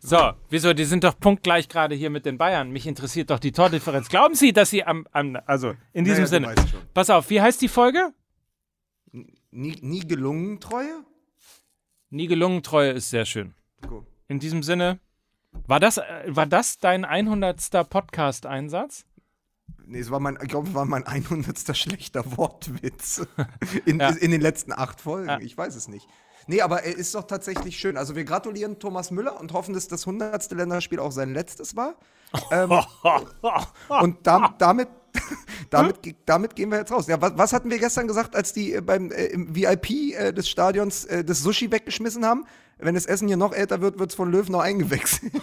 So, 0.01 0.33
wieso? 0.51 0.75
Die 0.75 0.85
sind 0.85 1.03
doch 1.03 1.19
punktgleich 1.19 1.67
gerade 1.69 1.95
hier 1.95 2.11
mit 2.11 2.27
den 2.27 2.37
Bayern. 2.37 2.71
Mich 2.71 2.87
interessiert 2.87 3.31
doch 3.31 3.39
die 3.39 3.53
Tordifferenz. 3.53 4.09
Glauben 4.11 4.35
Sie, 4.35 4.53
dass 4.53 4.69
Sie 4.69 4.85
am, 4.85 5.07
am 5.13 5.39
also 5.47 5.73
in 5.95 6.05
diesem 6.05 6.25
Naja, 6.25 6.55
Sinne. 6.55 6.55
Pass 6.93 7.09
auf, 7.09 7.31
wie 7.31 7.41
heißt 7.41 7.63
die 7.63 7.69
Folge? 7.69 8.13
Nie, 9.57 9.77
nie 9.83 10.01
gelungen, 10.01 10.59
Treue? 10.59 11.05
Nie 12.11 12.27
gelungen, 12.27 12.63
Treue 12.65 12.91
ist 12.91 13.11
sehr 13.11 13.25
schön. 13.25 13.55
Gut. 13.87 14.05
In 14.27 14.41
diesem 14.41 14.65
Sinne, 14.65 14.99
war 15.69 15.79
das, 15.79 15.99
äh, 15.99 16.03
war 16.27 16.47
das 16.47 16.79
dein 16.79 17.05
100. 17.05 17.89
Podcast-Einsatz? 17.89 19.05
Nee, 19.87 20.01
es 20.01 20.11
war 20.11 20.19
mein, 20.19 20.37
ich 20.43 20.49
glaube, 20.49 20.69
es 20.69 20.75
war 20.75 20.85
mein 20.87 21.07
100. 21.07 21.77
schlechter 21.77 22.37
Wortwitz 22.37 23.25
in, 23.87 24.01
Ja. 24.01 24.09
in 24.11 24.33
den 24.33 24.41
letzten 24.41 24.73
acht 24.73 25.01
Folgen. 25.01 25.29
Ja. 25.29 25.39
Ich 25.39 25.57
weiß 25.57 25.77
es 25.77 25.87
nicht. 25.87 26.09
Nee, 26.49 26.61
aber 26.61 26.83
er 26.83 26.97
ist 26.97 27.15
doch 27.15 27.23
tatsächlich 27.25 27.79
schön. 27.79 27.97
Also 27.97 28.17
wir 28.17 28.25
gratulieren 28.25 28.81
Thomas 28.81 29.13
Müller 29.13 29.39
und 29.41 29.53
hoffen, 29.53 29.73
dass 29.73 29.87
das 29.87 30.05
100. 30.07 30.51
Länderspiel 30.51 30.99
auch 30.99 31.13
sein 31.13 31.33
letztes 31.33 31.77
war. 31.77 31.95
Ähm, 32.51 32.73
und 34.01 34.27
dam, 34.27 34.57
damit, 34.59 34.89
damit, 35.71 36.03
ge- 36.03 36.15
damit 36.27 36.55
gehen 36.57 36.71
wir 36.71 36.79
jetzt 36.79 36.93
raus. 36.93 37.07
Ja, 37.07 37.21
was, 37.21 37.33
was 37.37 37.53
hatten 37.53 37.71
wir 37.71 37.79
gestern 37.79 38.07
gesagt, 38.09 38.35
als 38.37 38.53
die 38.53 38.75
äh, 38.75 38.81
beim 38.81 39.11
äh, 39.11 39.27
im 39.27 39.55
VIP 39.55 39.91
äh, 40.15 40.33
des 40.33 40.49
Stadions 40.49 41.05
äh, 41.05 41.25
das 41.25 41.41
Sushi 41.43 41.71
weggeschmissen 41.71 42.25
haben? 42.25 42.47
Wenn 42.79 42.95
das 42.97 43.07
Essen 43.07 43.29
hier 43.29 43.37
noch 43.37 43.53
älter 43.53 43.81
wird, 43.81 43.99
wird 43.99 44.11
es 44.11 44.17
von 44.17 44.31
Löw 44.31 44.49
noch 44.49 44.61
eingewechselt. 44.61 45.33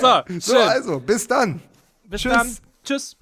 So, 0.00 0.22
So, 0.38 0.58
also, 0.58 1.00
bis 1.00 1.26
dann. 1.26 1.60
Bis 2.04 2.22
tschüss. 2.22 2.32
dann. 2.32 2.56
Tschüss. 2.84 3.16